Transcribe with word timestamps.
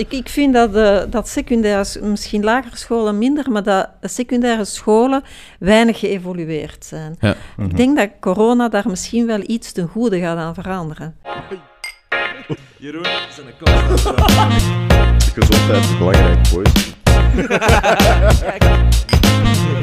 Ik, 0.00 0.12
ik 0.12 0.28
vind 0.28 0.54
dat, 0.54 0.72
de, 0.72 1.06
dat 1.10 1.28
secundaire, 1.28 2.00
misschien 2.02 2.44
lagere 2.44 2.76
scholen 2.76 3.18
minder, 3.18 3.50
maar 3.50 3.62
dat 3.62 3.88
secundaire 4.00 4.64
scholen 4.64 5.22
weinig 5.58 5.98
geëvolueerd 5.98 6.84
zijn. 6.84 7.16
Ja. 7.20 7.34
Ik 7.58 7.76
denk 7.76 7.96
dat 7.96 8.08
corona 8.20 8.68
daar 8.68 8.88
misschien 8.88 9.26
wel 9.26 9.40
iets 9.46 9.72
ten 9.72 9.88
goede 9.88 10.18
gaat 10.20 10.38
aan 10.38 10.54
veranderen. 10.54 11.16
Jeroen, 12.76 13.04
zijn 13.30 13.46
een 13.46 13.52
kans. 13.62 14.02
Gezondheid 15.34 15.84
is 15.84 15.98
belangrijk, 15.98 16.48
boys. 16.52 16.94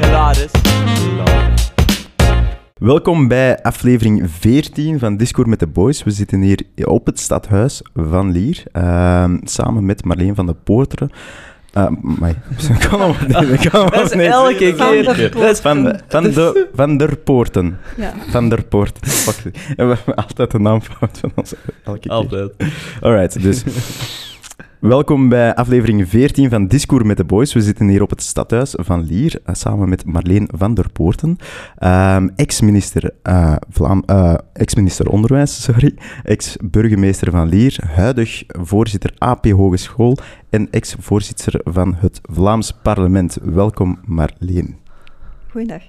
Hilarisch. 0.00 0.50
Welkom 2.78 3.28
bij 3.28 3.62
aflevering 3.62 4.30
14 4.30 4.98
van 4.98 5.16
Discord 5.16 5.46
met 5.46 5.60
de 5.60 5.66
Boys. 5.66 6.02
We 6.02 6.10
zitten 6.10 6.40
hier 6.40 6.60
op 6.84 7.06
het 7.06 7.18
stadhuis 7.20 7.82
van 7.94 8.32
Lier, 8.32 8.62
ehm, 8.72 9.36
samen 9.44 9.86
met 9.86 10.04
Marleen 10.04 10.34
van 10.34 10.46
de 10.46 10.54
Poorteren. 10.64 11.10
Uh, 11.74 11.86
maar, 12.00 12.34
kan 12.88 12.98
nog 12.98 13.28
maar 13.28 13.46
niet, 13.46 13.68
kan 13.68 13.86
Dat 13.90 14.04
is 14.04 14.12
niet. 14.12 14.26
elke 14.26 14.74
Van 14.76 14.88
keer. 14.90 15.04
der 15.04 15.30
Dat 15.30 15.50
is 15.50 15.60
Van, 15.60 15.82
de, 15.84 15.98
van, 16.08 16.22
de, 16.22 16.68
van 16.74 16.96
der 16.96 17.16
Poorten. 17.16 17.78
Ja. 17.96 18.12
Van 18.30 18.48
der 18.48 18.64
Poorten. 18.64 19.06
Fuck. 19.08 19.54
En 19.76 19.88
we 19.88 19.94
hebben 19.94 20.14
altijd 20.14 20.50
de 20.50 20.58
naam 20.58 20.80
fout 20.82 21.18
van 21.18 21.32
ons. 21.34 21.54
Elke 21.84 21.98
keer. 21.98 22.10
Altijd. 22.10 22.52
Alright, 23.00 23.42
dus. 23.42 23.62
Welkom 24.80 25.28
bij 25.28 25.54
aflevering 25.54 26.08
14 26.08 26.50
van 26.50 26.66
Discours 26.66 27.04
met 27.04 27.16
de 27.16 27.24
Boys. 27.24 27.52
We 27.52 27.60
zitten 27.60 27.88
hier 27.88 28.02
op 28.02 28.10
het 28.10 28.22
stadhuis 28.22 28.74
van 28.76 29.02
Lier, 29.02 29.40
eh, 29.44 29.54
samen 29.54 29.88
met 29.88 30.04
Marleen 30.04 30.48
van 30.54 30.74
der 30.74 30.90
Poorten, 30.92 31.36
eh, 31.76 32.22
ex-minister 34.52 35.08
Onderwijs, 35.10 35.62
sorry, 35.64 35.94
ex-burgemeester 36.24 37.30
van 37.30 37.48
Lier, 37.48 37.78
huidig 37.86 38.44
voorzitter 38.46 39.12
AP 39.18 39.46
Hogeschool 39.46 40.16
en 40.50 40.70
ex-voorzitter 40.70 41.60
van 41.64 41.94
het 41.94 42.20
Vlaams 42.22 42.72
Parlement. 42.82 43.38
Welkom 43.42 43.98
Marleen. 44.04 44.87
Goeiedag. 45.50 45.82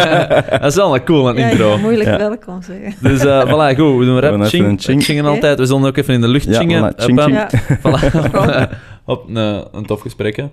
dat 0.60 0.64
is 0.64 0.74
wel 0.74 0.94
een 0.94 1.04
cool, 1.04 1.28
een 1.28 1.36
Ja, 1.36 1.48
intro. 1.50 1.70
ja, 1.70 1.76
moeilijk 1.76 2.08
Ja. 2.08 2.16
welkom 2.18 2.62
zeggen. 2.62 2.94
Dus 3.00 3.24
uh, 3.24 3.44
voilà, 3.52 3.76
goed. 3.78 3.98
We 3.98 4.04
doen 4.04 4.14
We 4.14 4.20
rap. 4.20 4.32
even 4.34 4.46
Ching. 4.46 4.64
een 4.66 4.78
ching. 4.80 5.02
Chingen 5.02 5.24
altijd. 5.24 5.58
We 5.58 5.66
zullen 5.66 5.84
ook 5.88 5.96
even 5.96 6.14
in 6.14 6.20
de 6.20 6.28
lucht 6.28 6.44
Ja, 6.44 6.58
chingen. 6.58 6.92
voilà, 6.92 6.96
ching, 7.04 7.20
ching. 7.20 7.36
Ja. 7.36 7.48
Voilà. 7.82 8.78
Hop, 9.04 9.28
een, 9.28 9.64
een 9.72 9.86
tof 9.86 10.00
gesprek, 10.00 10.36
hè. 10.36 10.44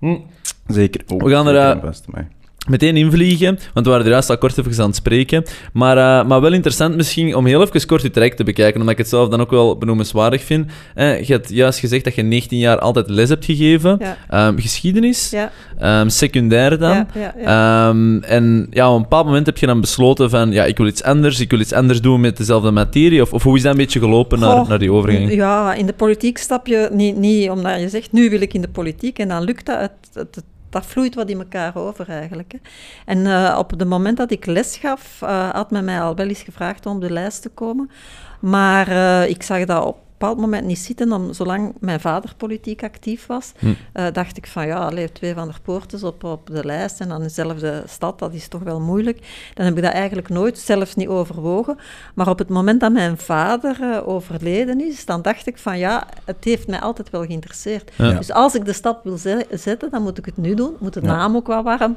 Hm. 0.00 0.16
Zeker. 0.66 1.00
Oh, 1.08 1.22
We 1.22 1.30
gaan 1.30 1.46
er, 1.48 1.74
zeker 1.74 2.28
meteen 2.70 2.96
invliegen, 2.96 3.58
want 3.74 3.86
we 3.86 3.92
waren 3.92 4.04
er 4.06 4.10
juist 4.12 4.30
al 4.30 4.38
kort 4.38 4.58
even 4.58 4.82
aan 4.82 4.86
het 4.88 4.96
spreken. 4.96 5.44
Maar, 5.72 5.96
eh, 5.96 6.26
maar 6.28 6.40
wel 6.40 6.52
interessant 6.52 6.96
misschien 6.96 7.34
om 7.36 7.46
heel 7.46 7.62
even 7.62 7.86
kort 7.86 8.02
je 8.02 8.10
traject 8.10 8.36
te 8.36 8.44
bekijken, 8.44 8.74
omdat 8.80 8.92
ik 8.92 8.98
het 8.98 9.08
zelf 9.08 9.28
dan 9.28 9.40
ook 9.40 9.50
wel 9.50 9.78
benoemenswaardig 9.78 10.42
vind. 10.44 10.70
Eh, 10.94 11.22
je 11.22 11.32
hebt 11.32 11.48
juist 11.48 11.78
gezegd 11.78 12.04
dat 12.04 12.14
je 12.14 12.22
19 12.22 12.58
jaar 12.58 12.78
altijd 12.78 13.08
les 13.10 13.28
hebt 13.28 13.44
gegeven. 13.44 13.96
Ja, 14.00 14.16
Ehm, 14.28 14.58
geschiedenis, 14.58 15.30
ja, 15.30 15.50
ehm, 15.78 16.08
secundair 16.08 16.78
dan. 16.78 17.06
ja. 17.14 17.34
Ehm, 17.36 18.18
en 18.22 18.66
ja, 18.70 18.88
op 18.90 18.96
een 18.96 19.02
bepaald 19.02 19.26
moment 19.26 19.46
heb 19.46 19.58
je 19.58 19.66
dan 19.66 19.80
besloten 19.80 20.30
van, 20.30 20.52
ja, 20.52 20.64
ik 20.64 20.76
wil 20.76 20.86
iets 20.86 21.02
anders, 21.02 21.40
ik 21.40 21.50
wil 21.50 21.60
iets 21.60 21.72
anders 21.72 22.00
doen 22.00 22.20
met 22.20 22.36
dezelfde 22.36 22.70
materie. 22.70 23.22
Of, 23.22 23.32
of 23.32 23.42
hoe 23.42 23.56
is 23.56 23.62
dat 23.62 23.72
een 23.72 23.78
beetje 23.78 23.98
gelopen 24.00 24.38
naar, 24.38 24.68
naar 24.68 24.78
die 24.78 24.92
overgang? 24.92 25.32
Ja, 25.34 25.74
in 25.74 25.86
de 25.86 25.92
politiek 25.92 26.38
stap 26.38 26.66
je 26.66 26.88
niet, 26.92 27.16
niet 27.16 27.50
omdat 27.50 27.80
je 27.80 27.88
zegt, 27.88 28.12
nu 28.12 28.30
wil 28.30 28.40
ik 28.40 28.54
in 28.54 28.60
de 28.60 28.68
politiek, 28.68 29.18
en 29.18 29.28
dan 29.28 29.42
lukt 29.44 29.66
dat. 29.66 29.80
Het, 29.80 29.90
het, 30.12 30.34
het- 30.34 30.44
dat 30.70 30.86
vloeit 30.86 31.14
wat 31.14 31.28
in 31.28 31.38
elkaar 31.38 31.76
over 31.76 32.08
eigenlijk. 32.08 32.52
Hè. 32.52 32.58
En 33.04 33.26
eh, 33.26 33.56
op 33.58 33.70
het 33.70 33.88
moment 33.88 34.16
dat 34.16 34.30
ik 34.30 34.46
les 34.46 34.76
gaf, 34.76 35.22
eh, 35.22 35.50
had 35.50 35.70
men 35.70 35.84
mij 35.84 36.00
al 36.00 36.14
wel 36.16 36.28
eens 36.28 36.42
gevraagd 36.42 36.86
om 36.86 36.94
op 36.94 37.00
de 37.00 37.12
lijst 37.12 37.42
te 37.42 37.48
komen. 37.48 37.90
Maar 38.40 38.88
eh, 38.88 39.28
ik 39.28 39.42
zag 39.42 39.64
dat 39.64 39.84
op 39.84 39.98
bepaald 40.20 40.38
moment 40.38 40.66
niet 40.66 40.78
zitten, 40.78 41.12
om, 41.12 41.32
zolang 41.32 41.74
mijn 41.80 42.00
vader 42.00 42.34
politiek 42.36 42.82
actief 42.82 43.26
was, 43.26 43.52
Hm. 43.58 43.66
eh, 43.92 44.06
dacht 44.12 44.36
ik 44.36 44.46
van 44.46 44.66
ja, 44.66 44.76
allee, 44.78 45.12
twee 45.12 45.34
van 45.34 45.48
de 45.48 45.54
poorters 45.62 46.02
op, 46.02 46.24
op 46.24 46.46
de 46.46 46.64
lijst 46.64 47.00
en 47.00 47.08
dan 47.08 47.20
dezelfde 47.22 47.82
stad, 47.86 48.18
dat 48.18 48.34
is 48.34 48.48
toch 48.48 48.62
wel 48.62 48.80
moeilijk. 48.80 49.18
Dan 49.54 49.64
heb 49.66 49.76
ik 49.76 49.82
dat 49.82 49.92
eigenlijk 49.92 50.28
nooit 50.28 50.58
zelfs 50.58 50.94
niet 50.94 51.08
overwogen. 51.08 51.78
Maar 52.14 52.28
op 52.28 52.38
het 52.38 52.48
moment 52.48 52.80
dat 52.80 52.92
mijn 52.92 53.18
vader 53.18 53.76
eh, 53.80 54.08
overleden 54.08 54.80
is, 54.80 55.04
dan 55.04 55.22
dacht 55.22 55.46
ik 55.46 55.58
van 55.58 55.78
ja, 55.78 56.06
het 56.24 56.44
heeft 56.44 56.66
mij 56.68 56.80
altijd 56.80 57.10
wel 57.10 57.24
geïnteresseerd. 57.24 57.90
Ja. 57.96 58.12
Dus 58.12 58.32
als 58.32 58.54
ik 58.54 58.64
de 58.64 58.72
stap 58.72 59.04
wil 59.04 59.16
ze- 59.18 59.46
zetten, 59.50 59.90
dan 59.90 60.02
moet 60.02 60.18
ik 60.18 60.24
het 60.24 60.36
nu 60.36 60.54
doen. 60.54 60.76
Moet 60.80 60.94
de 60.94 61.00
Ja. 61.02 61.06
naam 61.06 61.36
ook 61.36 61.46
wel 61.46 61.62
warm 61.62 61.96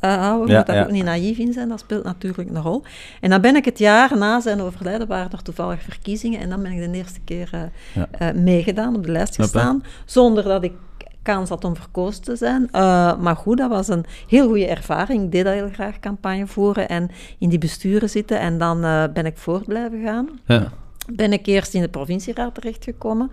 eh, 0.00 0.16
houden. 0.16 0.56
Moet 0.56 0.66
daar 0.66 0.84
ook 0.84 0.90
niet 0.90 1.04
naïef 1.04 1.38
in 1.38 1.52
zijn, 1.52 1.68
dat 1.68 1.80
speelt 1.80 2.04
natuurlijk 2.04 2.48
een 2.48 2.62
rol. 2.62 2.82
En 3.20 3.30
dan 3.30 3.40
ben 3.40 3.56
ik 3.56 3.64
het 3.64 3.78
jaar 3.78 4.16
na 4.18 4.40
zijn 4.40 4.60
overlijden, 4.60 5.06
waren 5.06 5.30
er 5.32 5.42
toevallig 5.42 5.82
verkiezingen, 5.82 6.40
en 6.40 6.48
dan 6.48 6.62
ben 6.62 6.72
ik 6.72 6.90
de 6.92 6.96
eerste 6.98 7.20
keer 7.24 7.61
Ja. 7.94 8.08
eh, 8.10 8.32
meegedaan, 8.32 8.96
op 8.96 9.04
de 9.04 9.12
lijst 9.12 9.34
gestaan, 9.36 9.84
zonder 10.04 10.44
dat 10.44 10.64
ik 10.64 10.72
kans 11.22 11.48
had 11.48 11.64
om 11.64 11.76
verkozen 11.76 12.22
te 12.22 12.36
zijn. 12.36 12.68
Eh, 12.70 13.16
maar 13.18 13.36
goed, 13.36 13.58
dat 13.58 13.68
was 13.70 13.88
een 13.88 14.04
heel 14.28 14.46
goede 14.46 14.66
ervaring. 14.66 15.24
Ik 15.24 15.32
deed 15.32 15.44
dat 15.44 15.54
heel 15.54 15.68
graag, 15.72 15.98
campagne 16.00 16.46
voeren 16.46 16.88
en 16.88 17.10
in 17.38 17.48
die 17.48 17.58
besturen 17.58 18.10
zitten. 18.10 18.40
En 18.40 18.58
dan 18.58 18.84
eh, 18.84 19.04
ben 19.12 19.26
ik 19.26 19.36
voort 19.36 19.64
blijven 19.64 20.02
gaan. 20.02 20.28
Ja. 20.46 20.72
Ben 21.12 21.32
ik 21.32 21.46
eerst 21.46 21.74
in 21.74 21.80
de 21.80 21.88
provincieraad 21.88 22.54
terechtgekomen. 22.54 23.30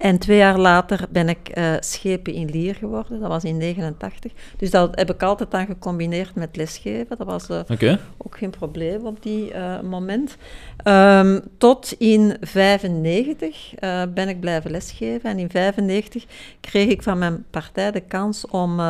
En 0.00 0.18
twee 0.18 0.36
jaar 0.36 0.58
later 0.58 1.06
ben 1.10 1.28
ik 1.28 1.48
eh, 1.48 1.74
schepen 1.80 2.32
in 2.32 2.50
Lier 2.50 2.74
geworden. 2.74 3.20
Dat 3.20 3.28
was 3.28 3.44
in 3.44 3.56
89. 3.56 4.32
Dus 4.56 4.70
dat 4.70 4.98
heb 4.98 5.10
ik 5.10 5.22
altijd 5.22 5.50
dan 5.50 5.66
gecombineerd 5.66 6.34
met 6.34 6.56
lesgeven. 6.56 7.16
Dat 7.16 7.26
was 7.26 7.48
eh, 7.48 7.96
ook 8.16 8.38
geen 8.38 8.50
probleem 8.50 9.06
op 9.06 9.22
die 9.22 9.52
eh, 9.52 9.80
moment. 9.80 10.36
Ehm, 10.76 11.40
tot 11.58 11.92
in 11.92 12.36
95 12.40 13.74
eh, 13.74 14.02
ben 14.14 14.28
ik 14.28 14.40
blijven 14.40 14.70
lesgeven. 14.70 15.30
En 15.30 15.38
in 15.38 15.50
95 15.50 16.24
kreeg 16.60 16.88
ik 16.88 17.02
van 17.02 17.18
mijn 17.18 17.44
partij 17.50 17.90
de 17.90 18.00
kans 18.00 18.46
om 18.46 18.80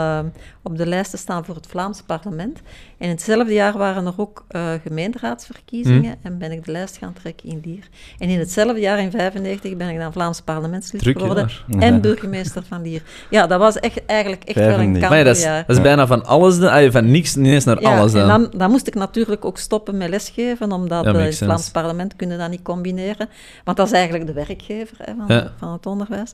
op 0.62 0.76
de 0.76 0.86
lijst 0.86 1.10
te 1.10 1.16
staan 1.16 1.44
voor 1.44 1.54
het 1.54 1.66
Vlaams 1.66 2.02
parlement. 2.02 2.60
En 3.00 3.06
in 3.06 3.12
hetzelfde 3.12 3.52
jaar 3.52 3.78
waren 3.78 4.06
er 4.06 4.12
ook 4.16 4.44
eh, 4.48 4.72
gemeenteraadsverkiezingen 4.86 6.16
en 6.22 6.38
ben 6.38 6.52
ik 6.52 6.64
de 6.64 6.72
lijst 6.72 6.96
gaan 6.96 7.12
trekken 7.12 7.48
in 7.48 7.60
Lier. 7.64 7.88
En 8.18 8.28
in 8.28 8.38
hetzelfde 8.38 8.80
jaar, 8.80 8.98
in 8.98 9.10
95, 9.10 9.76
ben 9.76 9.88
ik 9.88 9.98
dan 9.98 10.12
Vlaams 10.12 10.40
parlementslid 10.40 11.02
Druk 11.02 11.18
geworden 11.18 11.50
jaar. 11.66 11.82
en 11.82 12.00
burgemeester 12.00 12.62
van 12.68 12.82
Lier. 12.82 13.02
Ja, 13.30 13.46
dat 13.46 13.58
was 13.58 13.76
echt, 13.78 14.04
eigenlijk 14.06 14.44
echt 14.44 14.56
wel 14.56 14.66
een 14.66 14.74
95. 14.96 15.08
Maar 15.08 15.18
ja, 15.18 15.24
dat 15.24 15.36
is, 15.36 15.42
dat 15.66 15.76
is 15.76 15.82
bijna 15.82 16.06
van 16.06 16.24
alles, 16.24 16.58
dan, 16.58 16.70
ah, 16.70 16.90
van 16.90 17.10
niks 17.10 17.36
ineens 17.36 17.64
naar 17.64 17.78
alles 17.78 18.12
dan. 18.12 18.22
En 18.22 18.28
dan, 18.28 18.58
dan 18.58 18.70
moest 18.70 18.86
ik 18.86 18.94
natuurlijk 18.94 19.44
ook 19.44 19.58
stoppen 19.58 19.96
met 19.96 20.08
lesgeven, 20.08 20.72
omdat 20.72 21.04
Ja, 21.04 21.12
eh, 21.12 21.24
het 21.24 21.36
Vlaams 21.36 21.62
sense. 21.64 21.70
parlement 21.70 22.16
kunnen 22.16 22.38
dat 22.38 22.50
niet 22.50 22.62
combineren. 22.62 23.28
Want 23.64 23.76
dat 23.76 23.86
is 23.86 23.92
eigenlijk 23.92 24.26
de 24.26 24.32
werkgever 24.32 24.96
hè, 24.98 25.12
van, 25.16 25.36
Ja. 25.36 25.52
van 25.58 25.72
het 25.72 25.86
onderwijs. 25.86 26.32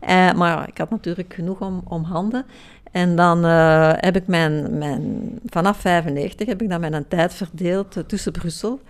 Eh, 0.00 0.32
maar 0.32 0.68
ik 0.68 0.78
had 0.78 0.90
natuurlijk 0.90 1.34
genoeg 1.34 1.60
om, 1.60 1.82
om 1.88 2.02
handen. 2.04 2.44
En 2.92 3.16
dan 3.16 3.44
eh, 3.44 3.92
heb 3.96 4.16
ik 4.16 4.26
mijn, 4.26 4.78
mijn, 4.78 5.30
vanaf 5.46 5.76
95 5.76 6.46
heb 6.46 6.62
ik 6.62 6.68
dan 6.68 6.80
mijn 6.80 7.08
tijd 7.08 7.34
verdeeld 7.34 7.96
eh, 7.96 8.02
tussen 8.06 8.32
Brussel 8.32 8.80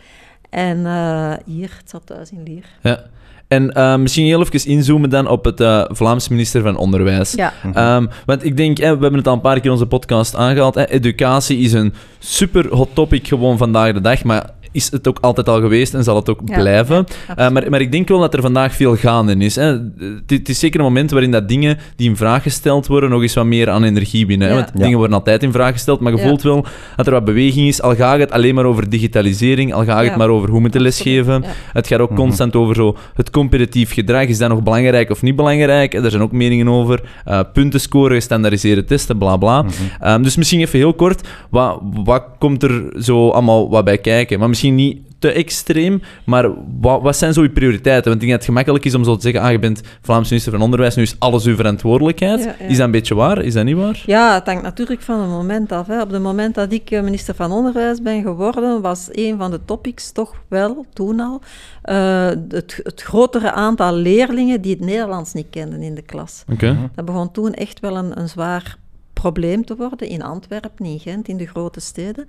en 0.51 0.87
eh, 0.87 1.33
hier, 1.45 1.75
het 1.79 1.91
zat 1.91 2.07
thuis 2.07 2.31
in 2.31 2.43
Lier. 2.43 2.65
Ja. 2.83 3.05
En 3.49 3.73
misschien 4.03 4.27
heel 4.27 4.41
even 4.41 4.71
inzoomen 4.71 5.11
dan 5.11 5.29
op 5.29 5.45
het 5.45 5.61
eh, 5.61 5.85
Vlaams 5.89 6.29
minister 6.29 6.63
van 6.63 6.77
Onderwijs. 6.77 7.33
Ja, 7.33 7.53
Ehm, 7.75 8.07
want 8.25 8.45
ik 8.45 8.57
denk, 8.57 8.79
hè, 8.79 8.97
we 8.97 9.03
hebben 9.03 9.15
het 9.19 9.27
al 9.27 9.35
een 9.35 9.41
paar 9.41 9.55
keer 9.55 9.65
in 9.65 9.71
onze 9.71 9.87
podcast 9.87 10.35
aangehaald. 10.35 10.75
Hè, 10.75 10.85
educatie 10.87 11.59
is 11.59 11.73
een 11.73 11.95
super 12.19 12.75
hot 12.75 12.89
topic 12.93 13.29
gewoon 13.29 13.59
vandaag 13.59 13.93
de 13.93 14.01
dag. 14.01 14.25
Maar 14.25 14.51
is 14.77 14.91
het 14.91 15.09
ook 15.09 15.19
altijd 15.21 15.49
al 15.49 15.61
geweest 15.61 15.95
en 15.95 16.05
zal 16.05 16.17
het 16.17 16.29
ook 16.29 16.41
Ja, 16.45 16.57
blijven. 16.59 17.07
ja, 17.29 17.37
Eh, 17.37 17.51
maar, 17.51 17.71
maar 17.71 17.81
ik 17.81 17.93
denk 17.93 18.09
wel 18.09 18.19
dat 18.21 18.35
er 18.35 18.41
vandaag 18.41 18.75
veel 18.75 18.97
gaande 18.97 19.35
is. 19.37 19.57
Hè. 19.57 19.63
Het, 19.65 19.83
het 20.27 20.49
is 20.49 20.59
zeker 20.59 20.79
een 20.81 20.87
moment 20.87 21.11
waarin 21.11 21.31
dat 21.31 21.49
dingen 21.49 21.79
die 21.97 22.09
in 22.09 22.17
vraag 22.17 22.43
gesteld 22.43 22.87
worden 22.87 23.11
nog 23.11 23.23
eens 23.23 23.35
wat 23.35 23.45
meer 23.45 23.71
aan 23.71 23.85
energie 23.85 24.27
binnen. 24.27 24.49
Hè. 24.49 24.55
Want 24.55 24.71
Ja. 24.75 24.83
dingen 24.83 24.99
worden 24.99 25.17
altijd 25.17 25.43
in 25.43 25.53
vraag 25.53 25.73
gesteld, 25.73 26.01
maar 26.01 26.13
je 26.13 26.19
Ja. 26.19 26.27
voelt 26.29 26.43
wel 26.43 26.65
dat 26.97 27.07
er 27.07 27.13
wat 27.13 27.25
beweging 27.25 27.69
is. 27.69 27.83
Al 27.83 27.95
gaat 27.95 28.19
het 28.19 28.31
alleen 28.31 28.55
maar 28.55 28.65
over 28.65 28.89
digitalisering, 28.91 29.75
al 29.75 29.85
gaat 29.85 30.05
het 30.05 30.17
maar 30.17 30.29
over 30.29 30.49
hoe 30.51 30.61
moeten 30.61 30.81
lesgeven. 30.81 31.43
ja. 31.43 31.49
Het 31.73 31.87
gaat 31.87 32.01
ook 32.01 32.11
Mhm. 32.11 32.19
constant 32.19 32.57
over 32.57 32.75
zo 32.75 32.97
het 33.15 33.31
competitief 33.31 33.93
gedrag. 33.93 34.27
Is 34.27 34.39
dat 34.39 34.49
nog 34.49 34.63
belangrijk 34.63 35.11
of 35.11 35.23
niet 35.23 35.37
belangrijk? 35.37 35.95
Er 35.95 36.11
zijn 36.11 36.23
ook 36.23 36.33
meningen 36.33 36.69
over. 36.69 37.03
Eh, 37.25 37.41
punten 37.53 37.81
scoren, 37.81 38.15
gestandaardiseerde 38.17 38.85
testen, 38.85 39.19
bla 39.19 39.37
bla. 39.37 39.63
Mhm. 39.63 39.73
Ehm, 40.01 40.23
dus 40.23 40.37
misschien 40.37 40.61
even 40.61 40.79
heel 40.79 40.95
kort, 40.95 41.29
wat, 41.51 41.81
wat 42.05 42.23
komt 42.39 42.63
er 42.63 42.83
zo 42.99 43.29
allemaal 43.29 43.71
wat 43.71 43.85
bij 43.85 43.99
kijken? 43.99 44.39
Maar 44.39 44.49
misschien 44.49 44.66
niet 44.73 44.99
te 45.19 45.33
extreem, 45.33 46.03
maar 46.25 46.51
wat, 46.81 47.03
wat 47.03 47.17
zijn 47.17 47.33
zo 47.33 47.43
je 47.43 47.51
prioriteiten? 47.51 48.11
Want 48.11 48.23
ik 48.23 48.29
denk 48.29 48.31
dat 48.31 48.41
het 48.41 48.49
gemakkelijk 48.49 48.85
is 48.85 48.95
om 48.95 49.05
zo 49.05 49.17
te 49.17 49.23
zeggen, 49.23 49.41
ah, 49.41 49.51
je 49.51 49.59
bent 49.59 49.81
Vlaams 50.01 50.29
minister 50.29 50.53
van 50.53 50.63
Onderwijs, 50.63 50.95
nu 50.95 51.03
is 51.03 51.17
alles 51.19 51.45
uw 51.45 51.57
verantwoordelijkheid. 51.57 52.45
Ja, 52.45 52.55
ja. 52.59 52.65
Is 52.67 52.77
dat 52.77 52.87
een 52.87 52.91
beetje 52.91 53.15
waar? 53.15 53.43
Is 53.43 53.55
dat 53.55 53.65
niet 53.65 53.77
waar? 53.77 54.03
Ja, 54.07 54.35
het 54.35 54.47
hangt 54.47 54.63
natuurlijk 54.63 55.01
van 55.01 55.21
het 55.21 55.31
moment 55.31 55.73
af. 55.73 55.87
Hè. 55.87 56.03
Op 56.03 56.11
het 56.11 56.23
moment 56.23 56.55
dat 56.55 56.73
ik 56.73 56.91
eh, 56.91 57.03
minister 57.03 57.35
van 57.35 57.53
Onderwijs 57.53 58.03
ben 58.03 58.23
geworden, 58.23 58.81
was 58.81 59.09
een 59.13 59.37
van 59.39 59.51
de 59.51 59.61
topics 59.65 60.13
toch 60.13 60.35
wel, 60.49 60.87
toen 60.93 61.21
al, 61.21 61.41
eh, 61.83 62.27
het, 62.49 62.81
het 62.83 63.03
grotere 63.03 63.53
aantal 63.53 63.95
leerlingen 63.95 64.61
die 64.61 64.73
het 64.73 64.85
Nederlands 64.85 65.33
niet 65.33 65.47
kenden 65.51 65.83
in 65.83 65.95
de 65.95 66.03
klas. 66.03 66.45
Oké. 66.53 66.91
Dat 66.95 67.05
begon 67.05 67.31
toen 67.31 67.55
echt 67.55 67.81
wel 67.81 67.97
een, 67.97 68.21
een 68.21 68.29
zwaar 68.29 68.77
probleem 69.13 69.65
te 69.65 69.77
worden 69.77 70.09
in 70.09 70.23
Antwerpen, 70.23 70.87
in 70.87 71.01
Gent, 71.01 71.29
in 71.29 71.37
de 71.37 71.47
grote 71.47 71.81
steden. 71.81 72.27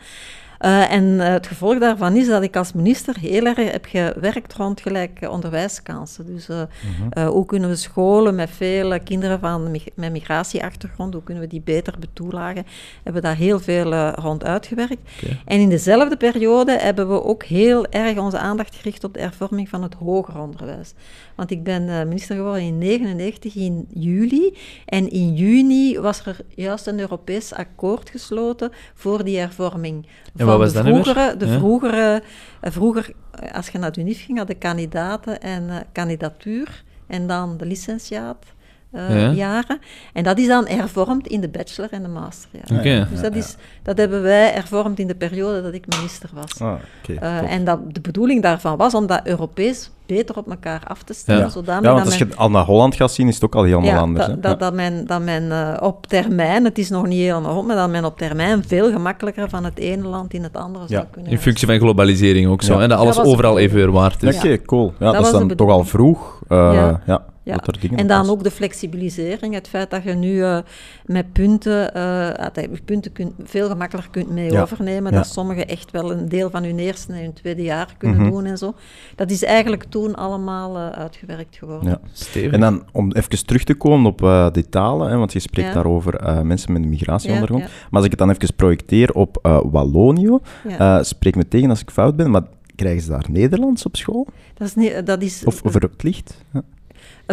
Eh, 0.60 0.92
en 0.92 1.20
eh, 1.20 1.28
het 1.32 1.48
gevolg 1.48 1.80
daarvan 1.80 2.16
is 2.16 2.28
dat 2.28 2.44
ik 2.44 2.56
als 2.56 2.74
minister 2.74 3.18
heel 3.20 3.46
erg 3.46 3.72
heb 3.72 3.86
gewerkt 3.86 4.54
rond 4.54 4.82
gelijke 4.82 5.30
onderwijskansen. 5.30 6.26
Dus 6.26 6.50
eh, 6.50 6.62
eh, 7.10 7.28
hoe 7.28 7.46
kunnen 7.46 7.70
we 7.70 7.76
scholen 7.76 8.36
met 8.36 8.50
veel 8.50 9.00
kinderen 9.00 9.40
van, 9.40 9.72
mig- 9.72 9.90
met 9.96 10.12
migratieachtergrond, 10.12 11.14
hoe 11.14 11.24
kunnen 11.24 11.44
we 11.44 11.50
die 11.50 11.62
beter 11.62 11.94
betoelagen, 12.00 12.66
hebben 13.04 13.22
we 13.22 13.28
daar 13.28 13.38
heel 13.38 13.60
veel 13.60 14.10
rond 14.10 14.44
uitgewerkt. 14.44 14.98
En 15.46 15.60
in 15.60 15.70
dezelfde 15.70 16.18
periode 16.18 16.72
hebben 16.72 17.10
we 17.10 17.24
ook 17.24 17.44
heel 17.44 17.86
erg 17.88 18.18
onze 18.18 18.38
aandacht 18.38 18.76
gericht 18.76 19.04
op 19.04 19.14
de 19.14 19.20
hervorming 19.20 19.70
van 19.70 19.84
het 19.84 19.94
hoger 19.94 20.40
onderwijs. 20.40 20.94
Want 21.36 21.52
ik 21.52 21.64
ben 21.64 22.08
minister 22.08 22.36
geworden 22.36 22.62
in 22.62 22.80
1999 22.80 23.56
in 23.56 23.88
juli. 23.94 24.58
En 24.86 25.10
in 25.12 25.34
juni 25.34 26.00
was 26.00 26.26
er 26.26 26.38
juist 26.56 26.88
een 26.88 27.00
Europees 27.00 27.54
akkoord 27.54 28.10
gesloten 28.10 28.72
voor 28.94 29.24
die 29.24 29.38
hervorming. 29.38 30.06
En 30.38 30.46
wat 30.48 30.58
was 30.58 30.74
de 30.74 30.78
dat 30.84 30.86
vroegere, 31.04 31.38
de 31.38 31.46
Ja. 31.48 31.58
vroegere, 31.58 32.22
eh, 32.62 32.72
vroeger, 32.72 33.12
eh, 33.32 33.52
als 33.54 33.68
je 33.70 33.78
naar 33.78 33.92
de 33.92 34.02
UNIF 34.02 34.26
ging, 34.26 34.38
had 34.38 34.48
de 34.48 34.54
kandidaten 34.56 35.42
en 35.42 35.70
eh, 35.70 35.76
kandidatuur 35.92 36.84
en 37.08 37.28
dan 37.28 37.58
de 37.58 37.66
licentiaat. 37.66 38.46
eh, 38.92 39.22
Ja. 39.22 39.32
jaren. 39.32 39.80
En 40.14 40.24
dat 40.24 40.38
is 40.40 40.48
dan 40.48 40.68
hervormd 40.68 41.28
in 41.28 41.42
de 41.42 41.50
bachelor 41.50 41.92
en 41.92 42.02
de 42.02 42.08
masterjaren. 42.08 42.78
Oké. 42.80 43.08
Dus 43.12 43.22
dat, 43.22 43.36
is, 43.36 43.56
dat 43.84 43.98
hebben 43.98 44.22
wij 44.22 44.52
hervormd 44.52 45.00
in 45.00 45.08
de 45.08 45.16
periode 45.16 45.62
dat 45.62 45.74
ik 45.74 45.88
minister 45.88 46.30
was. 46.34 46.60
Ah. 46.62 46.74
Eh, 47.08 47.52
en 47.52 47.64
dat, 47.66 47.94
de 47.94 48.02
bedoeling 48.02 48.42
daarvan 48.42 48.78
was 48.78 48.94
om 48.94 49.08
dat 49.08 49.22
Europees 49.24 49.92
beter 50.08 50.38
op 50.38 50.50
elkaar 50.50 50.82
af 50.88 51.04
te 51.04 51.14
stellen. 51.14 51.42
Ja. 51.42 51.50
Zodanig 51.50 51.84
ja, 51.84 51.92
want 51.92 52.04
dat 52.04 52.14
als 52.14 52.20
men- 52.20 52.30
je 52.30 52.36
al 52.36 52.50
naar 52.50 52.64
Holland 52.66 52.96
gaat 52.96 53.12
zien, 53.12 53.28
is 53.28 53.36
het 53.36 53.44
ook 53.44 53.56
al 53.56 53.64
helemaal 53.64 53.86
ja, 53.86 53.98
anders. 53.98 54.26
dat, 54.26 54.36
hè? 54.36 54.42
dat, 54.42 54.60
dat 54.60 54.74
men, 54.74 55.08
dat 55.08 55.22
men 55.22 55.52
eh, 55.52 55.78
op 55.82 56.08
termijn, 56.08 56.64
het 56.64 56.78
is 56.78 56.90
nog 56.90 57.08
niet 57.08 57.20
helemaal 57.20 57.58
op, 57.58 57.66
maar 57.66 57.76
dat 57.76 57.90
men 57.90 58.06
op 58.06 58.18
termijn 58.18 58.64
veel 58.68 58.92
gemakkelijker 58.92 59.50
van 59.50 59.64
het 59.64 59.78
ene 59.78 60.08
land 60.08 60.34
in 60.34 60.44
het 60.44 60.56
andere 60.58 60.88
zou 60.88 61.02
Ja. 61.02 61.08
kunnen 61.12 61.32
In 61.32 61.40
functie 61.40 61.68
van 61.68 61.78
globalisering 61.80 62.48
ook 62.50 62.62
zo. 62.62 62.74
Ja. 62.76 62.82
En 62.82 62.90
dat 62.90 62.98
alles 63.00 63.16
Dat 63.16 63.24
was 63.26 63.34
overal 63.34 63.56
het. 63.56 63.64
evenveel 63.64 63.92
waard 63.92 64.22
Ja, 64.22 64.28
is. 64.30 64.36
Oké, 64.38 64.62
cool. 64.62 64.94
Ja, 65.00 65.06
dat, 65.06 65.16
was 65.16 65.26
is 65.26 65.32
dan 65.48 65.56
toch 65.56 65.70
al 65.70 65.84
vroeg. 65.84 66.42
eh, 66.48 66.58
Ja. 66.58 67.02
ja. 67.06 67.22
Dat 67.44 67.68
er 67.82 67.96
En 67.96 68.08
dan 68.08 68.30
ook 68.30 68.44
de 68.44 68.52
flexibilisering, 68.52 69.54
het 69.54 69.68
feit 69.68 69.90
dat 69.90 70.04
je 70.04 70.14
nu 70.14 70.44
eh, 70.44 70.58
met 71.06 71.34
punten, 71.34 71.94
eh, 71.94 72.28
dat 72.54 72.64
je 72.64 72.82
punten 72.86 73.12
kunt, 73.12 73.34
veel 73.44 73.68
gemakkelijker 73.68 74.12
kunt 74.12 74.30
mee 74.30 74.52
Ja. 74.52 74.62
overnemen, 74.62 75.12
Ja. 75.12 75.18
dat 75.18 75.28
sommigen 75.28 75.68
echt 75.68 75.92
wel 75.92 76.12
een 76.12 76.30
deel 76.30 76.50
van 76.50 76.64
hun 76.64 76.80
eerste 76.80 77.14
en 77.14 77.20
hun 77.22 77.34
tweede 77.34 77.62
jaar 77.64 77.96
kunnen 77.98 78.22
Mhm. 78.22 78.30
doen 78.32 78.46
en 78.46 78.58
zo. 78.58 78.74
Dat 79.16 79.32
is 79.32 79.44
eigenlijk 79.44 79.84
toen 80.02 80.16
allemaal 80.16 80.78
eh, 80.78 80.90
uitgewerkt 80.90 81.56
geworden. 81.56 81.90
Ja. 81.90 82.00
Stevig. 82.12 82.52
En 82.52 82.60
dan 82.60 82.84
om 82.92 83.12
even 83.12 83.46
terug 83.46 83.64
te 83.64 83.74
komen 83.74 84.12
op 84.12 84.22
eh 84.24 84.48
die 84.52 84.70
talen, 84.70 85.10
hè, 85.10 85.18
want 85.18 85.34
je 85.34 85.40
spreekt 85.40 85.68
Ja. 85.68 85.74
daarover 85.74 86.16
eh, 86.16 86.42
mensen 86.42 86.72
met 86.74 86.84
een 86.84 86.90
migratieachtergrond. 86.90 87.62
Ja, 87.64 87.68
Maar 87.70 87.88
als 87.92 88.04
ik 88.06 88.10
het 88.10 88.20
dan 88.20 88.30
even 88.30 88.56
projecteer 88.56 89.12
op 89.14 89.38
eh 89.42 89.60
Wallonië, 89.72 90.38
Ja. 90.68 90.98
eh, 90.98 91.04
spreek 91.04 91.36
me 91.36 91.48
tegen 91.48 91.70
als 91.70 91.82
ik 91.82 91.90
fout 91.92 92.16
ben, 92.16 92.32
maar 92.32 92.44
krijgen 92.76 93.02
ze 93.02 93.10
daar 93.10 93.26
Nederlands 93.30 93.86
op 93.86 93.96
school? 93.96 94.28
dat 94.54 94.68
is, 94.68 94.76
niet, 94.76 95.06
dat 95.06 95.22
is, 95.22 95.46
Of 95.46 95.62
verplicht? 95.64 96.44
Ja, 96.54 96.62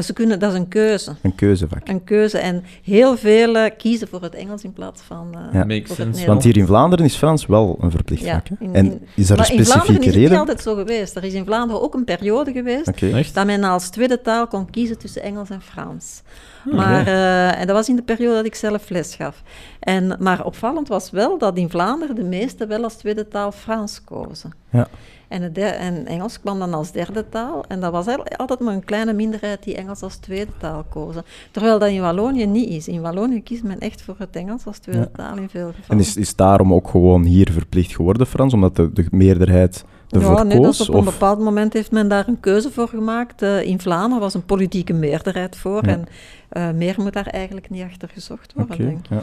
ze 0.02 0.12
kunnen, 0.12 0.38
dat 0.38 0.52
is 0.52 0.58
een 0.58 0.68
keuze. 0.68 1.14
een 1.22 1.34
keuzevak. 1.34 1.88
Een 1.88 2.04
keuze. 2.04 2.38
En 2.38 2.64
heel 2.82 3.16
velen 3.16 3.76
kiezen 3.76 4.08
voor 4.08 4.22
het 4.22 4.34
Engels 4.34 4.62
in 4.64 4.72
plaats 4.72 5.02
van 5.02 5.28
eh, 5.34 5.40
Ja. 5.52 5.64
Makes 5.64 5.66
voor 5.68 5.78
het 5.78 5.86
sense. 5.88 6.02
Nederlands. 6.04 6.24
Want 6.26 6.42
hier 6.44 6.56
in 6.56 6.66
Vlaanderen 6.66 7.04
is 7.04 7.14
Frans 7.16 7.46
wel 7.46 7.78
een 7.80 7.90
verplicht 7.90 8.22
Ja, 8.22 8.32
vak. 8.48 8.58
in- 8.60 8.74
En 8.74 8.84
is 8.86 8.90
er 8.90 8.90
een 8.90 9.02
Maar 9.14 9.28
in 9.28 9.36
Vlaanderen 9.36 9.64
specifieke 9.66 10.00
is 10.00 10.06
het 10.06 10.14
reden? 10.14 10.30
niet 10.30 10.38
altijd 10.38 10.60
zo 10.60 10.74
geweest. 10.74 11.16
Er 11.16 11.24
is 11.24 11.32
in 11.34 11.44
Vlaanderen 11.44 11.82
ook 11.82 11.94
een 11.94 12.04
periode 12.04 12.52
geweest 12.52 13.34
dat 13.34 13.46
men 13.46 13.64
als 13.64 13.88
tweede 13.88 14.20
taal 14.20 14.46
kon 14.46 14.70
kiezen 14.70 14.98
tussen 14.98 15.22
Engels 15.22 15.50
en 15.50 15.62
Frans. 15.62 16.22
Ah, 16.66 16.72
Maar, 16.74 17.06
eh, 17.06 17.60
en 17.60 17.66
dat 17.66 17.76
was 17.76 17.88
in 17.88 17.96
de 17.96 18.02
periode 18.02 18.34
dat 18.34 18.44
ik 18.44 18.54
zelf 18.54 18.88
les 18.88 19.14
gaf. 19.14 19.42
En, 19.80 20.16
maar 20.20 20.44
opvallend 20.44 20.88
was 20.88 21.10
wel 21.10 21.38
dat 21.38 21.56
in 21.56 21.70
Vlaanderen 21.70 22.14
de 22.14 22.22
meesten 22.22 22.68
wel 22.68 22.82
als 22.82 22.94
tweede 22.94 23.28
taal 23.28 23.52
Frans 23.52 24.04
kozen. 24.04 24.52
Ja. 24.70 24.88
En, 25.28 25.42
het 25.42 25.58
en 25.58 26.06
Engels 26.06 26.40
kwam 26.40 26.58
dan 26.58 26.74
als 26.74 26.92
derde 26.92 27.28
taal. 27.28 27.64
En 27.68 27.80
dat 27.80 27.92
was 27.92 28.06
eigenlijk 28.06 28.36
altijd 28.36 28.60
maar 28.60 28.74
een 28.74 28.84
kleine 28.84 29.12
minderheid 29.12 29.62
die 29.62 29.76
Engels 29.76 30.02
als 30.02 30.16
tweede 30.16 30.52
taal 30.58 30.84
kozen. 30.88 31.22
Terwijl 31.50 31.78
dat 31.78 31.88
in 31.88 32.00
Wallonië 32.00 32.46
niet 32.46 32.68
is. 32.68 32.88
In 32.88 33.00
Wallonië 33.00 33.42
kiest 33.42 33.62
men 33.62 33.78
echt 33.78 34.02
voor 34.02 34.14
het 34.18 34.36
Engels 34.36 34.66
als 34.66 34.78
tweede 34.78 35.00
Ja. 35.00 35.24
taal 35.24 35.36
in 35.36 35.48
veel 35.48 35.66
gevallen. 35.66 35.88
En 35.88 35.98
is, 35.98 36.16
is 36.16 36.36
daarom 36.36 36.74
ook 36.74 36.88
gewoon 36.88 37.22
hier 37.24 37.52
verplicht 37.52 37.94
geworden, 37.94 38.26
Frans, 38.26 38.52
omdat 38.52 38.76
de, 38.76 38.92
de 38.92 39.06
meerderheid 39.10 39.84
ervoor 40.08 40.36
ja, 40.36 40.42
nee, 40.42 40.56
dat 40.56 40.66
koos? 40.66 40.80
is 40.80 40.88
op 40.88 40.94
een 40.94 41.04
bepaald 41.04 41.38
moment 41.38 41.72
heeft 41.72 41.90
men 41.90 42.08
daar 42.08 42.28
een 42.28 42.40
keuze 42.40 42.70
voor 42.70 42.88
gemaakt. 42.88 43.42
Eh, 43.42 43.62
in 43.62 43.80
Vlaanderen 43.80 44.20
was 44.20 44.34
een 44.34 44.44
politieke 44.44 44.92
meerderheid 44.92 45.56
voor. 45.56 45.86
Ja. 45.86 45.92
En 45.92 46.06
eh, 46.48 46.70
meer 46.70 46.94
moet 46.98 47.12
daar 47.12 47.26
eigenlijk 47.26 47.70
niet 47.70 47.82
achter 47.82 48.08
gezocht 48.08 48.52
worden, 48.52 48.78
denk 48.78 48.98
ik. 48.98 49.06
ja. 49.10 49.22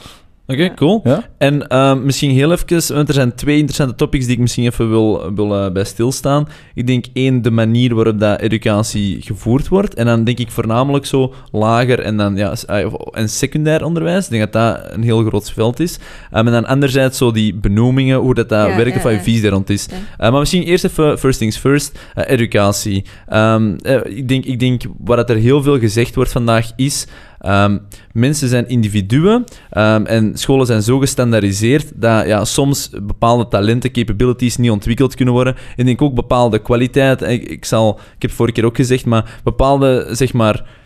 Oké, 0.52 0.64
Ja. 0.64 0.74
cool. 0.74 1.02
Ja? 1.04 1.24
En 1.38 1.68
ehm, 1.68 2.06
misschien 2.06 2.32
heel 2.32 2.52
even, 2.52 2.96
want 2.96 3.08
er 3.08 3.14
zijn 3.14 3.36
twee 3.36 3.56
interessante 3.56 3.96
topics 3.96 4.26
die 4.26 4.34
ik 4.36 4.40
misschien 4.42 4.66
even 4.66 4.90
wil, 4.90 5.34
wil 5.36 5.56
eh, 5.66 5.72
bij 5.72 5.84
stilstaan. 5.84 6.48
Ik 6.74 6.88
denk 6.88 7.06
één, 7.14 7.42
de 7.42 7.52
manier 7.52 7.96
waarop 7.96 8.20
dat 8.20 8.40
educatie 8.40 9.22
gevoerd 9.22 9.68
wordt. 9.68 9.94
En 9.94 10.06
dan 10.06 10.24
denk 10.24 10.38
ik 10.40 10.52
voornamelijk 10.52 11.06
zo 11.06 11.34
lager 11.52 12.00
en 12.00 12.18
dan 12.18 12.36
ja, 12.36 12.54
eh, 12.68 12.86
en 13.12 13.30
secundair 13.30 13.84
onderwijs. 13.86 14.26
Ik 14.26 14.32
denk 14.32 14.52
dat 14.52 14.54
dat 14.54 14.94
een 14.94 15.04
heel 15.04 15.24
groot 15.24 15.52
veld 15.52 15.80
is. 15.80 16.00
Ehm, 16.32 16.46
en 16.48 16.52
dan 16.54 16.66
anderzijds 16.66 17.18
zo 17.18 17.32
die 17.32 17.54
benoemingen, 17.56 18.18
hoe 18.18 18.34
dat, 18.34 18.50
dat 18.50 18.68
Ja, 18.68 18.76
werkt 18.76 18.92
ja, 18.92 18.98
of 18.98 19.04
wat 19.04 19.14
je 19.14 19.20
visie 19.22 19.42
daar 19.42 19.52
rond 19.52 19.70
is. 19.70 19.86
Ja. 19.90 19.96
Eh, 20.26 20.32
maar 20.32 20.40
misschien 20.40 20.64
eerst 20.64 20.84
even 20.84 21.20
first 21.20 21.40
things 21.40 21.58
first, 21.58 22.00
eh, 22.16 22.30
educatie. 22.30 23.06
Ehm, 23.28 23.76
eh, 23.82 24.00
ik, 24.18 24.28
denk, 24.28 24.46
ik 24.46 24.60
denk 24.60 24.82
waar 24.98 25.18
dat 25.18 25.30
er 25.30 25.36
heel 25.36 25.64
veel 25.64 25.80
gezegd 25.80 26.16
wordt 26.16 26.32
vandaag 26.32 26.72
is, 26.76 27.08
ehm, 27.42 27.78
mensen 28.12 28.50
zijn 28.50 28.68
individuen 28.68 29.44
ehm, 29.70 30.06
en 30.06 30.38
scholen 30.38 30.66
zijn 30.66 30.82
zo 30.82 31.00
gestandaardiseerd 31.00 31.92
dat 31.96 32.26
ja, 32.28 32.46
soms 32.46 32.90
bepaalde 33.04 33.48
talenten, 33.48 33.92
capabilities 33.92 34.58
niet 34.58 34.72
ontwikkeld 34.72 35.16
kunnen 35.16 35.34
worden. 35.34 35.56
En 35.56 35.62
ik 35.78 35.86
denk 35.86 36.02
ook 36.02 36.16
bepaalde 36.16 36.60
kwaliteit. 36.60 37.22
Ik, 37.22 37.44
ik, 37.44 37.66
zal, 37.66 38.00
ik 38.16 38.22
heb 38.22 38.32
vorige 38.32 38.56
keer 38.56 38.66
ook 38.66 38.76
gezegd, 38.76 39.06
maar 39.06 39.40
bepaalde, 39.44 40.08
zeg 40.12 40.34
maar 40.34 40.80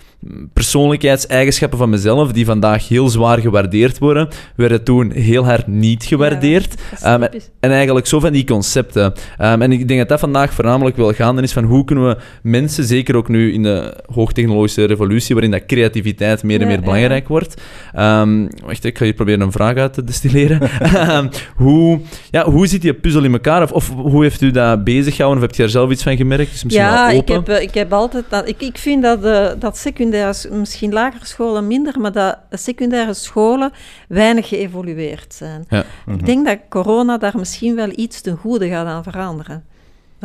persoonlijkheidseigenschappen 0.54 1.78
van 1.78 1.90
mezelf, 1.90 2.32
die 2.32 2.46
vandaag 2.46 2.88
heel 2.88 3.10
zwaar 3.10 3.40
gewaardeerd 3.40 3.98
worden, 4.00 4.28
werden 4.56 4.84
toen 4.84 5.12
heel 5.12 5.46
hard 5.46 5.68
niet 5.68 6.04
gewaardeerd. 6.04 6.74
Ja, 7.02 7.14
Ehm, 7.14 7.24
en 7.60 7.72
eigenlijk 7.72 8.08
zo 8.08 8.20
van 8.20 8.32
die 8.32 8.46
concepten. 8.46 9.14
Ehm, 9.38 9.62
en 9.62 9.72
ik 9.72 9.88
denk 9.88 10.00
dat 10.00 10.10
dat 10.10 10.20
vandaag 10.20 10.54
voornamelijk 10.54 10.98
wel 10.98 11.14
gaande 11.14 11.42
is 11.42 11.52
van 11.54 11.64
hoe 11.64 11.86
kunnen 11.86 12.08
we 12.08 12.18
mensen, 12.42 12.84
zeker 12.84 13.16
ook 13.16 13.28
nu 13.28 13.54
in 13.54 13.64
de 13.64 13.94
hoogtechnologische 14.14 14.86
revolutie, 14.86 15.36
waarin 15.36 15.52
dat 15.52 15.66
creativiteit 15.66 16.44
meer 16.44 16.62
en 16.62 16.68
meer 16.68 16.76
ja. 16.76 16.82
belangrijk 16.84 17.28
wordt. 17.28 17.62
Ehm, 17.94 18.48
wacht, 18.66 18.84
ik 18.84 18.98
ga 18.98 19.04
hier 19.04 19.14
proberen 19.14 19.42
een 19.42 19.52
vraag 19.52 19.76
uit 19.76 19.94
te 19.94 20.04
destilleren. 20.04 20.70
Hoe, 21.56 22.00
ja, 22.32 22.44
hoe 22.50 22.68
zit 22.68 22.82
die 22.82 22.94
puzzel 22.94 23.24
in 23.24 23.34
elkaar? 23.34 23.64
Of, 23.64 23.72
of 23.72 23.90
hoe 23.96 24.24
heeft 24.24 24.42
u 24.42 24.52
dat 24.52 24.84
bezig 24.84 25.16
gehouden? 25.16 25.44
Of 25.44 25.48
heb 25.48 25.56
je 25.58 25.62
daar 25.62 25.72
zelf 25.72 25.92
iets 25.92 26.04
van 26.04 26.18
gemerkt? 26.18 26.54
Is 26.54 26.64
misschien 26.64 26.86
Ja, 26.86 27.08
wel 27.08 27.16
ik 27.16 27.22
open. 27.22 27.34
heb, 27.36 27.48
eh, 27.48 27.62
ik 27.62 27.74
heb 27.74 27.94
altijd... 27.94 28.24
Dat, 28.30 28.48
ik, 28.48 28.62
ik 28.62 28.78
vind 28.78 29.04
dat, 29.04 29.24
eh, 29.24 29.48
dat 29.60 29.78
secundaire, 30.16 30.60
misschien 30.60 30.94
lagere 30.94 31.26
scholen 31.26 31.68
minder, 31.68 32.00
maar 32.00 32.12
dat 32.12 32.38
secundaire 32.50 33.14
scholen 33.14 33.72
weinig 34.08 34.48
geëvolueerd 34.48 35.34
zijn. 35.34 35.66
Ja. 35.70 35.84
Ik 36.08 36.26
denk 36.26 36.46
dat 36.46 36.60
corona 36.70 37.18
daar 37.18 37.38
misschien 37.38 37.76
wel 37.76 37.90
iets 37.96 38.22
ten 38.22 38.38
goede 38.38 38.68
gaat 38.68 38.88
aan 38.88 39.04
veranderen. 39.04 39.64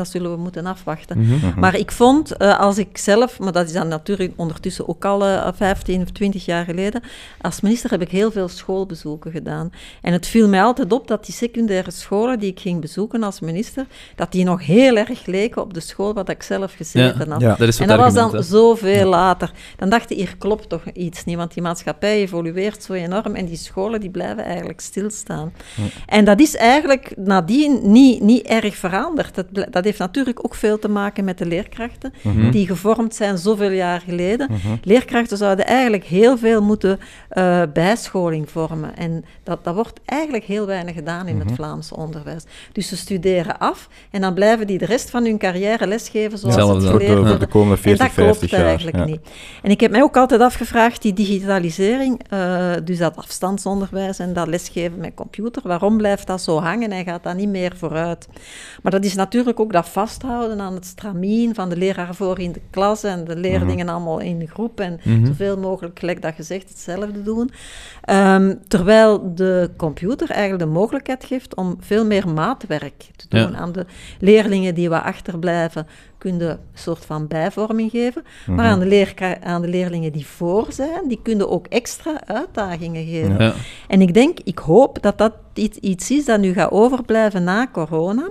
Dat 0.00 0.10
zullen 0.10 0.30
we 0.30 0.36
moeten 0.36 0.66
afwachten. 0.66 1.18
Mhm. 1.18 1.60
Maar 1.60 1.74
ik 1.74 1.90
vond, 1.90 2.36
eh, 2.36 2.58
als 2.58 2.78
ik 2.78 2.98
zelf, 2.98 3.38
maar 3.38 3.52
dat 3.52 3.66
is 3.66 3.72
dan 3.72 3.88
natuurlijk 3.88 4.32
ondertussen 4.36 4.88
ook 4.88 5.04
al 5.04 5.24
eh, 5.24 5.48
15 5.54 6.02
of 6.02 6.10
20 6.10 6.44
jaar 6.44 6.64
geleden, 6.64 7.02
als 7.40 7.60
minister 7.60 7.90
heb 7.90 8.00
ik 8.00 8.10
heel 8.10 8.30
veel 8.30 8.48
schoolbezoeken 8.48 9.30
gedaan. 9.30 9.72
En 10.02 10.12
het 10.12 10.26
viel 10.26 10.48
mij 10.48 10.62
altijd 10.62 10.92
op 10.92 11.08
dat 11.08 11.24
die 11.24 11.34
secundaire 11.34 11.90
scholen 11.90 12.38
die 12.38 12.50
ik 12.50 12.60
ging 12.60 12.80
bezoeken 12.80 13.22
als 13.22 13.40
minister, 13.40 13.86
dat 14.16 14.32
die 14.32 14.44
nog 14.44 14.66
heel 14.66 14.96
erg 14.96 15.26
leken 15.26 15.62
op 15.62 15.74
de 15.74 15.80
school 15.80 16.14
wat 16.14 16.28
ik 16.28 16.42
zelf 16.42 16.74
gezeten 16.74 17.30
had. 17.30 17.40
Ja. 17.40 17.54
Dat 17.54 17.68
is 17.68 17.78
En 17.78 17.88
dat 17.88 17.98
was 17.98 18.14
dan 18.14 18.34
hè. 18.34 18.42
zoveel 18.42 19.08
later. 19.08 19.50
Dan 19.76 19.88
dacht 19.88 20.10
ik, 20.10 20.16
hier 20.16 20.36
klopt 20.38 20.68
toch 20.68 20.84
iets 20.92 21.24
niet, 21.24 21.36
want 21.36 21.54
die 21.54 21.62
maatschappij 21.62 22.20
evolueert 22.20 22.82
zo 22.82 22.92
enorm 22.92 23.34
en 23.34 23.46
die 23.46 23.56
scholen 23.56 24.00
die 24.00 24.10
blijven 24.10 24.44
eigenlijk 24.44 24.80
stilstaan. 24.80 25.52
En 26.06 26.24
dat 26.24 26.40
is 26.40 26.56
eigenlijk 26.56 27.12
nadien 27.16 27.80
niet, 27.82 28.22
niet 28.22 28.46
erg 28.46 28.76
veranderd. 28.76 29.34
Dat, 29.34 29.72
dat 29.72 29.86
heeft 29.90 30.02
natuurlijk 30.12 30.44
ook 30.44 30.54
veel 30.54 30.78
te 30.78 30.88
maken 30.88 31.24
met 31.24 31.38
de 31.38 31.46
leerkrachten, 31.46 32.12
Mhm. 32.22 32.50
die 32.50 32.66
gevormd 32.66 33.14
zijn 33.14 33.38
zoveel 33.38 33.70
jaar 33.70 34.00
geleden. 34.00 34.48
Leerkrachten 34.82 35.36
zouden 35.36 35.66
eigenlijk 35.66 36.04
heel 36.04 36.38
veel 36.38 36.62
moeten 36.62 36.98
eh, 37.28 37.62
bijscholing 37.72 38.50
vormen. 38.50 38.96
En 38.96 39.24
dat, 39.42 39.64
dat 39.64 39.74
wordt 39.74 40.00
eigenlijk 40.04 40.44
heel 40.44 40.66
weinig 40.66 40.94
gedaan 40.94 41.26
in 41.28 41.38
het 41.40 41.52
Vlaamse 41.52 41.96
onderwijs. 41.96 42.44
Dus 42.72 42.88
ze 42.88 42.96
studeren 42.96 43.58
af 43.58 43.88
en 44.10 44.20
dan 44.20 44.34
blijven 44.34 44.66
die 44.66 44.78
de 44.78 44.84
rest 44.86 45.10
van 45.10 45.24
hun 45.24 45.38
carrière 45.38 45.86
lesgeven 45.86 46.38
zoals 46.38 46.54
Hetzelfde. 46.54 46.80
het 46.88 46.90
Voor 47.26 47.38
de- 47.38 47.46
komende 47.46 47.76
40, 47.76 48.00
en 48.00 48.06
dat 48.06 48.14
klopt 48.14 48.38
50 48.38 48.50
jaar, 48.50 48.66
eigenlijk 48.66 48.96
ja. 48.96 49.04
niet. 49.04 49.20
En 49.62 49.70
ik 49.70 49.80
heb 49.80 49.90
mij 49.90 50.02
ook 50.02 50.16
altijd 50.16 50.40
afgevraagd, 50.40 51.02
die 51.02 51.12
digitalisering, 51.12 52.20
eh, 52.28 52.72
dus 52.84 52.98
dat 52.98 53.16
afstandsonderwijs 53.16 54.18
en 54.18 54.32
dat 54.32 54.46
lesgeven 54.46 54.98
met 54.98 55.14
computer, 55.14 55.62
waarom 55.64 55.96
blijft 55.96 56.26
dat 56.26 56.40
zo 56.42 56.58
hangen 56.60 56.90
en 56.92 57.04
gaat 57.04 57.22
dat 57.22 57.36
niet 57.36 57.48
meer 57.48 57.72
vooruit? 57.76 58.28
Maar 58.82 58.92
dat 58.92 59.04
is 59.04 59.14
natuurlijk 59.14 59.60
ook 59.60 59.72
dat 59.72 59.79
vasthouden 59.84 60.60
aan 60.60 60.74
het 60.74 60.84
stramien 60.86 61.54
van 61.54 61.68
de 61.68 61.76
leraar 61.76 62.14
voor 62.14 62.38
in 62.38 62.52
de 62.52 62.60
klas 62.70 63.02
en 63.02 63.24
de 63.24 63.36
leerlingen 63.36 63.88
allemaal 63.88 64.18
in 64.20 64.38
de 64.38 64.46
groep 64.46 64.80
en 64.80 65.00
Mhm. 65.04 65.26
zoveel 65.26 65.58
mogelijk, 65.58 65.98
gelijk 65.98 66.22
dat 66.22 66.34
gezegd, 66.34 66.68
hetzelfde 66.68 67.22
doen. 67.22 67.50
Ehm, 68.04 68.54
terwijl 68.68 69.34
de 69.34 69.70
computer 69.76 70.30
eigenlijk 70.30 70.62
de 70.62 70.78
mogelijkheid 70.78 71.24
geeft 71.24 71.54
om 71.54 71.76
veel 71.80 72.06
meer 72.06 72.28
maatwerk 72.28 73.08
te 73.16 73.26
doen 73.28 73.40
Ja. 73.52 73.58
aan 73.58 73.72
de 73.72 73.86
leerlingen 74.20 74.74
die 74.74 74.88
wat 74.88 75.02
achterblijven. 75.02 75.86
Kun 76.18 76.38
je 76.38 76.44
een 76.48 76.58
soort 76.74 77.04
van 77.04 77.26
bijvorming 77.26 77.90
geven. 77.90 78.22
Maar 78.46 78.64
aan 78.66 78.78
de, 78.78 79.36
aan 79.42 79.62
de 79.62 79.68
leerlingen 79.68 80.12
die 80.12 80.26
voor 80.26 80.66
zijn, 80.68 81.08
die 81.08 81.20
kunnen 81.22 81.50
ook 81.50 81.66
extra 81.66 82.20
uitdagingen 82.26 83.04
geven. 83.06 83.36
Ja. 83.38 83.52
En 83.88 84.00
ik 84.00 84.14
denk, 84.14 84.38
ik 84.44 84.58
hoop 84.58 85.02
dat 85.02 85.18
dat 85.18 85.32
iets, 85.54 85.78
iets 85.78 86.10
is 86.10 86.24
dat 86.24 86.40
nu 86.40 86.52
gaat 86.52 86.70
overblijven 86.70 87.44
na 87.44 87.68
corona. 87.72 88.28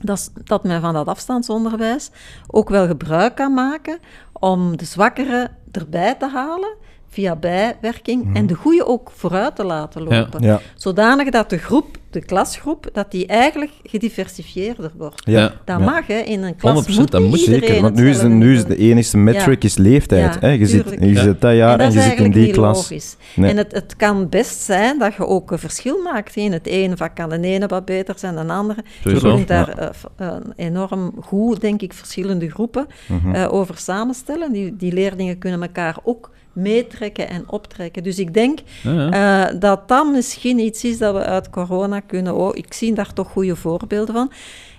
Dat, 0.00 0.32
dat 0.44 0.64
men 0.64 0.80
van 0.80 0.92
dat 0.92 1.06
afstandsonderwijs 1.06 2.10
ook 2.46 2.68
wel 2.68 2.86
gebruik 2.86 3.34
kan 3.34 3.54
maken 3.54 3.98
om 4.32 4.76
de 4.76 4.84
zwakkeren 4.84 5.56
erbij 5.72 6.14
te 6.14 6.28
halen 6.28 6.74
via 7.14 7.36
bijwerking 7.36 8.36
en 8.36 8.46
de 8.46 8.54
goede 8.54 8.86
ook 8.86 9.10
vooruit 9.14 9.56
te 9.56 9.64
laten 9.64 10.02
lopen. 10.02 10.42
Ja. 10.42 10.60
Zodanig 10.74 11.28
dat 11.30 11.50
de 11.50 11.58
groep, 11.58 11.86
de 12.10 12.24
klasgroep, 12.24 12.88
dat 12.92 13.10
die 13.10 13.26
eigenlijk 13.26 13.72
gediversifieerder 13.82 14.90
wordt. 14.98 15.22
Ja. 15.24 15.42
Dat 15.64 15.78
Ja. 15.78 15.84
mag, 15.84 16.06
hè. 16.06 16.18
In 16.18 16.42
een 16.42 16.56
klas 16.56 16.74
100%, 16.86 16.98
moet 16.98 17.10
dat 17.10 17.20
niet 17.20 17.30
moet 17.30 17.38
Zeker, 17.40 17.80
want 17.82 17.94
nu 17.94 18.08
is, 18.10 18.18
de, 18.18 18.28
nu 18.28 18.54
is 18.54 18.64
de 18.64 18.76
enige 18.76 19.16
metric 19.16 19.64
is 19.64 19.76
leeftijd. 19.76 20.34
Ja, 20.34 20.40
hè? 20.40 20.48
Je, 20.50 20.66
zit, 20.66 20.90
je 21.00 21.12
Ja. 21.12 21.22
zit 21.22 21.40
dat 21.40 21.54
jaar 21.56 21.72
en, 21.72 21.78
dat 21.78 21.86
je 21.86 21.92
zit 21.92 22.02
in 22.02 22.06
eigenlijk 22.06 22.34
die 22.34 22.44
niet 22.44 22.52
klas. 22.54 23.16
Nee. 23.34 23.50
En 23.50 23.56
het, 23.56 23.72
het 23.72 23.96
kan 23.96 24.28
best 24.28 24.60
zijn 24.60 24.98
dat 24.98 25.14
je 25.14 25.26
ook 25.26 25.50
een 25.50 25.58
verschil 25.58 26.02
maakt. 26.02 26.36
In 26.36 26.52
het 26.52 26.66
ene 26.66 26.96
vak 26.96 27.14
kan 27.14 27.28
de 27.28 27.40
ene 27.40 27.66
wat 27.66 27.84
beter 27.84 28.14
zijn 28.18 28.34
dan 28.34 28.46
de 28.46 28.52
andere. 28.52 28.84
Je 29.04 29.18
kunt 29.20 29.48
daar 29.48 29.74
ja. 29.78 29.92
eh, 30.16 30.36
enorm 30.56 31.12
goed, 31.20 31.60
denk 31.60 31.82
ik, 31.82 31.92
verschillende 31.92 32.50
groepen 32.50 32.86
Mhm. 33.08 33.34
eh, 33.34 33.52
over 33.52 33.78
samenstellen. 33.78 34.52
Die, 34.52 34.76
die 34.76 34.92
leerlingen 34.92 35.38
kunnen 35.38 35.62
elkaar 35.62 35.96
ook 36.02 36.30
meetrekken 36.54 37.28
en 37.28 37.44
optrekken. 37.46 38.02
Dus 38.02 38.18
ik 38.18 38.34
denk 38.34 38.58
Ja, 38.82 38.92
ja. 38.92 39.48
eh, 39.50 39.60
dat 39.60 39.88
dat 39.88 40.10
misschien 40.12 40.58
iets 40.58 40.84
is 40.84 40.98
dat 40.98 41.14
we 41.14 41.24
uit 41.24 41.50
corona 41.50 42.00
kunnen... 42.00 42.34
Oh, 42.34 42.56
ik 42.56 42.72
zie 42.72 42.94
daar 42.94 43.12
toch 43.12 43.28
goede 43.28 43.56
voorbeelden 43.56 44.14
van. 44.14 44.32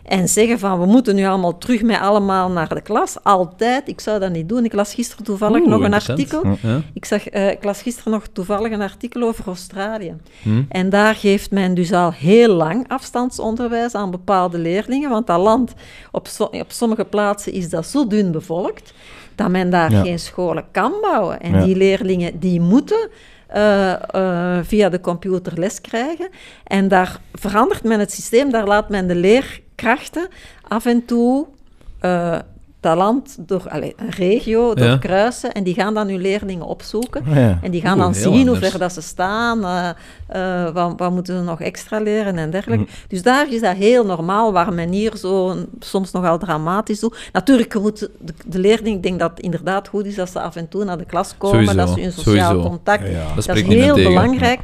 En 0.04 0.30
zeggen 0.30 0.60
van, 0.60 0.80
we 0.80 0.86
moeten 0.86 1.16
nu 1.16 1.26
allemaal 1.26 1.58
terug 1.58 1.82
met 1.82 2.00
allemaal 2.00 2.52
naar 2.52 2.74
de 2.74 2.82
klas. 2.82 3.18
Altijd. 3.24 3.88
Ik 3.88 4.00
zou 4.00 4.20
dat 4.20 4.32
niet 4.32 4.50
doen. 4.50 4.66
Ik 4.66 4.74
las 4.74 4.94
gisteren 4.94 5.26
toevallig 5.26 5.62
Oeh, 5.62 5.70
nog 5.70 5.82
een 5.82 5.94
artikel. 5.94 6.46
Ja. 6.62 6.82
Ik, 6.94 7.06
zag, 7.06 7.28
eh, 7.28 7.50
ik 7.52 7.64
las 7.64 7.82
gisteren 7.82 8.12
nog 8.12 8.28
toevallig 8.34 8.72
een 8.72 8.82
artikel 8.82 9.22
over 9.22 9.46
Australië. 9.48 10.16
Hm. 10.42 10.64
En 10.70 10.90
daar 10.90 11.16
geeft 11.16 11.52
men 11.52 11.74
dus 11.74 11.92
al 11.92 12.12
heel 12.12 12.54
lang 12.54 12.86
afstandsonderwijs 12.88 13.96
aan 13.96 14.12
bepaalde 14.12 14.58
leerlingen. 14.58 15.10
Want 15.10 15.28
dat 15.28 15.40
land, 15.40 15.74
op, 16.12 16.28
so- 16.28 16.44
op 16.52 16.72
sommige 16.72 17.06
plaatsen 17.06 17.52
is 17.54 17.70
dat 17.70 17.86
zo 17.86 18.08
dun 18.08 18.32
bevolkt, 18.32 18.94
dat 19.36 19.50
men 19.50 19.70
daar 19.70 19.92
Ja. 19.92 20.02
geen 20.02 20.20
scholen 20.20 20.64
kan 20.72 20.94
bouwen. 21.02 21.40
En 21.40 21.52
Ja. 21.52 21.64
die 21.64 21.76
leerlingen, 21.76 22.40
die 22.40 22.60
moeten 22.62 23.10
eh, 23.48 23.92
eh, 23.94 24.60
via 24.64 24.90
de 24.90 25.00
computer 25.02 25.60
les 25.60 25.82
krijgen. 25.82 26.30
En 26.64 26.88
daar 26.88 27.20
verandert 27.34 27.84
men 27.84 28.00
het 28.00 28.12
systeem, 28.12 28.52
daar 28.52 28.66
laat 28.68 28.90
men 28.90 29.08
de 29.08 29.16
leerkrachten 29.16 30.28
af 30.68 30.86
en 30.86 31.06
toe... 31.06 31.46
eh, 32.00 32.40
land 32.94 33.38
door 33.40 33.64
een 33.68 33.94
regio 34.10 34.68
Ja. 34.68 34.74
doorkruisen 34.74 35.52
en 35.52 35.64
die 35.64 35.74
gaan 35.74 35.94
dan 35.94 36.08
hun 36.08 36.22
leerlingen 36.22 36.66
opzoeken. 36.66 37.24
Ah, 37.28 37.36
ja. 37.36 37.60
En 37.62 37.72
die 37.72 37.82
gaan 37.82 37.94
Oeh, 37.98 38.04
dan 38.04 38.14
zien 38.16 38.48
hoe 38.48 38.58
ver 38.58 38.80
dat 38.80 38.94
ze 38.94 39.02
staan, 39.02 39.64
eh, 39.66 39.90
eh, 40.66 40.74
wat, 40.74 40.94
wat 40.98 41.12
moeten 41.12 41.38
ze 41.38 41.44
nog 41.44 41.62
extra 41.62 42.00
leren 42.00 42.38
en 42.38 42.50
dergelijke. 42.52 42.84
Mm. 42.84 42.90
Dus 43.08 43.22
daar 43.22 43.54
is 43.54 43.62
dat 43.62 43.76
heel 43.76 44.06
normaal, 44.06 44.52
waar 44.54 44.74
men 44.74 44.90
hier 44.92 45.16
zo 45.18 45.56
soms 45.80 46.12
nogal 46.12 46.38
dramatisch 46.38 47.00
doet. 47.00 47.30
Natuurlijk, 47.34 47.80
moet 47.80 48.00
de, 48.00 48.34
de 48.46 48.60
leerling, 48.60 48.96
ik 48.96 49.04
denk 49.04 49.20
dat 49.20 49.30
het 49.30 49.40
inderdaad 49.40 49.88
goed 49.88 50.06
is 50.06 50.16
dat 50.16 50.30
ze 50.30 50.40
af 50.42 50.56
en 50.56 50.68
toe 50.70 50.84
naar 50.84 50.98
de 50.98 51.06
klas 51.06 51.34
komen, 51.38 51.60
Sowieso, 51.66 51.86
dat 51.86 51.96
ze 51.96 52.02
hun 52.02 52.12
sociaal 52.12 52.50
sowieso. 52.50 52.70
contact... 52.70 53.04
Ja, 53.04 53.10
ja. 53.10 53.36
Dat 53.36 53.46
Dat 53.46 53.56
is 53.56 53.62
heel 53.64 53.96
tegen. 53.96 54.10
belangrijk. 54.14 54.60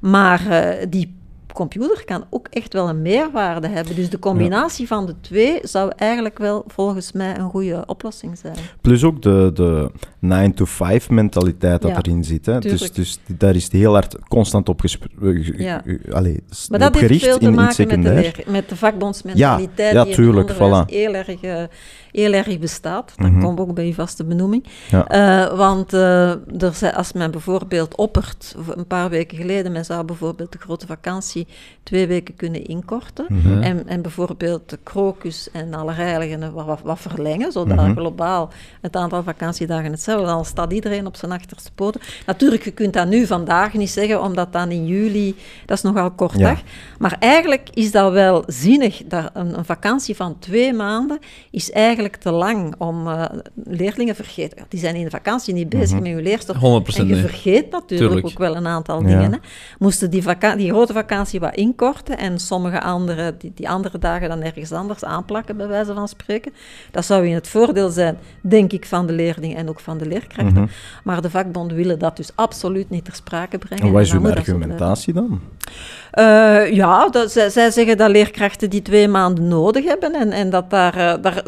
Maar 0.00 0.46
eh, 0.50 0.86
die 0.88 1.18
computer 1.60 2.04
kan 2.04 2.24
ook 2.30 2.46
echt 2.50 2.72
wel 2.72 2.88
een 2.88 3.02
meerwaarde 3.02 3.68
hebben. 3.68 3.94
Dus 3.94 4.10
de 4.10 4.18
combinatie 4.18 4.86
van 4.86 5.06
de 5.06 5.14
twee 5.20 5.58
zou 5.62 5.92
eigenlijk 5.96 6.38
wel 6.38 6.64
volgens 6.66 7.12
mij 7.12 7.38
een 7.38 7.50
goede 7.50 7.82
oplossing 7.86 8.38
zijn. 8.38 8.56
Plus 8.80 9.04
ook 9.04 9.22
de, 9.22 9.50
de 9.54 9.90
9-to-5 10.26 11.08
mentaliteit 11.10 11.82
dat 11.82 11.90
Ja, 11.90 11.96
erin 11.96 12.24
zit. 12.24 12.46
Hè? 12.46 12.58
Dus, 12.58 12.92
dus 12.92 13.18
daar 13.26 13.54
is 13.54 13.64
het 13.64 13.72
heel 13.72 13.92
hard 13.92 14.16
constant 14.28 14.68
op, 14.68 14.82
eh, 14.84 15.58
Ja. 15.58 15.82
allee, 16.12 16.42
s- 16.50 16.68
Maar 16.68 16.78
dat 16.78 16.88
op 16.88 16.94
heeft 16.94 17.06
gericht 17.06 17.24
veel 17.24 17.38
te 17.38 17.44
in, 17.44 17.52
in 17.52 17.58
het 17.58 17.78
maken 17.78 17.86
met 18.00 18.02
de, 18.14 18.20
leer, 18.20 18.44
met 18.46 18.68
de 18.68 18.76
vakbondsmentaliteit 18.76 19.92
Ja, 19.94 19.98
ja, 20.00 20.04
die 20.04 20.14
tuurlijk, 20.14 20.48
in 20.48 20.54
voilà. 20.54 20.84
heel, 20.86 21.14
erg, 21.14 21.28
eh, 21.42 21.62
heel 22.12 22.32
erg 22.32 22.58
bestaat. 22.58 23.12
Dat 23.16 23.30
Mhm. 23.30 23.40
komt 23.40 23.60
ook 23.60 23.74
bij 23.74 23.86
uw 23.86 23.92
vaste 23.92 24.24
benoeming. 24.24 24.64
Eh, 25.08 25.56
want 25.56 25.92
eh, 25.92 26.30
er 26.62 26.74
zijn, 26.74 26.94
als 26.94 27.12
men 27.12 27.30
bijvoorbeeld 27.30 27.94
oppert, 27.96 28.54
een 28.76 28.86
paar 28.86 29.10
weken 29.10 29.36
geleden, 29.36 29.72
men 29.72 29.84
zou 29.84 30.04
bijvoorbeeld 30.04 30.52
de 30.52 30.58
grote 30.58 30.86
vakantie 30.86 31.46
twee 31.82 32.06
weken 32.06 32.36
kunnen 32.36 32.64
inkorten. 32.64 33.26
Mhm. 33.28 33.62
En, 33.62 33.88
en 33.88 34.02
bijvoorbeeld 34.02 34.70
de 34.70 34.78
krokus 34.82 35.48
en 35.52 35.74
alle 35.74 35.92
heiligen 35.92 36.52
wat, 36.52 36.66
wat, 36.66 36.80
wat 36.84 36.98
verlengen, 37.00 37.52
zodat 37.52 37.76
Mhm. 37.76 37.92
globaal 37.96 38.50
het 38.80 38.96
aantal 38.96 39.22
vakantiedagen 39.22 39.84
hetzelfde. 39.90 40.08
Dan 40.18 40.44
staat 40.44 40.72
iedereen 40.72 41.06
op 41.06 41.16
zijn 41.16 41.32
achterste 41.32 41.70
poten. 41.74 42.00
Natuurlijk, 42.26 42.64
je 42.64 42.70
kunt 42.70 42.92
dat 42.92 43.08
nu 43.08 43.26
vandaag 43.26 43.72
niet 43.74 43.90
zeggen, 43.90 44.22
omdat 44.22 44.52
dan 44.52 44.70
in 44.70 44.86
juli, 44.86 45.34
dat 45.66 45.76
is 45.76 45.82
nogal 45.82 46.10
kort 46.10 46.32
Ja. 46.38 46.48
dag. 46.48 46.60
Maar 46.98 47.16
eigenlijk 47.18 47.68
is 47.74 47.90
dat 47.90 48.12
wel 48.12 48.42
zinnig. 48.46 49.02
Dat 49.06 49.30
een, 49.32 49.58
een 49.58 49.64
vakantie 49.64 50.16
van 50.16 50.38
twee 50.38 50.72
maanden 50.72 51.18
is 51.50 51.70
eigenlijk 51.70 52.16
te 52.16 52.30
lang 52.30 52.74
om 52.78 53.08
eh, 53.08 53.24
leerlingen 53.64 54.14
vergeten. 54.14 54.64
Die 54.68 54.80
zijn 54.80 54.94
in 54.94 55.04
de 55.04 55.10
vakantie 55.10 55.54
niet 55.54 55.68
bezig 55.68 55.90
Mhm. 55.94 56.02
met 56.02 56.12
hun 56.12 56.22
leerstof. 56.22 56.56
100% 56.56 56.60
En 56.98 57.06
je 57.06 57.12
nee. 57.12 57.22
vergeet 57.22 57.70
natuurlijk 57.70 58.10
Tuurlijk. 58.10 58.26
ook 58.26 58.38
wel 58.38 58.56
een 58.56 58.66
aantal 58.66 59.00
Ja. 59.02 59.06
dingen. 59.08 59.32
Hè. 59.32 59.38
Moesten 59.78 60.10
die, 60.10 60.22
die 60.56 60.70
grote 60.70 60.92
vakantie 60.92 61.40
wat 61.40 61.54
inkorten 61.54 62.18
en 62.18 62.38
sommige 62.38 62.80
andere, 62.80 63.34
die, 63.38 63.52
die 63.54 63.68
andere 63.68 63.98
dagen 63.98 64.28
dan 64.28 64.42
ergens 64.42 64.72
anders 64.72 65.04
aanplakken, 65.04 65.56
bij 65.56 65.68
wijze 65.68 65.94
van 65.94 66.08
spreken. 66.08 66.52
Dat 66.90 67.04
zou 67.04 67.26
in 67.26 67.34
het 67.34 67.48
voordeel 67.48 67.88
zijn, 67.88 68.18
denk 68.40 68.72
ik, 68.72 68.86
van 68.86 69.06
de 69.06 69.12
leerlingen 69.12 69.56
en 69.56 69.68
ook 69.68 69.80
van 69.80 69.98
de 70.00 70.06
leerkrachten. 70.06 70.52
Mhm. 70.54 70.66
Maar 71.04 71.22
de 71.22 71.30
vakbonden 71.30 71.76
willen 71.76 71.98
dat 71.98 72.16
dus 72.16 72.30
absoluut 72.34 72.90
niet 72.90 73.04
ter 73.04 73.14
sprake 73.14 73.58
brengen. 73.58 73.84
En 73.84 73.92
wat 73.92 74.02
is 74.02 74.10
blijven. 74.10 74.36
argumentatie 74.36 75.12
dan? 75.14 75.40
Eh, 76.10 76.72
ja, 76.72 77.08
dat, 77.08 77.32
zij, 77.32 77.50
zij 77.50 77.70
zeggen 77.70 77.96
dat 77.96 78.10
leerkrachten 78.10 78.70
die 78.70 78.82
twee 78.82 79.08
maanden 79.08 79.48
nodig 79.48 79.84
hebben 79.84 80.12
en, 80.14 80.32
en 80.32 80.50
dat, 80.50 80.70
daar, 80.70 80.94
eh, 80.96 81.22
daar, 81.22 81.42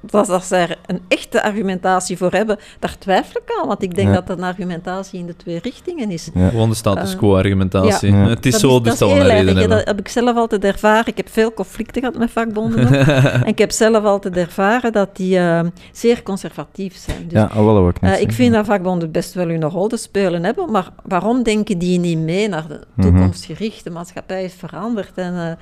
dat, 0.00 0.26
dat 0.26 0.44
zij 0.44 0.60
er 0.62 0.78
een 0.86 1.00
echte 1.08 1.42
argumentatie 1.42 2.16
voor 2.16 2.32
hebben, 2.32 2.58
daar 2.78 2.98
twijfel 2.98 3.40
ik 3.44 3.58
aan. 3.60 3.68
Want 3.68 3.82
ik 3.82 3.94
denk 3.94 4.08
Ja. 4.08 4.14
dat 4.14 4.26
dat 4.26 4.38
een 4.38 4.44
argumentatie 4.44 5.18
in 5.18 5.26
de 5.26 5.36
twee 5.36 5.58
richtingen 5.62 6.10
is. 6.10 6.30
Ja. 6.34 6.48
Gewoon 6.48 6.68
de 6.68 6.74
status 6.74 7.12
Eh, 7.12 7.18
quo 7.18 7.36
argumentatie. 7.36 8.12
ja. 8.12 8.28
Het 8.28 8.46
is 8.46 8.52
dat 8.52 8.60
zo, 8.60 8.76
is, 8.76 8.82
dus 8.82 8.98
dat 8.98 9.08
we 9.12 9.14
een 9.14 9.26
reden 9.26 9.56
hebben. 9.56 9.76
Dat 9.76 9.86
heb 9.86 9.98
ik 9.98 10.08
zelf 10.08 10.36
altijd 10.36 10.64
ervaren. 10.64 11.06
Ik 11.06 11.16
heb 11.16 11.28
veel 11.30 11.52
conflicten 11.54 12.02
gehad 12.02 12.18
met 12.18 12.30
vakbonden. 12.30 12.88
en 13.24 13.46
ik 13.46 13.58
heb 13.58 13.70
zelf 13.70 14.04
altijd 14.04 14.36
ervaren 14.36 14.92
dat 14.92 15.16
die 15.16 15.38
eh, 15.38 15.60
zeer 15.92 16.22
conservatief 16.22 16.96
zijn. 16.96 17.22
Dus, 17.28 17.32
Ja, 17.38 17.44
ah, 17.44 17.64
wel, 17.64 17.92
ik 17.96 18.02
eh, 18.02 18.10
ik 18.10 18.16
zeggen. 18.16 18.32
vind 18.34 18.52
dat 18.52 18.66
vakbonden 18.66 19.10
best 19.10 19.34
wel 19.34 19.48
hun 19.48 19.64
rol 19.64 19.88
te 19.88 19.96
spelen 19.96 20.44
hebben, 20.44 20.70
maar 20.70 20.90
waarom 21.02 21.42
denken 21.42 21.78
die 21.78 21.98
niet 21.98 22.18
mee 22.18 22.48
naar 22.48 22.68
de 22.68 22.80
Mhm. 22.94 23.08
toekomstgerichte 23.08 23.90
maatschappij 23.90 24.44
is 24.44 24.54
veranderd 24.54 25.12
en 25.18 25.34
eh, 25.34 25.52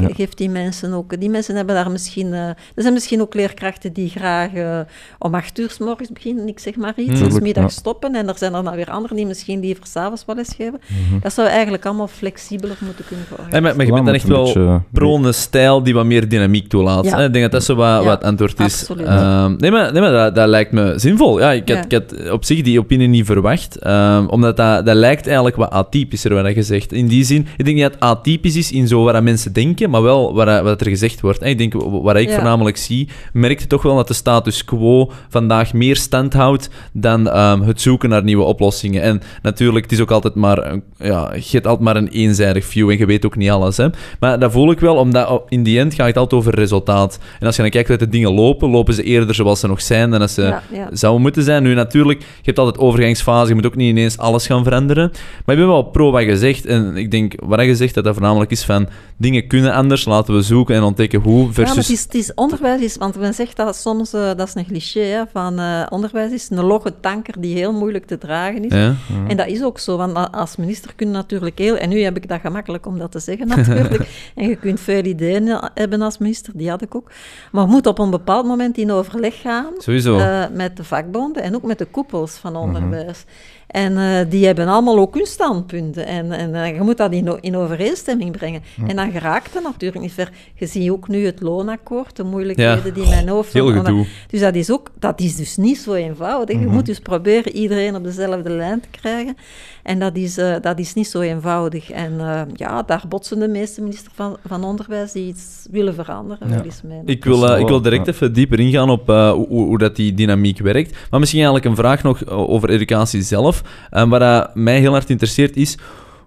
Ja. 0.00 0.08
geeft 0.14 0.36
die 0.38 0.50
mensen 0.50 0.92
ook, 0.92 1.20
die 1.20 1.30
mensen 1.30 1.56
hebben 1.56 1.74
daar 1.74 1.90
misschien, 1.90 2.32
eh, 2.32 2.48
er 2.48 2.56
zijn 2.82 2.92
misschien 2.92 3.20
ook 3.20 3.34
leerkrachten 3.34 3.92
die 3.92 4.08
graag 4.08 4.52
eh, 4.54 4.78
om 5.18 5.34
acht 5.34 5.58
uur 5.58 5.70
s 5.70 5.78
morgens 5.78 6.12
beginnen, 6.12 6.48
ik 6.48 6.58
zeg 6.58 6.76
maar 6.76 6.92
iets, 6.96 7.08
en 7.08 7.14
Tuurlijk, 7.14 7.34
's 7.36 7.40
middags 7.40 7.74
ja. 7.74 7.80
stoppen 7.80 8.14
en 8.14 8.28
er 8.28 8.38
zijn 8.38 8.54
er 8.54 8.64
dan 8.64 8.74
weer 8.76 8.90
anderen 8.90 9.16
die 9.16 9.26
misschien 9.26 9.60
liever 9.60 9.86
s'avonds 9.86 10.24
wel 10.26 10.36
les 10.36 10.48
geven. 10.56 10.80
Mhm. 10.86 11.18
Dat 11.20 11.32
zou 11.32 11.48
eigenlijk 11.48 11.84
allemaal 11.86 12.08
flexibeler 12.08 12.76
moeten 12.80 13.04
kunnen 13.04 13.26
Hey, 13.28 13.36
georganiseerd 13.36 13.62
maar, 13.62 13.76
maar 13.76 13.86
je 13.86 13.92
bent 13.92 14.06
dan 14.06 14.14
echt 14.14 14.26
wel 14.26 14.44
beetje- 14.44 14.82
pro 14.92 15.16
een 15.16 15.34
stijl 15.34 15.82
die 15.82 15.94
wat 15.94 16.04
meer 16.04 16.28
dynamiek 16.28 16.68
toelaat. 16.68 17.04
Ja. 17.04 17.18
Ik 17.18 17.32
denk 17.32 17.44
dat 17.44 17.52
dat 17.52 17.64
zo 17.64 17.74
wat, 17.74 17.86
Ja, 17.88 18.04
wat 18.04 18.22
antwoord 18.24 18.58
is. 18.60 18.64
absoluut. 18.80 19.06
Ehm, 19.06 19.54
nee, 19.58 19.70
maar, 19.70 19.92
nee, 19.92 20.00
maar 20.02 20.12
dat, 20.12 20.34
dat 20.34 20.48
lijkt 20.48 20.72
me 20.72 20.94
zinvol. 20.96 21.38
Ja, 21.40 21.52
ik, 21.52 21.68
had, 21.68 21.76
Ja. 21.76 21.84
ik 21.84 21.92
had 21.92 22.30
op 22.30 22.44
zich 22.44 22.62
die 22.62 22.78
opinie 22.78 23.08
niet 23.08 23.26
verwacht. 23.26 23.76
ehm, 23.78 24.26
omdat 24.26 24.56
dat, 24.56 24.86
dat 24.86 24.96
lijkt 24.96 25.26
eigenlijk 25.26 25.56
wat 25.56 25.70
atypischer, 25.70 26.42
wat 26.42 26.54
je 26.54 26.62
zegt. 26.62 26.92
In 26.92 27.06
die 27.06 27.24
zin, 27.24 27.46
ik 27.56 27.64
denk 27.64 27.76
niet 27.76 27.84
dat 27.84 27.92
het 27.94 28.00
atypisch 28.02 28.56
is 28.56 28.72
in 28.72 28.88
zo 28.88 29.04
wat 29.04 29.12
dat 29.12 29.22
mensen 29.22 29.52
denken, 29.52 29.81
maar 29.88 30.02
wel 30.02 30.34
wat, 30.34 30.62
wat 30.62 30.80
er 30.80 30.86
gezegd 30.88 31.20
wordt. 31.20 31.38
En 31.38 31.50
ik 31.50 31.58
denk, 31.58 31.72
wat 32.02 32.16
ik 32.16 32.28
Ja. 32.28 32.34
voornamelijk 32.34 32.76
zie, 32.76 33.08
merk 33.32 33.60
je 33.60 33.66
toch 33.66 33.82
wel 33.82 33.96
dat 33.96 34.08
de 34.08 34.14
status 34.14 34.64
quo 34.64 35.10
vandaag 35.28 35.72
meer 35.72 35.96
stand 35.96 36.32
houdt 36.32 36.70
dan 36.92 37.28
ehm, 37.30 37.60
het 37.60 37.80
zoeken 37.80 38.08
naar 38.08 38.24
nieuwe 38.24 38.42
oplossingen. 38.44 39.02
En 39.02 39.20
natuurlijk, 39.42 39.84
het 39.84 39.92
is 39.92 40.00
ook 40.00 40.10
altijd 40.10 40.34
maar, 40.34 40.78
ja, 40.98 41.32
je 41.34 41.48
hebt 41.50 41.66
altijd 41.66 41.84
maar 41.84 41.96
een 41.96 42.08
eenzijdig 42.08 42.64
view 42.64 42.90
en 42.90 42.98
je 42.98 43.06
weet 43.06 43.26
ook 43.26 43.36
niet 43.36 43.50
alles. 43.50 43.76
Hè. 43.76 43.86
Maar 44.20 44.38
dat 44.38 44.52
voel 44.52 44.70
ik 44.70 44.80
wel, 44.80 44.96
omdat 44.96 45.42
in 45.48 45.62
die 45.62 45.78
end 45.78 45.94
gaat 45.94 46.06
het 46.06 46.16
altijd 46.16 46.40
over 46.40 46.54
resultaat. 46.54 47.18
En 47.40 47.46
als 47.46 47.56
je 47.56 47.62
dan 47.62 47.70
kijkt 47.70 47.88
dat 47.88 47.98
de 47.98 48.08
dingen 48.08 48.32
lopen, 48.32 48.70
lopen 48.70 48.94
ze 48.94 49.02
eerder 49.02 49.34
zoals 49.34 49.60
ze 49.60 49.66
nog 49.66 49.80
zijn 49.82 50.10
dan 50.10 50.20
als 50.20 50.34
ze 50.34 50.42
Ja, 50.42 50.62
ja. 50.72 50.88
zouden 50.92 51.22
moeten 51.22 51.42
zijn. 51.42 51.62
Nu, 51.62 51.74
natuurlijk, 51.74 52.20
je 52.20 52.26
hebt 52.42 52.58
altijd 52.58 52.78
overgangsfase, 52.78 53.48
je 53.48 53.54
moet 53.54 53.66
ook 53.66 53.76
niet 53.76 53.88
ineens 53.88 54.18
alles 54.18 54.46
gaan 54.46 54.64
veranderen. 54.64 55.10
Maar 55.44 55.54
ik 55.54 55.60
ben 55.60 55.70
wel 55.70 55.82
pro 55.82 56.10
wat 56.10 56.22
je 56.22 56.36
zegt. 56.38 56.66
En 56.66 56.96
ik 56.96 57.10
denk, 57.10 57.32
wat 57.44 57.60
je 57.60 57.76
zegt, 57.76 57.94
dat 57.94 58.04
dat 58.04 58.12
voornamelijk 58.14 58.50
is 58.50 58.64
van 58.64 58.88
dingen 59.16 59.46
kunnen 59.46 59.71
anders, 59.72 60.04
laten 60.04 60.34
we 60.34 60.42
zoeken 60.42 60.74
en 60.74 60.82
ontdekken 60.82 61.20
hoe, 61.20 61.38
Ja, 61.38 61.44
maar 61.44 61.54
versus... 61.54 61.76
het 61.76 61.88
is, 61.96 62.02
het 62.02 62.14
is 62.14 62.34
onderwijs 62.34 62.80
is, 62.80 62.96
want 62.96 63.18
men 63.18 63.34
zegt 63.34 63.56
dat 63.56 63.76
soms, 63.76 64.12
eh, 64.12 64.20
dat 64.36 64.48
is 64.48 64.54
een 64.54 64.66
cliché, 64.66 65.00
hè, 65.00 65.22
van 65.32 65.58
eh, 65.58 65.86
onderwijs 65.88 66.32
is 66.32 66.50
een 66.50 66.64
logge 66.64 66.94
tanker 67.00 67.40
die 67.40 67.56
heel 67.56 67.72
moeilijk 67.72 68.06
te 68.06 68.18
dragen 68.18 68.64
is. 68.64 68.72
Ja. 68.74 68.94
En 69.28 69.36
dat 69.36 69.46
is 69.46 69.62
ook 69.62 69.78
zo, 69.78 69.96
want 69.96 70.32
als 70.32 70.56
minister 70.56 70.94
kun 70.94 71.06
je 71.06 71.12
natuurlijk 71.12 71.58
heel... 71.58 71.76
En 71.76 71.88
nu 71.88 72.00
heb 72.02 72.16
ik 72.16 72.28
dat 72.28 72.40
gemakkelijk 72.40 72.86
om 72.86 72.98
dat 72.98 73.12
te 73.12 73.18
zeggen 73.18 73.46
natuurlijk. 73.56 74.32
en 74.34 74.48
je 74.48 74.56
kunt 74.56 74.80
veel 74.80 75.04
ideeën 75.04 75.48
eh, 75.48 75.62
hebben 75.74 76.02
als 76.02 76.18
minister, 76.18 76.52
die 76.56 76.70
had 76.70 76.82
ik 76.82 76.94
ook. 76.94 77.10
Maar 77.52 77.64
je 77.64 77.70
moet 77.70 77.86
op 77.86 77.98
een 77.98 78.10
bepaald 78.10 78.46
moment 78.46 78.78
in 78.78 78.90
overleg 78.92 79.40
gaan 79.40 79.72
Sowieso. 79.78 80.18
eh, 80.18 80.44
met 80.52 80.76
de 80.76 80.84
vakbonden 80.84 81.42
en 81.42 81.54
ook 81.54 81.62
met 81.62 81.78
de 81.78 81.84
koepels 81.84 82.32
van 82.32 82.56
onderwijs. 82.56 83.24
En 83.72 83.98
eh, 83.98 84.30
die 84.30 84.46
hebben 84.46 84.68
allemaal 84.68 84.98
ook 84.98 85.14
hun 85.14 85.26
standpunten. 85.26 86.06
En, 86.06 86.32
en 86.32 86.54
eh, 86.54 86.74
je 86.74 86.80
moet 86.80 86.96
dat 86.96 87.12
in, 87.12 87.38
in 87.40 87.56
overeenstemming 87.56 88.30
brengen. 88.30 88.62
En 88.86 88.96
dan 88.96 89.10
geraakt 89.10 89.54
het 89.54 89.62
natuurlijk 89.62 90.02
niet 90.02 90.12
ver. 90.12 90.30
Je 90.54 90.66
ziet 90.66 90.90
ook 90.90 91.08
nu 91.08 91.24
het 91.26 91.40
loonakkoord, 91.40 92.16
de 92.16 92.24
moeilijkheden 92.24 92.84
Ja. 92.84 92.90
die 92.90 93.08
mijn 93.08 93.28
hoofd... 93.28 93.52
Heel 93.52 93.72
gedoe. 93.72 94.06
Dus 94.26 94.40
dat 94.40 94.54
is, 94.54 94.70
ook, 94.70 94.90
dat 94.98 95.20
is 95.20 95.36
dus 95.36 95.56
niet 95.56 95.78
zo 95.78 95.92
eenvoudig. 95.92 96.60
Je 96.60 96.66
moet 96.66 96.86
dus 96.86 96.98
proberen 96.98 97.52
iedereen 97.52 97.94
op 97.94 98.04
dezelfde 98.04 98.50
lijn 98.50 98.80
te 98.80 98.88
krijgen. 98.90 99.36
En 99.82 99.98
dat 99.98 100.16
is, 100.16 100.38
eh, 100.38 100.54
dat 100.60 100.78
is 100.78 100.94
niet 100.94 101.06
zo 101.06 101.20
eenvoudig. 101.20 101.90
En 101.90 102.20
eh, 102.20 102.40
ja, 102.54 102.82
daar 102.82 103.04
botsen 103.08 103.38
de 103.38 103.48
meeste 103.48 103.80
ministers 103.80 104.14
van, 104.14 104.36
van 104.46 104.64
Onderwijs 104.64 105.12
die 105.12 105.26
iets 105.26 105.66
willen 105.70 105.94
veranderen, 105.94 106.48
mee. 106.84 107.02
Ik 107.04 107.24
wil, 107.24 107.58
ik 107.58 107.68
wil 107.68 107.82
direct 107.82 108.06
ja. 108.06 108.12
even 108.12 108.32
dieper 108.32 108.60
ingaan 108.60 108.90
op 108.90 109.08
eh, 109.08 109.30
hoe, 109.32 109.46
hoe 109.48 109.78
dat 109.78 109.96
die 109.96 110.14
dynamiek 110.14 110.58
werkt. 110.58 110.96
Maar 111.10 111.20
misschien 111.20 111.42
eigenlijk 111.42 111.70
een 111.70 111.82
vraag 111.84 112.02
nog 112.02 112.26
over 112.26 112.70
educatie 112.70 113.22
zelf. 113.22 113.61
Eh, 113.90 114.08
wat 114.08 114.50
mij 114.54 114.78
heel 114.78 114.92
hard 114.92 115.10
interesseert 115.10 115.56
is 115.56 115.76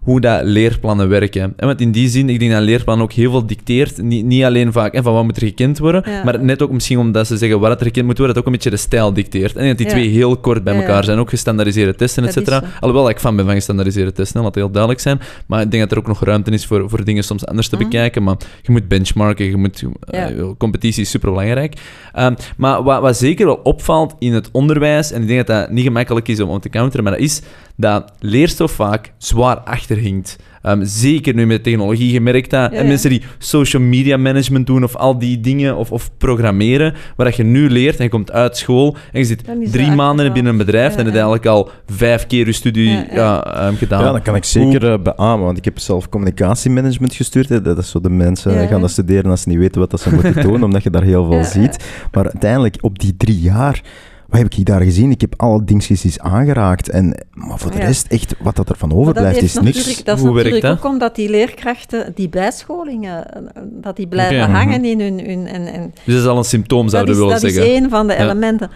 hoe 0.05 0.21
dat 0.21 0.41
leerplannen 0.43 1.09
werken. 1.09 1.53
En 1.57 1.67
want 1.67 1.81
in 1.81 1.91
die 1.91 2.09
zin, 2.09 2.29
ik 2.29 2.39
denk 2.39 2.51
dat 2.51 2.62
leerplan 2.62 3.01
ook 3.01 3.12
heel 3.12 3.31
veel 3.31 3.45
dicteert. 3.45 4.01
Niet, 4.01 4.25
niet 4.25 4.43
alleen 4.43 4.71
vaak 4.71 4.97
van 5.03 5.13
wat 5.13 5.24
moet 5.24 5.35
er 5.35 5.47
gekend 5.47 5.77
worden, 5.77 6.03
Ja. 6.05 6.24
maar 6.24 6.43
net 6.43 6.62
ook 6.62 6.71
misschien 6.71 6.97
omdat 6.97 7.27
ze 7.27 7.38
zeggen 7.38 7.59
wat 7.59 7.79
er 7.79 7.85
gekend 7.85 8.05
moet 8.05 8.17
worden, 8.17 8.35
dat 8.35 8.43
ook 8.43 8.50
een 8.50 8.55
beetje 8.55 8.69
de 8.69 8.77
stijl 8.77 9.13
dicteert. 9.13 9.55
En 9.55 9.67
dat 9.67 9.77
die 9.77 9.85
Ja. 9.85 9.91
twee 9.91 10.07
heel 10.09 10.38
kort 10.38 10.63
bij 10.63 10.75
elkaar 10.75 10.95
ja. 10.95 11.01
zijn. 11.03 11.17
Ook 11.19 11.29
gestandaardiseerde 11.29 11.95
testen, 11.95 12.24
et 12.25 12.33
cetera. 12.33 12.63
Alhoewel 12.79 13.09
ik 13.09 13.19
fan 13.19 13.35
ben 13.35 13.45
van 13.45 13.53
gestandaardiseerde 13.53 14.12
testen, 14.12 14.41
laat 14.43 14.55
heel 14.55 14.71
duidelijk 14.71 15.01
zijn. 15.01 15.19
Maar 15.47 15.62
ik 15.62 15.71
denk 15.71 15.83
dat 15.83 15.91
er 15.91 15.97
ook 15.97 16.07
nog 16.07 16.24
ruimte 16.24 16.51
is 16.51 16.65
voor, 16.65 16.89
voor 16.89 17.03
dingen 17.03 17.24
soms 17.24 17.45
anders 17.45 17.67
te 17.69 17.75
Mhm. 17.75 17.83
bekijken. 17.83 18.24
Maar 18.24 18.35
je 18.62 18.71
moet 18.71 18.88
benchmarken, 18.88 19.45
je 19.45 19.57
moet, 19.57 19.83
eh, 20.09 20.25
competitie 20.57 21.01
is 21.01 21.09
superbelangrijk. 21.09 21.74
Ehm, 22.13 22.33
maar 22.57 22.83
wat, 22.83 23.01
wat 23.01 23.17
zeker 23.17 23.45
wel 23.45 23.59
opvalt 23.63 24.15
in 24.19 24.33
het 24.33 24.50
onderwijs, 24.51 25.12
en 25.12 25.21
ik 25.21 25.27
denk 25.27 25.47
dat 25.47 25.59
dat 25.59 25.71
niet 25.71 25.83
gemakkelijk 25.83 26.27
is 26.27 26.39
om, 26.39 26.50
om 26.50 26.59
te 26.59 26.69
counteren, 26.69 27.03
maar 27.03 27.13
dat 27.13 27.21
is 27.21 27.41
dat 27.77 28.12
leerstof 28.20 28.72
vaak 28.72 29.12
zwaar 29.17 29.58
achterhinkt. 29.58 30.38
Ehm, 30.62 30.84
zeker 30.84 31.34
nu 31.34 31.46
met 31.46 31.63
technologie, 31.63 32.12
je 32.12 32.22
merkt 32.22 32.50
dat. 32.50 32.72
Ja, 32.72 32.77
en 32.77 32.84
ja. 32.84 32.88
mensen 32.89 33.10
die 33.10 33.22
social 33.38 33.82
media 33.82 34.17
management 34.17 34.67
doen 34.67 34.84
of 34.84 34.96
al 34.96 35.20
die 35.20 35.39
dingen, 35.39 35.75
of, 35.75 35.91
of 35.91 36.10
programmeren, 36.17 36.94
waar 37.15 37.25
dat 37.25 37.36
je 37.36 37.44
nu 37.44 37.70
leert 37.70 37.98
en 37.98 38.03
je 38.03 38.10
komt 38.10 38.32
uit 38.32 38.58
school 38.58 38.96
en 39.12 39.20
je 39.20 39.25
zit 39.25 39.44
drie 39.72 39.91
maanden 39.91 40.34
binnen 40.34 40.51
een 40.51 40.58
bedrijf 40.58 40.91
Ja, 40.94 41.00
en 41.00 41.05
ja. 41.05 41.12
eigenlijk 41.12 41.46
al 41.46 41.70
vijf 41.86 42.27
keer 42.27 42.46
je 42.46 42.51
studie 42.51 43.05
Ja, 43.12 43.55
ehm, 43.55 43.75
gedaan. 43.75 44.03
Ja, 44.03 44.12
dat 44.12 44.22
kan 44.22 44.36
ik 44.36 44.44
zeker 44.44 44.91
eh, 44.91 45.00
beamen, 45.00 45.46
want 45.46 45.58
ik 45.58 45.65
heb 45.65 45.79
zelf 45.79 46.10
communicatiemanagement 46.10 47.13
gestuurd. 47.13 47.50
Hè. 47.50 47.62
Dat 47.62 47.77
is 47.77 47.89
zo 47.89 48.01
de 48.01 48.10
mensen 48.10 48.53
Ja, 48.53 48.67
gaan 48.67 48.82
dat 48.82 48.91
studeren 48.91 49.32
als 49.32 49.41
ze 49.41 49.50
niet 49.50 49.58
weten 49.58 49.79
wat 49.79 49.91
dat 49.91 50.01
ze 50.01 50.13
moeten 50.13 50.41
doen, 50.48 50.63
omdat 50.63 50.84
je 50.84 50.89
daar 50.89 51.03
heel 51.03 51.25
veel 51.25 51.38
Ja, 51.38 51.44
ziet. 51.44 51.86
Maar 52.12 52.24
uiteindelijk, 52.24 52.77
op 52.82 53.00
die 53.00 53.17
drie 53.17 53.39
jaar, 53.39 53.82
wat 54.27 54.39
heb 54.39 54.53
ik 54.53 54.65
daar 54.65 54.82
gezien? 54.82 55.12
Ik 55.12 55.22
heb 55.22 55.34
alle 55.38 55.63
dingetjes 55.63 56.03
eens 56.03 56.20
aangeraakt. 56.20 56.89
En, 56.89 57.25
maar 57.34 57.60
voor 57.60 57.72
de 57.72 57.77
Ja. 57.77 57.86
rest, 57.86 58.08
echt, 58.08 58.36
wat 58.39 58.55
dat 58.55 58.70
er 58.70 58.75
van 58.77 58.89
dat 58.89 58.98
overblijft, 58.98 59.41
is 59.41 59.53
niks. 59.60 60.03
Dat 60.03 60.17
is 60.17 60.24
Hoe 60.24 60.34
werkt 60.34 60.50
natuurlijk 60.50 60.62
dat? 60.62 60.77
ook 60.77 60.91
omdat 60.91 61.15
die 61.15 61.29
leerkrachten, 61.29 62.12
die 62.15 62.29
bijscholingen, 62.29 63.34
eh, 63.34 63.62
dat 63.72 63.96
die 63.96 64.08
blijven 64.08 64.51
hangen 64.51 64.86
in 64.86 65.00
hun... 65.00 65.20
hun 65.20 65.48
en, 65.48 65.67
en 65.74 65.94
Dus 66.03 66.13
dat 66.13 66.24
is 66.24 66.29
al 66.29 66.38
een 66.38 66.44
symptoom, 66.44 66.82
dat 66.82 66.91
zouden 66.91 67.13
is, 67.13 67.20
we 67.20 67.25
willen 67.25 67.41
dat 67.41 67.51
zeggen. 67.51 67.72
is 67.72 67.79
één 67.79 67.89
van 67.89 68.08
de 68.08 68.13
Ja. 68.13 68.20
elementen. 68.20 68.70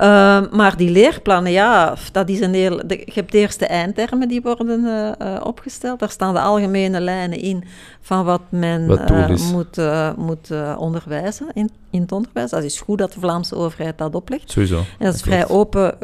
Uh, 0.00 0.40
maar 0.52 0.76
die 0.76 0.90
leerplannen, 0.90 1.52
ja, 1.52 1.94
dat 2.12 2.28
is 2.28 2.40
een 2.40 2.54
heel... 2.54 2.82
De, 2.86 3.02
je 3.04 3.12
hebt 3.14 3.34
eerst 3.34 3.58
de 3.58 3.66
eindtermen 3.66 4.28
die 4.28 4.40
worden 4.42 4.80
uh, 4.84 5.08
uh, 5.22 5.40
opgesteld. 5.44 5.98
Daar 5.98 6.10
staan 6.10 6.34
de 6.34 6.40
algemene 6.40 7.00
lijnen 7.00 7.40
in 7.40 7.64
van 8.06 8.24
wat 8.24 8.40
men 8.48 8.86
Wat 8.86 9.08
doel 9.08 9.28
is. 9.28 9.50
moet, 9.50 9.80
moet 10.16 10.50
onderwijzen 10.76 11.46
in, 11.52 11.70
in 11.90 12.00
het 12.00 12.12
onderwijs. 12.12 12.50
Dat 12.50 12.62
is 12.62 12.80
goed 12.80 12.98
dat 12.98 13.12
de 13.12 13.20
Vlaamse 13.20 13.54
overheid 13.54 13.98
dat 13.98 14.14
oplegt. 14.14 14.50
Sowieso. 14.50 14.78
En 14.78 15.04
dat 15.04 15.14
is 15.14 15.20
vrij 15.20 15.48
open 15.48 15.94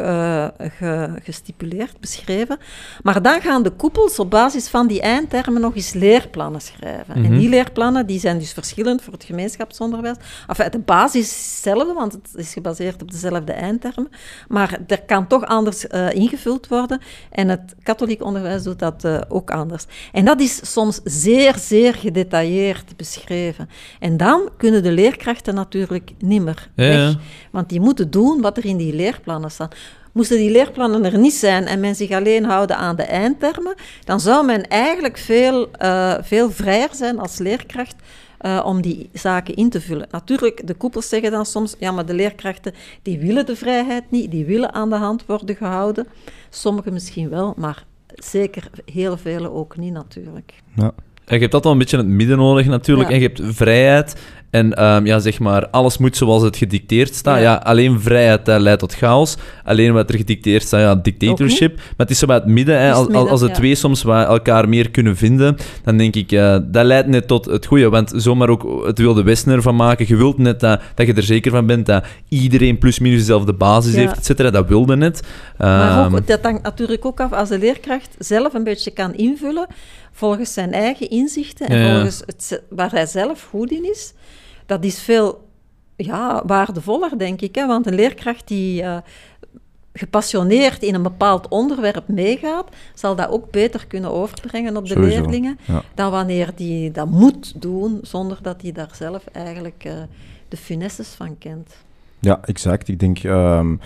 ge, 0.77 1.15
gestipuleerd, 1.23 2.01
beschreven. 2.01 2.59
Maar 3.03 3.23
dan 3.23 3.41
gaan 3.41 3.63
de 3.63 3.71
koepels 3.71 4.19
op 4.19 4.31
basis 4.31 4.69
van 4.69 4.87
die 4.87 5.01
eindtermen 5.01 5.61
nog 5.61 5.75
eens 5.77 5.93
leerplannen 5.93 6.61
schrijven. 6.61 7.21
Mhm. 7.21 7.33
En 7.33 7.39
die 7.39 7.49
leerplannen 7.49 8.07
die 8.07 8.21
zijn 8.21 8.39
dus 8.39 8.53
verschillend 8.53 9.03
voor 9.03 9.13
het 9.13 9.25
gemeenschapsonderwijs. 9.25 10.17
Enfin, 10.47 10.71
de 10.71 10.79
basis 10.79 11.21
is 11.21 11.31
hetzelfde, 11.31 11.93
want 11.93 12.13
het 12.13 12.29
is 12.35 12.53
gebaseerd 12.53 13.03
op 13.03 13.11
dezelfde 13.11 13.53
eindtermen. 13.53 14.11
Maar 14.49 14.79
er 14.87 15.03
kan 15.03 15.27
toch 15.27 15.45
anders 15.47 15.87
ingevuld 16.11 16.69
worden. 16.69 17.01
En 17.31 17.49
het 17.49 17.75
katholiek 17.83 18.23
onderwijs 18.23 18.63
doet 18.63 18.79
dat 18.79 19.29
ook 19.29 19.51
anders. 19.51 19.85
En 20.13 20.25
dat 20.25 20.41
is 20.41 20.73
soms 20.73 21.01
zeer, 21.05 21.59
zeer 21.59 21.92
gedetailleerd 21.95 22.97
beschreven. 22.97 23.69
En 24.01 24.17
dan 24.17 24.49
kunnen 24.57 24.83
de 24.83 24.93
leerkrachten 24.93 25.55
natuurlijk 25.55 26.11
nimmer 26.19 26.71
ja, 26.75 26.89
weg. 26.89 26.97
Ja. 26.97 27.19
Want 27.51 27.69
die 27.69 27.81
moeten 27.81 28.11
doen 28.11 28.41
wat 28.41 28.57
er 28.57 28.65
in 28.65 28.77
die 28.77 28.95
leerplannen 28.95 29.51
staat. 29.51 29.77
Moesten 30.13 30.37
die 30.37 30.51
leerplannen 30.51 31.05
er 31.05 31.19
niet 31.19 31.35
zijn 31.35 31.67
en 31.67 31.81
men 31.81 31.95
zich 31.95 32.11
alleen 32.11 32.45
houden 32.45 32.77
aan 32.77 32.97
de 32.97 33.03
eindtermen, 33.03 33.75
dan 34.05 34.21
zou 34.21 34.47
men 34.47 34.69
eigenlijk 34.69 35.19
veel, 35.19 35.69
uh, 35.83 36.15
veel 36.21 36.51
vrijer 36.51 36.89
zijn 36.93 37.19
als 37.19 37.39
leerkracht 37.39 37.95
uh, 38.41 38.63
om 38.65 38.83
die 38.83 39.11
zaken 39.13 39.55
in 39.55 39.71
te 39.71 39.81
vullen. 39.81 40.09
Natuurlijk, 40.11 40.67
de 40.67 40.75
koepels 40.75 41.09
zeggen 41.09 41.31
dan 41.31 41.47
soms, 41.47 41.75
ja, 41.79 41.91
maar 41.91 42.07
de 42.07 42.15
leerkrachten 42.15 42.75
die 43.03 43.19
willen 43.19 43.47
de 43.47 43.57
vrijheid 43.57 44.11
niet, 44.11 44.31
die 44.31 44.45
willen 44.45 44.73
aan 44.73 44.91
de 44.91 44.97
hand 44.97 45.27
worden 45.27 45.57
gehouden. 45.57 46.07
Sommigen 46.51 46.93
misschien 46.93 47.29
wel, 47.29 47.55
maar 47.57 47.85
zeker 48.07 48.71
heel 48.85 49.17
vele 49.17 49.51
ook 49.51 49.77
niet 49.77 49.93
natuurlijk. 49.93 50.53
Ja. 50.75 50.93
Je 51.37 51.39
hebt 51.39 51.55
altijd 51.55 51.65
wel 51.65 51.73
een 51.73 51.79
beetje 51.79 51.97
in 51.97 52.05
het 52.05 52.13
midden 52.13 52.37
nodig 52.37 52.67
natuurlijk. 52.67 53.09
Ja. 53.09 53.15
En 53.15 53.21
je 53.21 53.27
hebt 53.27 53.57
vrijheid. 53.57 54.17
En 54.51 54.85
um, 54.85 55.07
ja, 55.07 55.19
zeg 55.19 55.39
maar, 55.39 55.69
alles 55.69 55.99
moet 55.99 56.17
zoals 56.17 56.43
het 56.43 56.57
gedicteerd 56.57 57.15
staat. 57.15 57.37
Ja, 57.37 57.43
ja 57.43 57.55
alleen 57.55 58.01
vrijheid 58.01 58.49
uh, 58.49 58.57
leidt 58.59 58.81
tot 58.81 58.95
chaos. 58.95 59.37
Alleen 59.65 59.93
wat 59.93 60.09
er 60.09 60.17
gedicteerd 60.17 60.63
staat, 60.63 60.81
ja, 60.81 60.95
dictatorship. 60.95 61.77
Maar 61.77 61.95
het 61.97 62.11
is 62.11 62.19
zo 62.19 62.27
bij 62.27 62.37
het 62.37 62.47
midden. 62.47 62.81
Hè. 62.81 62.93
Als, 62.93 63.09
als 63.09 63.41
de 63.41 63.47
ja. 63.47 63.53
twee 63.53 63.75
soms 63.75 64.05
elkaar 64.05 64.69
meer 64.69 64.91
kunnen 64.91 65.17
vinden, 65.17 65.57
dan 65.85 65.97
denk 65.97 66.17
ik, 66.17 66.33
uh, 66.33 66.57
dat 66.65 66.85
leidt 66.85 67.09
net 67.09 67.29
tot 67.29 67.45
het 67.45 67.67
goede. 67.67 67.89
Want 67.89 68.13
zomaar 68.17 68.49
ook 68.49 68.87
het 68.87 68.99
wilde 68.99 69.23
Westen 69.23 69.53
ervan 69.53 69.77
maken. 69.77 70.05
Je 70.09 70.17
wilt 70.17 70.39
net 70.39 70.61
dat, 70.61 70.81
dat 70.95 71.07
je 71.07 71.15
er 71.15 71.23
zeker 71.23 71.51
van 71.51 71.67
bent 71.67 71.87
dat 71.87 72.05
iedereen 72.29 72.79
plus 72.79 72.99
minus 72.99 73.19
dezelfde 73.19 73.53
basis 73.53 73.93
ja. 73.95 73.99
heeft, 73.99 74.17
et 74.17 74.25
cetera. 74.25 74.51
Dat 74.51 74.69
wilde 74.69 74.97
net. 74.97 75.23
Um, 75.59 75.67
maar 75.67 76.15
ook, 76.15 76.27
dat 76.27 76.43
hangt 76.43 76.63
natuurlijk 76.63 77.05
ook 77.05 77.21
af 77.21 77.33
als 77.33 77.49
de 77.49 77.59
leerkracht 77.59 78.15
zelf 78.19 78.55
een 78.55 78.65
beetje 78.65 78.91
kan 78.91 79.15
invullen 79.15 79.67
volgens 80.13 80.53
zijn 80.53 80.73
eigen 80.73 81.11
inzichten 81.11 81.67
en 81.67 81.79
ja. 81.79 81.93
volgens 81.93 82.23
het, 82.27 82.63
waar 82.69 82.91
hij 82.91 83.07
zelf 83.07 83.43
goed 83.51 83.71
in 83.71 83.91
is. 83.91 84.13
Dat 84.67 84.85
is 84.85 85.03
veel 85.03 85.49
ja, 85.97 86.43
waardevoller, 86.47 87.19
denk 87.19 87.41
ik. 87.41 87.55
Hè? 87.55 87.67
Want 87.67 87.87
een 87.87 87.95
leerkracht 87.95 88.49
die 88.49 88.83
uh, 88.83 88.97
gepassioneerd 89.93 90.83
in 90.83 90.95
een 90.95 91.03
bepaald 91.03 91.49
onderwerp 91.49 92.09
meegaat, 92.09 92.69
zal 92.95 93.17
dat 93.17 93.29
ook 93.29 93.51
beter 93.51 93.87
kunnen 93.87 94.13
overbrengen 94.13 94.77
op 94.77 94.87
de 94.87 94.93
Sowieso, 94.93 95.21
leerlingen 95.21 95.59
ja. 95.65 95.83
dan 95.95 96.11
wanneer 96.11 96.51
die 96.55 96.91
dat 96.91 97.09
moet 97.09 97.61
doen, 97.63 97.99
zonder 98.03 98.39
dat 98.43 98.63
hij 98.63 98.73
daar 98.73 98.91
zelf 98.95 99.25
eigenlijk 99.33 99.85
uh, 99.87 99.93
de 100.49 100.57
finesses 100.57 101.09
van 101.09 101.39
kent. 101.39 101.75
Ja, 102.19 102.41
exact. 102.45 102.89
Ik 102.89 102.99
denk 102.99 103.23
um, 103.23 103.81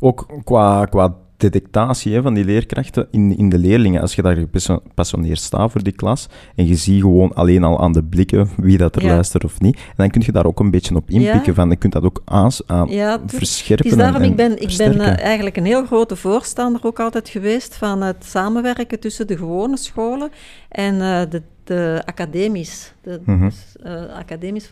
ook 0.00 0.26
qua, 0.44 0.84
qua 0.84 1.14
detectatie 1.36 2.14
hè, 2.14 2.22
van 2.22 2.34
die 2.34 2.44
leerkrachten 2.44 3.06
in, 3.10 3.36
in 3.36 3.48
de 3.48 3.58
leerlingen. 3.58 4.00
Als 4.00 4.14
je 4.14 4.22
daar 4.22 4.36
gepassioneerd 4.36 5.38
staat 5.38 5.70
voor 5.70 5.82
die 5.82 5.92
klas 5.92 6.28
en 6.54 6.66
je 6.66 6.74
ziet 6.74 7.00
gewoon 7.00 7.34
alleen 7.34 7.64
al 7.64 7.80
aan 7.80 7.92
de 7.92 8.04
blikken 8.04 8.48
wie 8.56 8.78
dat 8.78 8.96
er 8.96 9.02
ja. 9.02 9.08
luistert 9.08 9.44
of 9.44 9.60
niet, 9.60 9.76
en 9.76 9.94
dan 9.96 10.10
kun 10.10 10.22
je 10.24 10.32
daar 10.32 10.46
ook 10.46 10.60
een 10.60 10.70
beetje 10.70 10.94
op 10.94 11.10
inpikken 11.10 11.42
ja. 11.44 11.54
van, 11.54 11.70
je 11.70 11.76
kunt 11.76 11.92
dat 11.92 12.04
ook 12.04 12.22
aan, 12.24 12.50
aan 12.66 12.88
ja, 12.88 13.20
verscherpen. 13.26 13.98
Daarom, 13.98 14.22
en, 14.22 14.28
ik 14.28 14.36
ben, 14.36 14.62
ik 14.62 14.74
ben 14.76 14.94
uh, 14.94 15.18
eigenlijk 15.18 15.56
een 15.56 15.64
heel 15.64 15.84
grote 15.84 16.16
voorstander 16.16 16.84
ook 16.84 17.00
altijd 17.00 17.28
geweest 17.28 17.74
van 17.74 18.00
het 18.00 18.24
samenwerken 18.24 19.00
tussen 19.00 19.26
de 19.26 19.36
gewone 19.36 19.76
scholen 19.76 20.30
en 20.68 20.94
uh, 20.94 21.20
de 21.30 21.42
de 21.64 22.02
academisch, 22.04 22.92
de 23.02 23.20
Mhm. 23.24 23.36
mm 23.36 23.50
-hmm. 23.82 23.92
uh, 23.92 24.16
academisch. 24.16 24.68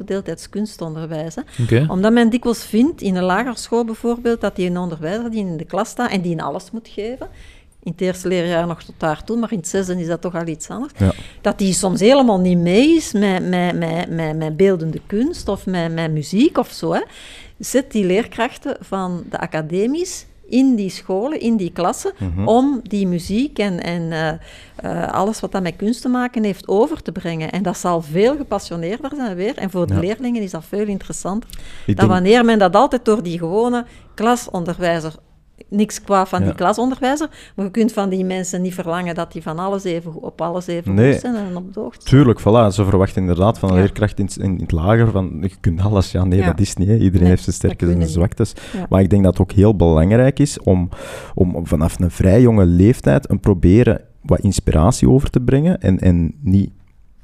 Okay. 1.63 1.87
Omdat 1.89 2.13
men 2.13 2.31
dikwijls 2.31 2.65
vindt, 2.65 3.01
in 3.01 3.17
een 3.17 3.25
lagerschool 3.25 3.85
bijvoorbeeld, 3.85 4.41
dat 4.41 4.57
die 4.57 4.71
een 4.71 4.77
onderwijzer 4.77 5.31
die 5.31 5.41
in 5.41 5.57
de 5.57 5.65
klas 5.65 5.89
staat 5.89 6.11
en 6.11 6.21
die 6.21 6.33
in 6.33 6.41
alles 6.41 6.71
moet 6.71 6.89
geven, 6.89 7.29
in 7.83 7.93
het 7.93 8.01
eerste 8.01 8.29
leerjaar 8.29 8.67
nog 8.67 8.83
tot 8.83 8.95
daartoe, 8.99 9.37
maar 9.37 9.53
in 9.53 9.59
het 9.59 9.69
zesde 9.69 10.01
is 10.01 10.07
dat 10.07 10.21
toch 10.21 10.35
al 10.35 10.47
iets 10.47 10.69
anders, 10.69 10.93
ja. 10.97 11.13
dat 11.41 11.59
die 11.59 11.73
soms 11.73 12.01
helemaal 12.01 12.41
niet 12.41 12.59
mee 12.59 12.97
is 12.97 13.13
met, 13.13 13.49
met, 13.49 13.79
met, 13.79 14.11
met, 14.11 14.37
met 14.37 14.57
beeldende 14.57 15.01
kunst 15.07 15.49
of 15.49 15.67
met, 15.67 15.93
met 15.93 16.11
muziek 16.11 16.59
of 16.59 16.71
zo. 16.71 16.93
Hè. 16.93 17.03
Zet 17.59 17.93
die 17.93 18.05
leerkrachten 18.05 18.77
van 18.81 19.25
de 19.31 19.39
academisch 19.39 20.27
in 20.53 20.75
die 20.75 20.91
scholen, 20.91 21.41
in 21.41 21.57
die 21.57 21.73
klassen, 21.73 22.13
Mhm. 22.19 22.49
om 22.49 22.81
die 22.83 23.07
muziek 23.07 23.59
en, 23.59 23.81
en 23.83 24.13
eh, 24.13 24.29
eh, 25.03 25.13
alles 25.13 25.41
wat 25.41 25.53
dat 25.53 25.63
met 25.63 25.77
kunst 25.77 26.03
te 26.03 26.09
maken 26.09 26.45
heeft 26.45 26.69
over 26.69 27.03
te 27.03 27.13
brengen. 27.13 27.53
En 27.53 27.63
dat 27.63 27.79
zal 27.79 28.03
veel 28.03 28.37
gepassioneerder 28.37 29.11
zijn 29.17 29.37
weer. 29.37 29.57
En 29.59 29.71
voor 29.71 29.87
de 29.87 29.95
Ja. 29.95 30.01
leerlingen 30.01 30.43
is 30.43 30.51
dat 30.51 30.65
veel 30.65 30.87
interessanter 30.87 31.51
Ik 31.51 31.59
dan 31.87 31.95
denk- 31.95 32.11
wanneer 32.11 32.45
men 32.45 32.59
dat 32.59 32.77
altijd 32.77 33.05
door 33.05 33.23
die 33.23 33.39
gewone 33.39 33.85
klasonderwijzer 34.15 35.15
niks 35.69 36.03
kwaad 36.03 36.29
van 36.29 36.41
Ja. 36.41 36.45
die 36.47 36.55
klasonderwijzer, 36.55 37.29
maar 37.57 37.65
je 37.65 37.71
kunt 37.71 37.93
van 37.93 38.09
die 38.09 38.25
mensen 38.25 38.63
niet 38.63 38.75
verlangen 38.75 39.15
dat 39.15 39.33
die 39.33 39.43
van 39.43 39.59
alles 39.59 39.85
even, 39.85 40.15
op 40.23 40.41
alles 40.41 40.67
even 40.67 40.95
Nee. 40.95 41.13
goed 41.13 41.21
zijn 41.21 41.35
en 41.35 41.57
op 41.57 41.75
de 41.75 41.81
hoogte. 41.81 42.05
Tuurlijk, 42.07 42.41
voilà. 42.41 42.75
Ze 42.75 42.85
verwachten 42.85 43.21
inderdaad 43.21 43.59
van 43.59 43.69
een 43.69 43.75
Ja. 43.77 43.81
leerkracht 43.81 44.19
in, 44.19 44.29
in, 44.37 44.43
in 44.55 44.61
het 44.61 44.73
lager 44.73 45.11
van 45.11 45.39
je 45.41 45.51
kunt 45.61 45.81
alles. 45.81 46.13
Ja, 46.13 46.25
nee, 46.25 46.39
Ja. 46.39 46.47
dat 46.47 46.61
is 46.61 46.75
niet. 46.77 46.89
Hè. 46.89 46.95
Iedereen 46.95 47.21
Nee, 47.21 47.29
heeft 47.29 47.43
zijn 47.43 47.57
sterktes 47.57 47.89
en 47.89 47.97
zijn 47.97 48.09
zwaktes. 48.09 48.53
Ja. 48.73 48.87
Maar 48.89 49.01
ik 49.01 49.11
denk 49.11 49.23
dat 49.23 49.33
het 49.33 49.43
ook 49.43 49.53
heel 49.53 49.77
belangrijk 49.77 50.39
is 50.39 50.61
om, 50.61 50.89
om 51.35 51.67
vanaf 51.67 51.99
een 52.01 52.11
vrij 52.11 52.41
jonge 52.41 52.65
leeftijd 52.65 53.31
een 53.31 53.41
proberen 53.41 54.01
wat 54.23 54.41
inspiratie 54.41 55.09
over 55.11 55.31
te 55.31 55.41
brengen 55.41 55.81
en, 55.81 55.99
en 55.99 56.35
niet 56.41 56.71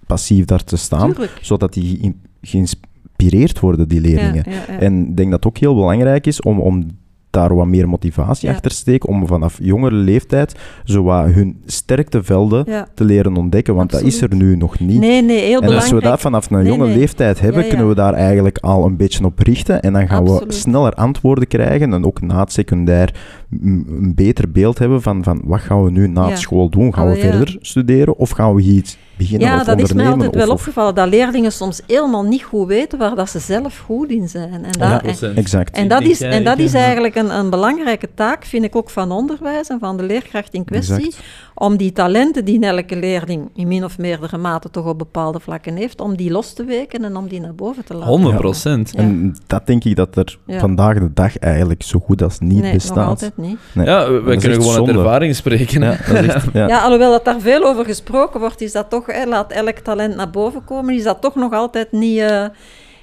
passief 0.06 0.44
daar 0.44 0.64
te 0.64 0.76
staan, 0.76 1.10
Tuurlijk. 1.12 1.38
zodat 1.40 1.72
die 1.72 1.96
geïn- 1.98 2.20
geïnspireerd 2.42 3.60
worden, 3.60 3.88
die 3.88 4.00
leerlingen. 4.00 4.42
Ja, 4.46 4.52
ja, 4.52 4.72
ja. 4.72 4.78
En 4.78 5.08
ik 5.08 5.16
denk 5.16 5.30
dat 5.30 5.44
het 5.44 5.46
ook 5.52 5.58
heel 5.58 5.74
belangrijk 5.74 6.26
is 6.26 6.40
om, 6.42 6.60
om 6.60 6.86
daar 7.30 7.54
wat 7.54 7.66
meer 7.66 7.88
motivatie 7.88 8.48
Ja. 8.48 8.54
achter 8.54 8.70
te 8.70 8.76
steken, 8.76 9.08
om 9.08 9.26
vanaf 9.26 9.58
jongere 9.62 9.94
leeftijd 9.94 10.54
zo 10.84 11.02
wat 11.02 11.26
hun 11.30 11.60
sterktevelden 11.66 12.64
Ja. 12.66 12.86
te 12.94 13.04
leren 13.04 13.36
ontdekken, 13.36 13.74
want 13.74 13.90
dat 13.90 14.02
is 14.02 14.20
er 14.20 14.34
nu 14.34 14.56
nog 14.56 14.78
niet. 14.78 14.98
Nee, 15.00 15.22
nee, 15.22 15.38
heel 15.40 15.46
En 15.48 15.54
als 15.54 15.68
belangrijk. 15.74 16.02
we 16.04 16.08
dat 16.10 16.20
vanaf 16.20 16.50
een 16.50 16.56
Nee, 16.62 16.66
jonge 16.66 16.86
nee. 16.86 16.96
leeftijd 16.96 17.40
hebben, 17.40 17.62
Ja, 17.62 17.68
kunnen 17.68 17.88
we 17.88 17.94
daar 17.94 18.14
eigenlijk 18.14 18.58
al 18.58 18.84
een 18.84 18.96
beetje 18.96 19.24
op 19.24 19.38
richten. 19.38 19.82
En 19.82 19.92
dan 19.92 20.08
gaan 20.08 20.24
we 20.24 20.44
sneller 20.48 20.92
antwoorden 20.92 21.46
krijgen 21.48 21.92
en 21.92 22.04
ook 22.04 22.20
na 22.20 22.40
het 22.40 22.52
secundair 22.52 23.14
een 23.62 24.12
beter 24.14 24.50
beeld 24.50 24.78
hebben 24.78 25.02
van, 25.02 25.22
van 25.24 25.40
wat 25.44 25.60
gaan 25.60 25.84
we 25.84 25.90
nu 25.90 26.08
na 26.08 26.36
school 26.36 26.68
doen? 26.68 26.94
Gaan 26.94 27.08
we 27.08 27.16
verder 27.16 27.56
studeren 27.60 28.16
of 28.18 28.30
gaan 28.30 28.54
we 28.54 28.62
iets 28.62 28.98
beginnen 29.18 29.48
Ja, 29.48 29.56
of 29.60 29.64
dat 29.66 29.80
is 29.80 29.92
mij 29.92 30.08
altijd 30.08 30.34
wel 30.34 30.46
of, 30.46 30.52
opgevallen, 30.52 30.94
dat 30.94 31.08
leerlingen 31.08 31.52
soms 31.52 31.80
helemaal 31.86 32.22
niet 32.24 32.42
goed 32.42 32.66
weten 32.68 32.98
waar 32.98 33.14
dat 33.14 33.30
ze 33.30 33.38
zelf 33.38 33.78
goed 33.78 34.10
in 34.10 34.28
zijn. 34.28 34.64
En, 34.64 34.72
dat, 34.78 35.02
en, 35.22 35.36
Exact. 35.36 35.76
en 35.76 35.88
dat, 35.88 36.02
is, 36.02 36.20
en 36.20 36.44
dat 36.44 36.58
is 36.58 36.74
eigenlijk 36.74 37.14
een, 37.14 37.38
een 37.38 37.50
belangrijke 37.50 38.08
taak, 38.14 38.44
vind 38.44 38.64
ik 38.64 38.76
ook 38.76 38.90
van 38.90 39.12
onderwijs 39.12 39.68
en 39.68 39.78
van 39.78 39.96
de 39.96 40.02
leerkracht 40.02 40.54
in 40.54 40.64
kwestie, 40.64 40.94
Exact. 41.06 41.22
om 41.54 41.76
die 41.76 41.92
talenten 41.92 42.44
die 42.44 42.60
elke 42.66 42.96
leerling 42.96 43.50
in 43.54 43.68
min 43.68 43.84
of 43.84 43.98
meerdere 43.98 44.38
mate 44.38 44.70
toch 44.70 44.86
op 44.86 44.98
bepaalde 44.98 45.40
vlakken 45.40 45.76
heeft, 45.76 46.00
om 46.00 46.16
die 46.16 46.30
los 46.30 46.52
te 46.52 46.64
weken 46.64 47.04
en 47.04 47.16
om 47.16 47.28
die 47.28 47.40
naar 47.40 47.54
boven 47.54 47.84
te 47.84 47.92
laten 47.94 48.08
100 48.08 48.26
komen. 48.34 48.40
procent. 48.50 48.90
Ja. 48.94 48.98
En 48.98 49.36
dat 49.46 49.66
denk 49.66 49.84
ik 49.84 49.96
dat 49.96 50.16
er 50.16 50.38
Ja. 50.46 50.58
vandaag 50.58 50.98
de 50.98 51.12
dag 51.14 51.38
eigenlijk 51.38 51.82
zo 51.82 51.98
goed 51.98 52.22
als 52.22 52.38
niet 52.38 52.60
Nee, 52.62 52.72
bestaat. 52.72 52.96
nog 52.96 53.06
altijd 53.06 53.36
niet. 53.36 53.58
Nee. 53.72 53.86
Ja, 53.86 54.10
we, 54.10 54.36
kunnen 54.36 54.62
gewoon 54.62 54.86
uit 54.88 54.96
ervaring 54.96 55.34
spreken. 55.36 55.82
hè. 55.82 55.90
Ja, 55.90 55.96
dat 56.12 56.24
is 56.24 56.34
echt, 56.34 56.46
ja. 56.52 56.66
Ja. 56.68 56.82
alhoewel 56.82 57.10
dat 57.10 57.24
daar 57.24 57.40
veel 57.40 57.64
over 57.64 57.84
gesproken 57.84 58.40
wordt, 58.40 58.60
is 58.60 58.72
dat 58.72 58.90
toch, 58.90 59.07
hè, 59.14 59.26
laat 59.26 59.52
elk 59.52 59.78
talent 59.78 60.16
naar 60.16 60.30
boven 60.30 60.64
komen, 60.64 60.94
is 60.94 61.02
dat 61.02 61.20
toch 61.20 61.34
nog 61.34 61.52
altijd 61.52 61.92
niet, 61.92 62.18
eh, 62.18 62.46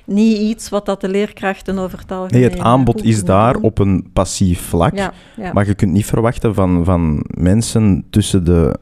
niet 0.06 0.38
iets 0.38 0.70
wat 0.70 0.86
dat 0.86 1.02
de 1.02 1.10
leerkrachten 1.10 1.78
over 1.80 2.00
het 2.00 2.12
algemeen... 2.12 2.42
Nee, 2.42 2.50
het 2.50 2.60
eh, 2.60 2.66
aanbod 2.66 3.04
is 3.04 3.24
daar 3.24 3.54
doen. 3.54 3.62
op 3.62 3.80
een 3.80 4.10
passief 4.14 4.62
vlak. 4.62 4.96
Ja, 4.96 5.14
ja. 5.36 5.54
Maar 5.54 5.68
je 5.68 5.74
kunt 5.74 5.92
niet 5.92 6.06
verwachten 6.06 6.54
van, 6.54 6.86
van 6.86 7.26
mensen 7.28 8.06
tussen 8.10 8.46
de 8.46 8.76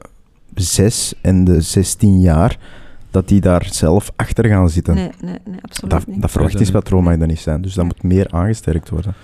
6 0.54 1.14
en 1.20 1.44
de 1.44 1.60
16 1.60 2.20
jaar 2.20 2.58
dat 3.10 3.28
die 3.28 3.40
daar 3.40 3.66
zelf 3.70 4.12
achter 4.16 4.46
gaan 4.46 4.70
zitten. 4.70 4.94
Nee, 4.94 5.10
nee, 5.20 5.38
nee, 5.44 5.58
absoluut 5.60 5.90
dat, 5.90 6.06
niet. 6.06 6.20
dat 6.20 6.30
verwachtingspatroon 6.30 7.04
mag 7.04 7.20
er 7.20 7.26
niet 7.26 7.38
zijn. 7.38 7.62
Dus 7.62 7.74
dat 7.74 7.84
moet 7.84 8.02
meer 8.02 8.26
aangesterkt 8.30 8.88
worden. 8.88 9.14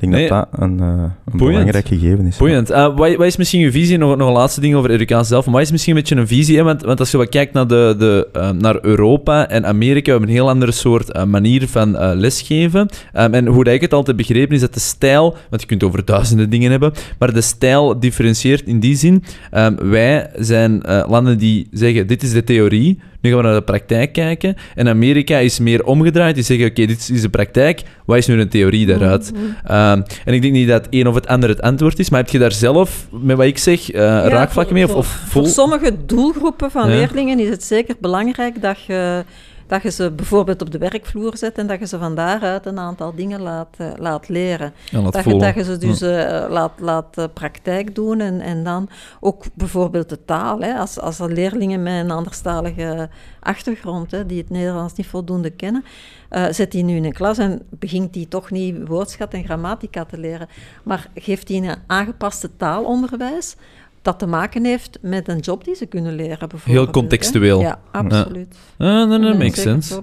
Ik 0.00 0.10
denk 0.10 0.12
Nee. 0.12 0.28
dat 0.28 0.48
dat 0.50 0.60
een, 0.60 0.80
eh, 0.80 0.86
een 0.86 1.38
belangrijk 1.38 1.86
gegeven 1.88 2.26
is. 2.26 2.36
Boeiend. 2.36 2.70
Eh, 2.70 2.96
wat, 2.96 3.14
wat 3.14 3.26
is 3.26 3.36
misschien 3.36 3.62
uw 3.62 3.70
visie? 3.70 3.98
Nog, 3.98 4.16
nog 4.16 4.26
een 4.28 4.34
laatste 4.34 4.60
ding 4.60 4.74
over 4.74 4.90
educatie 4.90 5.26
zelf. 5.26 5.44
Maar 5.44 5.54
wat 5.54 5.62
is 5.62 5.70
misschien 5.70 5.96
een 5.96 6.00
beetje 6.00 6.16
een 6.16 6.26
visie? 6.26 6.56
Hè? 6.56 6.62
Want, 6.62 6.82
want 6.82 7.00
als 7.00 7.10
je 7.10 7.16
wat 7.16 7.28
kijkt 7.28 7.52
naar, 7.52 7.66
de, 7.66 7.94
de, 7.98 8.28
eh, 8.32 8.50
naar 8.50 8.78
Europa 8.82 9.48
en 9.48 9.66
Amerika, 9.66 10.04
we 10.04 10.10
hebben 10.10 10.28
een 10.28 10.34
heel 10.34 10.48
andere 10.48 10.72
soort 10.72 11.26
manier 11.26 11.68
van 11.68 12.16
lesgeven. 12.16 12.88
Ehm, 13.12 13.34
en 13.34 13.46
hoe 13.46 13.64
dat 13.64 13.74
ik 13.74 13.80
het 13.80 13.92
altijd 13.92 14.16
begrepen 14.16 14.54
is 14.54 14.60
dat 14.60 14.74
de 14.74 14.80
stijl, 14.80 15.36
want 15.50 15.62
je 15.62 15.68
kunt 15.68 15.82
over 15.82 16.04
duizenden 16.04 16.50
dingen 16.50 16.70
hebben, 16.70 16.92
maar 17.18 17.32
de 17.32 17.40
stijl 17.40 18.00
differentieert 18.00 18.66
in 18.66 18.80
die 18.80 18.96
zin. 18.96 19.24
Ehm, 19.50 19.88
wij 19.88 20.30
zijn 20.36 20.82
landen 21.08 21.38
die 21.38 21.68
zeggen, 21.70 22.06
dit 22.06 22.22
is 22.22 22.32
de 22.32 22.44
theorie, 22.44 22.98
nu 23.26 23.32
gaan 23.32 23.42
we 23.42 23.46
naar 23.46 23.58
de 23.58 23.62
praktijk 23.64 24.12
kijken. 24.12 24.56
En 24.74 24.88
Amerika 24.88 25.38
is 25.38 25.58
meer 25.58 25.84
omgedraaid. 25.84 26.34
Die 26.34 26.44
zeggen, 26.44 26.66
oké, 26.66 26.86
dit 26.86 27.10
is 27.12 27.20
de 27.20 27.28
praktijk, 27.28 27.82
wat 28.04 28.16
is 28.16 28.26
nu 28.26 28.36
de 28.36 28.48
theorie 28.48 28.86
daaruit? 28.86 29.32
Mhm. 29.34 29.42
Ehm, 29.72 30.02
en 30.24 30.34
ik 30.34 30.42
denk 30.42 30.54
niet 30.54 30.68
dat 30.68 30.84
het 30.84 30.94
een 30.94 31.06
of 31.08 31.14
het 31.14 31.26
ander 31.26 31.48
het 31.48 31.60
antwoord 31.62 31.98
is, 31.98 32.10
maar 32.10 32.20
heb 32.20 32.28
je 32.30 32.38
daar 32.38 32.52
zelf, 32.52 33.06
met 33.10 33.36
wat 33.36 33.46
ik 33.46 33.58
zeg, 33.58 33.80
Ja, 33.86 34.28
raakvlakken 34.28 34.74
mee? 34.74 34.84
Of, 34.84 34.90
voor- 34.90 34.98
of 34.98 35.06
vol... 35.06 35.42
Voor 35.42 35.50
sommige 35.52 35.92
doelgroepen 36.06 36.70
van 36.70 36.90
Ja. 36.90 36.96
leerlingen 36.96 37.38
is 37.40 37.48
het 37.48 37.64
zeker 37.64 37.94
belangrijk 38.00 38.62
dat 38.62 38.76
je, 38.86 39.24
dat 39.66 39.82
je 39.82 39.90
ze 39.90 40.10
bijvoorbeeld 40.10 40.62
op 40.62 40.70
de 40.70 40.78
werkvloer 40.78 41.36
zet 41.36 41.58
en 41.58 41.66
dat 41.66 41.78
je 41.78 41.86
ze 41.86 41.98
van 41.98 42.14
daaruit 42.14 42.66
een 42.66 42.78
aantal 42.78 43.14
dingen 43.14 43.40
laat, 43.40 43.74
eh, 43.76 43.90
laat 43.96 44.28
leren. 44.28 44.72
Ja, 44.90 45.00
laat 45.00 45.12
Dat 45.12 45.24
je, 45.24 45.36
dat 45.36 45.54
je 45.54 45.64
ze 45.64 45.78
dus 45.78 46.00
eh, 46.00 46.44
laat, 46.48 46.72
laat 46.80 47.18
eh, 47.18 47.24
praktijk 47.34 47.94
doen 47.94 48.20
en, 48.20 48.40
en 48.40 48.64
dan 48.64 48.88
ook 49.20 49.44
bijvoorbeeld 49.54 50.08
de 50.08 50.24
taal. 50.24 50.60
Hè. 50.60 50.74
Als, 50.74 51.00
als 51.00 51.18
er 51.18 51.32
leerlingen 51.32 51.82
met 51.82 52.04
een 52.04 52.10
anderstalige 52.10 53.08
achtergrond, 53.40 54.10
hè, 54.10 54.26
die 54.26 54.38
het 54.38 54.50
Nederlands 54.50 54.94
niet 54.94 55.06
voldoende 55.06 55.50
kennen, 55.50 55.84
zet 56.50 56.72
die 56.72 56.84
nu 56.84 56.96
in 56.96 57.04
een 57.04 57.12
klas 57.12 57.38
en 57.38 57.62
begint 57.68 58.12
die 58.12 58.28
toch 58.28 58.50
niet 58.50 58.88
woordschat 58.88 59.32
en 59.32 59.44
grammatica 59.44 60.04
te 60.04 60.18
leren, 60.18 60.48
maar 60.82 61.10
geeft 61.14 61.46
die 61.46 61.62
een 61.62 61.76
aangepaste 61.86 62.56
taalonderwijs 62.56 63.56
dat 64.06 64.18
te 64.18 64.26
maken 64.26 64.64
heeft 64.64 64.98
met 65.00 65.28
een 65.28 65.38
job 65.38 65.64
die 65.64 65.74
ze 65.74 65.86
kunnen 65.86 66.14
leren, 66.14 66.48
bijvoorbeeld. 66.48 66.86
hè. 66.86 66.92
contextueel. 66.92 67.60
Ja, 67.60 67.80
absoluut. 67.90 68.56
Ah, 68.78 69.08
nee, 69.08 69.18
nee, 69.18 69.34
makes 69.34 69.60
sense. 69.60 70.02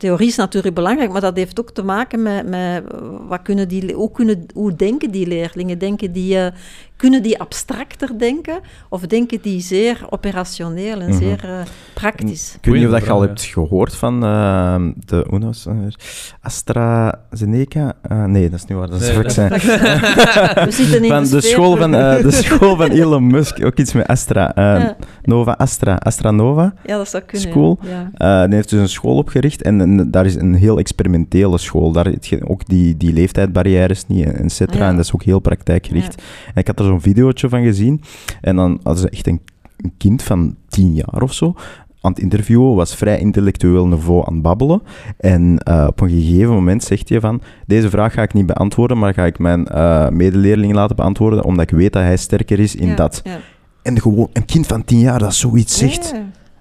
Theorie 0.00 0.28
is 0.28 0.36
natuurlijk 0.36 0.74
belangrijk, 0.74 1.12
maar 1.12 1.20
dat 1.20 1.36
heeft 1.36 1.60
ook 1.60 1.70
te 1.70 1.82
maken 1.82 2.22
met, 2.22 2.48
met 2.48 2.84
eh, 2.92 3.00
wat 3.28 3.42
kunnen 3.42 3.68
die, 3.68 3.92
hoe, 3.94 4.10
kunnen, 4.10 4.46
hoe 4.54 4.74
denken 4.76 5.10
die 5.10 5.26
leerlingen? 5.26 5.78
Denken 5.78 6.12
die, 6.12 6.38
eh, 6.38 6.52
kunnen 6.96 7.22
die 7.22 7.38
abstracter 7.40 8.18
denken 8.18 8.60
of 8.88 9.00
denken 9.00 9.38
die 9.42 9.60
zeer 9.60 10.06
operationeel 10.10 11.00
en 11.00 11.08
Mhm. 11.08 11.18
zeer 11.18 11.44
eh, 11.44 11.60
praktisch? 11.94 12.54
Ik 12.60 12.64
weet 12.64 12.74
niet 12.74 12.86
of 12.86 12.90
dat 12.92 13.04
je 13.04 13.10
al 13.10 13.20
hebt 13.20 13.42
gehoord 13.42 13.94
van 13.94 14.24
eh, 14.24 14.74
de 15.06 15.16
het 15.30 15.64
weer? 15.64 15.94
AstraZeneca. 16.40 17.92
Eh, 18.02 18.24
nee, 18.24 18.50
dat 18.50 18.58
is 18.58 18.64
niet 18.64 18.78
waar. 18.78 18.88
Dat 18.90 19.00
is 19.00 19.06
Nee, 19.08 19.16
een 19.16 19.22
dat- 19.22 19.34
We 19.34 19.56
vaccin. 19.58 20.72
zitten 20.72 21.02
in 21.04 21.10
Van 21.10 21.24
de, 21.24 21.40
school 21.40 21.76
van, 21.76 21.94
eh, 21.94 22.22
de 22.22 22.30
school 22.44 22.76
van 22.76 22.90
Elon 22.90 23.26
Musk, 23.26 23.64
ook 23.64 23.76
iets 23.78 23.92
met 23.92 24.06
Astra. 24.06 24.54
eh, 24.54 24.64
Ja. 24.64 24.96
Nova 25.22 25.52
Astra, 25.52 25.94
Astra 25.94 26.30
Nova. 26.30 26.74
Ja, 26.84 26.96
dat 26.96 27.08
zou 27.08 27.22
kunnen. 27.22 27.48
School. 27.50 27.78
Ja. 27.82 28.10
Eh, 28.42 28.46
die 28.46 28.54
heeft 28.54 28.70
dus 28.70 28.80
een 28.80 28.88
school 28.88 29.16
opgericht 29.16 29.62
en, 29.62 29.80
en 29.98 30.10
daar 30.10 30.26
is 30.26 30.34
een 30.34 30.54
heel 30.54 30.78
experimentele 30.78 31.58
school. 31.58 31.92
Daar 31.92 32.14
ook 32.44 32.66
die, 32.66 32.96
die 32.96 33.12
leeftijdbarrières 33.12 34.06
niet, 34.06 34.24
en 34.24 34.44
et 34.44 34.52
cetera. 34.52 34.84
Ja. 34.84 34.88
En 34.88 34.96
dat 34.96 35.04
is 35.04 35.14
ook 35.14 35.22
heel 35.22 35.40
praktijkgericht. 35.40 36.22
En 36.46 36.60
ik 36.60 36.66
had 36.66 36.78
er 36.78 36.84
zo'n 36.84 37.00
videootje 37.00 37.48
van 37.48 37.62
gezien. 37.62 38.00
En 38.40 38.56
dan 38.56 38.80
hadden 38.82 39.02
ze 39.02 39.10
echt 39.10 39.26
een, 39.26 39.40
een 39.76 39.92
kind 39.98 40.22
van 40.22 40.56
tien 40.68 40.94
jaar 40.94 41.22
of 41.22 41.32
zo 41.32 41.54
aan 42.02 42.10
het 42.12 42.20
interviewen, 42.20 42.74
was 42.74 42.94
vrij 42.94 43.18
intellectueel 43.18 43.86
niveau 43.86 44.26
aan 44.26 44.32
het 44.32 44.42
babbelen. 44.42 44.82
En 45.16 45.58
eh, 45.58 45.84
op 45.88 46.00
een 46.00 46.08
gegeven 46.10 46.52
moment 46.54 46.84
zegt 46.84 47.08
hij 47.08 47.20
van, 47.20 47.40
deze 47.66 47.90
vraag 47.90 48.12
ga 48.12 48.22
ik 48.22 48.34
niet 48.34 48.46
beantwoorden, 48.46 48.98
maar 48.98 49.14
ga 49.14 49.24
ik 49.26 49.38
mijn 49.38 49.66
eh 49.66 50.08
medeleerling 50.08 50.72
laten 50.74 50.96
beantwoorden, 50.96 51.44
omdat 51.44 51.70
ik 51.70 51.76
weet 51.76 51.92
dat 51.92 52.02
hij 52.02 52.16
sterker 52.16 52.58
is 52.58 52.74
in 52.74 52.88
Ja, 52.88 52.94
dat. 52.94 53.20
ja. 53.24 53.38
En 53.82 54.00
gewoon 54.00 54.28
een 54.32 54.44
kind 54.44 54.66
van 54.66 54.84
tien 54.84 54.98
jaar 54.98 55.18
dat 55.18 55.34
zoiets 55.34 55.78
zegt, 55.78 56.14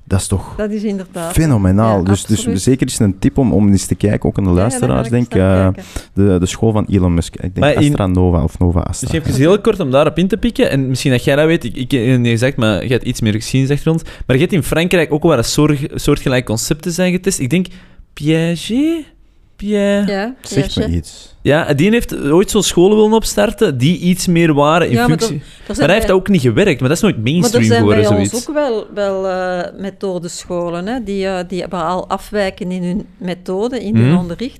dat 0.09 0.19
is 0.19 0.27
toch 0.27 0.53
dat 0.57 0.71
is 0.71 0.83
inderdaad. 0.83 1.31
fenomenaal. 1.31 1.97
Ja, 1.97 2.03
dus, 2.03 2.25
dus 2.25 2.63
zeker 2.63 2.87
is 2.87 2.99
een 2.99 3.19
tip 3.19 3.37
om, 3.37 3.53
om 3.53 3.67
eens 3.69 3.85
te 3.85 3.95
kijken, 3.95 4.29
ook 4.29 4.37
aan 4.37 4.43
de 4.43 4.49
Ja, 4.49 4.55
ja, 4.55 4.61
luisteraars, 4.61 5.09
denk 5.09 5.29
kijken. 5.29 5.83
de, 6.13 6.37
de 6.39 6.45
school 6.45 6.71
van 6.71 6.85
Elon 6.89 7.13
Musk. 7.13 7.35
Ik 7.35 7.55
denk 7.55 7.73
in- 7.73 7.77
Astra 7.89 8.07
Nova 8.07 8.43
of 8.43 8.59
Nova 8.59 8.79
Astra. 8.79 9.07
Misschien 9.11 9.33
even 9.33 9.49
heel 9.49 9.61
kort 9.61 9.79
om 9.79 9.91
daarop 9.91 10.17
in 10.17 10.27
te 10.27 10.37
pikken. 10.37 10.69
En 10.69 10.87
misschien 10.87 11.11
dat 11.11 11.23
jij 11.23 11.35
dat 11.35 11.45
weet, 11.45 11.63
ik, 11.63 11.75
ik 11.75 11.91
heb 11.91 12.05
het 12.07 12.19
niet 12.19 12.31
gezegd, 12.31 12.55
maar 12.57 12.83
je 12.83 12.89
hebt 12.91 13.03
iets 13.03 13.21
meer 13.21 13.33
geschiedenisachtergrond. 13.33 14.09
Maar 14.25 14.35
je 14.35 14.41
hebt 14.41 14.53
in 14.53 14.63
Frankrijk 14.63 15.13
ook 15.13 15.23
wel 15.23 15.37
een 15.37 15.43
soort, 15.43 15.79
soortgelijk 15.95 16.45
concepten 16.45 16.91
zijn 16.91 17.11
getest. 17.11 17.39
Ik 17.39 17.49
denk 17.49 17.67
Piaget? 18.13 19.05
Ja, 19.61 20.35
Zegt 20.41 20.73
ja, 20.73 20.81
me 20.85 20.91
ja. 20.91 20.97
iets. 20.97 21.35
Ja, 21.41 21.73
die 21.73 21.89
heeft 21.91 22.15
ooit 22.17 22.51
zo'n 22.51 22.63
scholen 22.63 22.95
willen 22.97 23.13
opstarten 23.13 23.77
die 23.77 23.97
iets 23.99 24.27
meer 24.27 24.53
waren 24.53 24.87
in 24.87 24.93
Ja, 24.93 25.07
maar 25.07 25.17
functie. 25.17 25.41
Maar 25.67 25.77
hij 25.77 25.93
heeft 25.93 26.05
bij- 26.05 26.15
ook 26.15 26.27
niet 26.27 26.41
gewerkt, 26.41 26.79
maar 26.79 26.89
dat 26.89 26.97
is 26.97 27.03
nooit 27.03 27.15
Maar 27.17 27.25
er 27.25 27.31
mainstream 27.31 27.63
zijn 27.65 27.79
geworden, 27.79 28.03
bij 28.09 28.17
ons 28.19 28.47
ook 28.47 28.53
wel, 28.55 28.85
wel 28.93 29.27
eh, 29.27 29.79
methodescholen 29.81 30.87
hè, 30.87 31.03
die, 31.03 31.25
eh, 31.27 31.39
die 31.47 31.65
al 31.83 32.09
afwijken 32.09 32.71
in 32.71 32.83
hun 32.83 33.05
methode, 33.17 33.79
in 33.83 33.95
hun 33.95 34.07
Mhm. 34.09 34.17
onderricht. 34.17 34.59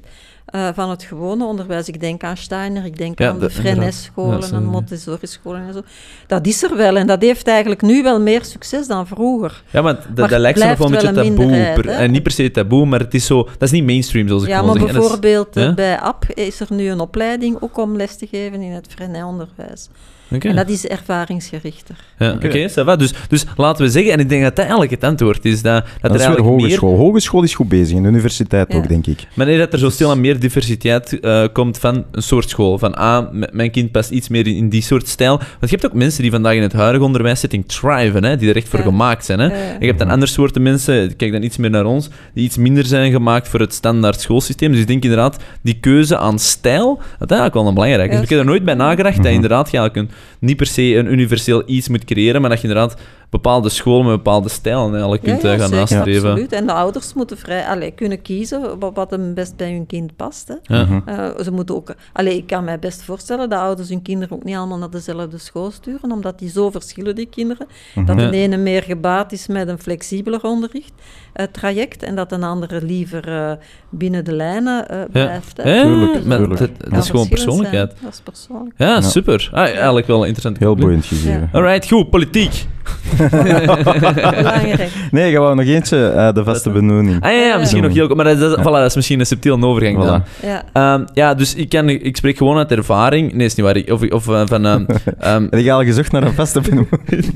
Eh, 0.52 0.68
van 0.74 0.90
het 0.90 1.04
gewone 1.04 1.46
onderwijs. 1.46 1.88
Ik 1.88 2.00
denk 2.00 2.24
aan 2.24 2.38
Steiner, 2.38 2.86
ik 2.86 2.98
denk 2.98 3.20
Ja, 3.20 3.30
aan 3.30 3.40
de-. 3.40 3.50
Ja, 3.64 4.40
en 4.52 4.64
Montessori-scholen 4.66 5.68
en 5.68 5.74
zo. 5.74 5.82
Dat 6.28 6.48
is 6.48 6.64
er 6.64 6.76
wel 6.76 6.98
en 6.98 7.08
dat 7.08 7.22
heeft 7.22 7.48
eigenlijk 7.48 7.82
nu 7.82 8.04
wel 8.04 8.22
meer 8.22 8.44
succes 8.44 8.88
dan 8.88 9.08
vroeger. 9.08 9.64
Ja, 9.70 9.82
maar 9.82 10.06
dat, 10.14 10.30
lijkt 10.32 10.60
nog 10.60 10.78
wel 10.78 10.88
een 10.88 10.94
beetje 10.94 11.08
een 11.08 11.36
taboe. 11.36 11.92
en 11.92 12.12
niet 12.12 12.24
per 12.24 12.32
se 12.32 12.52
taboe, 12.52 12.86
maar 12.86 13.00
het 13.00 13.14
is 13.14 13.26
zo... 13.26 13.44
Dat 13.44 13.62
is 13.62 13.72
niet 13.72 13.86
mainstream, 13.86 14.28
zoals 14.28 14.44
ik 14.44 14.50
Ja, 14.50 14.62
maar 14.62 14.76
is- 14.76 14.92
bijvoorbeeld 14.92 15.56
eh, 15.56 15.74
bij 15.74 16.00
AP 16.00 16.26
is 16.34 16.60
er 16.60 16.68
nu 16.70 16.90
een 16.90 17.00
opleiding 17.00 17.58
ook 17.60 17.78
om 17.78 17.96
les 17.96 18.16
te 18.16 18.28
geven 18.28 18.62
in 18.62 18.72
het 18.72 18.88
Freinet-onderwijs. 18.90 19.90
Oké. 20.32 20.48
En 20.48 20.56
dat 20.56 20.70
is 20.70 20.88
ervaringsgerichter. 20.88 21.96
Ja, 22.20 22.32
Oké. 22.32 22.48
Oké, 22.48 22.70
ça 22.70 22.84
va. 22.86 22.96
Dus, 22.96 23.13
dus 23.30 23.46
laten 23.58 23.86
we 23.86 23.92
zeggen, 23.92 24.12
en 24.13 24.20
ik 24.20 24.30
denk 24.30 24.42
dat 24.42 24.50
dat 24.52 24.60
eigenlijk 24.60 24.92
het 24.92 25.04
antwoord 25.04 25.46
is, 25.46 25.62
dat, 25.62 25.74
dat, 25.74 25.84
Dat 26.02 26.12
er 26.12 26.18
is 26.18 26.18
weer 26.18 26.26
eigenlijk 26.28 26.46
meer... 26.56 26.62
hogeschool. 26.62 26.96
Hogeschool 26.98 27.44
is 27.44 27.56
goed 27.56 27.70
bezig, 27.70 27.96
en 27.98 28.02
de 28.04 28.10
universiteit 28.10 28.72
Ja. 28.72 28.78
ook, 28.78 28.88
denk 28.88 29.08
ik. 29.08 29.28
Wanneer 29.34 29.58
dat 29.58 29.74
er 29.74 29.80
zo 29.80 29.89
stil 29.89 30.10
aan 30.10 30.22
meer 30.22 30.39
diversiteit 30.39 31.20
eh, 31.20 31.44
komt 31.54 31.78
van 31.78 32.06
een 32.12 32.22
soort 32.24 32.50
school. 32.50 32.78
Van, 32.78 32.96
ah, 32.96 33.32
m- 33.32 33.44
mijn 33.52 33.72
kind 33.72 33.92
past 33.92 34.10
iets 34.10 34.28
meer 34.30 34.48
in, 34.48 34.56
in 34.56 34.70
die 34.70 34.82
soort 34.82 35.08
stijl. 35.08 35.38
Want 35.38 35.48
je 35.60 35.68
hebt 35.78 35.86
ook 35.86 35.94
mensen 35.94 36.22
die 36.22 36.32
vandaag 36.32 36.54
in 36.54 36.62
het 36.62 36.74
huidige 36.74 37.04
onderwijssetting 37.04 37.68
thriven, 37.68 38.24
hè, 38.24 38.38
die 38.38 38.50
er 38.50 38.56
echt 38.56 38.70
voor 38.70 38.80
Ja. 38.80 38.86
gemaakt 38.86 39.26
zijn. 39.26 39.39
Hè. 39.39 39.46
Ja. 39.46 39.52
En 39.54 39.80
je 39.80 39.86
hebt 39.86 40.00
dan 40.00 40.10
andere 40.10 40.32
soorten 40.32 40.62
mensen, 40.62 41.15
kijk 41.15 41.32
dan 41.32 41.44
iets 41.44 41.58
meer 41.58 41.70
naar 41.70 41.86
ons, 41.86 42.10
die 42.34 42.44
iets 42.44 42.58
minder 42.58 42.86
zijn 42.86 43.12
gemaakt 43.12 43.48
voor 43.48 43.60
het 43.60 43.74
standaard 43.74 44.22
schoolsysteem. 44.22 44.72
Dus 44.72 44.82
ik 44.82 44.88
denk 44.88 45.04
inderdaad, 45.04 45.38
die 45.62 45.78
keuze 45.80 46.18
aan 46.18 46.39
stijl, 46.39 46.96
dat 46.96 47.04
is 47.32 47.38
eigenlijk 47.38 47.54
wel 47.54 47.68
een 47.68 47.74
belangrijke. 47.74 48.08
Ja, 48.13 48.15
Dus 48.20 48.24
ik 48.24 48.30
heb 48.30 48.39
er 48.39 48.46
nooit 48.46 48.63
bij 48.65 48.74
nagedacht 48.74 49.15
dat 49.15 49.26
Mhm. 49.26 49.34
inderdaad 49.34 49.72
je 49.72 49.78
eigenlijk 49.78 50.10
een, 50.12 50.18
niet 50.40 50.58
per 50.58 50.66
se 50.66 50.96
een 50.96 51.12
universeel 51.12 51.64
iets 51.66 51.88
moet 51.88 52.06
creëren, 52.06 52.42
maar 52.42 52.50
dat 52.50 52.62
je 52.62 52.68
inderdaad 52.68 53.02
bepaalde 53.30 53.70
scholen 53.70 54.06
met 54.06 54.15
bepaalde 54.15 54.50
stijlen 54.50 54.92
eigenlijk 54.92 55.24
kunt 55.24 55.44
eh, 55.44 55.50
gaan 55.50 55.60
zeker, 55.60 55.76
nastreven. 55.78 56.30
absoluut. 56.30 56.52
En 56.52 56.65
de 56.68 56.74
ouders 56.74 57.13
moeten 57.13 57.38
vrij, 57.38 57.65
allee, 57.68 57.92
kunnen 57.92 58.22
kiezen 58.22 58.80
wat, 58.80 58.96
wat 58.96 59.12
hem 59.12 59.34
best 59.34 59.56
bij 59.56 59.72
hun 59.72 59.86
kind 59.86 60.15
past. 60.15 60.48
Hè. 60.48 60.76
Ja. 60.76 60.84
Mhm. 60.86 61.00
Eh, 61.06 61.28
ze 61.44 61.52
moeten 61.52 61.76
ook, 61.76 61.94
allee, 62.13 62.38
ik 62.38 62.48
kan 62.48 62.63
mij 62.63 62.80
best 62.80 63.02
voorstellen 63.04 63.50
dat 63.50 63.60
ouders 63.60 63.89
hun 63.89 64.02
kinderen 64.02 64.36
ook 64.36 64.44
niet 64.44 64.56
allemaal 64.56 64.78
naar 64.78 64.89
dezelfde 64.89 65.38
school 65.38 65.72
sturen, 65.72 66.12
omdat 66.12 66.39
die 66.39 66.50
zo 66.50 66.70
verschillen, 66.70 67.15
die 67.15 67.26
kinderen. 67.30 67.68
Dat 68.06 68.20
Ja. 68.20 68.30
de 68.30 68.38
ene 68.38 68.58
meer 68.58 68.84
gebaat 68.84 69.32
is 69.32 69.48
met 69.48 69.68
een 69.68 69.80
flexibeler 69.80 70.44
onderricht, 70.44 70.92
eh, 71.34 71.46
traject, 71.52 72.04
en 72.04 72.15
dat 72.15 72.32
een 72.32 72.44
andere 72.44 72.82
liever 72.82 73.28
eh, 73.28 73.52
binnen 73.89 74.26
de 74.26 74.34
lijnen 74.34 74.89
eh, 74.89 74.98
blijft. 75.12 75.58
hè. 75.58 75.74
Ja, 75.76 75.84
Tuurlijk, 75.84 76.58
dat, 76.58 76.70
Ja, 76.80 76.89
dat 76.89 77.04
is 77.04 77.10
gewoon 77.10 77.26
zijn. 77.26 77.36
persoonlijkheid. 77.36 77.94
Dat 78.02 78.13
is 78.13 78.20
persoonlijk. 78.24 78.74
Ja, 78.78 78.88
Ja. 78.88 79.02
super. 79.02 79.50
Ah, 79.54 79.60
eigenlijk 79.63 80.08
wel 80.08 80.18
een 80.22 80.28
interessant. 80.28 80.58
Heel 80.58 80.76
boeiend 80.76 81.06
gegeven. 81.06 81.50
Alright, 81.54 81.88
goed. 81.88 82.10
Politiek. 82.10 82.68
Belangrijk. 83.18 84.89
Nee, 85.12 85.32
gaan 85.34 85.50
we 85.50 85.56
nog 85.56 85.65
eentje, 85.65 86.08
eh, 86.08 86.34
de 86.34 86.44
vaste 86.44 86.70
benoeming. 86.70 87.24
Ah 87.24 87.32
ja, 87.32 87.38
ja 87.38 87.58
misschien 87.58 87.82
Ja. 87.82 87.88
nog 87.88 87.96
heel 87.96 88.06
kort. 88.08 88.18
Maar 88.24 88.38
dat 88.38 88.52
is, 88.52 88.58
voilà, 88.60 88.63
dat 88.63 88.86
is 88.86 88.96
misschien 88.96 89.20
een 89.20 89.26
subtiele 89.26 89.65
overgang 89.65 90.04
dan. 90.04 90.24
Ja. 90.42 90.63
Ehm, 90.74 91.06
ja, 91.13 91.34
dus 91.34 91.56
ik, 91.56 91.70
kan, 91.70 91.89
ik 91.89 92.18
spreek 92.18 92.38
gewoon 92.38 92.58
uit 92.58 92.72
ervaring. 92.72 93.34
Nee, 93.34 93.46
is 93.46 93.56
niet 93.56 93.65
waar. 93.65 93.76
Ik- 93.76 93.92
Of, 93.92 94.10
of 94.12 94.28
eh, 94.28 94.42
van... 94.46 94.65
ehm, 94.65 94.86
ehm, 95.20 95.48
Heb 95.50 95.60
je 95.60 95.72
al 95.72 95.84
gezocht 95.84 96.12
naar 96.12 96.24
een 96.24 96.34
vaste 96.34 96.62
benoeming? 96.62 96.89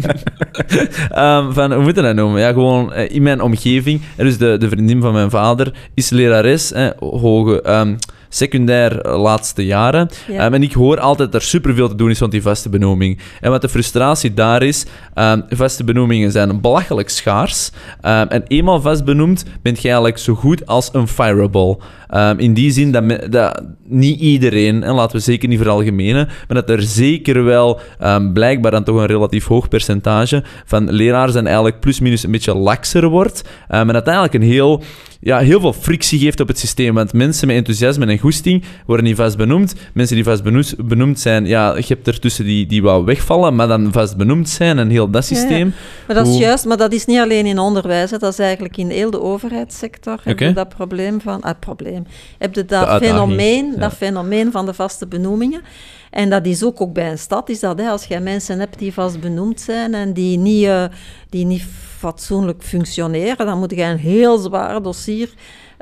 ehm, 1.10 1.52
van, 1.52 1.74
hoe 1.74 1.84
moet 1.84 1.96
je 1.96 2.02
dat 2.02 2.16
noemen? 2.16 2.42
Ja, 2.42 2.52
gewoon 2.52 2.94
eh, 2.94 3.16
in 3.16 3.24
mijn 3.24 3.42
omgeving. 3.42 4.02
En 4.16 4.26
dus 4.26 4.38
de, 4.38 4.58
de 4.60 4.70
vriendin 4.70 5.02
van 5.02 5.14
mijn 5.14 5.30
vader 5.30 5.74
is 5.94 6.10
lerares, 6.10 6.72
eh, 6.72 6.88
hoge, 7.00 7.62
ehm, 7.62 7.94
secundair 8.34 9.02
eh, 9.02 9.22
laatste 9.22 9.66
jaren. 9.66 10.10
Ja. 10.28 10.38
Ehm, 10.46 10.54
en 10.54 10.64
ik 10.64 10.74
hoor 10.74 11.00
altijd 11.00 11.32
dat 11.32 11.42
er 11.42 11.48
superveel 11.48 11.88
te 11.88 11.96
doen 11.96 12.10
is 12.10 12.20
rond 12.20 12.32
die 12.32 12.42
vaste 12.42 12.70
benoeming. 12.70 13.20
En 13.42 13.52
wat 13.52 13.62
de 13.62 13.70
frustratie 13.70 14.34
daar 14.34 14.64
is, 14.64 14.86
ehm, 15.14 15.42
vaste 15.50 15.84
benoemingen 15.84 16.32
zijn 16.32 16.62
belachelijk 16.62 17.10
schaars. 17.10 17.72
Ehm, 18.02 18.28
en 18.30 18.44
eenmaal 18.48 18.82
vast 18.82 19.06
benoemd, 19.06 19.46
bent 19.62 19.78
je 19.82 19.84
eigenlijk 19.88 20.18
zo 20.18 20.34
goed 20.36 20.66
als 20.68 20.90
een 20.94 21.08
fireable. 21.08 21.78
In 22.38 22.54
die 22.54 22.72
zin 22.72 22.92
dat, 22.92 23.04
me- 23.04 23.30
dat 23.30 23.64
niet 23.88 24.20
iedereen, 24.20 24.84
en 24.84 24.94
laten 24.94 25.16
we 25.18 25.22
zeker 25.24 25.50
niet 25.50 25.58
veralgemenen, 25.60 26.28
maar 26.28 26.66
dat 26.66 26.70
er 26.70 26.82
zeker 26.82 27.44
wel 27.44 27.80
blijkbaar 28.34 28.72
dan 28.72 28.84
toch 28.84 28.98
een 28.98 29.06
relatief 29.06 29.46
hoog 29.46 29.68
percentage 29.68 30.44
van 30.66 30.92
leraars 30.92 31.34
dan 31.34 31.46
eigenlijk 31.46 31.80
plus-minus 31.80 32.24
een 32.24 32.32
beetje 32.32 32.56
lakser 32.56 33.08
wordt. 33.10 33.44
En 33.68 33.88
dat 33.88 34.04
eigenlijk 34.06 34.34
een 34.36 34.42
heel, 34.50 34.84
ja, 35.20 35.38
heel 35.40 35.60
veel 35.60 35.74
frictie 35.74 36.20
geeft 36.20 36.40
op 36.40 36.48
het 36.48 36.60
systeem. 36.60 36.94
Want 36.94 37.14
mensen 37.14 37.48
met 37.48 37.56
enthousiasme 37.56 38.06
en 38.06 38.18
goesting 38.24 38.64
worden 38.86 39.06
niet 39.06 39.16
vast 39.16 39.38
benoemd. 39.38 39.74
Mensen 39.94 40.16
die 40.16 40.26
vast 40.26 40.44
benoemd, 40.44 40.76
benoemd 40.78 41.20
zijn, 41.20 41.46
ja, 41.46 41.76
je 41.76 41.84
hebt 41.88 42.08
er 42.08 42.20
tussen 42.20 42.46
die, 42.46 42.66
die 42.66 42.82
wou 42.82 43.06
wegvallen, 43.06 43.56
maar 43.56 43.68
dan 43.68 43.92
vast 43.92 44.18
benoemd 44.18 44.50
zijn 44.50 44.80
en 44.80 44.90
heel 44.90 45.10
dat 45.10 45.28
ja. 45.28 45.36
systeem. 45.36 45.74
Maar 46.08 46.16
dat 46.16 46.26
is 46.26 46.32
Hoe- 46.32 46.42
juist, 46.42 46.66
maar 46.66 46.78
dat 46.78 46.94
is 46.94 47.06
niet 47.06 47.20
alleen 47.20 47.46
in 47.46 47.60
onderwijs, 47.60 48.12
hè, 48.12 48.18
dat 48.18 48.32
is 48.32 48.40
eigenlijk 48.40 48.78
in 48.78 48.90
heel 48.90 49.12
de 49.12 49.22
overheidssector. 49.22 50.20
Heb 50.24 50.34
Oké. 50.34 50.46
je 50.46 50.54
dat 50.54 50.70
probleem 50.70 51.22
van, 51.22 51.42
ah, 51.42 51.60
probleem, 51.60 52.06
heb 52.38 52.56
je 52.56 52.66
dat 52.66 53.00
De 53.00 53.06
fenomeen, 53.06 53.72
ja. 53.72 53.80
dat 53.80 53.94
fenomeen 53.94 54.52
van 54.52 54.66
de 54.66 54.74
vaste 54.74 55.08
benoemingen. 55.08 55.62
En 56.10 56.30
dat 56.30 56.46
is 56.46 56.64
ook, 56.64 56.82
ook 56.82 56.94
bij 56.94 57.12
een 57.12 57.18
stad, 57.18 57.50
is 57.50 57.60
dat 57.60 57.80
hè, 57.80 57.90
als 57.90 58.06
jij 58.06 58.22
mensen 58.22 58.60
hebt 58.60 58.80
die 58.80 58.94
vast 58.94 59.20
benoemd 59.20 59.62
zijn 59.62 59.94
en 59.94 60.14
die 60.14 60.38
niet, 60.38 60.66
eh, 60.66 60.84
die 61.30 61.46
niet 61.46 61.64
fatsoenlijk 61.98 62.64
functioneren, 62.64 63.46
dan 63.46 63.60
moet 63.60 63.72
je 63.72 63.84
een 63.84 63.98
heel 63.98 64.38
zwaar 64.38 64.82
dossier 64.82 65.30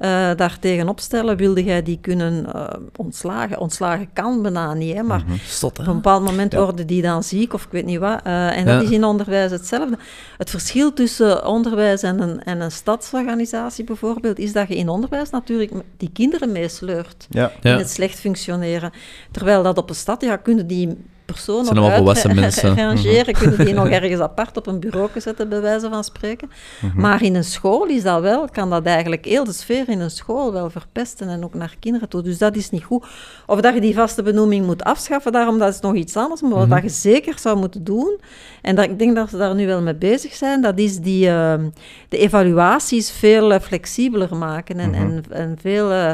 eh 0.02 0.32
daar 0.36 0.58
tegenop 0.60 1.00
stellen. 1.00 1.38
Wilde 1.38 1.64
jij 1.64 1.84
die 1.84 1.98
kunnen 2.02 2.54
eh, 2.54 2.68
ontslagen? 2.96 3.60
Ontslagen 3.60 4.10
kan 4.14 4.42
bijna 4.42 4.74
niet, 4.74 4.96
hè, 4.96 5.04
maar 5.04 5.24
Stot, 5.46 5.80
op 5.80 5.88
een 5.88 5.94
bepaald 5.94 6.24
moment 6.24 6.54
worden 6.54 6.88
die 6.88 7.02
dan 7.02 7.24
ziek 7.24 7.54
of 7.54 7.64
ik 7.64 7.72
weet 7.72 7.86
niet 7.86 8.00
wat. 8.00 8.20
Eh, 8.24 8.58
en 8.58 8.66
dat 8.66 8.74
Ja. 8.76 8.82
is 8.82 8.90
in 8.90 9.04
onderwijs 9.04 9.52
hetzelfde. 9.52 9.98
Het 10.38 10.50
verschil 10.50 10.94
tussen 10.94 11.46
onderwijs 11.46 12.04
en 12.04 12.22
een, 12.22 12.44
en 12.44 12.62
een 12.62 12.72
stadsorganisatie 12.72 13.84
bijvoorbeeld, 13.84 14.40
is 14.40 14.54
dat 14.54 14.68
je 14.68 14.76
in 14.76 14.90
onderwijs 14.90 15.30
natuurlijk 15.30 15.72
die 15.98 16.10
kinderen 16.14 16.52
meesleurt. 16.52 17.28
Ja. 17.30 17.52
in 17.62 17.72
het 17.72 17.90
slecht 17.90 18.20
functioneren. 18.20 18.92
Terwijl 19.32 19.64
dat 19.64 19.78
op 19.78 19.90
een 19.90 19.96
stad, 19.96 20.22
ja, 20.22 20.36
kunnen 20.38 20.68
die 20.68 20.98
personen 21.32 21.64
Zijn 21.66 21.76
nog 21.76 21.84
allemaal 21.84 22.04
volwassen 22.04 22.36
mensen. 22.36 22.72
Mhm. 22.72 22.80
rangeren, 22.88 23.34
kunnen 23.34 23.66
die 23.66 23.74
nog 23.82 23.90
ergens 23.90 24.22
apart 24.22 24.58
op 24.58 24.68
een 24.68 24.80
bureau 24.80 25.10
zetten, 25.16 25.50
bij 25.50 25.62
wijze 25.62 25.90
van 25.90 26.04
spreken. 26.04 26.50
Mhm. 26.82 27.02
Maar 27.02 27.24
in 27.24 27.36
een 27.36 27.44
school 27.44 27.86
is 27.86 28.04
dat 28.04 28.22
wel, 28.22 28.50
kan 28.50 28.70
dat 28.70 28.86
eigenlijk 28.86 29.26
heel 29.26 29.44
de 29.44 29.54
sfeer 29.54 29.90
in 29.90 30.00
een 30.00 30.12
school 30.12 30.54
wel 30.54 30.70
verpesten 30.70 31.30
en 31.30 31.44
ook 31.44 31.54
naar 31.54 31.76
kinderen 31.80 32.10
toe. 32.10 32.22
Dus 32.22 32.38
dat 32.38 32.56
is 32.56 32.70
niet 32.70 32.84
goed. 32.84 33.06
Of 33.46 33.62
dat 33.62 33.74
je 33.74 33.82
die 33.82 33.94
vaste 33.96 34.24
benoeming 34.24 34.66
moet 34.66 34.84
afschaffen, 34.84 35.32
daarom 35.32 35.60
dat 35.60 35.74
is 35.74 35.80
nog 35.80 35.96
iets 35.96 36.16
anders. 36.16 36.42
Maar 36.42 36.50
wat 36.50 36.60
Mhm. 36.60 36.70
dat 36.70 36.84
je 36.84 36.90
zeker 36.90 37.40
zou 37.40 37.58
moeten 37.58 37.84
doen, 37.84 38.20
en 38.62 38.76
dat, 38.76 38.86
ik 38.86 39.00
denk 39.00 39.16
dat 39.16 39.30
ze 39.30 39.38
daar 39.38 39.56
nu 39.56 39.66
wel 39.66 39.82
mee 39.82 39.96
bezig 39.96 40.34
zijn, 40.34 40.62
dat 40.62 40.80
is 40.80 40.98
die, 41.00 41.28
ehm, 41.28 41.70
de 42.10 42.18
evaluaties 42.18 43.12
veel 43.12 43.54
eh, 43.54 43.60
flexibeler 43.60 44.36
maken 44.36 44.80
en, 44.80 44.94
en, 44.94 45.24
en 45.30 45.58
veel, 45.62 45.92
eh, 45.92 46.12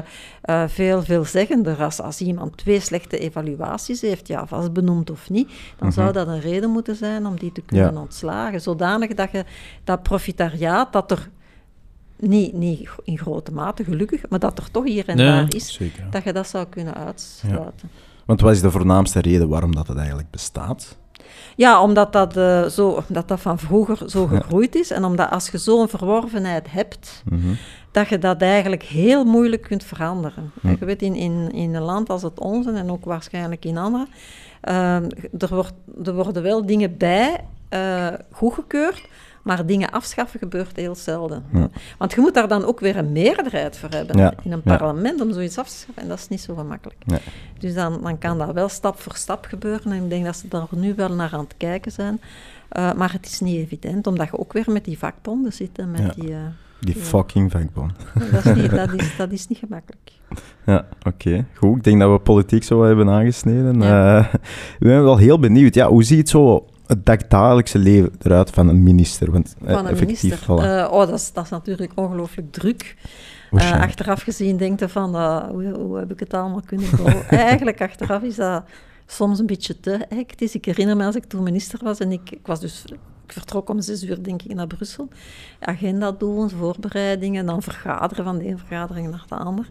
eh, 0.47 0.63
veel 0.67 1.03
veelzeggender. 1.03 1.83
Als, 1.83 2.01
als 2.01 2.21
iemand 2.21 2.57
twee 2.57 2.79
slechte 2.79 3.17
evaluaties 3.17 4.01
heeft, 4.01 4.27
ja, 4.27 4.47
vast 4.47 4.73
benoemd 4.73 5.10
of 5.10 5.29
niet, 5.29 5.51
dan 5.77 5.91
zou 5.91 6.12
dat 6.12 6.27
een 6.27 6.39
reden 6.39 6.69
moeten 6.69 6.95
zijn 6.95 7.25
om 7.25 7.39
die 7.39 7.51
te 7.51 7.62
kunnen 7.62 7.93
Ja. 7.93 7.99
ontslagen. 7.99 8.62
Zodanig 8.62 9.13
dat 9.13 9.31
je 9.31 9.45
dat 9.83 10.03
profitariaat, 10.03 10.93
dat 10.93 11.12
er 11.12 11.29
niet, 12.19 12.53
niet 12.53 12.89
in 13.03 13.17
grote 13.17 13.51
mate 13.51 13.83
gelukkig, 13.83 14.29
maar 14.29 14.39
dat 14.39 14.57
er 14.57 14.71
toch 14.71 14.83
hier 14.86 15.07
en 15.10 15.17
daar 15.17 15.45
is, 15.55 15.73
Zeker. 15.73 16.07
dat 16.12 16.23
je 16.23 16.33
dat 16.33 16.47
zou 16.47 16.65
kunnen 16.65 16.93
uitsluiten. 16.95 17.89
Want 18.25 18.41
wat 18.41 18.51
is 18.51 18.62
de 18.62 18.71
voornaamste 18.71 19.19
reden 19.21 19.49
waarom 19.49 19.75
dat 19.75 19.88
het 19.88 19.97
eigenlijk 19.97 20.29
bestaat? 20.31 20.97
Ja, 21.55 21.81
omdat 21.81 22.13
dat, 22.13 22.37
eh, 22.37 22.63
zo, 22.65 23.03
omdat 23.07 23.27
dat 23.27 23.39
van 23.39 23.59
vroeger 23.59 24.09
zo 24.09 24.25
gegroeid 24.25 24.75
is 24.75 24.91
en 24.91 25.03
omdat 25.03 25.29
als 25.29 25.49
je 25.49 25.57
zo'n 25.57 25.87
verworvenheid 25.87 26.71
hebt, 26.71 27.23
Mhm. 27.29 27.53
dat 27.91 28.07
je 28.09 28.17
dat 28.17 28.41
eigenlijk 28.41 28.83
heel 28.83 29.23
moeilijk 29.23 29.61
kunt 29.61 29.83
veranderen. 29.83 30.51
Je 30.79 30.85
weet, 30.85 31.01
in, 31.01 31.15
in, 31.15 31.51
in 31.51 31.75
een 31.75 31.81
land 31.81 32.09
als 32.09 32.21
het 32.21 32.39
onze 32.39 32.71
en 32.71 32.91
ook 32.91 33.05
waarschijnlijk 33.05 33.65
in 33.65 33.77
andere, 33.77 34.07
ehm, 34.61 35.09
er, 35.37 35.47
wordt, 35.49 35.73
er 36.03 36.13
worden 36.15 36.43
wel 36.43 36.65
dingen 36.65 36.97
bij 36.97 37.37
eh, 37.69 38.07
goedgekeurd, 38.31 39.01
maar 39.47 39.65
dingen 39.65 39.89
afschaffen 39.91 40.39
gebeurt 40.39 40.75
heel 40.75 40.95
zelden. 40.95 41.43
Ja. 41.53 41.69
Want 41.97 42.12
je 42.13 42.21
moet 42.21 42.33
daar 42.33 42.47
dan 42.47 42.65
ook 42.65 42.79
weer 42.79 42.97
een 42.97 43.12
meerderheid 43.12 43.77
voor 43.77 43.89
hebben 43.89 44.17
Ja, 44.17 44.33
in 44.43 44.51
een 44.51 44.62
parlement 44.62 45.21
om 45.21 45.33
zoiets 45.33 45.57
af 45.57 45.69
te 45.69 45.75
schaffen. 45.75 46.03
En 46.03 46.10
dat 46.10 46.17
is 46.17 46.27
niet 46.27 46.41
zo 46.41 46.55
gemakkelijk. 46.55 46.97
Nee. 47.05 47.19
Dus 47.60 47.73
dan, 47.73 47.99
dan 48.03 48.17
kan 48.17 48.38
dat 48.38 48.53
wel 48.53 48.69
stap 48.69 48.99
voor 48.99 49.15
stap 49.15 49.45
gebeuren. 49.45 49.91
En 49.91 50.03
ik 50.03 50.10
denk 50.10 50.25
dat 50.25 50.36
ze 50.36 50.47
daar 50.47 50.67
nu 50.69 50.93
wel 50.95 51.10
naar 51.13 51.29
aan 51.33 51.39
het 51.39 51.53
kijken 51.57 51.91
zijn. 51.91 52.21
Eh, 52.69 52.93
maar 52.93 53.12
het 53.12 53.25
is 53.25 53.39
niet 53.39 53.55
evident, 53.57 54.07
omdat 54.07 54.27
je 54.31 54.39
ook 54.39 54.53
weer 54.53 54.65
met 54.67 54.86
die 54.86 54.97
vakbonden 54.97 55.53
zit. 55.53 55.77
En 55.79 55.91
met 55.91 56.01
Ja. 56.01 56.12
die, 56.21 56.31
eh, 56.33 56.39
Die 56.79 56.95
fucking 56.95 57.51
vakbond. 57.51 57.91
dat, 58.31 58.45
is 58.45 58.62
niet, 58.62 58.71
dat, 58.71 58.93
is, 58.93 59.15
dat 59.17 59.31
is 59.31 59.47
niet 59.47 59.57
gemakkelijk. 59.57 60.12
Ja, 60.65 60.86
oké. 61.03 61.45
Goed, 61.53 61.75
ik 61.77 61.83
denk 61.83 61.99
dat 61.99 62.12
we 62.12 62.19
politiek 62.19 62.63
zo 62.63 62.83
hebben 62.83 63.10
aangesneden. 63.10 63.81
Ja. 63.81 64.17
Eh, 64.17 64.33
we 64.79 64.88
zijn 64.88 65.03
wel 65.03 65.17
heel 65.17 65.39
benieuwd. 65.39 65.73
Ja, 65.73 65.88
hoe 65.88 66.03
ziet 66.03 66.29
zo 66.29 66.65
het 66.88 67.06
dagdagelijkse 67.06 67.78
leven 67.78 68.12
eruit 68.21 68.50
van 68.50 68.67
een 68.67 68.84
minister? 68.84 69.32
Want 69.32 69.56
eh, 69.65 69.73
Van 69.73 69.86
een 69.86 69.91
effectief, 69.91 70.23
minister. 70.23 70.47
voilà. 70.47 70.63
Eh, 70.63 70.91
oh, 70.91 71.00
dat 71.08 71.19
is, 71.19 71.34
dat 71.34 71.43
is 71.43 71.50
natuurlijk 71.50 71.91
ongelooflijk 71.95 72.52
druk. 72.52 72.95
Eh, 73.52 73.82
achteraf 73.82 74.21
gezien 74.21 74.58
denk 74.58 74.80
je 74.80 74.89
van, 74.89 75.15
eh, 75.15 75.47
hoe, 75.50 75.73
hoe 75.73 75.97
heb 75.97 76.12
ik 76.12 76.19
het 76.19 76.34
allemaal 76.34 76.62
kunnen 76.65 76.95
doen? 76.95 77.13
Eigenlijk 77.30 77.82
achteraf 77.82 78.21
is 78.21 78.36
dat 78.36 78.63
soms 79.06 79.39
een 79.39 79.45
beetje 79.45 79.80
te 79.80 80.06
hectisch. 80.10 80.56
Ik 80.56 80.65
herinner 80.65 80.97
me 80.97 81.06
als 81.06 81.15
ik 81.15 81.26
toen 81.26 81.43
minister 81.43 81.80
was 81.84 82.00
en 82.00 82.12
ik, 82.12 82.32
ik 82.32 82.47
was 82.47 82.60
dus... 82.60 82.86
Ik 83.26 83.34
vertrok 83.34 83.69
om 83.69 83.82
zes 83.82 84.04
uur, 84.04 84.23
denk 84.23 84.41
ik, 84.41 84.54
naar 84.54 84.67
Brussel. 84.67 85.08
Agenda 85.60 86.12
doen, 86.12 86.50
voorbereidingen, 86.50 87.45
dan 87.45 87.62
vergaderen 87.62 88.23
van 88.23 88.38
de 88.38 88.47
een 88.47 88.58
vergadering 88.58 89.10
naar 89.10 89.26
de 89.28 89.36
ander. 89.36 89.69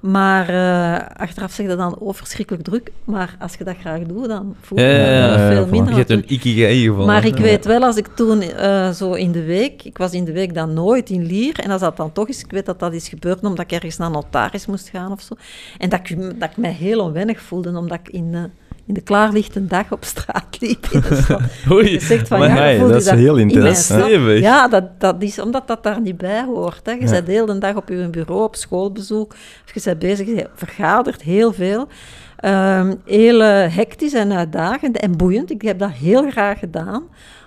Maar 0.00 0.48
eh, 0.48 1.20
achteraf 1.20 1.52
zeg 1.52 1.66
je 1.66 1.76
dan, 1.76 1.98
oh, 1.98 2.14
verschrikkelijk 2.14 2.64
druk. 2.64 2.92
Maar 3.04 3.36
als 3.38 3.54
je 3.54 3.64
dat 3.64 3.76
graag 3.80 4.00
doet, 4.00 4.28
dan 4.28 4.54
voel 4.60 4.78
je 4.78 4.84
Ja, 4.84 5.48
veel 5.48 5.66
minder. 5.66 5.92
Je 5.92 5.98
hebt 5.98 6.10
een 6.10 6.32
ikigai 6.32 6.80
gevonden. 6.80 7.06
Maar 7.06 7.24
ik 7.24 7.36
weet 7.36 7.64
wel, 7.64 7.82
als 7.82 7.96
ik 7.96 8.06
toen 8.14 8.42
eh, 8.42 8.90
zo 8.90 9.12
in 9.12 9.32
de 9.32 9.44
week, 9.44 9.82
ik 9.82 9.98
was 9.98 10.12
in 10.12 10.24
de 10.24 10.32
week 10.32 10.54
dan 10.54 10.74
nooit 10.74 11.10
in 11.10 11.26
Lier, 11.26 11.58
en 11.58 11.70
als 11.70 11.80
dat 11.80 11.96
dan 11.96 12.12
toch 12.12 12.28
is, 12.28 12.42
ik 12.42 12.50
weet 12.50 12.66
dat 12.66 12.80
dat 12.80 12.92
is 12.92 13.08
gebeurd 13.08 13.42
omdat 13.42 13.64
ik 13.64 13.72
ergens 13.72 13.96
naar 13.96 14.10
notaris 14.10 14.66
moest 14.66 14.88
gaan 14.88 15.12
of 15.12 15.20
zo, 15.20 15.34
en 15.78 15.88
dat 15.88 16.00
ik, 16.04 16.40
dat 16.40 16.50
ik 16.50 16.56
mij 16.56 16.72
heel 16.72 17.00
onwennig 17.00 17.40
voelde, 17.40 17.76
omdat 17.76 17.98
ik 18.04 18.08
in, 18.08 18.34
eh, 18.34 18.42
in 18.86 18.94
de 18.94 19.00
klaarlichte 19.00 19.66
dag 19.66 19.92
op 19.92 20.04
straat 20.04 20.56
liep. 20.60 20.86
Oei, 21.70 21.90
Je 21.92 22.00
zegt 22.00 22.28
van, 22.28 22.38
maar 22.38 22.48
ja, 22.48 22.54
nee, 22.54 22.78
dat 22.78 22.94
is 22.94 23.10
heel 23.10 23.36
in 23.36 23.46
mijn 23.46 23.58
intens, 23.58 23.84
stad? 23.84 24.00
Stevig. 24.00 24.40
Ja, 24.40 24.68
dat, 24.68 25.00
dat 25.00 25.22
is 25.22 25.38
omdat 25.38 25.66
dat 25.66 25.82
daar 25.82 26.00
niet 26.00 26.16
bij 26.16 26.44
hoort. 26.44 26.80
Hè. 26.82 26.92
Je 26.92 27.00
Ja. 27.04 27.10
bent 27.10 27.26
de 27.26 27.32
hele 27.32 27.58
dag 27.58 27.74
op 27.76 27.88
je 27.88 28.08
bureau, 28.10 28.42
op 28.42 28.56
schoolbezoek, 28.56 29.32
of 29.66 29.74
je 29.74 29.80
bent 29.84 29.98
bezig, 29.98 30.26
je 30.26 30.48
vergadert 30.54 31.22
heel 31.22 31.52
veel. 31.52 31.88
Ehm, 32.36 32.94
heel 33.04 33.40
hectisch 33.70 34.12
en 34.14 34.32
uitdagend 34.32 34.96
en 34.98 35.16
boeiend. 35.16 35.50
Ik 35.50 35.62
heb 35.62 35.78
dat 35.78 35.90
heel 35.92 36.30
graag 36.30 36.58
gedaan. 36.58 37.02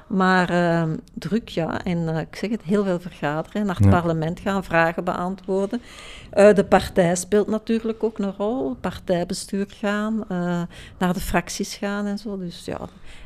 Maar 0.09 0.49
ehm, 0.49 0.89
druk, 1.13 1.49
ja. 1.49 1.83
En 1.83 2.07
eh, 2.15 2.19
ik 2.19 2.35
zeg 2.35 2.49
het, 2.49 2.61
heel 2.63 2.83
veel 2.83 2.99
vergaderen. 2.99 3.65
Naar 3.65 3.75
het 3.75 3.83
Ja. 3.83 3.89
parlement 3.89 4.39
gaan, 4.39 4.63
vragen 4.63 5.03
beantwoorden. 5.03 5.81
Eh, 6.29 6.53
de 6.53 6.63
partij 6.63 7.15
speelt 7.15 7.47
natuurlijk 7.47 8.03
ook 8.03 8.17
een 8.19 8.33
rol. 8.37 8.75
Partijbestuur 8.81 9.65
gaan, 9.79 10.23
eh, 10.27 10.61
naar 10.97 11.13
de 11.13 11.19
fracties 11.19 11.75
gaan 11.75 12.05
en 12.05 12.17
zo. 12.17 12.37
Dus 12.37 12.65
ja, 12.65 12.79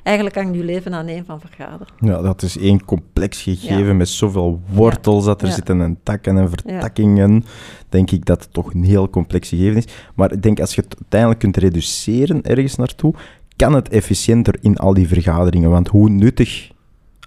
eigenlijk 0.04 0.36
hangt 0.36 0.56
je 0.56 0.64
leven 0.64 0.94
aan 0.94 1.08
één 1.08 1.26
van 1.26 1.40
vergaderen. 1.40 1.94
Ja, 2.00 2.22
dat 2.22 2.42
is 2.42 2.58
één 2.58 2.86
complex 2.86 3.42
gegeven 3.42 3.86
Ja. 3.86 3.94
met 3.94 4.10
zoveel 4.10 4.62
wortels 4.70 5.26
dat 5.26 5.42
er 5.42 5.52
zitten 5.52 5.82
en 5.82 6.00
takken 6.04 6.38
en 6.38 6.50
vertakkingen. 6.50 7.46
Denk 7.90 8.12
ik 8.12 8.26
dat 8.26 8.44
het 8.44 8.54
toch 8.54 8.74
een 8.74 8.84
heel 8.84 9.10
complex 9.10 9.50
gegeven 9.50 9.78
is. 9.78 9.86
Maar 10.16 10.32
ik 10.32 10.42
denk 10.42 10.60
als 10.60 10.76
je 10.76 10.82
het 10.82 10.96
uiteindelijk 10.96 11.40
kunt 11.40 11.58
reduceren 11.58 12.42
ergens 12.42 12.76
naartoe, 12.76 13.14
kan 13.56 13.74
het 13.74 13.90
efficiënter 13.90 14.56
in 14.62 14.78
al 14.78 14.94
die 14.94 15.08
vergaderingen. 15.08 15.70
Want 15.70 15.88
hoe 15.88 16.10
nuttig, 16.10 16.72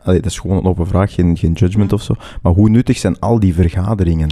allee, 0.07 0.21
dat 0.21 0.31
is 0.31 0.39
gewoon 0.39 0.57
een 0.57 0.65
open 0.67 0.87
vraag, 0.87 1.15
geen, 1.15 1.37
geen 1.37 1.53
judgment 1.53 1.91
Mm. 1.91 1.97
of 1.97 2.03
zo, 2.03 2.15
maar 2.43 2.53
hoe 2.53 2.69
nuttig 2.69 2.97
zijn 2.99 3.19
al 3.21 3.41
die 3.41 3.55
vergaderingen? 3.55 4.29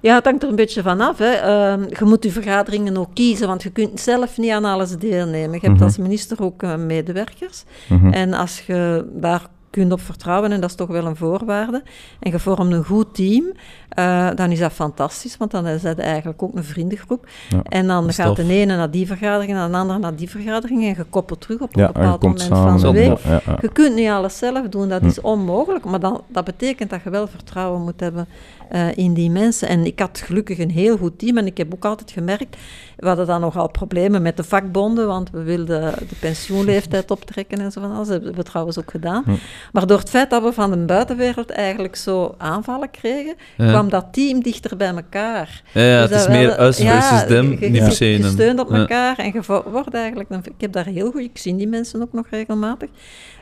Ja, 0.00 0.14
het 0.14 0.24
hangt 0.24 0.42
er 0.42 0.48
een 0.48 0.56
beetje 0.56 0.82
van 0.82 1.00
af. 1.00 1.18
Hè. 1.18 1.30
Ehm, 1.32 1.80
je 1.98 2.04
moet 2.04 2.24
je 2.24 2.30
vergaderingen 2.30 2.96
ook 2.96 3.10
kiezen, 3.14 3.46
want 3.46 3.62
je 3.62 3.70
kunt 3.70 4.00
zelf 4.00 4.38
niet 4.38 4.50
aan 4.50 4.64
alles 4.64 4.96
deelnemen. 4.96 5.52
Je 5.54 5.60
hebt 5.60 5.72
Mhm. 5.74 5.82
als 5.82 5.98
minister 5.98 6.42
ook 6.42 6.62
eh, 6.62 6.76
medewerkers. 6.76 7.64
Mhm. 7.88 8.06
En 8.12 8.32
als 8.32 8.60
je 8.66 9.06
daar 9.12 9.42
kunt 9.74 9.92
op 9.92 10.00
vertrouwen, 10.00 10.52
en 10.52 10.60
dat 10.60 10.70
is 10.70 10.76
toch 10.76 10.88
wel 10.88 11.06
een 11.06 11.16
voorwaarde, 11.16 11.82
en 12.20 12.30
je 12.30 12.38
vormt 12.38 12.72
een 12.72 12.84
goed 12.84 13.14
team, 13.14 13.44
eh, 13.88 14.28
dan 14.34 14.50
is 14.50 14.58
dat 14.58 14.72
fantastisch, 14.72 15.36
want 15.36 15.50
dan 15.50 15.66
is 15.66 15.82
dat 15.82 15.98
eigenlijk 15.98 16.42
ook 16.42 16.54
een 16.54 16.64
vriendengroep. 16.64 17.26
Ja, 17.48 17.62
en 17.68 17.86
dan 17.86 18.12
gaat 18.12 18.26
tof. 18.36 18.46
de 18.46 18.52
ene 18.52 18.76
naar 18.76 18.90
die 18.90 19.06
vergadering, 19.06 19.52
en 19.54 19.70
de 19.70 19.76
andere 19.76 19.98
naar 19.98 20.16
die 20.16 20.30
vergadering, 20.30 20.80
en 20.82 20.86
je 20.88 21.04
koppelt 21.10 21.40
terug 21.40 21.60
op 21.60 21.76
een 21.76 21.80
Ja, 21.82 21.86
bepaald 21.92 22.22
moment 22.22 22.40
samen. 22.40 22.80
van 22.80 22.92
de 22.92 22.98
week. 22.98 23.18
Ja. 23.18 23.40
Je 23.60 23.68
kunt 23.72 23.94
niet 23.94 24.08
alles 24.08 24.38
zelf 24.38 24.68
doen, 24.68 24.88
dat 24.88 25.00
Hm. 25.00 25.06
is 25.06 25.20
onmogelijk. 25.20 25.84
Maar 25.84 26.00
dan, 26.00 26.20
dat 26.28 26.44
betekent 26.44 26.90
dat 26.90 27.00
je 27.04 27.10
wel 27.10 27.26
vertrouwen 27.26 27.82
moet 27.82 28.00
hebben 28.00 28.26
eh, 28.68 28.96
in 28.96 29.14
die 29.14 29.30
mensen. 29.30 29.68
En 29.68 29.84
ik 29.86 29.98
had 29.98 30.18
gelukkig 30.24 30.58
een 30.58 30.70
heel 30.70 30.96
goed 30.96 31.18
team. 31.18 31.38
En 31.38 31.46
ik 31.46 31.56
heb 31.56 31.74
ook 31.74 31.84
altijd 31.84 32.10
gemerkt, 32.10 32.56
we 32.96 33.06
hadden 33.06 33.26
dan 33.26 33.40
nogal 33.40 33.68
problemen 33.68 34.22
met 34.22 34.36
de 34.36 34.44
vakbonden, 34.44 35.06
want 35.06 35.30
we 35.30 35.42
wilden 35.42 35.92
de 36.08 36.14
pensioenleeftijd 36.20 37.10
optrekken 37.10 37.58
en 37.60 37.72
zo 37.72 37.80
van 37.80 37.92
alles. 37.94 38.08
Dat 38.08 38.16
hebben 38.16 38.34
we 38.34 38.42
trouwens 38.42 38.78
ook 38.78 38.90
gedaan. 38.90 39.24
Maar 39.72 39.86
door 39.86 39.98
het 39.98 40.10
feit 40.10 40.30
dat 40.30 40.42
we 40.42 40.52
van 40.52 40.70
de 40.70 40.76
buitenwereld 40.76 41.50
eigenlijk 41.50 41.96
zo 41.96 42.34
aanvallen 42.38 42.90
kregen, 42.90 43.34
Ja. 43.56 43.68
kwam 43.70 43.88
dat 43.88 44.06
team 44.12 44.42
dichter 44.42 44.76
bij 44.76 44.88
elkaar. 44.94 45.62
Ja, 45.72 45.82
ja, 45.82 46.00
Dus 46.00 46.10
het 46.10 46.20
is 46.20 46.28
meer 46.28 46.60
us 46.60 46.76
versus 46.78 47.26
them, 47.26 47.50
je- 47.50 47.60
je 47.60 47.68
niet 47.70 47.82
per 47.82 47.92
se 47.92 48.06
een- 48.06 48.22
gesteund 48.22 48.60
op 48.60 48.72
elkaar 48.72 49.18
en 49.18 49.26
je 49.32 49.62
wordt 49.70 49.94
eigenlijk... 49.94 50.28
Ik 50.44 50.52
heb 50.58 50.72
daar 50.72 50.86
heel 50.86 51.10
goed... 51.10 51.20
Ik 51.20 51.38
zie 51.38 51.56
die 51.56 51.68
mensen 51.68 52.02
ook 52.02 52.12
nog 52.12 52.26
regelmatig. 52.30 52.88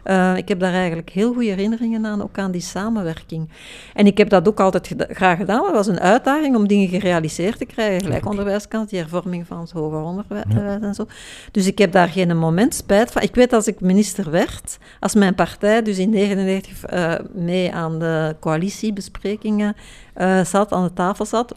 Eh, 0.03 0.37
ik 0.37 0.49
heb 0.49 0.61
daar 0.61 0.73
eigenlijk 0.73 1.11
heel 1.11 1.33
goede 1.33 1.49
herinneringen 1.49 2.07
aan, 2.07 2.23
ook 2.23 2.39
aan 2.39 2.51
die 2.51 2.61
samenwerking. 2.61 3.49
En 3.95 4.07
ik 4.07 4.19
heb 4.19 4.29
dat 4.29 4.49
ook 4.49 4.61
altijd 4.61 4.87
geda- 4.87 5.07
graag 5.09 5.37
gedaan, 5.39 5.57
maar 5.59 5.67
het 5.67 5.77
was 5.77 5.87
een 5.87 6.01
uitdaging 6.01 6.57
om 6.57 6.69
dingen 6.69 6.89
gerealiseerd 6.89 7.59
te 7.59 7.65
krijgen. 7.65 8.01
Gelijk 8.03 8.27
onderwijskant, 8.27 8.91
die 8.91 8.99
hervorming 8.99 9.47
van 9.47 9.61
het 9.61 9.71
hoger 9.71 10.01
onderwijs 10.03 10.45
en 10.83 10.95
zo. 10.95 11.07
Dus 11.51 11.67
ik 11.67 11.79
heb 11.79 11.93
daar 11.93 12.09
geen 12.09 12.39
moment 12.39 12.75
spijt 12.75 13.13
van. 13.13 13.23
Ik 13.23 13.35
weet 13.35 13.53
als 13.53 13.67
ik 13.67 13.81
minister 13.81 14.31
werd, 14.31 14.79
als 15.01 15.15
mijn 15.15 15.35
partij 15.35 15.83
dus 15.83 15.99
in 15.99 16.13
1999 16.13 16.85
eh, 16.85 17.43
mee 17.45 17.73
aan 17.73 17.99
de 17.99 18.37
coalitiebesprekingen 18.41 19.75
eh, 20.15 20.45
zat, 20.45 20.73
aan 20.73 20.85
de 20.85 20.93
tafel 20.93 21.25
zat, 21.25 21.55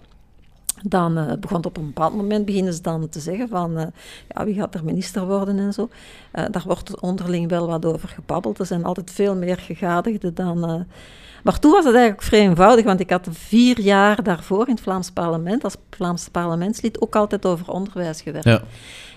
dan 0.87 1.17
eh, 1.17 1.37
begon 1.39 1.65
op 1.65 1.77
een 1.77 1.85
bepaald 1.85 2.15
moment 2.15 2.45
beginnen 2.45 2.73
ze 2.73 2.81
dan 2.81 3.09
te 3.09 3.19
zeggen 3.19 3.47
van 3.47 3.77
eh, 3.77 3.87
ja, 4.27 4.45
wie 4.45 4.53
gaat 4.53 4.75
er 4.75 4.83
minister 4.83 5.25
worden 5.25 5.59
en 5.59 5.73
zo. 5.73 5.89
Eh, 6.31 6.45
daar 6.51 6.63
wordt 6.65 6.99
onderling 6.99 7.49
wel 7.49 7.67
wat 7.67 7.85
over 7.85 8.09
gebabbeld. 8.09 8.59
Er 8.59 8.65
zijn 8.65 8.83
altijd 8.83 9.11
veel 9.11 9.35
meer 9.35 9.57
gegadigden 9.57 10.33
dan... 10.33 10.85
maar 11.43 11.59
toen 11.59 11.71
was 11.71 11.85
het 11.85 11.93
eigenlijk 11.93 12.23
vrij 12.23 12.39
eenvoudig, 12.39 12.85
want 12.85 12.99
ik 12.99 13.09
had 13.09 13.27
vier 13.31 13.79
jaar 13.79 14.23
daarvoor 14.23 14.67
in 14.67 14.73
het 14.73 14.83
Vlaams 14.83 15.11
parlement, 15.11 15.63
als 15.63 15.75
Vlaams 15.89 16.29
parlementslid, 16.29 17.01
ook 17.01 17.15
altijd 17.15 17.45
over 17.45 17.71
onderwijs 17.71 18.21
gewerkt. 18.21 18.47
Ja. 18.47 18.61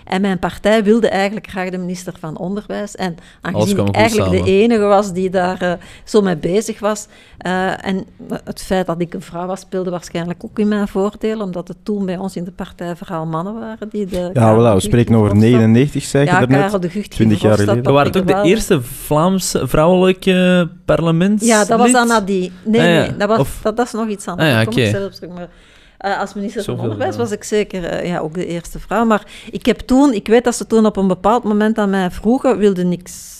En 0.09 0.21
mijn 0.21 0.39
partij 0.39 0.83
wilde 0.83 1.09
eigenlijk 1.09 1.47
graag 1.49 1.69
de 1.69 1.77
minister 1.77 2.13
van 2.19 2.37
Onderwijs. 2.37 2.95
En 2.95 3.15
aangezien 3.41 3.77
ik 3.77 3.95
eigenlijk 3.95 4.29
samen. 4.29 4.43
de 4.45 4.51
enige 4.51 4.83
was 4.83 5.13
die 5.13 5.29
daar 5.29 5.61
eh, 5.61 5.73
zo 6.03 6.21
mee 6.21 6.35
bezig 6.35 6.79
was. 6.79 7.07
eh, 7.37 7.85
en 7.85 8.05
het 8.43 8.61
feit 8.61 8.85
dat 8.87 9.01
ik 9.01 9.13
een 9.13 9.21
vrouw 9.21 9.45
was, 9.47 9.59
speelde 9.59 9.89
waarschijnlijk 9.89 10.43
ook 10.43 10.59
in 10.59 10.67
mijn 10.67 10.87
voordeel. 10.87 11.41
Omdat 11.41 11.67
het 11.67 11.77
toen 11.83 12.05
bij 12.05 12.17
ons 12.17 12.35
in 12.35 12.43
de 12.43 12.51
partij 12.51 12.95
vooral 12.95 13.25
mannen 13.25 13.59
waren 13.59 13.89
die 13.89 14.05
de... 14.05 14.17
Ja, 14.19 14.29
Karel 14.31 14.71
voilà, 14.71 14.73
we 14.75 14.79
spreken 14.79 15.15
over 15.15 15.29
Gucht 15.29 15.43
in 15.43 15.49
Verhofstadt- 15.49 15.73
99, 15.73 16.03
zei 16.03 16.23
je 16.25 16.29
Ja, 16.31 16.39
daarnet. 16.39 16.59
Karel 16.59 16.79
de 16.79 16.89
Gucht 16.89 17.11
20 17.11 17.41
jaar 17.41 17.57
geleden. 17.57 17.83
We 17.83 17.91
waren 17.91 18.15
ook 18.15 18.27
de 18.27 18.41
eerste 18.43 18.81
Vlaamse 18.81 19.67
vrouwelijke 19.67 20.69
parlements. 20.85 21.45
Ja, 21.45 21.65
dat 21.65 21.79
was 21.79 21.91
dan 21.91 22.07
nadien. 22.07 22.51
Nee, 22.63 22.81
Ah, 22.81 22.87
ja. 22.87 22.99
nee, 23.01 23.17
dat, 23.17 23.27
was, 23.27 23.39
Of- 23.39 23.59
dat, 23.61 23.77
dat 23.77 23.85
is 23.85 23.91
nog 23.91 24.07
iets 24.07 24.27
anders. 24.27 24.47
Ah, 24.47 24.53
ja, 24.55 24.63
Daar 24.63 24.73
kom 24.73 24.77
ik 24.83 24.87
oké. 24.89 24.97
zelfs 24.99 25.19
terug. 25.19 25.33
Maar, 25.35 25.47
eh, 25.99 26.19
als 26.19 26.33
minister 26.33 26.63
van 26.63 26.79
Onderwijs 26.79 27.15
was 27.15 27.31
ik 27.31 27.43
zeker 27.43 27.83
eh, 27.83 28.07
ja, 28.07 28.19
ook 28.19 28.33
de 28.33 28.45
eerste 28.45 28.79
vrouw. 28.79 29.05
Maar 29.05 29.25
ik 29.51 29.65
heb 29.65 29.79
toen, 29.79 30.13
ik 30.13 30.27
weet 30.27 30.43
dat 30.43 30.55
ze 30.55 30.67
toen 30.67 30.85
op 30.85 30.97
een 30.97 31.07
bepaald 31.07 31.43
moment 31.43 31.77
aan 31.77 31.89
mij 31.89 32.11
vroegen, 32.11 32.57
wilde 32.57 32.83
niks. 32.83 33.37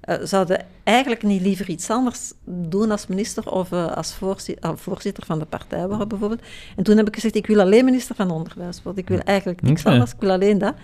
eh, 0.00 0.16
zouden 0.22 0.64
eigenlijk 0.82 1.22
niet 1.22 1.40
liever 1.42 1.68
iets 1.68 1.90
anders 1.90 2.32
doen 2.44 2.90
als 2.90 3.06
minister 3.06 3.50
of 3.52 3.72
als 3.72 4.14
voorzi- 4.14 4.56
voorzitter 4.74 5.24
van 5.26 5.38
de 5.38 5.44
partij 5.44 5.88
worden 5.88 6.08
bijvoorbeeld. 6.08 6.40
En 6.76 6.84
toen 6.84 6.96
heb 6.96 7.08
ik 7.08 7.14
gezegd, 7.14 7.34
ik 7.34 7.46
wil 7.46 7.60
alleen 7.60 7.84
minister 7.84 8.14
van 8.14 8.30
Onderwijs 8.30 8.80
worden. 8.82 9.02
Ik 9.02 9.08
wil 9.08 9.18
eigenlijk 9.18 9.62
niks 9.62 9.84
anders, 9.86 10.10
ik 10.10 10.20
wil 10.20 10.30
alleen 10.30 10.58
dat. 10.58 10.74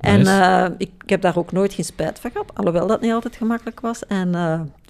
En 0.00 0.18
Nice. 0.18 0.74
ik, 0.78 0.90
ik 1.02 1.10
heb 1.10 1.20
daar 1.20 1.36
ook 1.36 1.52
nooit 1.52 1.72
geen 1.74 1.84
spijt 1.84 2.18
van 2.18 2.30
gehad, 2.30 2.50
alhoewel 2.54 2.86
dat 2.86 3.00
niet 3.00 3.12
altijd 3.12 3.36
gemakkelijk 3.36 3.80
was. 3.80 4.06
En 4.06 4.30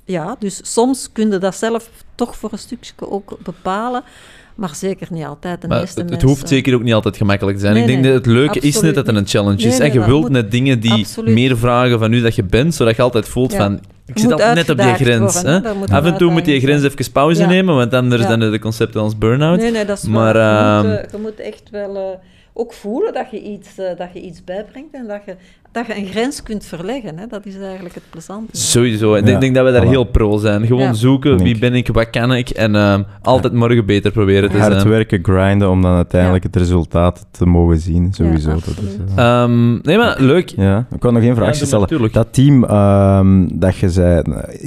ja, 0.05 0.37
dus 0.39 0.73
soms 0.73 1.13
kun 1.13 1.31
je 1.31 1.39
dat 1.39 1.55
zelf 1.57 1.91
toch 2.15 2.37
voor 2.37 2.53
een 2.53 2.59
stukje 2.59 2.93
ook 2.99 3.39
bepalen, 3.43 4.03
maar 4.55 4.75
zeker 4.75 5.07
niet 5.11 5.25
altijd. 5.25 5.61
De 5.63 5.69
Maar 5.69 5.79
meeste 5.81 6.01
het, 6.01 6.11
het 6.11 6.11
mensen- 6.11 6.29
hoeft 6.29 6.49
zeker 6.49 6.75
ook 6.75 6.83
niet 6.83 6.95
altijd 6.95 7.17
gemakkelijk 7.17 7.57
te 7.57 7.63
zijn. 7.63 7.75
Nee, 7.75 7.83
ik 7.83 7.89
denk 7.89 8.03
nee, 8.03 8.13
dat 8.13 8.25
het 8.25 8.33
leuke 8.35 8.61
is 8.61 8.81
net 8.81 8.95
dat 8.95 9.09
er 9.09 9.17
een 9.17 9.27
challenge 9.27 9.57
Nee, 9.65 9.67
is. 9.73 9.79
en 9.79 9.93
je 9.93 10.05
wilt 10.05 10.21
moet- 10.21 10.31
net 10.31 10.51
dingen 10.51 10.81
die 10.81 10.93
absoluut. 10.93 11.35
meer 11.35 11.59
vragen 11.59 11.99
van 11.99 12.13
u 12.13 12.21
dat 12.21 12.35
je 12.35 12.45
bent, 12.45 12.75
zodat 12.75 12.97
je 12.97 13.03
altijd 13.03 13.29
voelt 13.29 13.53
Ja. 13.53 13.59
van... 13.59 13.81
Ik 14.07 14.19
zit 14.19 14.33
al 14.33 14.55
net 14.55 14.71
op 14.71 14.77
die 14.79 14.95
grens. 14.95 15.35
worden, 15.43 15.63
hè. 15.89 15.95
Af 15.97 16.05
en 16.05 16.17
toe 16.17 16.31
moet 16.31 16.47
je 16.47 16.61
grens 16.61 16.83
even 16.83 17.13
pauze 17.13 17.41
Ja. 17.41 17.49
nemen, 17.49 17.75
want 17.75 17.95
anders 17.95 18.23
Ja. 18.23 18.29
dan 18.37 18.41
de 18.51 18.59
concepten 18.59 19.01
als 19.01 19.19
burn-out. 19.19 19.59
Nee, 19.59 19.71
nee, 19.71 19.85
dat 19.85 19.99
is 19.99 20.05
Maar, 20.05 20.35
waar. 20.35 20.83
Je, 20.83 20.89
moet, 20.89 20.97
ehm, 20.97 21.05
eh, 21.05 21.11
je 21.13 21.19
moet 21.19 21.41
echt 21.41 21.63
wel 21.71 21.97
eh, 21.97 22.19
ook 22.53 22.73
voelen 22.73 23.13
dat 23.13 23.27
je, 23.31 23.43
iets, 23.43 23.69
eh, 23.79 23.97
dat 23.97 24.09
je 24.13 24.21
iets 24.21 24.45
bijbrengt 24.45 24.95
en 24.95 25.07
dat 25.07 25.21
je, 25.27 25.35
dat 25.75 25.87
je 25.87 25.97
een 25.97 26.07
grens 26.07 26.43
kunt 26.43 26.65
verleggen. 26.65 27.19
Hè. 27.19 27.27
Dat 27.27 27.47
is 27.47 27.57
eigenlijk 27.59 27.95
het 27.95 28.03
plezante. 28.11 28.57
Sowieso. 28.57 29.15
En 29.15 29.27
Ja, 29.27 29.35
ik 29.35 29.41
denk 29.41 29.55
dat 29.55 29.65
we 29.65 29.73
daar 29.73 29.85
voilà. 29.85 29.89
heel 29.89 30.05
pro 30.05 30.39
zijn. 30.39 30.67
Gewoon 30.67 30.83
Ja. 30.83 30.93
zoeken, 30.93 31.39
wie 31.39 31.55
Ik. 31.55 31.61
ben 31.61 31.75
ik, 31.75 31.89
wat 31.89 32.11
kan 32.11 32.33
ik, 32.35 32.49
en 32.51 32.75
ehm, 32.77 33.03
altijd 33.23 33.53
morgen 33.53 33.87
beter 33.87 34.11
proberen 34.13 34.51
te 34.51 34.59
Hard 34.59 34.73
zijn. 34.75 34.89
werken, 34.89 35.19
grinden, 35.23 35.71
om 35.71 35.83
dan 35.83 35.95
uiteindelijk 35.95 36.45
het 36.45 36.57
resultaat 36.57 37.27
te 37.31 37.47
mogen 37.47 37.79
zien. 37.79 38.13
Sowieso. 38.13 38.49
dat 38.51 38.59
is, 38.67 39.15
eh, 39.17 39.43
Ehm, 39.43 39.73
nee, 39.83 39.99
maar 39.99 40.17
leuk. 40.21 40.49
ja, 40.49 40.87
ik 40.95 41.01
kan 41.01 41.13
nog 41.13 41.23
één 41.23 41.31
Ja, 41.31 41.37
vraagje 41.37 41.67
stellen. 41.67 42.13
Dat 42.13 42.27
team 42.33 42.65
ehm, 42.65 43.47
dat 43.53 43.77
je 43.77 43.91
zei, 43.91 44.23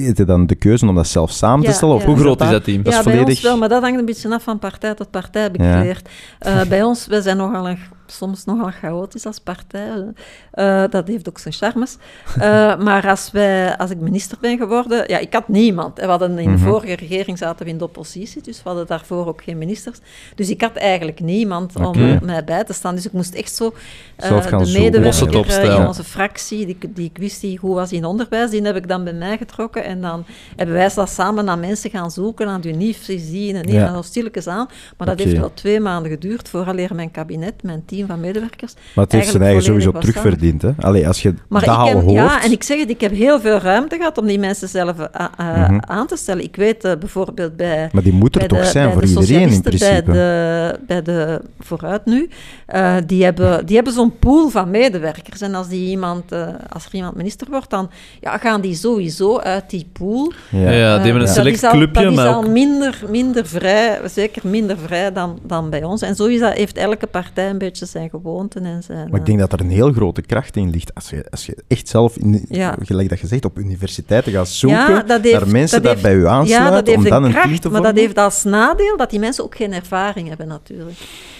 had 0.06 0.17
je 0.17 0.26
dan 0.26 0.46
de 0.48 0.56
keuze 0.56 0.88
om 0.88 0.96
dat 0.96 1.08
zelf 1.08 1.32
samen 1.32 1.65
te 1.65 1.72
stellen? 1.72 1.96
Of 1.96 2.02
ja. 2.02 2.08
Hoe 2.08 2.17
groot 2.17 2.41
is 2.41 2.50
dat 2.50 2.63
team? 2.63 2.84
Dat 2.84 2.93
is 2.93 3.00
volledig- 3.00 3.26
ons 3.28 3.41
wel, 3.41 3.58
maar 3.58 3.70
dat 3.70 3.82
hangt 3.82 4.00
een 4.00 4.06
beetje 4.06 4.34
af 4.34 4.43
van 4.43 4.60
partij 4.60 4.93
tot 4.93 5.10
partij, 5.12 5.41
heb 5.41 5.56
ik 5.56 5.62
Ja. 5.62 5.78
geleerd. 5.80 6.10
Eh, 6.39 6.62
bij 6.70 6.84
ons, 6.84 7.08
wij 7.08 7.22
zijn 7.22 7.38
nogal 7.38 7.70
een, 7.70 7.78
soms 8.12 8.46
nogal 8.46 8.72
chaotisch 8.72 9.26
als 9.26 9.39
partij. 9.39 10.04
Eh, 10.52 10.84
dat 10.89 11.08
heeft 11.08 11.30
ook 11.30 11.39
zijn 11.39 11.54
charmes. 11.54 11.98
Eh, 12.39 12.78
maar 12.88 13.10
als, 13.10 13.32
wij, 13.32 13.78
als 13.78 13.89
ik 13.91 14.00
minister 14.00 14.38
ben 14.41 14.58
geworden, 14.58 15.04
ja, 15.08 15.17
ik 15.17 15.34
had 15.34 15.48
niemand. 15.48 16.00
We 16.00 16.06
hadden 16.06 16.38
in 16.39 16.52
de 16.52 16.58
Mhm. 16.58 16.67
vorige 16.67 16.96
regering 16.96 17.38
zaten 17.38 17.65
we 17.65 17.72
in 17.72 17.78
de 17.78 17.84
oppositie, 17.84 18.41
dus 18.41 18.58
we 18.63 18.70
hadden 18.70 18.88
daarvoor 18.88 19.28
ook 19.28 19.43
geen 19.43 19.58
ministers. 19.58 19.98
Dus 20.36 20.50
ik 20.50 20.62
had 20.62 20.76
eigenlijk 20.76 21.20
niemand 21.20 21.76
om 21.76 21.98
mij 22.26 22.43
bij 22.43 22.63
te 22.63 22.74
staan. 22.74 22.96
Dus 22.96 23.06
ik 23.06 23.12
moest 23.12 23.34
echt 23.34 23.56
zo 23.56 23.74
eh, 24.15 24.30
de 24.50 24.58
medewerker 24.80 25.63
in 25.82 25.88
onze 25.88 26.04
fractie, 26.04 26.65
die, 26.65 26.78
ik- 26.80 26.96
die 26.96 27.06
ik 27.06 27.17
wist 27.17 27.41
die 27.41 27.58
goed 27.58 27.74
was 27.74 27.91
in 27.91 28.06
onderwijs, 28.06 28.50
die 28.50 28.62
heb 28.62 28.76
ik 28.76 28.88
dan 28.88 29.04
bij 29.04 29.13
mij 29.13 29.38
getrokken. 29.38 29.84
En 29.84 30.02
dan 30.02 30.26
hebben 30.56 30.76
wij 30.76 30.89
dat 30.96 31.10
samen 31.10 31.46
naar 31.46 31.58
mensen 31.60 31.89
gaan 31.89 32.12
zoeken, 32.12 32.48
aan 32.48 32.62
Unief, 32.65 33.04
zien 33.04 33.56
en 33.56 33.67
Ja. 33.72 34.02
stilletjes 34.02 34.48
aan. 34.48 34.67
Maar 34.98 35.08
dat 35.08 35.20
heeft 35.20 35.38
wel 35.38 35.52
twee 35.54 35.80
maanden 35.80 36.12
geduurd 36.12 36.50
vooraleer 36.50 36.96
mijn 36.96 37.12
kabinet, 37.12 37.63
mijn 37.63 37.86
team 37.86 37.97
team 37.98 38.08
van 38.08 38.20
medewerkers. 38.20 38.74
Maar 38.96 39.04
het 39.04 39.14
heeft 39.14 39.30
zijn 39.30 39.44
eigen 39.44 39.63
sowieso 39.63 39.92
terugverdiend. 39.92 40.62
Hè? 40.62 40.69
Allee, 40.80 41.08
als 41.08 41.21
je 41.21 41.34
Maar 41.50 41.62
dat 41.65 41.74
ik 41.74 41.80
al 41.80 41.88
heb, 41.88 42.02
hoort... 42.02 42.12
ja, 42.13 42.44
en 42.44 42.52
ik 42.52 42.63
zeg 42.63 42.80
het, 42.80 42.90
ik 42.90 43.02
heb 43.02 43.12
heel 43.12 43.40
veel 43.40 43.58
ruimte 43.58 43.96
gehad 43.96 44.17
om 44.17 44.26
die 44.26 44.40
mensen 44.40 44.67
zelf 44.69 45.00
eh, 45.00 45.26
eh, 45.38 45.69
Mhm. 45.69 45.78
aan 45.82 46.08
te 46.08 46.15
stellen. 46.15 46.44
Ik 46.44 46.56
weet 46.56 46.84
eh, 46.84 46.92
bijvoorbeeld 47.00 47.56
bij 47.56 47.90
Maar 47.92 48.04
die 48.04 48.13
moet 48.13 48.36
er 48.36 48.48
toch 48.48 48.60
de, 48.60 48.65
zijn 48.65 48.92
voor 48.92 49.02
de 49.02 49.08
iedereen 49.08 49.42
in 49.42 49.50
socialisten, 49.50 49.63
principe. 49.63 50.12
Bij 50.12 50.13
de, 50.13 50.80
bij 50.88 51.02
de 51.02 51.42
Vooruit 51.60 52.06
nu, 52.06 52.30
eh, 52.65 52.96
die 53.06 53.24
hebben, 53.24 53.65
die 53.65 53.76
hebben 53.76 53.94
zo'n 53.94 54.17
pool 54.19 54.50
van 54.50 54.69
medewerkers. 54.71 55.42
En 55.42 55.56
als, 55.56 55.67
die 55.67 55.90
iemand, 55.90 56.32
eh, 56.32 56.48
als 56.69 56.86
er 56.86 56.94
iemand 56.96 57.15
minister 57.15 57.48
wordt, 57.50 57.69
dan 57.69 57.90
ja, 58.21 58.38
gaan 58.38 58.62
die 58.62 58.76
sowieso 58.76 59.38
uit 59.40 59.69
die 59.69 59.90
pool. 59.94 60.32
Ja, 60.50 60.60
Ja. 60.60 60.69
die 60.69 61.04
hebben 61.04 61.13
een 61.13 61.19
dat 61.19 61.30
select 61.30 61.56
is 61.56 61.63
al, 61.63 61.71
clubje, 61.71 62.02
Dat 62.04 62.12
is 62.12 62.17
maar 62.17 62.28
al 62.28 62.44
ook- 62.44 62.48
minder, 62.50 63.00
minder 63.10 63.46
vrij, 63.48 64.00
zeker 64.06 64.48
minder 64.48 64.78
vrij 64.78 65.12
dan, 65.13 65.40
dan 65.44 65.69
bij 65.69 65.84
ons. 65.84 66.02
En 66.02 66.15
zo 66.15 66.26
is 66.26 66.40
dat, 66.40 66.54
heeft 66.54 66.78
elke 66.78 67.08
partij 67.08 67.50
een 67.50 67.58
beetje 67.58 67.86
zijn 67.88 68.10
gewoonten 68.10 68.65
en 68.65 68.83
zijn... 68.83 69.10
Maar 69.10 69.19
ik 69.19 69.25
denk 69.25 69.40
dat 69.40 69.54
er 69.54 69.60
een 69.60 69.69
heel 69.69 69.92
grote 69.94 70.21
kracht 70.21 70.56
in 70.56 70.69
ligt. 70.69 70.94
Als 70.96 71.10
je, 71.10 71.25
als 71.29 71.46
je 71.46 71.58
echt 71.67 71.88
zelf, 71.88 72.17
in, 72.17 72.46
Ja. 72.50 72.75
gelijk 72.79 73.10
dat 73.10 73.19
je 73.19 73.27
zegt, 73.27 73.46
op 73.46 73.58
universiteiten 73.58 74.31
gaat 74.31 74.48
zoeken 74.48 74.79
Ja, 74.94 75.02
dat 75.04 75.21
heeft- 75.21 75.40
naar 75.40 75.48
mensen 75.48 75.81
dat 75.83 75.94
dat 75.94 76.02
bij 76.02 76.12
heeft- 76.12 76.23
u 76.23 76.27
aansluiten, 76.27 76.69
ja, 76.71 76.75
dat 76.77 76.88
heeft 76.88 76.98
om 76.98 77.10
dan 77.10 77.23
een 77.23 77.31
kracht, 77.31 77.48
team 77.48 77.60
te 77.60 77.69
maar 77.69 77.75
vormen. 77.81 77.96
dat 77.96 78.04
heeft 78.06 78.17
als 78.17 78.44
nadeel 78.44 78.98
dat 78.98 79.10
die 79.10 79.19
mensen 79.19 79.44
ook 79.44 79.56
geen 79.56 79.73
ervaring 79.73 80.27
hebben 80.27 80.48
natuurlijk. 80.48 80.98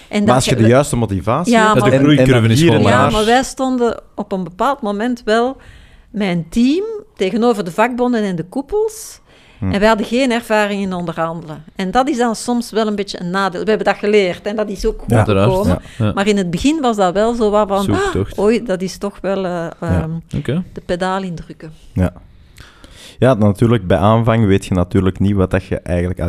En 0.10 0.18
Maar 0.18 0.26
dat 0.26 0.36
als 0.36 0.46
je 0.46 0.56
de 0.56 0.68
juiste 0.68 0.96
motivatie 0.96 1.54
Ja, 1.54 1.68
hebt... 1.68 1.80
maar- 1.80 1.90
de 1.90 1.96
en- 1.96 2.04
groeicurve 2.04 2.48
is 2.48 2.62
gewoon 2.62 2.82
Ja, 2.82 3.10
maar 3.10 3.26
wij 3.26 3.44
stonden 3.44 4.00
op 4.16 4.32
een 4.32 4.44
bepaald 4.44 4.82
moment 4.82 5.22
wel 5.26 5.58
mijn 6.10 6.46
team 6.50 6.84
tegenover 7.16 7.64
de 7.64 7.72
vakbonden 7.72 8.24
en 8.24 8.36
de 8.36 8.44
koepels. 8.46 9.20
Hm. 9.60 9.72
En 9.72 9.80
wij 9.80 9.88
hadden 9.88 10.06
geen 10.06 10.32
ervaring 10.32 10.82
in 10.82 10.94
onderhandelen. 10.94 11.64
En 11.76 11.92
dat 11.92 12.10
is 12.10 12.18
dan 12.18 12.36
soms 12.36 12.72
wel 12.72 12.88
een 12.88 12.96
beetje 12.96 13.22
een 13.22 13.30
nadeel. 13.30 13.64
We 13.64 13.70
hebben 13.70 13.86
dat 13.88 13.98
geleerd 13.98 14.46
en 14.46 14.56
dat 14.56 14.70
is 14.70 14.86
ook 14.86 15.00
goed 15.00 15.10
Ja, 15.12 15.24
gekomen. 15.24 15.68
ja. 15.98 16.06
Ja. 16.06 16.12
Maar 16.14 16.28
in 16.28 16.38
het 16.38 16.50
begin 16.50 16.82
was 16.82 16.96
dat 16.96 17.14
wel 17.14 17.34
zo 17.34 17.50
wat 17.50 17.68
van... 17.68 17.92
"Ah, 17.92 18.40
Oei, 18.40 18.64
dat 18.64 18.82
is 18.82 18.98
toch 18.98 19.18
wel 19.22 19.46
eh, 19.46 19.68
ehm, 19.80 20.12
de 20.74 20.82
pedaal 20.86 21.22
indrukken. 21.24 21.72
Ja. 21.94 22.14
Ja, 23.20 23.34
natuurlijk, 23.34 23.88
bij 23.88 23.98
aanvang 23.98 24.46
weet 24.46 24.66
je 24.66 24.74
natuurlijk 24.74 25.20
niet 25.20 25.36
wat 25.36 25.52
dat 25.52 25.64
je 25.64 25.80
eigenlijk... 25.80 26.20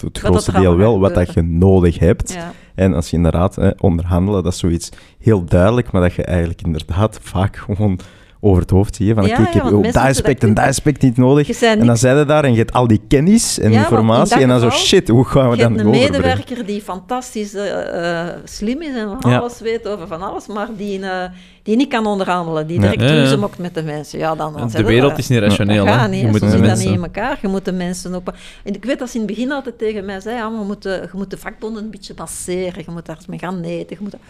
het 0.00 0.18
grootste 0.18 0.52
deel 0.52 0.76
wel, 0.76 1.00
wat 1.00 1.14
dat 1.14 1.32
je 1.34 1.42
nodig 1.42 1.98
hebt. 1.98 2.32
Ja. 2.32 2.52
En 2.74 2.94
als 2.94 3.10
je 3.10 3.16
inderdaad 3.16 3.56
hè, 3.56 3.70
onderhandelen, 3.78 4.42
dat 4.42 4.52
is 4.52 4.58
zoiets 4.58 4.88
heel 5.18 5.44
duidelijk, 5.44 5.92
maar 5.92 6.02
dat 6.02 6.14
je 6.14 6.24
eigenlijk 6.24 6.62
inderdaad 6.62 7.18
vaak 7.22 7.56
gewoon 7.56 7.98
over 8.44 8.60
het 8.62 8.70
hoofd 8.70 8.96
ziet. 8.96 9.08
hè, 9.08 9.14
Van, 9.14 9.26
Ja, 9.26 9.38
ik 9.38 9.52
heb 9.54 9.62
mensen 9.64 9.92
dat 9.92 10.02
aspect 10.02 10.42
en 10.42 10.54
dat 10.54 10.64
aspect 10.64 11.02
niet 11.02 11.16
nodig. 11.16 11.46
Je 11.46 11.66
En 11.66 11.86
dan 11.86 11.96
zijn 11.96 12.18
je 12.18 12.24
daar 12.24 12.44
en 12.44 12.50
je 12.52 12.58
hebt 12.58 12.72
al 12.72 12.86
die 12.86 13.00
kennis 13.08 13.58
en 13.58 13.72
in 13.72 13.78
informatie 13.78 14.40
en 14.40 14.48
dan 14.48 14.60
zo, 14.60 14.70
shit, 14.70 15.08
hoe 15.08 15.24
gaan 15.24 15.50
we 15.50 15.56
Je 15.56 15.62
dan 15.62 15.72
hebt 15.72 15.84
een 15.84 15.88
overbrengen? 15.88 16.20
medewerker 16.22 16.66
die 16.66 16.80
fantastisch 16.82 17.54
eh, 17.54 18.20
eh, 18.20 18.34
slim 18.44 18.82
is 18.82 18.94
en 18.96 19.16
van 19.20 19.32
alles 19.32 19.60
weet 19.60 19.88
over 19.88 20.06
van 20.06 20.22
alles, 20.22 20.46
maar 20.46 20.68
die, 20.76 21.00
eh, 21.00 21.30
die 21.64 21.76
niet 21.76 21.88
kan 21.88 22.06
onderhandelen, 22.06 22.66
die 22.66 22.80
direct 22.80 23.00
Ja, 23.00 23.06
ruzie 23.08 23.38
met 23.58 23.74
de 23.74 23.82
mensen. 23.82 24.18
Ja, 24.18 24.34
dan, 24.34 24.52
dan 24.52 24.68
De 24.68 24.84
wereld 24.84 25.18
is 25.18 25.28
niet 25.28 25.38
rationeel, 25.38 25.84
Dat 25.84 25.94
hè. 25.94 26.00
gaat 26.00 26.10
niet, 26.10 26.20
Je 26.20 26.26
moet 26.26 26.40
de 26.40 26.48
zit 26.48 26.58
dat 26.58 26.66
mensen... 26.66 26.86
niet 26.88 26.96
in 26.96 27.02
elkaar. 27.02 27.38
Je 27.42 27.48
moet 27.48 27.64
de 27.64 27.72
mensen 27.72 28.14
ook... 28.14 28.28
En 28.64 28.74
ik 28.74 28.84
weet 28.84 28.98
dat 28.98 29.08
ze 29.10 29.14
in 29.18 29.20
het 29.26 29.30
begin 29.34 29.52
altijd 29.52 29.78
tegen 29.78 30.04
mij 30.04 30.20
zei, 30.20 30.36
ja, 30.36 30.48
maar 30.48 30.58
we 30.60 30.64
moeten, 30.66 30.92
je 31.02 31.08
moet 31.12 31.30
de 31.30 31.38
vakbonden 31.38 31.84
een 31.84 31.90
beetje 31.90 32.12
masseren, 32.16 32.82
je 32.86 32.90
moet 32.90 33.06
daar 33.06 33.16
eens 33.16 33.26
mee 33.26 33.38
gaan 33.38 33.60
neten. 33.60 33.96
Je 33.98 34.02
moet... 34.02 34.14
Ik 34.14 34.20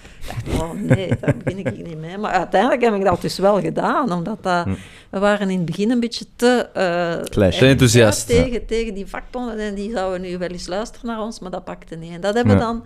dacht, 0.46 0.60
oh 0.62 0.70
nee, 0.72 1.08
daar 1.20 1.34
begin 1.44 1.58
ik 1.66 1.86
niet 1.86 1.98
mee. 2.00 2.18
Maar 2.18 2.30
uiteindelijk 2.32 2.82
heb 2.82 2.94
ik 2.94 3.04
dat 3.04 3.20
dus 3.20 3.38
wel 3.38 3.60
gedaan, 3.60 4.12
omdat 4.12 4.42
dat, 4.42 4.66
we 5.10 5.18
waren 5.18 5.50
in 5.50 5.56
het 5.56 5.66
begin 5.66 5.90
een 5.90 6.00
beetje 6.00 6.24
te... 6.36 6.68
eh, 6.72 7.24
Clash. 7.30 7.58
Te 7.58 7.66
enthousiast, 7.66 8.28
ja, 8.32 8.42
tegen, 8.42 8.66
tegen 8.66 8.94
die 8.94 9.06
vakbonden 9.06 9.58
en 9.58 9.74
die 9.74 9.90
zouden 9.92 10.20
nu 10.20 10.38
wel 10.38 10.48
eens 10.48 10.66
luisteren 10.66 11.06
naar 11.06 11.20
ons, 11.20 11.38
maar 11.40 11.50
dat 11.50 11.64
pakte 11.64 11.96
niet. 11.96 12.12
En 12.12 12.20
dat 12.20 12.34
hebben 12.34 12.54
we 12.54 12.60
Ja. 12.60 12.66
dan... 12.66 12.84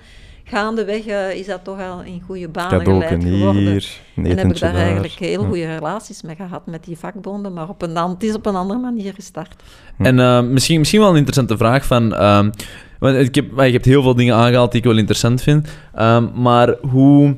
Gaandeweg 0.51 1.07
eh, 1.07 1.35
is 1.35 1.47
dat 1.47 1.65
toch 1.65 1.81
al 1.81 2.03
in 2.03 2.23
goede 2.27 2.49
banen 2.49 2.81
geleid 2.81 3.25
geworden. 3.25 3.63
hier, 3.63 3.89
En 4.15 4.25
heb 4.25 4.39
ik 4.51 4.59
daar 4.61 4.73
daar. 4.73 4.83
eigenlijk 4.83 5.13
heel 5.13 5.41
Ja. 5.43 5.47
goede 5.49 5.75
relaties 5.75 6.23
mee 6.23 6.37
gehad 6.37 6.67
met 6.67 6.85
die 6.85 6.99
vakbonden, 6.99 7.53
maar 7.53 7.69
op 7.69 7.83
een, 7.83 7.97
het 7.97 8.23
is 8.23 8.35
op 8.35 8.47
een 8.47 8.55
andere 8.55 8.79
manier 8.81 9.13
gestart. 9.15 9.63
En 9.99 10.19
eh, 10.21 10.41
misschien, 10.43 10.79
misschien 10.79 11.01
wel 11.01 11.11
een 11.11 11.17
interessante 11.17 11.57
vraag 11.57 11.85
van... 11.87 12.15
ehm, 12.15 12.51
want 12.99 13.17
ik 13.17 13.35
heb, 13.35 13.47
je 13.57 13.63
hebt 13.63 13.85
heel 13.85 14.03
veel 14.03 14.15
dingen 14.15 14.35
aangehaald 14.35 14.71
die 14.73 14.81
ik 14.81 14.87
wel 14.87 14.97
interessant 14.99 15.43
vind. 15.43 15.69
Ehm, 15.95 16.27
maar 16.35 16.75
hoe... 16.91 17.37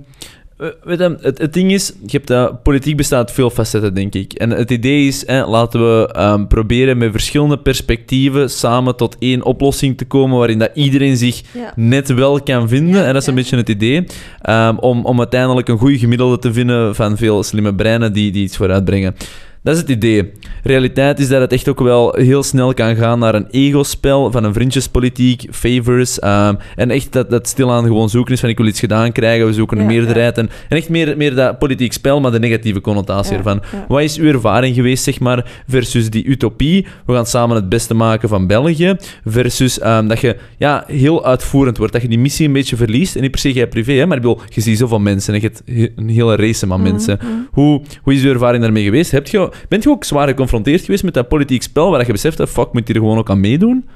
eh, 0.61 0.67
Weet 0.85 0.99
je, 0.99 1.17
het, 1.21 1.39
het 1.39 1.53
ding 1.53 1.73
is, 1.73 1.93
je 2.07 2.21
hebt, 2.23 2.63
politiek 2.63 2.97
bestaat 2.97 3.19
uit 3.19 3.33
veel 3.33 3.51
facetten, 3.51 3.95
denk 3.95 4.15
ik. 4.15 4.33
En 4.33 4.51
het 4.51 4.71
idee 4.71 5.07
is, 5.07 5.25
laten 5.27 5.81
we 5.81 6.09
ehm, 6.13 6.47
proberen 6.47 6.99
met 6.99 7.11
verschillende 7.11 7.59
perspectieven 7.59 8.51
samen 8.51 8.97
tot 8.97 9.17
één 9.19 9.45
oplossing 9.45 9.97
te 9.99 10.05
komen 10.05 10.39
waarin 10.39 10.59
dat 10.59 10.71
iedereen 10.75 11.17
zich 11.17 11.43
Ja. 11.55 11.73
net 11.77 12.15
wel 12.15 12.43
kan 12.43 12.69
vinden. 12.69 12.95
Ja, 12.95 13.05
en 13.07 13.13
dat 13.13 13.23
is 13.23 13.29
een 13.29 13.35
ja. 13.35 13.41
beetje 13.41 13.57
het 13.57 13.69
idee. 13.69 14.07
ehm, 14.43 14.77
om, 14.77 15.05
om 15.05 15.19
uiteindelijk 15.19 15.69
een 15.69 15.79
goede 15.79 15.99
gemiddelde 15.99 16.39
te 16.39 16.53
vinden 16.53 16.95
van 16.95 17.17
veel 17.17 17.43
slimme 17.43 17.75
breinen 17.75 18.13
die, 18.13 18.33
die 18.33 18.43
iets 18.43 18.57
vooruitbrengen. 18.57 19.15
Dat 19.63 19.75
is 19.75 19.81
het 19.81 19.91
idee. 19.91 20.33
Realiteit 20.63 21.19
is 21.19 21.29
dat 21.29 21.41
het 21.41 21.53
echt 21.53 21.69
ook 21.69 21.81
wel 21.81 22.15
heel 22.17 22.43
snel 22.43 22.75
kan 22.75 22.97
gaan 22.97 23.19
naar 23.19 23.35
een 23.35 23.47
ego-spel 23.51 24.31
van 24.31 24.45
een 24.45 24.53
vriendjespolitiek, 24.53 25.45
favors. 25.51 26.19
ehm, 26.19 26.55
en 26.77 26.91
echt 26.91 27.13
dat, 27.13 27.31
dat 27.31 27.49
stilaan 27.49 27.85
gewoon 27.85 28.09
zoeken 28.09 28.35
is 28.35 28.41
van 28.41 28.49
ik 28.49 28.57
wil 28.59 28.67
iets 28.67 28.81
gedaan 28.81 29.13
krijgen, 29.13 29.47
we 29.47 29.53
zoeken 29.53 29.77
een 29.79 29.83
Ja, 29.83 29.89
meerderheid. 29.91 30.39
En, 30.39 30.51
en 30.69 30.77
echt 30.77 30.89
meer, 30.89 31.17
meer 31.17 31.35
dat 31.35 31.59
politiek 31.59 31.93
spel, 31.93 32.21
maar 32.21 32.31
de 32.31 32.39
negatieve 32.39 32.81
connotatie 32.81 33.33
Ja, 33.33 33.39
ervan. 33.39 33.63
Wat 33.89 34.01
is 34.03 34.19
uw 34.19 34.33
ervaring 34.33 34.75
geweest, 34.75 35.05
zeg 35.05 35.21
maar, 35.21 35.51
versus 35.69 36.11
die 36.11 36.25
utopie? 36.27 36.87
We 37.07 37.15
gaan 37.15 37.27
samen 37.27 37.57
het 37.57 37.69
beste 37.69 37.95
maken 37.95 38.29
van 38.29 38.47
België. 38.47 38.97
Versus 39.25 39.79
ehm, 39.79 40.07
dat 40.09 40.21
je 40.21 40.37
ja, 40.59 40.85
heel 40.87 41.25
uitvoerend 41.25 41.77
wordt. 41.79 41.93
Dat 41.93 42.03
je 42.03 42.09
die 42.09 42.19
missie 42.19 42.47
een 42.47 42.53
beetje 42.53 42.77
verliest. 42.77 43.15
En 43.17 43.23
niet 43.23 43.31
per 43.31 43.41
se 43.41 43.53
jij 43.53 43.69
privé, 43.69 43.93
hè, 43.93 44.07
maar 44.07 44.17
ik 44.17 44.23
bedoel, 44.23 44.41
je 44.49 44.61
ziet 44.61 44.79
zoveel 44.79 44.99
mensen. 45.01 45.35
En 45.35 45.41
je 45.41 45.47
hebt 45.47 45.63
he- 45.65 46.03
een 46.03 46.09
hele 46.09 46.37
race 46.37 46.65
Mhm, 46.67 46.75
aan 46.75 46.83
mensen. 46.83 47.19
Hoe, 47.51 47.83
hoe 48.03 48.15
is 48.15 48.23
uw 48.23 48.31
ervaring 48.33 48.63
daarmee 48.63 48.85
geweest? 48.85 49.11
Heb 49.11 49.27
je, 49.27 49.49
bent 49.69 49.83
je 49.83 49.91
ook 49.91 50.05
zwaar 50.05 50.29
geconfronteerd 50.51 50.85
geweest 50.85 51.05
met 51.05 51.15
dat 51.15 51.29
politiek 51.29 51.63
spel, 51.63 51.91
waar 51.91 52.07
je 52.07 52.13
beseft, 52.13 52.37
dat 52.37 52.49
fuck, 52.49 52.73
moet 52.73 52.87
hier 52.89 52.97
gewoon 52.97 53.19
ook 53.19 53.31
aan 53.31 53.41
meedoen? 53.41 53.89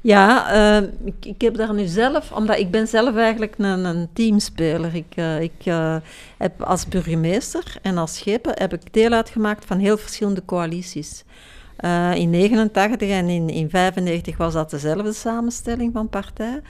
Ja, 0.00 0.52
eh, 0.52 0.88
ik, 1.22 1.40
heb 1.40 1.56
daar 1.56 1.74
nu 1.74 1.86
zelf, 1.86 2.32
omdat 2.32 2.58
ik 2.58 2.70
ben 2.70 2.86
zelf 2.86 3.16
eigenlijk 3.16 3.54
een, 3.58 3.84
een 3.84 4.08
teamspeler. 4.12 4.94
Ik, 4.94 5.12
eh, 5.14 5.40
ik 5.40 5.52
eh, 5.64 5.96
heb 6.36 6.62
als 6.62 6.86
burgemeester 6.86 7.64
en 7.82 7.98
als 7.98 8.16
schepen 8.16 8.52
heb 8.54 8.72
ik 8.72 8.92
deel 8.92 9.10
uitgemaakt 9.10 9.64
van 9.64 9.78
heel 9.78 9.96
verschillende 9.96 10.44
coalities. 10.44 11.24
Eh, 11.76 12.14
in 12.14 12.30
89 12.30 13.08
en 13.08 13.28
in, 13.28 13.48
in 13.48 13.70
95 13.70 14.36
was 14.36 14.52
dat 14.52 14.70
dezelfde 14.70 15.12
samenstelling 15.12 15.92
van 15.92 16.08
partij. 16.08 16.60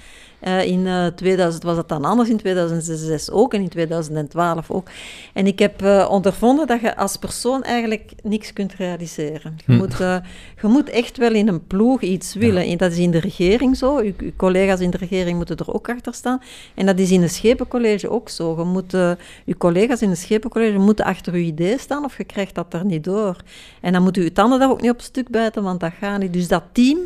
Eh, 0.42 0.64
in 0.66 0.86
eh, 0.86 1.06
2000 1.06 1.62
was 1.62 1.76
dat 1.76 1.88
dan 1.88 2.04
anders, 2.04 2.28
in 2.28 2.36
2006 2.36 3.30
ook 3.30 3.54
en 3.54 3.60
in 3.60 3.68
2012 3.68 4.70
ook. 4.70 4.88
En 5.32 5.46
ik 5.46 5.58
heb 5.58 5.82
eh, 5.82 6.08
ondervonden 6.10 6.66
dat 6.66 6.80
je 6.80 6.96
als 6.96 7.16
persoon 7.16 7.62
eigenlijk 7.62 8.12
niks 8.22 8.52
kunt 8.52 8.74
realiseren. 8.74 9.54
Je, 9.56 9.72
Hm. 9.72 9.76
moet, 9.78 10.00
eh, 10.00 10.16
je 10.62 10.68
moet 10.68 10.90
echt 10.90 11.16
wel 11.16 11.32
in 11.32 11.48
een 11.48 11.66
ploeg 11.66 12.00
iets 12.00 12.34
willen. 12.34 12.64
En 12.64 12.76
dat 12.76 12.92
is 12.92 12.98
in 12.98 13.10
de 13.10 13.18
regering 13.20 13.76
zo. 13.76 13.96
Uw, 13.96 14.12
uw 14.18 14.30
collega's 14.36 14.80
in 14.80 14.90
de 14.90 14.96
regering 14.96 15.36
moeten 15.36 15.56
er 15.56 15.74
ook 15.74 15.88
achter 15.88 16.14
staan. 16.14 16.40
En 16.74 16.86
dat 16.86 16.98
is 16.98 17.10
in 17.10 17.22
een 17.22 17.30
schepencollege 17.30 18.10
ook 18.10 18.28
zo. 18.28 18.54
Je 18.58 18.64
moet, 18.64 18.94
eh, 18.94 19.10
uw 19.46 19.54
collega's 19.58 20.02
in 20.02 20.10
een 20.10 20.16
schepencollege 20.16 20.78
moeten 20.78 21.04
achter 21.04 21.32
uw 21.32 21.40
idee 21.40 21.78
staan 21.78 22.04
of 22.04 22.16
je 22.16 22.24
krijgt 22.24 22.54
dat 22.54 22.74
er 22.74 22.84
niet 22.84 23.04
door. 23.04 23.36
En 23.80 23.92
dan 23.92 24.02
moeten 24.02 24.22
uw 24.22 24.32
tanden 24.32 24.58
daar 24.58 24.70
ook 24.70 24.80
niet 24.80 24.90
op 24.90 25.00
stuk 25.00 25.28
bijten, 25.28 25.62
want 25.62 25.80
dat 25.80 25.92
gaat 26.00 26.18
niet. 26.20 26.32
Dus 26.32 26.48
dat 26.48 26.62
team... 26.72 26.98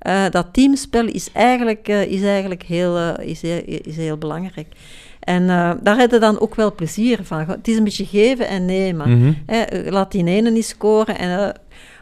eh, 0.00 0.24
dat 0.30 0.46
teamspel 0.52 1.06
is 1.06 1.32
eigenlijk, 1.32 1.88
eh, 1.88 2.02
is 2.02 2.22
eigenlijk 2.22 2.62
heel, 2.62 2.96
eh, 2.96 3.28
is 3.28 3.42
heel, 3.42 3.62
is 3.64 3.96
heel 3.96 4.16
belangrijk. 4.16 4.66
En 5.20 5.46
daar 5.82 5.98
heb 5.98 6.10
je 6.10 6.18
dan 6.18 6.40
ook 6.40 6.54
wel 6.54 6.74
plezier 6.74 7.18
van. 7.22 7.38
Het 7.38 7.68
is 7.68 7.76
een 7.76 7.84
beetje 7.84 8.06
geven 8.06 8.48
en 8.48 8.64
nemen. 8.64 9.18
Mhm. 9.18 9.32
Hè, 9.46 9.90
laat 9.90 10.12
die 10.12 10.24
ene 10.24 10.50
niet 10.50 10.64
scoren. 10.64 11.18
En, 11.18 11.54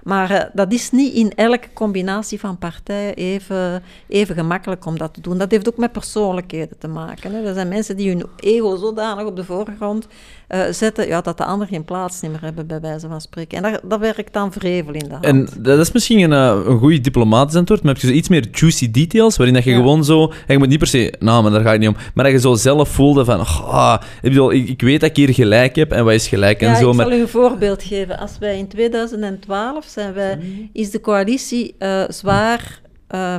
maar 0.03 0.51
dat 0.53 0.72
is 0.72 0.90
niet 0.90 1.12
in 1.12 1.32
elke 1.34 1.68
combinatie 1.72 2.40
van 2.40 2.59
partijen 2.59 3.14
even, 3.14 3.82
even 4.09 4.34
gemakkelijk 4.34 4.86
om 4.86 4.99
dat 4.99 5.14
te 5.14 5.20
doen. 5.20 5.38
Dat 5.38 5.51
heeft 5.51 5.68
ook 5.68 5.76
met 5.76 5.92
persoonlijkheden 5.92 6.78
te 6.78 6.88
maken. 6.88 7.32
Hè. 7.32 7.46
Er 7.46 7.55
zijn 7.55 7.68
mensen 7.68 7.96
die 7.96 8.09
hun 8.09 8.26
ego 8.36 8.76
zodanig 8.76 9.26
op 9.26 9.36
de 9.36 9.44
voorgrond 9.44 10.07
eh, 10.49 10.61
zetten 10.70 11.07
ja, 11.07 11.20
dat 11.20 11.36
de 11.36 11.44
anderen 11.44 11.68
geen 11.74 11.84
plaats 11.84 12.20
meer 12.20 12.40
hebben, 12.40 12.66
bij 12.66 12.80
wijze 12.80 13.09
van 13.09 13.20
spreken. 13.20 13.64
En 13.64 13.72
dat, 13.72 13.80
dat 13.84 14.01
werkt 14.01 14.32
dan 14.32 14.53
vrevel 14.53 14.92
in 14.92 15.05
de 15.09 15.11
hand. 15.11 15.24
En 15.24 15.49
dat 15.59 15.78
is 15.78 15.92
misschien 15.92 16.18
een, 16.18 16.32
eh, 16.32 16.66
een 16.66 16.78
goede 16.78 17.01
diplomatisch 17.01 17.55
antwoord, 17.55 17.82
maar 17.82 17.92
heb 17.92 18.03
je 18.03 18.09
zo 18.09 18.12
iets 18.14 18.28
meer 18.28 18.49
juicy 18.53 18.90
details, 18.90 19.36
waarin 19.36 19.55
dat 19.55 19.64
je 19.64 19.70
Ja. 19.70 19.76
gewoon 19.76 20.05
zo... 20.05 20.26
En 20.26 20.32
je 20.46 20.59
moet 20.59 20.68
niet 20.68 20.78
per 20.78 20.86
se 20.86 21.14
namen, 21.18 21.53
daar 21.53 21.61
ga 21.61 21.72
ik 21.72 21.78
niet 21.78 21.88
om, 21.88 21.96
maar 22.14 22.24
dat 22.24 22.32
je 22.32 22.40
zo 22.40 22.55
zelf 22.55 22.88
voelde 22.88 23.24
van... 23.24 23.40
ah, 23.40 24.01
ik, 24.22 24.30
bedoel, 24.30 24.53
ik, 24.53 24.68
ik 24.68 24.80
weet 24.80 25.01
dat 25.01 25.11
ik 25.11 25.16
hier 25.16 25.34
gelijk 25.34 25.76
heb, 25.76 25.92
en 25.92 26.05
wat 26.05 26.14
is 26.14 26.28
gelijk 26.28 26.61
en 26.61 26.68
ja, 26.68 26.74
zo, 26.76 26.90
ik 26.90 26.96
maar... 26.96 27.07
zal 27.07 27.16
u 27.18 27.20
een 27.20 27.28
voorbeeld 27.28 27.82
geven. 27.82 28.18
Als 28.18 28.38
wij 28.38 28.59
in 28.59 28.68
2012 28.68 29.84
zijn 29.84 30.12
wij, 30.14 30.38
is 30.72 30.90
de 30.90 31.01
coalitie 31.01 31.74
eh, 31.78 32.05
zwaar 32.09 32.80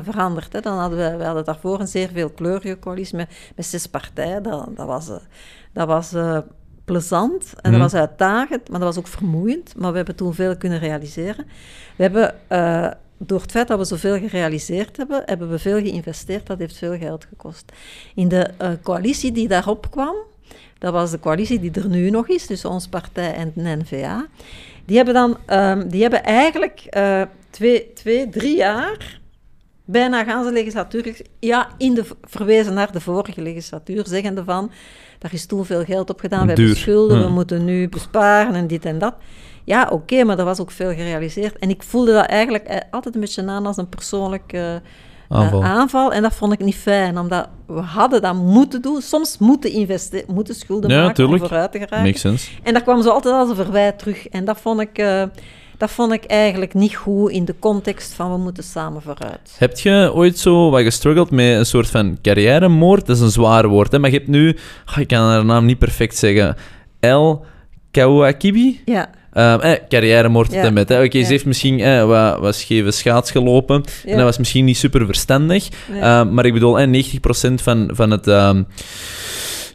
veranderd. 0.04 0.54
Hè. 0.54 0.60
Dan 0.60 0.78
hadden 0.78 0.98
we, 1.12 1.18
we 1.18 1.24
hadden 1.24 1.46
daarvoor 1.46 1.80
een 1.80 1.88
zeer 1.88 2.10
veel 2.14 2.30
kleurige 2.30 2.80
coalitie 2.80 3.16
met, 3.16 3.30
met 3.56 3.66
zes 3.66 3.88
partijen. 3.88 4.44
Dat, 4.44 4.70
dat 4.76 4.88
was, 4.88 5.10
dat 5.74 5.88
was 5.88 6.12
plezant 6.90 7.54
en 7.62 7.72
Mhm. 7.72 7.80
dat 7.80 7.92
was 7.92 8.00
uitdagend, 8.00 8.70
maar 8.70 8.80
dat 8.80 8.88
was 8.96 8.98
ook 8.98 9.08
vermoeiend. 9.08 9.74
Maar 9.78 9.92
we 9.92 9.98
hebben 9.98 10.16
toen 10.16 10.34
veel 10.34 10.58
kunnen 10.58 10.80
realiseren. 10.80 11.46
We 11.96 12.04
hebben... 12.04 12.36
eh, 12.48 12.88
door 13.22 13.42
het 13.42 13.52
feit 13.52 13.68
dat 13.68 13.78
we 13.78 13.86
zoveel 13.86 14.18
gerealiseerd 14.20 14.98
hebben, 14.98 15.22
hebben 15.26 15.50
we 15.50 15.60
veel 15.60 15.80
geïnvesteerd. 15.80 16.48
Dat 16.48 16.60
heeft 16.60 16.78
veel 16.78 16.98
geld 16.98 17.26
gekost. 17.30 17.72
In 18.16 18.28
de 18.28 18.50
eh, 18.58 18.70
coalitie 18.84 19.32
die 19.32 19.48
daarop 19.48 19.92
kwam, 19.92 20.16
Dat 20.78 20.94
was 20.94 21.12
de 21.12 21.20
coalitie 21.20 21.60
die 21.60 21.72
er 21.72 21.88
nu 21.90 22.10
nog 22.10 22.28
is, 22.28 22.46
tussen 22.46 22.70
onze 22.70 22.90
partij 22.90 23.34
en 23.34 23.52
de 23.56 23.76
N-VA. 23.76 24.28
Die 24.86 24.96
hebben 24.96 25.14
dan, 25.14 25.38
ehm, 25.46 25.88
die 25.88 26.02
hebben 26.02 26.24
eigenlijk 26.24 26.80
eh, 26.90 27.22
twee, 27.50 27.94
twee, 27.94 28.30
drie 28.30 28.56
jaar, 28.58 29.20
bijna 29.86 30.24
ganse 30.24 30.52
legislatuur, 30.52 31.22
ja, 31.40 31.68
in 31.78 31.94
de, 31.94 32.04
verwezen 32.24 32.74
naar 32.74 32.92
de 32.92 33.00
vorige 33.02 33.42
legislatuur, 33.42 34.08
zeggende 34.08 34.44
van, 34.44 34.72
daar 35.20 35.34
is 35.34 35.46
toen 35.46 35.66
veel 35.66 35.84
geld 35.84 36.10
op 36.10 36.20
gedaan, 36.20 36.48
we 36.48 36.54
Duur. 36.54 36.66
hebben 36.66 36.78
schulden, 36.84 37.18
Ja. 37.20 37.24
we 37.26 37.30
moeten 37.32 37.66
nu 37.66 37.90
besparen 37.90 38.56
en 38.56 38.68
dit 38.68 38.86
en 38.86 39.00
dat. 39.00 39.14
Ja, 39.64 39.88
oké, 39.92 40.24
maar 40.24 40.40
er 40.40 40.46
was 40.46 40.60
ook 40.60 40.72
veel 40.72 40.90
gerealiseerd. 40.94 41.58
En 41.58 41.70
ik 41.70 41.84
voelde 41.84 42.14
dat 42.14 42.26
eigenlijk 42.26 42.64
eh, 42.64 42.78
altijd 42.92 43.16
een 43.16 43.22
beetje 43.22 43.48
aan 43.48 43.66
als 43.66 43.78
een 43.78 43.90
persoonlijke 43.90 44.82
eh, 45.30 45.38
Aanval. 45.38 45.64
aanval. 45.64 46.12
En 46.14 46.22
dat 46.22 46.34
vond 46.34 46.54
ik 46.54 46.60
niet 46.60 46.76
fijn, 46.76 47.18
omdat 47.20 47.48
we 47.68 47.80
hadden 47.80 48.22
dat 48.22 48.34
moeten 48.36 48.82
doen. 48.82 49.02
Soms 49.02 49.38
moeten 49.38 49.72
investeren, 49.72 50.34
moeten 50.34 50.56
schulden 50.56 50.90
Ja, 50.90 51.00
maken 51.00 51.14
tuurlijk. 51.16 51.42
om 51.42 51.48
vooruit 51.48 51.72
te 51.72 51.78
geraken. 51.78 52.04
Makes 52.06 52.22
sense. 52.22 52.50
En 52.64 52.74
dat 52.74 52.84
kwam 52.84 53.02
zo 53.02 53.10
altijd 53.10 53.34
als 53.34 53.50
een 53.50 53.56
verwijt 53.56 54.00
terug. 54.00 54.28
En 54.28 54.46
dat 54.46 54.58
vond 54.60 54.80
ik, 54.80 54.98
eh, 54.98 55.24
dat 55.80 55.92
vond 55.92 56.12
ik 56.14 56.24
eigenlijk 56.26 56.74
niet 56.74 56.96
goed 56.96 57.32
in 57.32 57.46
de 57.46 57.56
context 57.60 58.14
van 58.14 58.32
we 58.32 58.38
moeten 58.38 58.64
samen 58.64 59.02
vooruit. 59.02 59.56
Heb 59.58 59.80
je 59.80 60.12
ooit 60.14 60.38
zo 60.38 60.70
wat 60.70 60.82
gestruggeld 60.82 61.32
met 61.32 61.46
een 61.58 61.66
soort 61.66 61.88
van 61.90 62.18
carrièremoord? 62.22 63.06
Dat 63.06 63.16
is 63.16 63.22
een 63.22 63.30
zwaar 63.32 63.68
woord, 63.68 63.92
hè? 63.92 64.00
maar 64.00 64.10
je 64.12 64.18
hebt 64.18 64.30
nu... 64.30 64.58
ah, 64.86 64.98
ik 64.98 65.08
kan 65.08 65.22
haar 65.22 65.46
naam 65.46 65.66
niet 65.66 65.80
perfect 65.80 66.16
zeggen. 66.18 66.56
El 67.00 67.46
Kawakibi? 67.92 68.82
Ja, 68.86 69.10
Ehm 69.34 69.60
eh, 69.60 69.72
carrièremoord 69.90 70.52
Ja. 70.52 70.70
met. 70.70 70.90
hè. 70.90 71.04
Oké, 71.04 71.18
Ja. 71.18 71.24
ze 71.26 71.32
heeft 71.32 71.46
misschien 71.46 71.80
eh, 71.80 72.06
wat, 72.06 72.40
wat 72.40 72.56
scheve 72.56 72.92
schaats 72.92 73.32
gelopen. 73.32 73.84
Ja. 74.04 74.12
En 74.12 74.16
dat 74.16 74.26
was 74.26 74.38
misschien 74.38 74.66
niet 74.66 74.78
super 74.78 75.06
verstandig. 75.06 75.68
Ehm, 76.02 76.34
maar 76.34 76.46
ik 76.46 76.54
bedoel, 76.54 76.80
eh, 76.80 76.88
90% 76.88 77.62
van, 77.62 77.90
van 77.94 78.12
het, 78.12 78.28
ehm, 78.28 78.64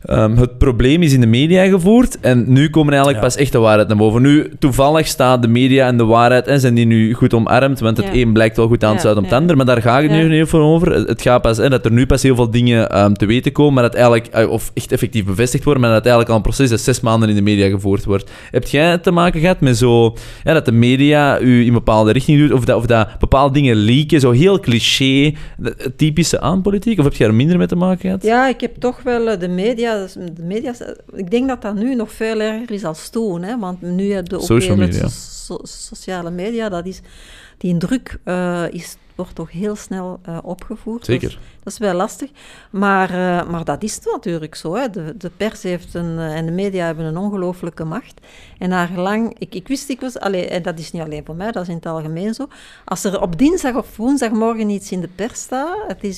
ehm, 0.04 0.36
het 0.36 0.58
probleem 0.58 1.02
is 1.02 1.12
in 1.12 1.20
de 1.20 1.26
media 1.26 1.64
gevoerd. 1.66 2.20
En 2.20 2.44
nu 2.52 2.70
komen 2.70 2.92
eigenlijk 2.92 3.22
Ja. 3.22 3.28
pas 3.28 3.36
echt 3.36 3.52
de 3.52 3.58
waarheid 3.58 3.88
naar 3.88 3.96
boven. 3.96 4.22
Nu, 4.22 4.50
toevallig 4.58 5.06
staat 5.06 5.42
de 5.42 5.48
media 5.48 5.86
en 5.86 5.96
de 5.96 6.04
waarheid 6.04 6.46
en 6.46 6.60
zijn 6.60 6.74
die 6.74 6.86
nu 6.86 7.12
goed 7.14 7.34
omarmd. 7.34 7.80
Want 7.80 7.96
het 7.96 8.06
Ja. 8.06 8.12
een 8.20 8.32
blijkt 8.32 8.56
wel 8.56 8.66
goed 8.68 8.84
aan 8.84 8.88
te 8.90 8.94
Ja, 8.94 9.00
sluiten 9.00 9.24
op 9.24 9.30
het 9.30 9.38
ander. 9.40 9.56
Maar 9.56 9.66
daar 9.66 9.82
gaat 9.82 10.02
het 10.02 10.10
Ja. 10.10 10.16
nu 10.16 10.38
niet 10.38 10.48
voor 10.48 10.60
over. 10.60 10.92
Het 10.92 11.22
gaat 11.22 11.42
pas, 11.42 11.56
hè, 11.56 11.68
dat 11.68 11.84
er 11.84 11.92
nu 11.92 12.06
pas 12.06 12.22
heel 12.22 12.34
veel 12.34 12.50
dingen 12.50 12.90
ehm, 12.90 13.12
te 13.12 13.26
weten 13.26 13.52
komen. 13.52 13.72
Maar 13.74 13.82
dat 13.82 13.94
eigenlijk, 13.94 14.26
eh, 14.26 14.50
of 14.50 14.70
echt 14.74 14.92
effectief 14.92 15.24
bevestigd 15.24 15.64
worden. 15.64 15.82
Maar 15.82 15.90
dat 15.92 16.00
eigenlijk 16.02 16.30
al 16.30 16.36
een 16.36 16.42
proces 16.42 16.70
dat 16.70 16.80
zes 16.80 17.00
maanden 17.00 17.28
in 17.28 17.34
de 17.34 17.42
media 17.42 17.68
gevoerd 17.68 18.04
wordt. 18.04 18.30
Heb 18.50 18.66
jij 18.66 18.98
te 18.98 19.10
maken 19.10 19.40
gehad 19.40 19.60
met 19.60 19.76
zo... 19.76 20.16
Ja, 20.44 20.52
dat 20.52 20.64
de 20.64 20.72
media 20.72 21.40
u 21.40 21.60
in 21.60 21.66
een 21.66 21.72
bepaalde 21.72 22.12
richting 22.12 22.38
doet? 22.38 22.52
Of 22.52 22.64
dat, 22.64 22.76
of 22.76 22.86
dat 22.86 23.08
bepaalde 23.18 23.54
dingen 23.54 23.76
leaken? 23.76 24.20
Zo 24.20 24.30
heel 24.30 24.60
cliché, 24.60 25.32
typische 25.96 26.40
aan 26.40 26.62
politiek? 26.62 26.98
Of 26.98 27.04
heb 27.04 27.14
je 27.14 27.24
daar 27.24 27.34
minder 27.34 27.58
mee 27.58 27.66
te 27.66 27.76
maken 27.76 27.98
gehad? 28.00 28.22
ja, 28.22 28.48
ik 28.48 28.60
heb 28.60 28.76
toch 28.78 29.02
wel 29.02 29.28
eh, 29.28 29.38
de 29.40 29.48
media, 29.48 29.93
de 30.34 30.42
media. 30.42 30.74
Ik 31.12 31.30
denk 31.30 31.48
dat 31.48 31.62
dat 31.62 31.74
nu 31.74 31.94
nog 31.94 32.12
veel 32.12 32.40
erger 32.40 32.70
is 32.70 32.84
als 32.84 33.08
toen. 33.08 33.42
Hè, 33.42 33.58
want 33.58 33.82
nu 33.82 34.12
heb 34.12 34.28
je 34.28 34.36
ook 34.36 34.42
Social 34.42 34.76
heel 34.76 34.84
het 34.84 34.92
media. 34.92 35.08
so- 35.08 35.60
sociale 35.62 36.30
media. 36.30 36.68
Dat 36.68 36.86
is, 36.86 37.00
die 37.58 37.76
druk 37.76 38.18
eh, 38.24 38.64
is, 38.70 38.96
wordt 39.14 39.34
toch 39.34 39.50
heel 39.50 39.76
snel 39.76 40.20
eh, 40.22 40.38
opgevoerd. 40.42 41.04
Zeker. 41.04 41.28
Dat, 41.28 41.38
dat 41.62 41.72
is 41.72 41.78
wel 41.78 41.94
lastig. 41.94 42.30
Maar, 42.70 43.10
eh, 43.10 43.50
maar 43.50 43.64
dat 43.64 43.82
is 43.82 43.98
natuurlijk 44.12 44.54
zo. 44.54 44.74
Hè. 44.74 44.90
De, 44.90 45.16
de 45.16 45.30
pers 45.36 45.62
heeft 45.62 45.94
een, 45.94 46.18
en 46.18 46.46
de 46.46 46.52
media 46.52 46.86
hebben 46.86 47.04
een 47.04 47.16
ongelooflijke 47.16 47.84
macht. 47.84 48.20
En 48.58 48.68
naar 48.68 48.86
gelang, 48.86 49.38
ik, 49.38 49.54
ik 49.54 49.68
wist, 49.68 49.88
ik 49.88 50.00
was, 50.00 50.18
allee, 50.18 50.46
en 50.46 50.62
dat 50.62 50.78
is 50.78 50.92
niet 50.92 51.02
alleen 51.02 51.24
voor 51.24 51.36
mij, 51.36 51.52
dat 51.52 51.62
is 51.62 51.68
in 51.68 51.74
het 51.74 51.86
algemeen 51.86 52.34
zo. 52.34 52.46
Als 52.84 53.04
er 53.04 53.20
op 53.20 53.38
dinsdag 53.38 53.74
of 53.74 53.96
woensdagmorgen 53.96 54.68
iets 54.68 54.92
in 54.92 55.00
de 55.00 55.08
pers 55.14 55.40
staat, 55.40 55.76
het 55.86 56.04
is, 56.04 56.16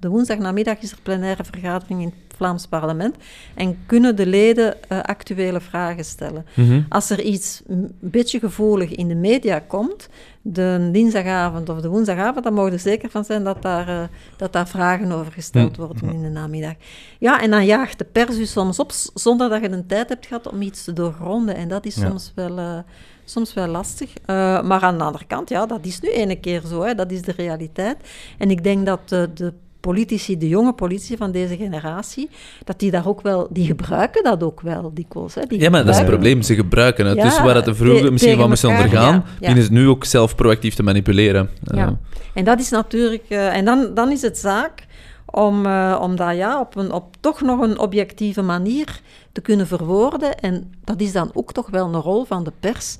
de 0.00 0.08
woensdagnamiddag 0.08 0.78
is 0.80 0.90
er 0.90 0.98
plenaire 1.02 1.44
vergadering 1.44 2.02
in 2.02 2.12
Vlaams 2.36 2.66
parlement, 2.66 3.16
en 3.54 3.78
kunnen 3.86 4.16
de 4.16 4.26
leden 4.26 4.74
eh, 4.88 5.00
actuele 5.00 5.60
vragen 5.60 6.04
stellen. 6.04 6.46
Mhm. 6.54 6.80
Als 6.88 7.10
er 7.10 7.20
iets 7.20 7.62
een 7.66 7.94
beetje 8.00 8.38
gevoelig 8.38 8.90
in 8.94 9.08
de 9.08 9.14
media 9.14 9.58
komt, 9.58 10.08
de 10.42 10.88
dinsdagavond 10.92 11.68
of 11.68 11.80
de 11.80 11.88
woensdagavond, 11.88 12.44
dan 12.44 12.54
mogen 12.54 12.72
er 12.72 12.78
zeker 12.78 13.10
van 13.10 13.24
zijn 13.24 13.44
dat 13.44 13.62
daar, 13.62 13.88
eh, 13.88 14.02
dat 14.36 14.52
daar 14.52 14.68
vragen 14.68 15.12
over 15.12 15.32
gesteld 15.32 15.76
Hm. 15.76 15.82
worden 15.82 16.12
in 16.12 16.22
de 16.22 16.28
namiddag. 16.28 16.74
Ja, 17.18 17.40
en 17.42 17.50
dan 17.50 17.64
jaagt 17.64 17.98
de 17.98 18.04
pers 18.04 18.38
u 18.38 18.44
soms 18.44 18.78
op, 18.78 18.92
zonder 19.14 19.48
dat 19.48 19.62
je 19.62 19.68
de 19.68 19.86
tijd 19.86 20.08
hebt 20.08 20.26
gehad 20.26 20.48
om 20.52 20.62
iets 20.62 20.84
te 20.84 20.92
doorgronden. 20.92 21.54
En 21.56 21.68
dat 21.68 21.86
is 21.86 21.94
Ja. 21.94 22.08
soms, 22.08 22.32
wel, 22.34 22.58
eh, 22.58 22.78
soms 23.24 23.54
wel 23.54 23.66
lastig. 23.66 24.12
Maar 24.26 24.80
aan 24.80 24.98
de 24.98 25.04
andere 25.04 25.24
kant, 25.26 25.48
ja, 25.48 25.66
dat 25.66 25.84
is 25.86 26.00
nu 26.00 26.08
ene 26.10 26.36
keer 26.40 26.62
zo. 26.66 26.82
Hè. 26.82 26.94
Dat 26.94 27.10
is 27.10 27.22
de 27.22 27.32
realiteit. 27.36 27.96
En 28.38 28.50
ik 28.50 28.62
denk 28.64 28.86
dat 28.86 29.08
de, 29.08 29.30
de 29.34 29.52
politici, 29.86 30.38
de 30.38 30.48
jonge 30.48 30.72
politici 30.72 31.16
van 31.16 31.30
deze 31.30 31.56
generatie, 31.56 32.28
dat 32.64 32.78
die 32.78 32.90
daar 32.90 33.08
ook 33.08 33.20
wel, 33.20 33.46
die 33.50 33.66
gebruiken 33.66 34.24
dat 34.24 34.42
ook 34.42 34.60
wel 34.60 34.90
dikwijls. 34.94 35.34
Hè. 35.34 35.42
Die 35.46 35.60
Ja, 35.60 35.70
maar 35.70 35.84
dat 35.84 35.94
is 35.94 36.00
het 36.00 36.06
probleem. 36.06 36.42
Ze 36.42 36.54
gebruiken 36.54 37.06
het. 37.06 37.16
Ja, 37.16 37.22
dus 37.24 37.40
waar 37.40 37.54
het 37.54 37.64
de 37.64 37.74
vroeger 37.74 38.12
misschien 38.12 38.48
moesten 38.48 38.70
elkaar, 38.70 38.84
ondergaan, 38.84 39.14
ja, 39.14 39.24
ja. 39.40 39.46
dienen 39.46 39.64
ze 39.64 39.72
nu 39.72 39.88
ook 39.88 40.04
zelf 40.04 40.34
proactief 40.34 40.74
te 40.74 40.82
manipuleren. 40.82 41.50
Ja. 41.62 41.98
En 42.34 42.44
dat 42.44 42.60
is 42.60 42.70
natuurlijk... 42.70 43.24
eh, 43.28 43.56
en 43.56 43.64
dan, 43.64 43.94
dan 43.94 44.10
is 44.10 44.22
het 44.22 44.38
zaak 44.38 44.86
om, 45.26 45.66
eh, 45.66 45.98
om 46.02 46.16
dat 46.16 46.36
ja, 46.36 46.60
op, 46.60 46.76
een, 46.76 46.92
op 46.92 47.16
toch 47.20 47.40
nog 47.40 47.60
een 47.60 47.78
objectieve 47.78 48.42
manier 48.42 49.00
te 49.32 49.40
kunnen 49.40 49.66
verwoorden. 49.66 50.38
En 50.38 50.72
dat 50.84 51.00
is 51.00 51.12
dan 51.12 51.30
ook 51.34 51.52
toch 51.52 51.70
wel 51.70 51.94
een 51.94 52.00
rol 52.00 52.24
van 52.24 52.44
de 52.44 52.52
pers 52.60 52.98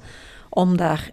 om 0.49 0.77
daar 0.77 1.11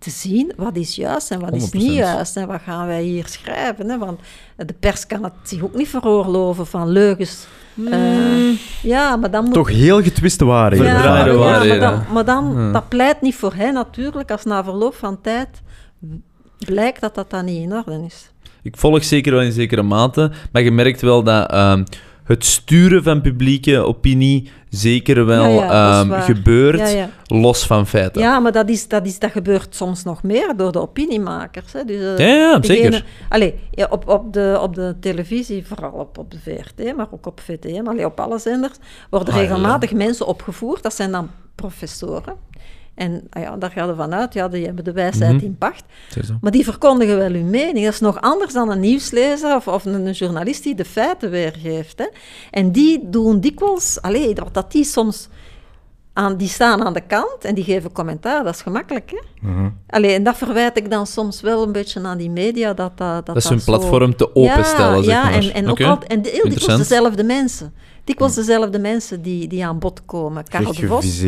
te 0.00 0.10
zien 0.10 0.52
wat 0.56 0.76
is 0.76 0.94
juist 0.96 1.30
en 1.30 1.40
wat 1.40 1.54
is 1.54 1.68
100%. 1.68 1.70
niet 1.72 1.92
juist 1.92 2.36
en 2.36 2.46
wat 2.46 2.60
gaan 2.64 2.86
wij 2.86 3.02
hier 3.02 3.26
schrijven. 3.26 3.88
Hè? 3.88 3.98
Want 3.98 4.20
de 4.56 4.74
pers 4.80 5.06
kan 5.06 5.24
het 5.24 5.32
zich 5.42 5.62
ook 5.62 5.74
niet 5.74 5.88
veroorloven 5.88 6.66
van 6.66 6.88
leugens. 6.88 7.46
Eh, 7.90 8.50
ja, 8.82 9.16
maar 9.16 9.30
dan 9.30 9.44
moet... 9.44 9.52
Toch 9.54 9.68
heel 9.68 10.02
getwiste 10.02 10.44
waarheden. 10.44 10.86
ja, 10.86 10.92
Verdraaide 10.92 11.30
ja, 11.30 11.36
waarheden. 11.36 11.78
maar, 11.80 11.90
dan, 12.04 12.12
maar 12.12 12.24
dan, 12.24 12.54
Ja. 12.56 12.72
dat 12.72 12.88
pleit 12.88 13.20
niet 13.20 13.34
voor 13.34 13.54
hen 13.54 13.74
natuurlijk, 13.74 14.30
als 14.30 14.44
na 14.44 14.64
verloop 14.64 14.94
van 14.94 15.20
tijd 15.20 15.48
blijkt 16.58 17.00
dat 17.00 17.14
dat 17.14 17.30
dan 17.30 17.44
niet 17.44 17.62
in 17.62 17.72
orde 17.72 18.04
is. 18.06 18.30
Ik 18.62 18.76
volg 18.76 19.04
zeker 19.04 19.32
wel 19.32 19.42
in 19.42 19.52
zekere 19.52 19.82
mate, 19.82 20.30
maar 20.52 20.62
je 20.62 20.70
merkt 20.70 21.00
wel 21.00 21.22
dat 21.22 21.50
ehm, 21.50 21.84
het 22.30 22.44
sturen 22.44 23.02
van 23.02 23.20
publieke 23.20 23.78
opinie 23.78 24.50
zeker 24.68 25.26
wel 25.26 25.46
Ja, 25.46 26.00
ehm, 26.04 26.20
gebeurt, 26.20 26.92
Ja, 26.92 27.08
los 27.26 27.66
van 27.66 27.86
feiten. 27.86 28.20
Ja, 28.22 28.38
maar 28.38 28.52
dat, 28.52 28.68
is, 28.68 28.88
dat, 28.88 29.06
is, 29.06 29.18
dat 29.18 29.30
gebeurt 29.30 29.74
soms 29.74 30.04
nog 30.04 30.22
meer 30.22 30.56
door 30.56 30.72
de 30.72 30.80
opiniemakers. 30.80 31.72
Hè. 31.72 31.84
Dus, 31.84 32.18
eh, 32.18 32.38
Ja, 32.38 32.58
degene- 32.58 32.82
zeker. 32.82 33.04
Allee, 33.28 33.54
op, 33.90 34.08
op, 34.08 34.32
de, 34.32 34.58
op 34.62 34.74
de 34.74 34.96
televisie, 35.00 35.66
vooral 35.66 35.90
op, 35.92 36.18
op 36.18 36.30
de 36.30 36.38
VRT, 36.38 36.96
maar 36.96 37.06
ook 37.10 37.26
op 37.26 37.40
VTM, 37.40 37.86
allee, 37.86 38.06
op 38.06 38.20
alle 38.20 38.38
zenders, 38.38 38.74
worden 39.10 39.34
Ah, 39.34 39.40
regelmatig 39.40 39.92
mensen 39.92 40.26
opgevoerd. 40.26 40.82
Dat 40.82 40.94
zijn 40.94 41.10
dan 41.10 41.30
professoren. 41.54 42.34
En 43.00 43.22
ah 43.30 43.42
ja, 43.42 43.56
daar 43.56 43.70
gaat 43.70 43.88
er 43.88 43.96
vanuit, 43.96 44.32
ja, 44.34 44.48
die 44.48 44.64
hebben 44.64 44.84
de 44.84 44.92
wijsheid 44.92 45.32
Mhm. 45.34 45.44
in 45.44 45.56
pacht. 45.58 45.84
Maar 46.40 46.50
die 46.52 46.64
verkondigen 46.64 47.16
wel 47.16 47.32
hun 47.32 47.50
mening. 47.50 47.84
Dat 47.84 47.94
is 47.94 48.00
nog 48.00 48.20
anders 48.20 48.52
dan 48.52 48.70
een 48.70 48.80
nieuwslezer 48.80 49.56
of, 49.56 49.68
of 49.68 49.84
een 49.84 50.10
journalist 50.12 50.62
die 50.62 50.74
de 50.74 50.84
feiten 50.84 51.30
weergeeft. 51.30 51.98
Hè. 51.98 52.06
En 52.50 52.72
die 52.72 53.00
doen 53.10 53.40
dikwijls, 53.40 53.98
allee, 54.02 54.34
wat 54.34 54.54
dat 54.54 54.72
die 54.72 54.84
soms 54.84 55.28
aan, 56.12 56.36
die 56.36 56.48
staan 56.48 56.84
aan 56.84 56.92
de 56.92 57.00
kant 57.06 57.44
en 57.44 57.54
die 57.54 57.64
geven 57.64 57.92
commentaar, 57.92 58.44
dat 58.44 58.54
is 58.54 58.62
gemakkelijk. 58.62 59.10
Hè? 59.10 59.48
Mhm. 59.48 59.68
Allee, 59.86 60.14
en 60.14 60.22
dat 60.22 60.36
verwijt 60.36 60.76
ik 60.76 60.90
dan 60.90 61.06
soms 61.06 61.40
wel 61.40 61.62
een 61.62 61.72
beetje 61.72 62.00
aan 62.02 62.18
die 62.18 62.30
media. 62.30 62.74
Dat, 62.74 62.98
dat, 62.98 63.26
Dat 63.26 63.36
is 63.36 63.42
dat 63.42 63.52
hun 63.52 63.60
zo- 63.60 63.72
platform 63.76 64.16
te 64.16 64.34
openstellen, 64.34 64.96
ja, 64.96 65.02
zeg 65.02 65.12
ja, 65.14 65.22
maar. 65.22 65.32
en, 65.32 65.54
en, 65.54 65.68
ook 65.68 65.80
altijd, 65.80 66.10
en 66.12 66.32
heel 66.32 66.48
dikwijls 66.48 66.88
dezelfde 66.88 67.24
mensen. 67.24 67.72
Dikwijls 68.04 68.34
dezelfde 68.34 68.78
mensen 68.78 69.22
die, 69.22 69.48
die 69.48 69.66
aan 69.66 69.78
bod 69.78 70.04
komen. 70.04 70.44
Karel 70.44 70.72
de 70.72 70.86
Vos. 70.86 71.22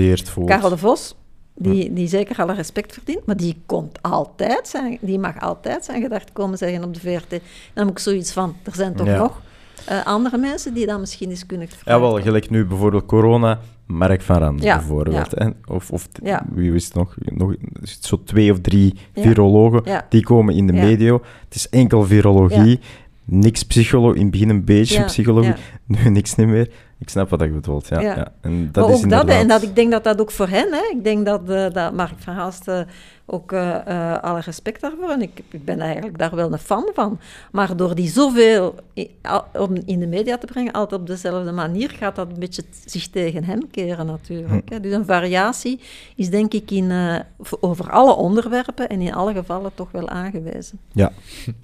Karel 0.47 0.69
de 0.69 0.79
Vos, 0.79 1.17
die, 1.55 1.93
die 1.93 2.07
zeker 2.09 2.37
alle 2.37 2.55
respect 2.55 2.93
verdient, 2.93 3.27
maar 3.27 3.37
die 3.37 3.57
komt 3.67 4.03
altijd 4.03 4.69
zijn, 4.69 4.99
die 5.01 5.19
mag 5.19 5.41
altijd 5.41 5.85
zijn 5.85 6.03
gedacht 6.03 6.33
komen 6.33 6.59
zeggen 6.59 6.85
op 6.85 6.95
de 6.95 7.01
VRT. 7.01 7.31
Dan 7.75 7.87
heb 7.87 7.89
ik 7.91 7.99
zoiets 7.99 8.33
van, 8.33 8.57
er 8.63 8.75
zijn 8.75 8.95
toch 8.95 9.07
Ja. 9.07 9.19
nog 9.19 9.41
eh, 9.87 10.07
andere 10.07 10.39
mensen 10.39 10.75
die 10.75 10.87
dat 10.87 11.01
misschien 11.01 11.31
eens 11.31 11.47
kunnen 11.47 11.67
Ja, 11.71 11.77
vragen. 11.77 12.01
wel, 12.01 12.21
gelijk 12.21 12.51
nu 12.51 12.65
bijvoorbeeld 12.65 13.07
corona, 13.07 13.61
Mark 13.87 14.23
van 14.23 14.37
Rans 14.37 14.63
Ja, 14.63 14.77
bijvoorbeeld. 14.77 15.31
Hè? 15.31 15.49
Of, 15.67 15.91
of 15.91 16.09
Ja. 16.23 16.47
wie 16.53 16.73
wist 16.73 16.95
nog, 16.95 17.15
nog 17.19 17.55
zo 18.01 18.23
twee 18.25 18.53
of 18.53 18.61
drie 18.61 18.95
Ja. 19.15 19.23
virologen, 19.23 19.81
Ja. 19.85 20.07
die 20.09 20.23
komen 20.23 20.55
in 20.55 20.67
de 20.67 20.73
Ja. 20.73 20.83
media. 20.85 21.13
Het 21.45 21.55
is 21.55 21.69
enkel 21.69 22.05
virologie, 22.05 22.81
niks 23.25 23.63
psychologie, 23.63 24.17
in 24.19 24.23
het 24.23 24.31
begin 24.31 24.49
een 24.49 24.65
beetje 24.65 24.99
Ja, 24.99 25.05
psychologie, 25.05 25.51
ja. 25.51 25.57
nu 26.05 26.11
niks 26.11 26.35
niet 26.35 26.47
meer. 26.49 26.71
Ik 27.03 27.09
snap 27.09 27.29
wat 27.29 27.41
je 27.41 27.49
bedoelt, 27.49 27.89
ja. 27.89 28.01
Ja. 28.01 28.17
ja. 28.17 28.33
En 28.41 28.69
dat 28.73 28.87
maar 28.87 28.95
is 28.95 29.05
ook 29.05 29.11
dat, 29.11 29.21
inderdaad... 29.21 29.43
en 29.43 29.49
dat, 29.49 29.63
ik 29.63 29.75
denk 29.75 29.91
dat 29.91 30.05
dat 30.05 30.21
ook 30.21 30.31
voor 30.31 30.49
hen, 30.49 30.73
hè, 30.73 30.97
ik 30.97 31.05
denk 31.05 31.27
dat, 31.27 31.51
eh, 31.51 31.71
dat 31.73 31.93
Mark 31.93 32.19
van 32.19 32.35
Haasten 32.35 32.89
ook 33.27 33.53
eh, 33.53 33.87
eh, 33.87 34.23
alle 34.23 34.41
respect 34.41 34.81
daarvoor. 34.81 35.11
En 35.11 35.23
ik, 35.23 35.43
ik 35.51 35.65
ben 35.65 35.81
eigenlijk 35.81 36.19
daar 36.19 36.35
wel 36.35 36.53
een 36.53 36.59
fan 36.59 36.89
van. 36.95 37.19
Maar 37.53 37.77
door 37.77 37.95
die 37.95 38.09
zoveel 38.09 38.75
i- 38.97 39.11
al- 39.23 39.45
om 39.59 39.71
in 39.87 39.99
de 40.01 40.07
media 40.07 40.39
te 40.39 40.47
brengen, 40.47 40.73
altijd 40.73 41.01
op 41.01 41.07
dezelfde 41.07 41.53
manier, 41.53 41.91
gaat 41.91 42.17
dat 42.17 42.29
een 42.33 42.39
beetje 42.39 42.63
zich 42.87 43.09
tegen 43.09 43.45
hem 43.45 43.71
keren 43.71 44.07
natuurlijk. 44.07 44.69
hè. 44.71 44.81
Dus 44.81 44.93
een 44.93 45.05
variatie 45.05 45.81
is 46.17 46.31
denk 46.31 46.53
ik 46.53 46.71
in, 46.71 46.91
eh, 46.91 47.15
over 47.61 47.91
alle 47.91 48.15
onderwerpen 48.15 48.89
en 48.89 49.01
in 49.01 49.15
alle 49.15 49.33
gevallen 49.33 49.71
toch 49.75 49.91
wel 49.91 50.09
aangewezen. 50.09 50.79
Ja, 50.93 51.13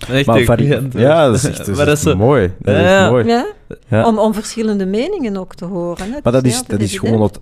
Echt 0.08 0.26
maar 0.26 0.62
ja, 1.00 1.26
dat 1.26 1.34
is 1.34 1.44
echt, 1.44 1.56
dat 1.58 1.68
is 1.68 1.76
Maar 1.76 1.88
echt 1.88 2.00
zo- 2.00 2.16
mooi. 2.16 2.52
Dat 2.58 2.76
is 2.76 2.82
Ja, 2.82 3.10
mooi. 3.10 3.24
Ja? 3.26 3.46
Ja. 3.88 4.06
Om, 4.06 4.18
om 4.18 4.34
verschillende 4.34 4.86
meningen 4.86 5.36
ook 5.36 5.54
te 5.54 5.64
horen. 5.64 6.12
Hè. 6.12 6.18
Maar 6.22 6.32
dat 6.32 6.44
is, 6.44 6.62
dat 6.64 6.80
is 6.80 6.98
gewoon 6.98 7.22
het, 7.22 7.38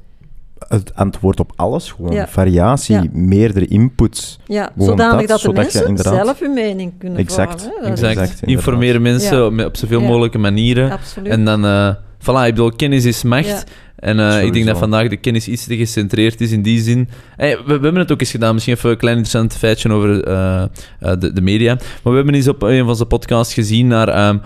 het 0.68 0.94
antwoord 0.94 1.40
op 1.40 1.52
alles. 1.56 1.90
Gewoon 1.92 2.12
Ja. 2.12 2.28
variatie, 2.28 2.94
Ja. 2.94 3.04
meerdere 3.12 3.66
inputs. 3.66 4.38
Ja, 4.46 4.70
zodanig 4.78 5.18
dat, 5.18 5.28
dat, 5.28 5.36
de 5.40 5.42
zodat 5.42 5.56
je 5.56 5.62
mensen 5.62 5.86
inderdaad- 5.88 6.24
zelf 6.24 6.38
hun 6.40 6.52
mening 6.54 6.92
kunnen 6.98 7.18
Exact. 7.18 7.70
Exact. 7.84 8.18
Exact. 8.18 8.42
Informeren 8.42 9.02
mensen 9.02 9.54
Ja. 9.56 9.64
op, 9.66 9.76
zoveel 9.76 10.00
Ja. 10.00 10.06
mogelijke 10.06 10.38
manieren. 10.38 10.90
Absoluut. 10.90 11.28
En 11.32 11.44
dan, 11.44 11.64
eh 11.64 11.94
voilà, 12.20 12.46
ik 12.46 12.54
bedoel, 12.54 12.72
kennis 12.72 13.04
is 13.04 13.22
macht. 13.22 13.46
Ja. 13.46 13.62
En 13.96 14.20
eh, 14.20 14.42
ik 14.44 14.52
denk 14.52 14.66
dat 14.66 14.78
vandaag 14.78 15.08
de 15.08 15.16
kennis 15.16 15.48
iets 15.48 15.64
te 15.66 15.76
gecentreerd 15.76 16.40
is 16.40 16.50
in 16.52 16.62
die 16.62 16.80
zin. 16.82 17.08
Hey, 17.36 17.56
we, 17.56 17.62
we 17.64 17.72
hebben 17.72 17.96
het 17.96 18.12
ook 18.12 18.20
eens 18.20 18.30
gedaan, 18.30 18.54
misschien 18.54 18.74
even 18.74 18.90
een 18.90 18.96
klein 18.96 19.16
interessant 19.16 19.58
feitje 19.58 19.90
over 19.92 20.24
eh, 20.24 20.62
eh, 20.62 20.68
de, 21.18 21.32
de 21.32 21.40
media. 21.40 21.74
Maar 21.74 22.12
we 22.12 22.16
hebben 22.16 22.34
eens 22.34 22.48
op 22.48 22.62
een 22.62 22.78
van 22.78 22.88
onze 22.88 23.06
podcasts 23.06 23.54
gezien 23.54 23.86
naar 23.86 24.08
ehm, 24.08 24.38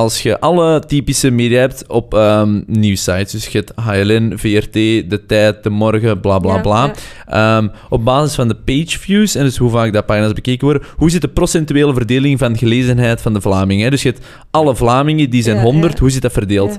als 0.00 0.22
je 0.22 0.40
alle 0.40 0.80
typische 0.86 1.30
media 1.30 1.60
hebt 1.60 1.84
op 1.88 2.14
ehm 2.14 2.60
nieuwsites, 2.66 3.32
dus 3.32 3.46
je 3.46 3.58
hebt 3.58 3.72
HLN, 3.74 4.32
VRT, 4.36 4.72
De 4.72 5.20
Tijd, 5.26 5.62
De 5.62 5.70
Morgen, 5.70 6.20
bla 6.20 6.38
bla 6.38 6.54
Ja, 6.54 6.60
bla. 6.60 6.84
ja. 6.84 7.56
Ehm, 7.58 7.68
op 7.88 8.04
basis 8.04 8.34
van 8.34 8.48
de 8.48 8.54
page 8.54 8.98
views, 8.98 9.34
en 9.34 9.44
dus 9.44 9.56
hoe 9.56 9.70
vaak 9.70 9.92
dat 9.92 10.06
pagina's 10.06 10.32
bekeken 10.32 10.64
worden, 10.64 10.82
hoe 10.96 11.10
zit 11.10 11.20
de 11.20 11.28
procentuele 11.28 11.92
verdeling 11.94 12.38
van 12.38 12.58
gelezenheid 12.58 13.20
van 13.20 13.32
de 13.32 13.40
Vlamingen? 13.40 13.84
hè? 13.84 13.90
Dus 13.90 14.02
je 14.02 14.08
hebt 14.10 14.26
alle 14.50 14.76
Vlamingen, 14.76 15.30
die 15.30 15.42
zijn 15.42 15.56
Ja, 15.56 15.62
100, 15.62 15.92
ja. 15.92 15.98
hoe 15.98 16.10
zit 16.10 16.22
dat 16.22 16.32
verdeeld? 16.32 16.78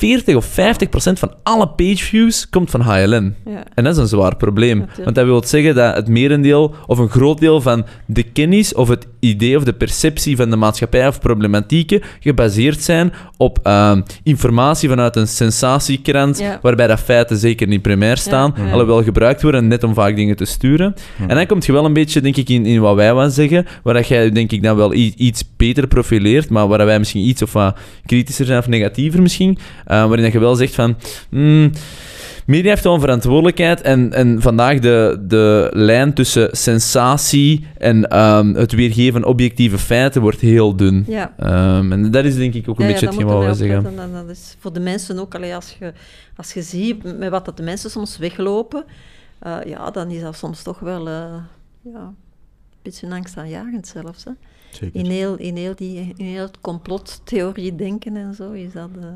Ja. 0.00 0.06
40 0.08 0.34
of 0.36 0.44
50 0.44 0.88
procent 0.88 1.18
van 1.18 1.32
alle 1.42 1.68
pageviews 1.68 2.48
komt 2.50 2.70
van 2.70 2.80
HLN. 2.80 3.34
Ja. 3.44 3.62
En 3.74 3.84
dat 3.84 3.92
is 3.92 3.98
een 3.98 4.06
zwaar 4.08 4.36
probleem. 4.36 4.78
Natuurlijk. 4.78 5.04
Want 5.04 5.16
dat 5.16 5.24
wil 5.24 5.44
zeggen 5.44 5.74
dat 5.74 5.94
het 5.94 6.08
merendeel 6.08 6.74
of 6.86 6.98
een 6.98 7.08
groot 7.08 7.38
deel 7.38 7.60
van 7.60 7.84
de 8.06 8.22
kennis 8.22 8.74
of 8.74 8.88
het 8.88 9.06
idee 9.20 9.56
of 9.56 9.64
de 9.64 9.72
perceptie 9.72 10.36
van 10.36 10.50
de 10.50 10.56
maatschappij 10.56 11.06
of 11.08 11.20
problematieken 11.20 12.02
gebaseerd 12.20 12.82
zijn 12.82 13.12
op 13.36 13.58
ehm, 13.62 14.00
informatie 14.22 14.88
vanuit 14.88 15.16
een 15.16 15.28
sensatiekrant, 15.28 16.38
Ja. 16.38 16.58
waarbij 16.62 16.86
dat 16.86 17.00
feiten 17.00 17.36
zeker 17.36 17.66
niet 17.66 17.82
primair 17.82 18.16
staan, 18.16 18.54
Ja, 18.56 18.64
ja. 18.64 18.70
alhoewel 18.72 19.02
gebruikt 19.02 19.42
worden 19.42 19.68
net 19.68 19.84
om 19.84 19.94
vaak 19.94 20.16
dingen 20.16 20.36
te 20.36 20.44
sturen. 20.44 20.94
En 21.28 21.36
dan 21.36 21.46
komt 21.46 21.66
je 21.66 21.72
wel 21.72 21.84
een 21.84 21.92
beetje, 21.92 22.20
denk 22.20 22.36
ik, 22.36 22.48
in, 22.48 22.66
in 22.66 22.80
wat 22.80 22.94
wij 22.94 23.14
wel 23.14 23.30
zeggen, 23.30 23.66
waar 23.82 23.94
dat 23.94 24.08
jij, 24.08 24.30
denk 24.30 24.52
ik, 24.52 24.62
dan 24.62 24.76
wel 24.76 24.94
iets 24.94 25.44
beter 25.56 25.86
profileert, 25.86 26.50
maar 26.50 26.68
waar 26.68 26.86
wij 26.86 26.98
misschien 26.98 27.26
iets 27.28 27.42
of 27.42 27.52
wat 27.52 27.76
kritischer 28.06 28.46
zijn 28.46 28.58
of 28.58 28.68
negatiever 28.68 29.22
misschien, 29.22 29.58
waarin 29.86 30.22
dat 30.22 30.32
je 30.32 30.38
wel 30.38 30.54
zegt 30.54 30.74
van... 30.74 30.96
hmm, 31.28 31.70
Media 32.46 32.70
heeft 32.70 32.84
wel 32.84 32.94
een 32.94 33.00
verantwoordelijkheid 33.00 33.80
en, 33.80 34.12
en 34.12 34.42
vandaag 34.42 34.78
de, 34.78 35.24
de 35.28 35.70
lijn 35.72 36.14
tussen 36.14 36.48
sensatie 36.56 37.66
en 37.78 38.08
ehm, 38.08 38.54
het 38.54 38.72
weergeven 38.72 39.12
van 39.12 39.24
objectieve 39.30 39.78
feiten 39.78 40.20
wordt 40.20 40.40
heel 40.40 40.76
dun. 40.76 41.04
Ja. 41.08 41.34
Ehm, 41.38 41.92
en 41.92 42.10
dat 42.10 42.24
is 42.24 42.36
denk 42.36 42.54
ik 42.54 42.68
ook 42.68 42.78
een 42.78 42.86
Ja, 42.86 42.90
beetje 42.90 43.06
ja, 43.06 43.12
hetgeen 43.12 43.32
wat 43.32 43.46
we 43.46 43.54
zeggen. 43.54 43.98
En 43.98 44.12
dat 44.12 44.28
is 44.28 44.56
voor 44.58 44.72
de 44.72 44.80
mensen 44.80 45.18
ook, 45.18 45.34
allee, 45.34 45.54
als, 45.54 45.76
je, 45.78 45.92
als 46.36 46.52
je 46.52 46.62
ziet 46.62 47.18
met 47.18 47.30
wat 47.30 47.44
dat 47.44 47.56
de 47.56 47.62
mensen 47.62 47.90
soms 47.90 48.18
weglopen, 48.18 48.84
eh, 49.38 49.56
ja, 49.64 49.90
dan 49.90 50.10
is 50.10 50.20
dat 50.20 50.36
soms 50.36 50.62
toch 50.62 50.78
wel 50.78 51.08
eh, 51.08 51.34
ja, 51.82 52.00
een 52.00 52.16
beetje 52.82 53.10
angstaanjagend 53.10 53.86
zelfs. 53.86 54.24
Hè. 54.24 54.30
Zeker. 54.70 55.00
In, 55.00 55.10
heel, 55.10 55.36
in, 55.36 55.56
heel 55.56 55.74
die, 55.74 56.12
in 56.16 56.24
heel 56.26 56.42
het 56.42 56.60
complottheorie 56.60 57.74
denken 57.74 58.16
en 58.16 58.34
zo 58.34 58.50
is 58.52 58.72
dat... 58.72 58.90
eh, 59.00 59.06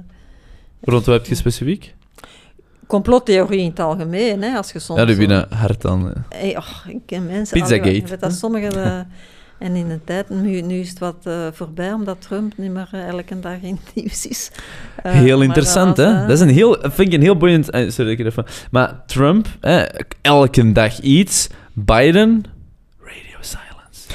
Rond 0.80 1.04
wat 1.06 1.14
heb 1.14 1.26
je 1.26 1.34
specifiek? 1.34 1.94
complottheorie 2.86 3.60
in 3.60 3.68
het 3.70 3.80
algemeen, 3.80 4.42
hè, 4.42 4.56
als 4.56 4.72
je 4.72 4.78
soms... 4.78 4.98
Ja, 5.00 5.04
die 5.04 5.14
zo- 5.14 5.20
binnen 5.20 5.46
hard 5.50 5.80
dan. 5.82 6.08
eh. 6.14 6.22
Hey, 6.40 6.56
och, 6.56 6.84
ik 6.88 6.98
ken 7.06 7.26
mensen... 7.26 7.60
Pizzagate. 7.60 8.02
wat- 8.08 8.20
Dat 8.20 8.32
sommige... 8.32 8.66
eh, 8.66 8.98
en 9.66 9.74
in 9.76 9.88
de 9.88 10.00
tijd, 10.04 10.30
nu, 10.30 10.60
nu 10.60 10.74
is 10.78 10.88
het 10.88 10.98
wat 10.98 11.16
eh, 11.22 11.46
voorbij, 11.52 11.92
omdat 11.92 12.20
Trump 12.20 12.52
niet 12.56 12.70
meer 12.70 12.88
eh, 12.92 13.08
elke 13.08 13.40
dag 13.40 13.56
in 13.60 13.78
het 13.84 13.94
nieuws 14.04 14.26
is. 14.26 14.50
Eh, 15.02 15.12
Heel 15.12 15.42
interessant, 15.42 15.96
dat 15.96 16.06
was, 16.06 16.14
hè? 16.14 16.20
eh, 16.20 16.28
Dat 16.28 16.36
is 16.36 16.40
een 16.40 16.48
heel, 16.54 16.76
vind 16.80 16.98
ik 17.08 17.12
een 17.12 17.20
heel 17.22 17.36
boeiend... 17.36 17.70
eh, 17.70 17.90
Sorry, 17.90 18.10
ik 18.10 18.18
even... 18.18 18.44
Maar 18.70 19.02
Trump, 19.06 19.46
hè, 19.60 19.84
elke 20.20 20.72
dag 20.72 21.00
iets. 21.00 21.48
Biden. 21.72 22.44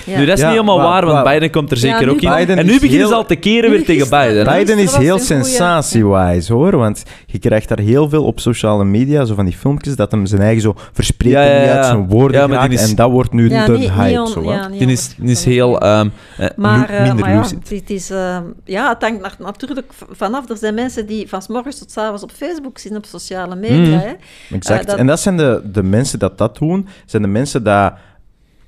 Ja. 0.05 0.17
Nu, 0.19 0.25
dat 0.25 0.33
is 0.35 0.39
Ja, 0.43 0.47
niet 0.49 0.59
helemaal 0.59 0.77
waar, 0.81 1.05
want 1.05 1.23
Biden 1.23 1.51
komt 1.51 1.71
er 1.71 1.77
zeker 1.77 2.09
ook 2.09 2.21
in. 2.21 2.29
Biden 2.35 2.57
en 2.57 2.65
nu 2.65 2.71
beginnen 2.73 2.97
heel- 2.97 3.07
ze 3.07 3.13
al 3.15 3.25
te 3.25 3.35
keren 3.35 3.69
weer 3.69 3.85
tegen 3.85 4.09
Biden. 4.09 4.45
Biden 4.57 4.77
is 4.77 4.95
heel 4.95 5.19
sensatie-wise, 5.19 6.53
hoor. 6.53 6.77
Want 6.77 7.03
je 7.25 7.39
krijgt 7.39 7.67
daar 7.67 7.79
heel 7.79 8.09
veel 8.09 8.23
op 8.23 8.39
sociale 8.39 8.83
media, 8.85 9.25
zo 9.25 9.35
van 9.35 9.45
die 9.45 9.53
filmpjes, 9.57 9.95
dat 9.95 10.11
hem 10.11 10.25
zijn 10.25 10.41
eigen 10.41 10.61
zo 10.61 10.75
verspreekt 10.93 11.35
Ja, 11.35 11.41
ja, 11.43 11.49
en 11.51 11.59
niet 11.59 11.69
ja. 11.69 11.75
uit 11.75 11.85
zijn 11.85 12.07
woorden 12.07 12.39
Ja, 12.41 12.47
maar 12.47 12.57
die 12.59 12.67
geraakt. 12.67 12.83
is- 12.83 12.89
En 12.89 12.95
dat 12.95 13.11
wordt 13.11 13.33
nu 13.33 13.49
Ja, 13.49 13.65
de 13.65 13.71
niet- 13.71 13.79
niet 13.81 13.91
hype, 13.91 14.19
on- 14.21 14.27
zo, 14.27 14.41
Die 14.71 14.87
is, 14.87 15.15
is 15.21 15.45
heel 15.45 15.79
ehm, 15.79 16.07
eh, 16.37 16.47
Maar, 16.55 16.89
eh, 16.89 17.01
minder 17.03 17.19
maar 17.25 17.33
ja, 17.33 17.39
lucid. 17.39 17.69
het 17.69 17.89
is, 17.89 18.09
eh, 18.09 18.37
ja, 18.65 18.89
het 18.89 19.01
hangt 19.01 19.21
na- 19.21 19.45
natuurlijk 19.45 19.87
vanaf. 20.11 20.49
Er 20.49 20.57
zijn 20.57 20.73
mensen 20.73 21.05
die 21.05 21.29
van 21.29 21.41
's 21.41 21.47
morgens 21.47 21.77
tot 21.79 21.91
's 21.91 21.97
avonds 21.97 22.23
op 22.23 22.31
Facebook 22.31 22.77
zitten, 22.77 22.99
op 22.99 23.05
sociale 23.05 23.55
media. 23.55 23.97
Hè. 23.99 24.11
Exact. 24.55 24.81
Eh, 24.81 24.85
dat- 24.87 24.97
En 24.97 25.07
dat 25.07 25.19
zijn 25.19 25.37
de, 25.37 25.61
de 25.71 25.83
mensen 25.83 26.19
dat 26.19 26.37
dat 26.37 26.57
doen, 26.57 26.87
zijn 27.05 27.21
de 27.21 27.27
mensen 27.27 27.63
dat 27.63 27.93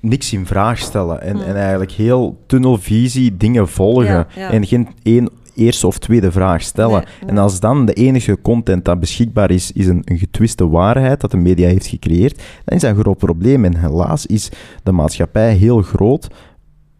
niks 0.00 0.32
in 0.32 0.46
vraag 0.46 0.78
stellen. 0.78 1.22
En, 1.22 1.36
Hmm. 1.36 1.44
en 1.44 1.56
eigenlijk 1.56 1.90
heel 1.90 2.42
tunnelvisie 2.46 3.36
dingen 3.36 3.68
volgen. 3.68 4.04
Ja, 4.06 4.26
ja. 4.36 4.50
En 4.50 4.66
geen 4.66 4.88
één 5.02 5.28
eerste 5.54 5.86
of 5.86 5.98
tweede 5.98 6.32
vraag 6.32 6.62
stellen. 6.62 7.02
Nee, 7.04 7.12
nee. 7.20 7.30
En 7.30 7.38
als 7.38 7.60
dan 7.60 7.86
de 7.86 7.92
enige 7.92 8.40
content 8.42 8.84
dat 8.84 9.00
beschikbaar 9.00 9.50
is, 9.50 9.72
is 9.72 9.86
een, 9.86 10.02
een 10.04 10.18
getwiste 10.18 10.68
waarheid 10.68 11.20
dat 11.20 11.30
de 11.30 11.36
media 11.36 11.68
heeft 11.68 11.86
gecreëerd, 11.86 12.36
dan 12.64 12.76
is 12.76 12.82
dat 12.82 12.90
een 12.96 13.00
groot 13.02 13.18
probleem. 13.18 13.64
En 13.64 13.76
helaas 13.76 14.26
is 14.26 14.48
de 14.82 14.92
maatschappij 14.92 15.54
heel 15.54 15.82
groot 15.82 16.28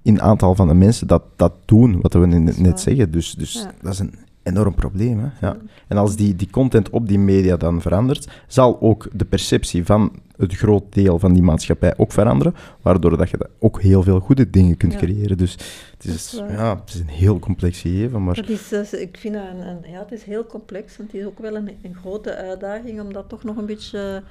in 0.02 0.12
het 0.12 0.22
aantal 0.22 0.54
van 0.54 0.68
de 0.68 0.74
mensen 0.74 1.06
dat 1.06 1.22
dat 1.36 1.52
doen, 1.64 1.98
wat 2.00 2.12
we 2.12 2.26
net, 2.26 2.80
zeggen. 2.80 3.10
Dus, 3.10 3.32
dus 3.32 3.52
Ja. 3.52 3.72
dat 3.82 3.92
is 3.92 3.98
een 3.98 4.14
enorm 4.48 4.74
probleem. 4.74 5.18
Hè? 5.18 5.46
Ja. 5.46 5.56
En 5.88 5.96
als 5.96 6.16
die, 6.16 6.36
die 6.36 6.50
content 6.50 6.90
op 6.90 7.08
die 7.08 7.18
media 7.18 7.56
dan 7.56 7.80
verandert, 7.80 8.28
zal 8.46 8.80
ook 8.80 9.08
de 9.12 9.24
perceptie 9.24 9.84
van 9.84 10.12
het 10.36 10.54
groot 10.54 10.82
deel 10.90 11.18
van 11.18 11.32
die 11.32 11.42
maatschappij 11.42 11.94
ook 11.96 12.12
veranderen, 12.12 12.54
waardoor 12.82 13.16
dat 13.16 13.30
je 13.30 13.36
dat 13.36 13.48
ook 13.58 13.82
heel 13.82 14.02
veel 14.02 14.20
goede 14.20 14.50
dingen 14.50 14.76
kunt 14.76 14.92
Ja. 14.92 14.98
creëren. 14.98 15.36
Dus 15.38 15.52
het 15.96 16.04
is, 16.04 16.42
ja, 16.48 16.76
het 16.80 16.94
is 16.94 17.00
een 17.00 17.08
heel 17.08 17.38
complex 17.38 17.80
gegeven, 17.80 18.24
maar... 18.24 18.34
Dat 18.34 18.48
is, 18.48 18.72
eh, 18.72 19.00
ik 19.00 19.16
vind 19.20 19.34
dat 19.34 19.42
een, 19.52 19.66
een- 19.68 19.90
ja, 19.90 19.98
het 19.98 20.12
is 20.12 20.22
heel 20.22 20.46
complex, 20.46 20.96
want 20.96 21.12
het 21.12 21.20
is 21.20 21.26
ook 21.26 21.38
wel 21.38 21.56
een, 21.56 21.70
een 21.82 21.94
grote 21.94 22.34
uitdaging 22.36 23.00
om 23.00 23.12
dat 23.12 23.28
toch 23.28 23.44
nog 23.44 23.56
een 23.56 23.66
beetje 23.66 24.22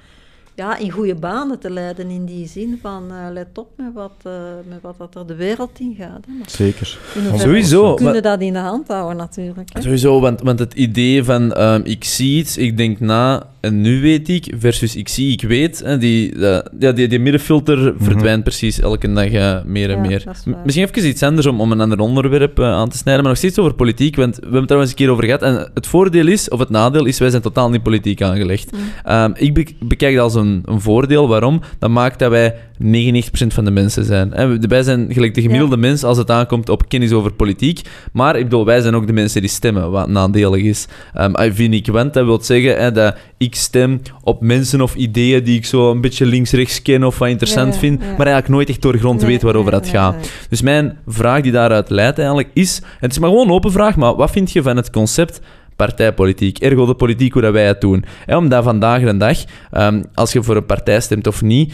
ja, 0.58 0.76
in 0.76 0.90
goede 0.90 1.14
banen 1.14 1.58
te 1.58 1.70
leiden. 1.70 2.10
In 2.10 2.24
die 2.24 2.48
zin 2.48 2.78
van, 2.82 3.10
eh, 3.10 3.32
let 3.32 3.58
op 3.58 3.68
met 3.76 3.92
wat, 3.94 4.12
eh, 4.22 4.32
met 4.68 4.78
wat 4.80 4.94
dat 4.98 5.14
er 5.14 5.26
de 5.26 5.34
wereld 5.34 5.78
in 5.80 5.94
gaat. 5.98 6.24
Hè. 6.26 6.32
Zeker. 6.46 6.98
Sowieso. 7.36 7.94
Kunnen 7.94 8.12
maar- 8.12 8.22
dat 8.22 8.40
in 8.40 8.52
de 8.52 8.58
hand 8.58 8.88
houden 8.88 9.16
natuurlijk. 9.16 9.68
Hè. 9.72 9.82
Sowieso, 9.82 10.20
want, 10.20 10.40
want 10.40 10.58
het 10.58 10.74
idee 10.74 11.24
van 11.24 11.52
ehm, 11.52 11.80
ik 11.84 12.04
zie 12.04 12.38
iets, 12.38 12.56
ik 12.56 12.76
denk 12.76 13.00
na 13.00 13.46
en 13.60 13.80
nu 13.80 14.00
weet 14.00 14.28
ik, 14.28 14.54
versus 14.58 14.96
ik 14.96 15.08
zie, 15.08 15.32
ik 15.32 15.42
weet, 15.42 15.78
hè, 15.84 15.98
die, 15.98 16.32
eh, 16.46 16.58
ja, 16.78 16.92
die, 16.92 17.08
die 17.08 17.18
middenfilter 17.18 17.94
verdwijnt 17.98 18.42
precies 18.44 18.80
elke 18.80 19.12
dag 19.12 19.24
eh, 19.30 19.56
meer 19.64 19.90
en 19.90 20.02
Ja, 20.02 20.08
meer. 20.08 20.24
Misschien 20.64 20.86
even 20.86 21.08
iets 21.08 21.22
anders 21.22 21.46
om, 21.46 21.60
om 21.60 21.72
een 21.72 21.80
ander 21.80 21.98
onderwerp 21.98 22.58
eh, 22.58 22.64
aan 22.72 22.88
te 22.88 22.96
snijden, 22.96 23.22
maar 23.22 23.32
nog 23.32 23.40
steeds 23.40 23.58
over 23.58 23.74
politiek, 23.74 24.16
want 24.16 24.36
we 24.36 24.42
hebben 24.42 24.60
het 24.62 24.70
eens 24.70 24.90
een 24.90 24.94
keer 24.96 25.10
over 25.10 25.24
gehad. 25.24 25.42
En 25.42 25.70
het 25.74 25.86
voordeel 25.86 26.26
is, 26.26 26.48
of 26.48 26.58
het 26.58 26.70
nadeel 26.70 27.04
is, 27.04 27.18
wij 27.18 27.30
zijn 27.30 27.42
totaal 27.42 27.70
niet 27.70 27.82
politiek 27.82 28.22
aangelegd. 28.22 28.72
Mm. 28.72 28.78
Ehm, 29.04 29.30
ik 29.34 29.54
be- 29.54 29.66
bekijk 29.80 30.14
dat 30.14 30.24
als 30.24 30.34
een, 30.34 30.62
een 30.64 30.80
voordeel. 30.80 31.28
Waarom? 31.28 31.60
Dat 31.78 31.90
maakt 31.90 32.18
dat 32.18 32.30
wij 32.30 32.54
99% 32.82 33.54
van 33.54 33.64
de 33.64 33.70
mensen 33.70 34.04
zijn. 34.04 34.30
Hè, 34.32 34.46
we- 34.58 34.66
wij 34.68 34.82
zijn 34.82 35.06
gelijk 35.12 35.34
de 35.34 35.42
gemiddelde 35.42 35.76
mens 35.76 36.04
als 36.04 36.18
het 36.18 36.30
aankomt 36.30 36.68
op 36.68 36.88
kennis 36.88 37.12
over 37.12 37.32
politiek. 37.32 37.80
Maar 38.12 38.36
ik 38.36 38.42
bedoel, 38.44 38.64
wij 38.64 38.80
zijn 38.80 38.94
ook 38.94 39.06
de 39.06 39.12
mensen 39.12 39.40
die 39.40 39.50
stemmen, 39.50 39.90
wat 39.90 40.08
nadelig 40.08 40.62
is. 40.62 40.86
Ehm, 41.14 41.32
I 41.42 41.52
vind 41.52 41.74
ik, 41.74 41.86
want 41.86 42.14
dat 42.14 42.24
wil 42.24 42.40
zeggen 42.42 42.76
hè, 42.76 42.92
dat 42.92 43.16
ik 43.38 43.47
stem 43.54 44.00
op 44.22 44.40
mensen 44.40 44.80
of 44.80 44.94
ideeën 44.94 45.44
die 45.44 45.56
ik 45.56 45.66
zo 45.66 45.90
een 45.90 46.00
beetje 46.00 46.26
links-rechts 46.26 46.82
ken 46.82 47.04
of 47.04 47.18
wat 47.18 47.28
interessant 47.28 47.74
Ja, 47.74 47.80
vind, 47.80 47.98
maar 47.98 48.08
eigenlijk 48.08 48.48
nooit 48.48 48.68
echt 48.68 48.82
doorgrond 48.82 49.20
Nee, 49.20 49.30
weet 49.30 49.42
waarover 49.42 49.70
dat 49.70 49.88
gaat. 49.88 50.30
Dus 50.48 50.62
mijn 50.62 50.98
vraag 51.06 51.40
die 51.40 51.52
daaruit 51.52 51.90
leidt 51.90 52.18
eigenlijk 52.18 52.50
is, 52.52 52.82
het 52.98 53.10
is 53.10 53.18
maar 53.18 53.28
gewoon 53.30 53.46
een 53.46 53.54
open 53.54 53.72
vraag, 53.72 53.96
maar 53.96 54.14
wat 54.14 54.30
vind 54.30 54.52
je 54.52 54.62
van 54.62 54.76
het 54.76 54.90
concept 54.90 55.40
partijpolitiek, 55.76 56.58
ergo 56.58 56.86
de 56.86 56.94
politiek 56.94 57.32
hoe 57.32 57.42
dat 57.42 57.52
wij 57.52 57.66
het 57.66 57.80
doen? 57.80 58.04
Omdat 58.26 58.64
vandaag 58.64 59.02
de 59.02 59.16
dag, 59.16 59.38
ehm, 59.70 60.02
als 60.14 60.32
je 60.32 60.42
voor 60.42 60.56
een 60.56 60.66
partij 60.66 61.00
stemt 61.00 61.26
of 61.26 61.42
niet, 61.42 61.72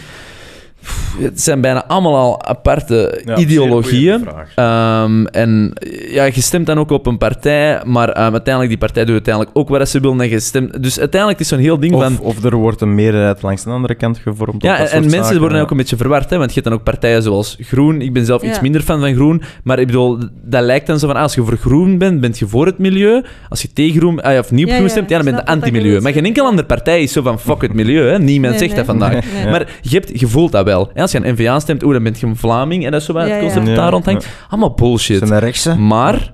Het 1.19 1.43
zijn 1.43 1.61
bijna 1.61 1.87
allemaal 1.87 2.17
al 2.17 2.45
aparte 2.45 3.23
Ja, 3.25 3.37
ideologieën. 3.37 4.29
Ehm, 4.55 5.25
en 5.25 5.73
ja, 6.09 6.25
je 6.25 6.41
stemt 6.41 6.67
dan 6.67 6.79
ook 6.79 6.91
op 6.91 7.07
een 7.07 7.19
partij, 7.19 7.83
maar 7.85 8.09
ehm, 8.09 8.33
uiteindelijk 8.33 8.69
die 8.69 8.79
partij 8.79 9.05
doet 9.05 9.15
uiteindelijk 9.15 9.59
ook 9.59 9.69
wat 9.69 9.89
ze 9.89 10.01
wil 10.01 10.21
en 10.21 10.29
je 10.29 10.41
stemt... 10.41 10.83
Dus 10.83 10.99
uiteindelijk 11.01 11.41
het 11.41 11.51
is 11.51 11.55
zo'n 11.57 11.65
heel 11.65 11.81
ding 11.81 11.93
van... 11.93 12.19
Of, 12.21 12.45
er 12.45 12.55
wordt 12.57 12.81
een 12.81 12.95
meerderheid 12.95 13.43
langs 13.43 13.65
de 13.65 13.71
andere 13.71 13.95
kant 13.95 14.19
gevormd. 14.19 14.63
Ja, 14.63 14.79
en, 14.79 15.01
mensen 15.01 15.23
zaken, 15.23 15.39
worden 15.39 15.57
ja. 15.57 15.63
ook 15.63 15.71
een 15.71 15.77
beetje 15.77 15.97
verward, 15.97 16.31
hè, 16.31 16.37
want 16.37 16.49
je 16.49 16.55
hebt 16.55 16.67
dan 16.67 16.79
ook 16.79 16.85
partijen 16.85 17.23
zoals 17.23 17.57
Groen. 17.61 18.01
Ik 18.01 18.13
ben 18.13 18.25
zelf 18.25 18.43
iets 18.43 18.61
minder 18.61 18.81
fan 18.81 19.01
van 19.01 19.15
Groen, 19.15 19.43
maar 19.65 19.79
ik 19.79 19.87
bedoel, 19.87 20.19
dat 20.43 20.63
lijkt 20.63 20.87
dan 20.87 20.99
zo 20.99 21.07
van, 21.07 21.17
ah, 21.17 21.23
als 21.23 21.35
je 21.35 21.43
voor 21.45 21.57
Groen 21.57 21.99
bent, 21.99 22.21
ben 22.21 22.33
je 22.35 22.47
voor 22.47 22.67
het 22.67 22.79
milieu. 22.79 23.25
Als 23.49 23.63
je 23.63 23.73
tegen 23.73 23.99
Groen, 24.01 24.23
ah, 24.23 24.39
of 24.39 24.51
niet 24.51 24.65
op 24.65 24.69
Ja, 24.69 24.75
Groen 24.75 24.87
ja, 24.87 24.93
stemt, 24.93 25.09
ja, 25.09 25.17
dan 25.17 25.25
ben 25.25 25.35
je 25.35 25.47
anti-milieu. 25.47 26.01
Maar 26.01 26.13
geen 26.13 26.25
enkele 26.25 26.47
andere 26.47 26.67
partij 26.67 27.03
is 27.03 27.13
zo 27.13 27.23
van, 27.23 27.41
fuck 27.41 27.63
het 27.63 27.75
milieu, 27.75 28.09
hè. 28.09 28.19
Niemand 28.19 28.53
Nee, 28.53 28.63
zegt 28.63 28.77
dat 28.77 28.87
vandaag. 28.87 29.13
Nee. 29.13 29.51
Maar 29.51 29.69
je, 29.81 29.97
hebt, 29.97 30.21
je 30.21 30.27
voelt 30.27 30.53
dat 30.53 30.65
wel. 30.65 30.74
Als 30.95 31.13
je 31.13 31.19
aan 31.25 31.33
N-VA 31.33 31.61
stemt, 31.61 31.83
oeh, 31.83 31.93
dan 31.93 32.03
ben 32.03 32.15
je 32.19 32.27
een 32.27 32.37
Vlaming, 32.37 32.85
en 32.85 32.91
dat 32.91 33.01
is 33.01 33.07
zo 33.07 33.13
wat 33.13 33.27
Ja, 33.27 33.33
het 33.33 33.41
concept 33.43 33.67
dat 33.67 33.77
daar 33.77 33.91
rondhangt. 33.91 34.25
ja. 34.25 34.31
Allemaal 34.49 34.71
bullshit. 34.75 35.29
Zijn 35.29 35.41
rechtse? 35.41 35.75
Maar 35.75 36.33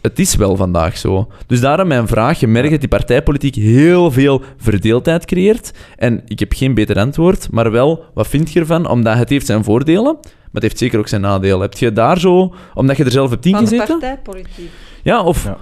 het 0.00 0.18
is 0.18 0.34
wel 0.36 0.56
vandaag 0.56 0.96
zo. 0.98 1.28
Dus 1.46 1.60
daarom 1.60 1.88
mijn 1.88 2.08
vraag. 2.08 2.40
Je 2.40 2.46
merkt 2.46 2.70
dat 2.70 2.80
die 2.80 2.88
partijpolitiek 2.88 3.54
heel 3.54 4.10
veel 4.10 4.42
verdeeldheid 4.56 5.24
creëert. 5.24 5.72
En 5.96 6.22
ik 6.26 6.38
heb 6.38 6.52
geen 6.52 6.74
beter 6.74 6.96
antwoord, 6.98 7.48
maar 7.50 7.70
wel, 7.70 8.04
wat 8.14 8.26
vind 8.28 8.52
je 8.52 8.60
ervan? 8.60 8.88
Omdat 8.88 9.16
het 9.16 9.28
heeft 9.28 9.46
zijn 9.46 9.64
voordelen, 9.64 10.18
maar 10.22 10.48
het 10.52 10.62
heeft 10.62 10.78
zeker 10.78 10.98
ook 10.98 11.08
zijn 11.08 11.20
nadelen. 11.20 11.60
Heb 11.60 11.74
je 11.74 11.92
daar 11.92 12.18
zo, 12.18 12.54
omdat 12.74 12.96
je 12.96 13.04
er 13.04 13.10
zelf 13.10 13.30
hebt 13.30 13.42
Van 13.42 13.52
de 13.52 13.58
ingezeten? 13.58 13.86
partijpolitiek. 13.98 14.70
Ja, 15.02 15.22
of... 15.22 15.44
Ja. 15.44 15.56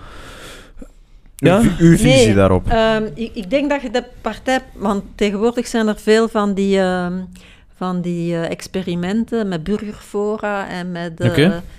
Ja? 1.41 1.59
Uw, 1.61 1.71
uw 1.79 1.97
visie 1.97 2.27
Nee, 2.27 2.35
daarop. 2.35 2.69
Ehm, 2.69 3.03
ik, 3.15 3.31
ik 3.35 3.51
denk 3.51 3.71
dat 3.71 3.83
je 3.83 3.91
de 3.91 4.05
partij... 4.21 4.61
Want 4.75 5.03
tegenwoordig 5.15 5.67
zijn 5.67 5.89
er 5.89 5.97
veel 5.99 6.29
van 6.29 6.55
die, 6.55 6.79
ehm, 6.81 7.13
van 7.79 8.01
die 8.01 8.35
eh, 8.35 8.51
experimenten 8.51 9.49
met 9.49 9.65
burgerfora 9.65 10.69
en 10.69 10.93
met... 10.93 11.19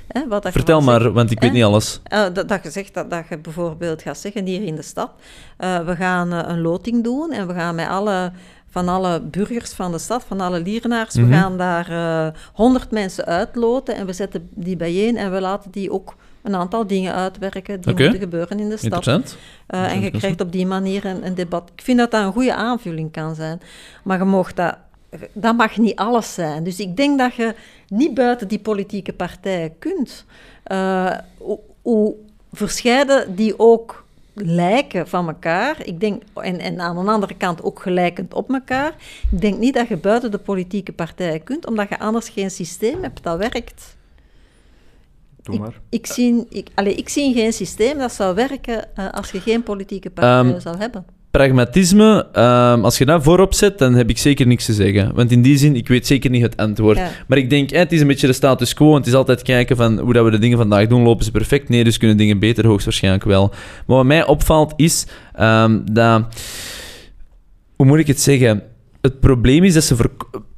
hè, 0.07 0.27
wat 0.27 0.43
dat 0.43 0.51
Vertel 0.51 0.81
zegt. 0.81 0.99
maar, 0.99 1.11
want 1.11 1.31
ik 1.31 1.39
weet 1.39 1.51
niet 1.51 1.63
alles. 1.63 1.99
Eh, 2.03 2.25
dat, 2.33 2.47
dat 2.49 2.63
je 2.63 2.71
zegt 2.71 2.93
dat, 2.93 3.09
dat 3.09 3.23
je 3.29 3.37
bijvoorbeeld 3.37 4.01
gaat 4.01 4.17
zeggen 4.17 4.45
hier 4.45 4.63
in 4.63 4.75
de 4.75 4.81
stad, 4.81 5.11
we 5.57 5.95
gaan 5.97 6.31
een 6.31 6.61
loting 6.61 7.03
doen 7.03 7.31
en 7.31 7.47
we 7.47 7.53
gaan 7.53 7.75
met 7.75 7.87
alle, 7.87 8.31
van 8.69 8.87
alle 8.89 9.21
burgers 9.21 9.71
van 9.73 9.91
de 9.91 9.97
stad, 9.99 10.23
van 10.27 10.41
alle 10.41 10.59
lierenaars, 10.61 11.15
Mhm. 11.15 11.27
we 11.27 11.33
gaan 11.33 11.57
daar 11.57 12.33
honderd 12.53 12.91
mensen 12.91 13.25
uitloten 13.25 13.95
en 13.95 14.05
we 14.05 14.13
zetten 14.13 14.49
die 14.55 14.75
bijeen 14.75 15.17
en 15.17 15.31
we 15.31 15.41
laten 15.41 15.71
die 15.71 15.91
ook 15.91 16.15
een 16.43 16.55
aantal 16.55 16.87
dingen 16.87 17.13
uitwerken 17.13 17.81
die 17.81 17.93
moeten 17.93 18.19
gebeuren 18.19 18.59
in 18.59 18.69
de 18.69 18.77
stad. 18.77 18.83
Interessant. 18.93 19.37
Eh, 19.67 19.91
en 19.91 19.99
je 20.01 20.11
krijgt 20.11 20.41
op 20.41 20.51
die 20.51 20.65
manier 20.65 21.05
een, 21.05 21.25
een 21.25 21.35
debat. 21.35 21.71
Ik 21.75 21.81
vind 21.83 21.97
dat 21.97 22.11
dat 22.11 22.23
een 22.23 22.31
goede 22.31 22.55
aanvulling 22.55 23.11
kan 23.11 23.35
zijn. 23.35 23.61
Maar 24.03 24.17
je 24.17 24.23
mag 24.23 24.53
dat, 24.53 24.77
dat 25.33 25.57
mag 25.57 25.77
niet 25.77 25.95
alles 25.95 26.33
zijn. 26.33 26.63
Dus 26.63 26.79
ik 26.79 26.97
denk 26.97 27.19
dat 27.19 27.35
je 27.35 27.55
niet 27.87 28.13
buiten 28.13 28.47
die 28.47 28.59
politieke 28.59 29.13
partijen 29.13 29.77
kunt. 29.79 30.25
Eh, 30.63 31.17
hoe, 31.37 31.59
hoe 31.81 32.15
verscheiden 32.51 33.35
die 33.35 33.59
ook 33.59 34.03
lijken 34.33 35.07
van 35.07 35.27
elkaar. 35.27 35.77
Ik 35.85 35.99
denk, 35.99 36.23
en, 36.33 36.59
en 36.59 36.79
aan 36.79 37.05
de 37.05 37.11
andere 37.11 37.35
kant 37.37 37.63
ook 37.63 37.81
gelijkend 37.81 38.33
op 38.33 38.53
elkaar. 38.53 38.95
Ik 39.31 39.41
denk 39.41 39.57
niet 39.57 39.73
dat 39.73 39.87
je 39.87 39.97
buiten 39.97 40.31
de 40.31 40.37
politieke 40.37 40.91
partijen 40.91 41.43
kunt, 41.43 41.65
omdat 41.65 41.89
je 41.89 41.99
anders 41.99 42.29
geen 42.29 42.51
systeem 42.51 43.03
hebt 43.03 43.23
dat 43.23 43.37
werkt. 43.37 43.97
Doe 45.43 45.59
maar. 45.59 45.79
Ik 45.89 46.05
zie, 46.05 46.45
ik, 46.49 46.69
allee, 46.75 46.95
ik 46.95 47.09
zie 47.09 47.33
geen 47.33 47.53
systeem 47.53 47.97
dat 47.97 48.13
zou 48.13 48.35
werken 48.35 48.95
eh, 48.95 49.09
als 49.09 49.31
je 49.31 49.39
geen 49.39 49.63
politieke 49.63 50.09
partijen 50.09 50.51
Ehm, 50.51 50.59
zou 50.59 50.77
hebben. 50.77 51.05
Pragmatisme, 51.39 52.27
ehm, 52.31 52.83
als 52.83 52.97
je 52.97 53.05
dat 53.05 53.23
voorop 53.23 53.53
zet, 53.53 53.77
dan 53.77 53.93
heb 53.93 54.09
ik 54.09 54.17
zeker 54.17 54.47
niks 54.47 54.65
te 54.65 54.73
zeggen. 54.73 55.15
Want 55.15 55.31
in 55.31 55.41
die 55.41 55.57
zin, 55.57 55.75
ik 55.75 55.87
weet 55.87 56.07
zeker 56.07 56.29
niet 56.29 56.41
het 56.41 56.57
antwoord. 56.57 56.97
Ja. 56.97 57.09
Maar 57.27 57.37
ik 57.37 57.49
denk, 57.49 57.71
eh, 57.71 57.79
het 57.79 57.91
is 57.91 58.01
een 58.01 58.07
beetje 58.07 58.27
de 58.27 58.33
status 58.33 58.73
quo. 58.73 58.95
Het 58.95 59.07
is 59.07 59.13
altijd 59.13 59.41
kijken 59.41 59.75
van 59.75 59.99
hoe 59.99 60.13
dat 60.13 60.25
we 60.25 60.31
de 60.31 60.39
dingen 60.39 60.57
vandaag 60.57 60.87
doen. 60.87 61.01
Lopen 61.01 61.25
ze 61.25 61.31
perfect? 61.31 61.69
Nee, 61.69 61.83
dus 61.83 61.97
kunnen 61.97 62.17
dingen 62.17 62.39
beter, 62.39 62.65
hoogstwaarschijnlijk 62.65 63.23
wel. 63.23 63.53
Maar 63.85 63.97
wat 63.97 64.05
mij 64.05 64.25
opvalt 64.25 64.73
is 64.75 65.05
ehm, 65.33 65.79
dat... 65.91 66.23
Hoe 67.75 67.85
moet 67.85 67.99
ik 67.99 68.07
het 68.07 68.21
zeggen? 68.21 68.63
Het 69.09 69.19
probleem 69.19 69.63
is 69.63 69.73
dat 69.73 69.83
ze... 69.83 69.95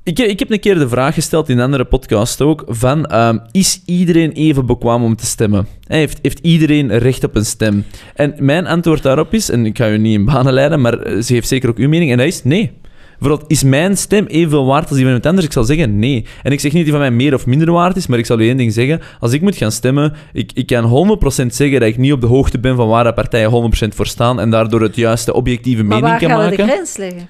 Ik, 0.03 0.19
ik 0.19 0.39
heb 0.39 0.51
een 0.51 0.59
keer 0.59 0.79
de 0.79 0.89
vraag 0.89 1.13
gesteld 1.13 1.49
in 1.49 1.57
een 1.57 1.63
andere 1.63 1.85
podcast 1.85 2.41
ook, 2.41 2.63
van 2.67 3.05
ehm, 3.05 3.37
is 3.51 3.81
iedereen 3.85 4.31
even 4.31 4.65
bekwaam 4.65 5.03
om 5.03 5.15
te 5.15 5.25
stemmen? 5.25 5.67
Heeft, 5.87 6.19
heeft 6.21 6.39
iedereen 6.39 6.97
recht 6.97 7.23
op 7.23 7.35
een 7.35 7.45
stem? 7.45 7.85
En 8.15 8.33
mijn 8.39 8.67
antwoord 8.67 9.03
daarop 9.03 9.33
is, 9.33 9.49
en 9.49 9.65
ik 9.65 9.77
ga 9.77 9.89
u 9.89 9.97
niet 9.97 10.13
in 10.13 10.25
banen 10.25 10.53
leiden, 10.53 10.81
maar 10.81 10.99
eh, 10.99 11.21
ze 11.21 11.33
heeft 11.33 11.47
zeker 11.47 11.69
ook 11.69 11.77
uw 11.77 11.89
mening, 11.89 12.11
en 12.11 12.17
dat 12.17 12.27
is 12.27 12.43
nee. 12.43 12.71
Bijvoorbeeld, 13.19 13.51
is 13.51 13.63
mijn 13.63 13.97
stem 13.97 14.25
evenveel 14.25 14.65
waard 14.65 14.81
als 14.87 14.89
die 14.89 14.99
van 14.99 15.07
iemand 15.07 15.25
anders? 15.25 15.45
Ik 15.45 15.53
zal 15.53 15.63
zeggen 15.63 15.99
nee. 15.99 16.25
En 16.43 16.51
ik 16.51 16.59
zeg 16.59 16.73
niet 16.73 16.83
die 16.83 16.91
van 16.91 17.01
mij 17.01 17.11
meer 17.11 17.33
of 17.33 17.45
minder 17.45 17.71
waard 17.71 17.95
is, 17.95 18.07
maar 18.07 18.19
ik 18.19 18.25
zal 18.25 18.39
u 18.39 18.47
één 18.47 18.57
ding 18.57 18.73
zeggen. 18.73 19.01
Als 19.19 19.33
ik 19.33 19.41
moet 19.41 19.55
gaan 19.55 19.71
stemmen, 19.71 20.13
ik, 20.33 20.51
ik 20.53 20.65
kan 20.65 21.17
100% 21.43 21.45
zeggen 21.47 21.79
dat 21.79 21.89
ik 21.89 21.97
niet 21.97 22.13
op 22.13 22.21
de 22.21 22.27
hoogte 22.27 22.59
ben 22.59 22.75
van 22.75 22.87
waar 22.87 23.03
de 23.03 23.13
partijen 23.13 23.71
100% 23.85 23.87
voor 23.95 24.07
staan 24.07 24.39
en 24.39 24.49
daardoor 24.49 24.81
het 24.81 24.95
juiste 24.95 25.33
objectieve 25.33 25.83
Maar 25.83 26.01
mening 26.01 26.19
kan 26.19 26.29
maken. 26.29 26.57
de 26.57 26.63
grens 26.63 26.97
leggen? 26.97 27.27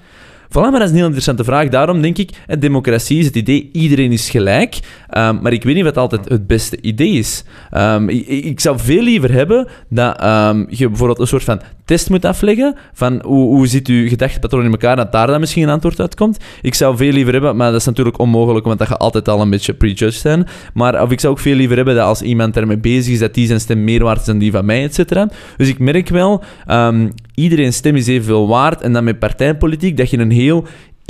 Voilà, 0.52 0.70
maar 0.70 0.70
dat 0.72 0.82
is 0.82 0.88
een 0.88 0.94
heel 0.94 1.04
interessante 1.04 1.44
vraag. 1.44 1.68
Daarom 1.68 2.02
denk 2.02 2.18
ik, 2.18 2.30
democratie 2.58 3.18
is 3.18 3.26
het 3.26 3.36
idee, 3.36 3.70
iedereen 3.72 4.12
is 4.12 4.30
gelijk. 4.30 4.78
Ehm, 5.08 5.38
maar 5.40 5.52
ik 5.52 5.62
weet 5.62 5.74
niet 5.74 5.84
wat 5.84 5.96
altijd 5.96 6.28
het 6.28 6.46
beste 6.46 6.80
idee 6.80 7.12
is. 7.12 7.44
Ehm, 7.70 8.08
ik 8.26 8.60
zou 8.60 8.78
veel 8.78 9.02
liever 9.02 9.32
hebben 9.32 9.68
dat 9.88 10.20
ehm, 10.20 10.64
je 10.68 10.88
bijvoorbeeld 10.88 11.18
een 11.18 11.26
soort 11.26 11.44
van 11.44 11.60
test 11.92 12.10
moet 12.10 12.24
afleggen 12.24 12.74
van 12.92 13.22
hoe, 13.24 13.54
hoe 13.54 13.66
zit 13.66 13.88
uw 13.88 14.08
gedachtepatroon 14.08 14.64
in 14.64 14.70
elkaar, 14.70 14.96
dat 14.96 15.12
daar 15.12 15.26
dan 15.26 15.40
misschien 15.40 15.62
een 15.62 15.68
antwoord 15.68 16.00
uitkomt. 16.00 16.38
Ik 16.62 16.74
zou 16.74 16.96
veel 16.96 17.12
liever 17.12 17.32
hebben, 17.32 17.56
maar 17.56 17.70
dat 17.70 17.80
is 17.80 17.86
natuurlijk 17.86 18.18
onmogelijk, 18.18 18.66
want 18.66 18.78
dat 18.78 18.88
gaat 18.88 18.98
altijd 18.98 19.28
al 19.28 19.40
een 19.40 19.50
beetje 19.50 19.74
prejudged 19.74 20.14
zijn. 20.14 20.46
Maar 20.74 21.02
of 21.02 21.10
ik 21.10 21.20
zou 21.20 21.32
ook 21.32 21.38
veel 21.38 21.54
liever 21.54 21.76
hebben 21.76 21.94
dat 21.94 22.04
als 22.04 22.22
iemand 22.22 22.56
ermee 22.56 22.78
bezig 22.78 23.12
is, 23.12 23.18
dat 23.18 23.34
die 23.34 23.46
zijn 23.46 23.60
stem 23.60 23.84
meer 23.84 24.02
waard 24.02 24.20
is 24.20 24.26
dan 24.26 24.38
die 24.38 24.50
van 24.50 24.64
mij, 24.64 24.82
et 24.82 24.94
cetera. 24.94 25.28
Dus 25.56 25.68
ik 25.68 25.78
merk 25.78 26.08
wel, 26.08 26.42
ehm 26.66 27.08
iedereen 27.34 27.72
stem 27.72 27.96
is 27.96 28.06
evenveel 28.06 28.48
waard. 28.48 28.80
En 28.80 28.92
dan 28.92 29.04
met 29.04 29.18
partijpolitiek, 29.18 29.96
dat 29.96 30.10
je 30.10 30.18
een 30.18 30.30
heel 30.30 30.66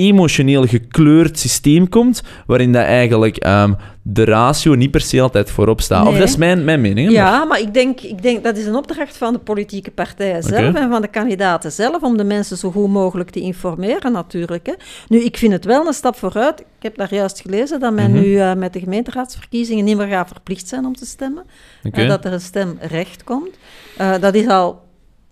emotioneel 0.07 0.67
gekleurd 0.67 1.39
systeem 1.39 1.89
komt, 1.89 2.23
waarin 2.47 2.73
dat 2.73 2.83
eigenlijk 2.85 3.37
ehm, 3.37 3.73
de 4.03 4.25
ratio 4.25 4.75
niet 4.75 4.91
per 4.91 5.01
se 5.01 5.21
altijd 5.21 5.51
voorop 5.51 5.81
staat. 5.81 6.07
Of 6.07 6.19
dat 6.19 6.29
is 6.29 6.37
mijn, 6.37 6.65
mijn 6.65 6.81
mening. 6.81 7.07
maar- 7.07 7.17
Ja, 7.17 7.45
maar 7.45 7.61
ik 7.61 7.75
denk, 7.75 8.01
ik 8.01 8.23
denk 8.23 8.45
dat 8.45 8.57
is 8.57 8.67
een 8.67 8.75
opdracht 8.75 9.17
van 9.17 9.33
de 9.33 9.39
politieke 9.39 9.91
partijen 9.91 10.43
zelf 10.43 10.75
en 10.75 10.91
van 10.91 11.03
de 11.03 11.09
kandidaten 11.09 11.73
zelf 11.73 12.03
om 12.03 12.17
de 12.17 12.25
mensen 12.25 12.57
zo 12.57 12.71
goed 12.71 12.89
mogelijk 12.91 13.31
te 13.31 13.41
informeren 13.41 14.13
natuurlijk. 14.13 14.67
Hè. 14.67 14.73
Nu, 15.09 15.19
ik 15.25 15.37
vind 15.37 15.53
het 15.53 15.65
wel 15.65 15.87
een 15.87 15.93
stap 15.93 16.17
vooruit. 16.17 16.61
Ik 16.61 16.67
heb 16.79 16.97
daar 16.97 17.15
juist 17.15 17.41
gelezen 17.41 17.81
dat 17.81 17.93
men 17.93 18.11
Mhm. 18.11 18.21
nu 18.21 18.37
eh, 18.39 18.55
met 18.55 18.73
de 18.73 18.81
gemeenteraadsverkiezingen 18.81 19.85
niet 19.85 19.97
meer 19.97 20.07
gaat 20.07 20.29
verplicht 20.29 20.69
zijn 20.69 20.85
om 20.85 20.95
te 20.97 21.07
stemmen. 21.07 21.45
En 21.93 22.09
dat 22.09 22.25
er 22.25 22.33
een 22.33 22.41
stemrecht 22.41 23.25
komt. 23.25 23.51
Eh, 23.97 24.13
dat 24.21 24.35
is 24.35 24.47
al, 24.47 24.82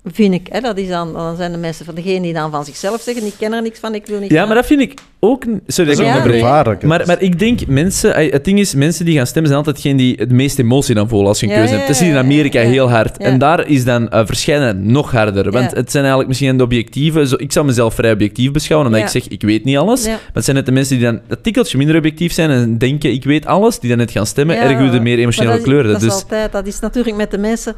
vind 0.05 0.35
ik, 0.35 0.47
hè, 0.51 0.61
dat 0.61 0.79
is 0.79 0.89
dan, 0.89 1.13
dan 1.13 1.37
zijn 1.37 1.53
de 1.53 1.59
mensen 1.59 1.85
van 1.85 1.95
degene 1.95 2.21
die 2.21 2.33
dan 2.33 2.51
van 2.51 2.65
zichzelf 2.65 3.01
zeggen, 3.01 3.27
ik 3.27 3.33
ken 3.39 3.53
er 3.53 3.63
niks 3.63 3.79
van, 3.79 3.95
ik 3.95 4.07
wil 4.07 4.19
niet 4.21 4.31
Ja, 4.31 4.39
gaan. 4.39 4.47
maar 4.47 4.57
dat 4.57 4.67
vind 4.67 4.81
ik 4.81 5.01
ook... 5.19 5.43
Sorry, 5.67 5.91
dat 5.91 6.01
is 6.01 6.07
ook 6.15 6.23
gevaarlijk. 6.33 6.83
Maar, 6.83 7.03
maar 7.07 7.23
ik 7.23 7.39
denk, 7.39 7.67
mensen, 7.67 8.31
het 8.31 8.45
ding 8.45 8.59
is, 8.59 8.75
mensen 8.75 9.05
die 9.05 9.17
gaan 9.17 9.27
stemmen 9.27 9.51
zijn 9.51 9.65
altijd 9.65 9.81
geen 9.85 9.97
die 9.97 10.15
het 10.19 10.31
meeste 10.33 10.63
emotie 10.63 10.95
dan 10.95 11.09
voelen 11.09 11.29
als 11.29 11.41
je 11.41 11.47
een 11.47 11.53
Ja, 11.53 11.59
keuze 11.59 11.71
ja, 11.73 11.77
hebt. 11.77 11.89
Dat 11.91 11.99
zie 11.99 12.07
je 12.07 12.13
in 12.13 12.19
Amerika 12.19 12.61
ja. 12.61 12.69
heel 12.69 12.91
hard. 12.91 13.17
Ja. 13.19 13.25
En 13.25 13.39
daar 13.39 13.67
is 13.69 13.85
dan 13.85 14.03
uh, 14.15 14.21
verschijnen 14.27 14.93
nog 14.93 15.11
harder. 15.11 15.51
Want 15.51 15.71
Ja. 15.71 15.77
het 15.77 15.91
zijn 15.91 16.03
eigenlijk 16.05 16.29
misschien 16.29 16.57
de 16.57 16.65
objectieve. 16.65 17.27
Zo, 17.27 17.35
ik 17.39 17.53
zou 17.53 17.67
mezelf 17.67 17.95
vrij 17.95 18.13
objectief 18.13 18.51
beschouwen, 18.51 18.89
omdat 18.93 19.11
Ja. 19.13 19.17
ik 19.17 19.23
zeg, 19.23 19.33
ik 19.33 19.43
weet 19.43 19.65
niet 19.65 19.77
alles. 19.77 20.05
Ja. 20.05 20.11
Maar 20.11 20.21
het 20.33 20.45
zijn 20.45 20.57
net 20.57 20.67
de 20.67 20.73
mensen 20.73 20.97
die 20.97 21.05
dan 21.05 21.21
dat 21.29 21.43
tikkeltje 21.43 21.79
minder 21.79 21.97
objectief 21.97 22.33
zijn 22.33 22.51
en 22.51 22.79
denken, 22.79 23.13
ik 23.13 23.25
weet 23.25 23.47
alles, 23.47 23.79
die 23.79 23.89
dan 23.89 23.99
net 23.99 24.11
gaan 24.11 24.27
stemmen, 24.27 24.57
Ja, 24.57 24.63
erg 24.63 24.91
de 24.91 25.01
meer 25.01 25.19
emotionele 25.19 25.51
dat 25.53 25.61
is- 25.61 25.67
kleuren. 25.67 25.93
Dat 25.93 26.03
is 26.03 26.07
Dus 26.09 26.17
altijd, 26.23 26.53
dat 26.53 26.67
is 26.67 26.81
natuurlijk 26.81 27.17
met 27.17 27.31
de 27.31 27.39
mensen... 27.39 27.75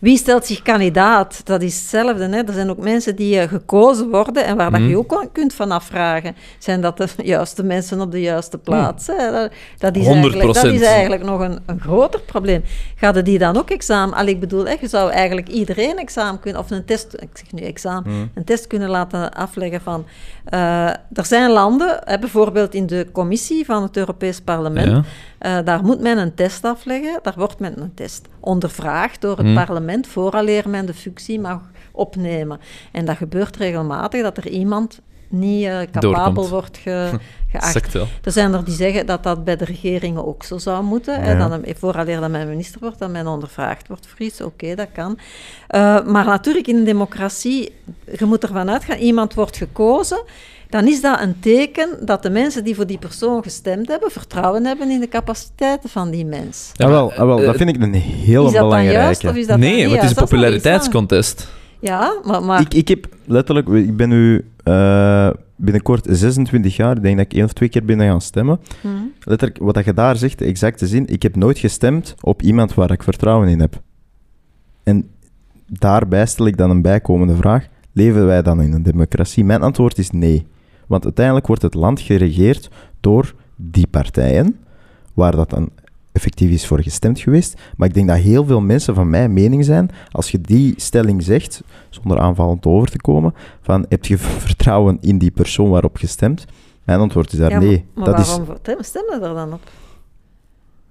Wie 0.00 0.16
stelt 0.16 0.46
zich 0.46 0.62
kandidaat? 0.62 1.40
Dat 1.44 1.62
is 1.62 1.74
hetzelfde. 1.74 2.28
Hè? 2.28 2.42
Er 2.42 2.52
zijn 2.52 2.70
ook 2.70 2.78
mensen 2.78 3.16
die 3.16 3.38
eh, 3.40 3.48
gekozen 3.48 4.10
worden 4.10 4.44
en 4.44 4.56
waar 4.56 4.70
dat 4.70 4.80
Mhm. 4.80 4.88
je 4.88 4.96
ook 4.98 5.08
kon- 5.08 5.32
kunt 5.32 5.54
van 5.54 5.70
afvragen. 5.70 6.36
Zijn 6.58 6.80
dat 6.80 6.96
de 6.96 7.06
juiste 7.22 7.62
mensen 7.62 8.00
op 8.00 8.10
de 8.12 8.20
juiste 8.20 8.58
plaats? 8.58 9.06
hè? 9.06 9.30
Dat, 9.30 9.50
dat, 9.78 9.96
is 9.96 10.06
eigenlijk, 10.06 10.52
dat 10.54 10.64
100%. 10.64 10.74
is 10.74 10.82
eigenlijk 10.82 11.22
nog 11.24 11.40
een, 11.40 11.58
een 11.66 11.80
groter 11.80 12.20
probleem. 12.20 12.62
Gaan 12.96 13.20
die 13.24 13.38
dan 13.38 13.56
ook 13.56 13.70
examen... 13.70 14.14
Allee, 14.16 14.34
ik 14.34 14.40
bedoel, 14.40 14.66
hè, 14.66 14.74
je 14.80 14.88
zou 14.88 15.10
eigenlijk 15.10 15.48
iedereen 15.48 15.98
examen 15.98 16.40
kunnen... 16.40 16.60
Of 16.62 16.70
een 16.70 16.84
test... 16.84 17.14
Ik 17.18 17.28
zeg 17.32 17.52
nu 17.52 17.62
examen. 17.62 18.10
Mhm. 18.12 18.26
Een 18.34 18.44
test 18.44 18.66
kunnen 18.66 18.88
laten 18.88 19.32
afleggen 19.32 19.80
van... 19.80 20.04
eh, 20.50 20.86
er 20.88 21.26
zijn 21.26 21.50
landen, 21.50 22.00
hè, 22.04 22.18
bijvoorbeeld 22.18 22.74
in 22.74 22.86
de 22.86 23.08
commissie 23.12 23.64
van 23.64 23.82
het 23.82 23.96
Europees 23.96 24.40
Parlement... 24.40 24.88
Ja. 24.88 25.02
Eh, 25.58 25.64
daar 25.64 25.84
moet 25.84 26.00
men 26.00 26.18
een 26.18 26.34
test 26.34 26.64
afleggen. 26.64 27.18
Daar 27.22 27.34
wordt 27.36 27.58
men 27.58 27.80
een 27.80 27.94
test 27.94 28.28
ondervraagd 28.40 29.20
door 29.20 29.36
het 29.36 29.46
Hmm. 29.46 29.54
parlement 29.54 30.06
vooraleer 30.06 30.68
men 30.68 30.86
de 30.86 30.94
functie 30.94 31.40
mag 31.40 31.60
opnemen. 31.92 32.60
En 32.92 33.04
dat 33.04 33.16
gebeurt 33.16 33.56
regelmatig 33.56 34.22
dat 34.22 34.36
er 34.36 34.48
iemand 34.48 35.00
niet 35.30 35.64
eh, 35.66 35.78
capabel 35.92 36.12
Doorkomt. 36.12 36.48
wordt 36.48 36.78
ge- 36.78 37.10
geacht. 37.52 37.92
Wel. 37.92 38.06
Er 38.22 38.32
zijn 38.32 38.52
er 38.54 38.64
die 38.64 38.74
zeggen 38.74 39.06
dat 39.06 39.22
dat 39.22 39.44
bij 39.44 39.56
de 39.56 39.64
regeringen 39.64 40.26
ook 40.26 40.42
zo 40.44 40.58
zou 40.58 40.84
moeten. 40.84 41.24
Ja. 41.24 41.34
Dat 41.34 41.50
hem, 41.50 41.62
vooraleer 41.76 42.20
dat 42.20 42.30
men 42.30 42.48
minister 42.48 42.80
wordt, 42.80 42.98
dat 42.98 43.10
men 43.10 43.26
ondervraagd 43.26 43.88
wordt 43.88 44.06
voor 44.06 44.20
iets. 44.26 44.40
Oké, 44.40 44.74
dat 44.74 44.88
kan. 44.92 45.18
Eh, 45.68 46.04
maar 46.04 46.24
natuurlijk, 46.24 46.66
in 46.66 46.76
een 46.76 46.84
democratie, 46.84 47.72
je 48.18 48.24
moet 48.24 48.42
ervan 48.42 48.70
uitgaan, 48.70 48.98
iemand 48.98 49.34
wordt 49.34 49.56
gekozen, 49.56 50.22
dan 50.68 50.86
is 50.88 51.00
dat 51.00 51.20
een 51.20 51.40
teken 51.40 51.88
dat 52.06 52.22
de 52.22 52.30
mensen 52.30 52.64
die 52.64 52.74
voor 52.74 52.86
die 52.86 52.98
persoon 52.98 53.42
gestemd 53.42 53.88
hebben, 53.88 54.10
vertrouwen 54.10 54.64
hebben 54.64 54.90
in 54.90 55.00
de 55.00 55.08
capaciteiten 55.08 55.90
van 55.90 56.10
die 56.10 56.24
mens. 56.24 56.70
Ja, 56.72 56.84
Jawel, 56.86 57.12
eh, 57.40 57.46
dat 57.46 57.56
vind 57.56 57.68
ik 57.76 57.82
een 57.82 57.94
hele 57.94 58.46
is 58.46 58.52
dat 58.52 58.70
dan 58.70 58.84
juist 58.84 59.20
belangrijke. 59.20 59.28
of 59.28 59.34
is 59.36 59.46
dat 59.46 59.48
dan 59.48 59.58
Nee, 59.60 59.80
want 59.88 59.94
het 59.94 60.02
is 60.04 60.08
een 60.10 60.14
wel 60.16 60.24
populariteitscontest. 60.24 61.48
Ja, 61.80 62.14
maar... 62.24 62.42
maar 62.42 62.60
Ik, 62.60 62.74
ik 62.74 62.88
heb 62.88 63.06
letterlijk, 63.24 63.68
ik 63.68 63.96
ben 63.96 64.08
nu 64.08 64.49
eh, 64.64 65.30
binnenkort 65.56 66.06
26 66.08 66.76
jaar, 66.76 66.96
ik 66.96 67.02
denk 67.02 67.16
dat 67.16 67.24
ik 67.26 67.32
één 67.32 67.44
of 67.44 67.52
twee 67.52 67.68
keer 67.68 67.84
ben 67.84 68.00
gaan 68.00 68.20
stemmen. 68.20 68.60
Hm. 68.80 68.88
Letterlijk, 69.18 69.62
wat 69.62 69.74
dat 69.74 69.84
je 69.84 69.94
daar 69.94 70.16
zegt, 70.16 70.38
de 70.38 70.44
exacte 70.44 70.86
zin, 70.86 71.06
ik 71.06 71.22
heb 71.22 71.36
nooit 71.36 71.58
gestemd 71.58 72.14
op 72.20 72.42
iemand 72.42 72.74
waar 72.74 72.90
ik 72.90 73.02
vertrouwen 73.02 73.48
in 73.48 73.60
heb. 73.60 73.82
En 74.82 75.10
daarbij 75.66 76.26
stel 76.26 76.46
ik 76.46 76.56
dan 76.56 76.70
een 76.70 76.82
bijkomende 76.82 77.36
vraag, 77.36 77.66
leven 77.92 78.26
wij 78.26 78.42
dan 78.42 78.62
in 78.62 78.72
een 78.72 78.82
democratie? 78.82 79.44
Mijn 79.44 79.62
antwoord 79.62 79.98
is 79.98 80.10
nee. 80.10 80.46
Want 80.86 81.04
uiteindelijk 81.04 81.46
wordt 81.46 81.62
het 81.62 81.74
land 81.74 82.00
geregeerd 82.00 82.70
door 83.00 83.34
die 83.56 83.86
partijen, 83.86 84.56
waar 85.14 85.36
dat 85.36 85.50
dan 85.50 85.70
effectief 86.12 86.50
is 86.50 86.66
voor 86.66 86.82
gestemd 86.82 87.20
geweest. 87.20 87.60
Maar 87.76 87.88
ik 87.88 87.94
denk 87.94 88.08
dat 88.08 88.16
heel 88.18 88.44
veel 88.44 88.60
mensen 88.60 88.94
van 88.94 89.10
mijn 89.10 89.32
mening 89.32 89.64
zijn, 89.64 89.90
als 90.10 90.30
je 90.30 90.40
die 90.40 90.74
stelling 90.76 91.22
zegt, 91.22 91.62
zonder 91.90 92.18
aanvallend 92.18 92.66
over 92.66 92.90
te 92.90 92.96
komen, 93.00 93.34
van 93.62 93.86
heb 93.88 94.04
je 94.04 94.18
vertrouwen 94.48 94.98
in 95.00 95.18
die 95.18 95.30
persoon 95.30 95.70
waarop 95.70 95.98
je 95.98 96.06
stemt? 96.06 96.44
Mijn 96.84 97.00
antwoord 97.00 97.32
is 97.32 97.38
daar 97.38 97.50
ja, 97.50 97.56
maar- 97.58 97.66
nee. 97.66 97.84
Maar, 97.94 98.04
dat 98.04 98.18
is 98.18 98.28
waarom 98.36 98.56
stem- 98.62 98.82
stemmen 98.82 99.22
er 99.22 99.34
dan 99.34 99.52
op? 99.52 99.60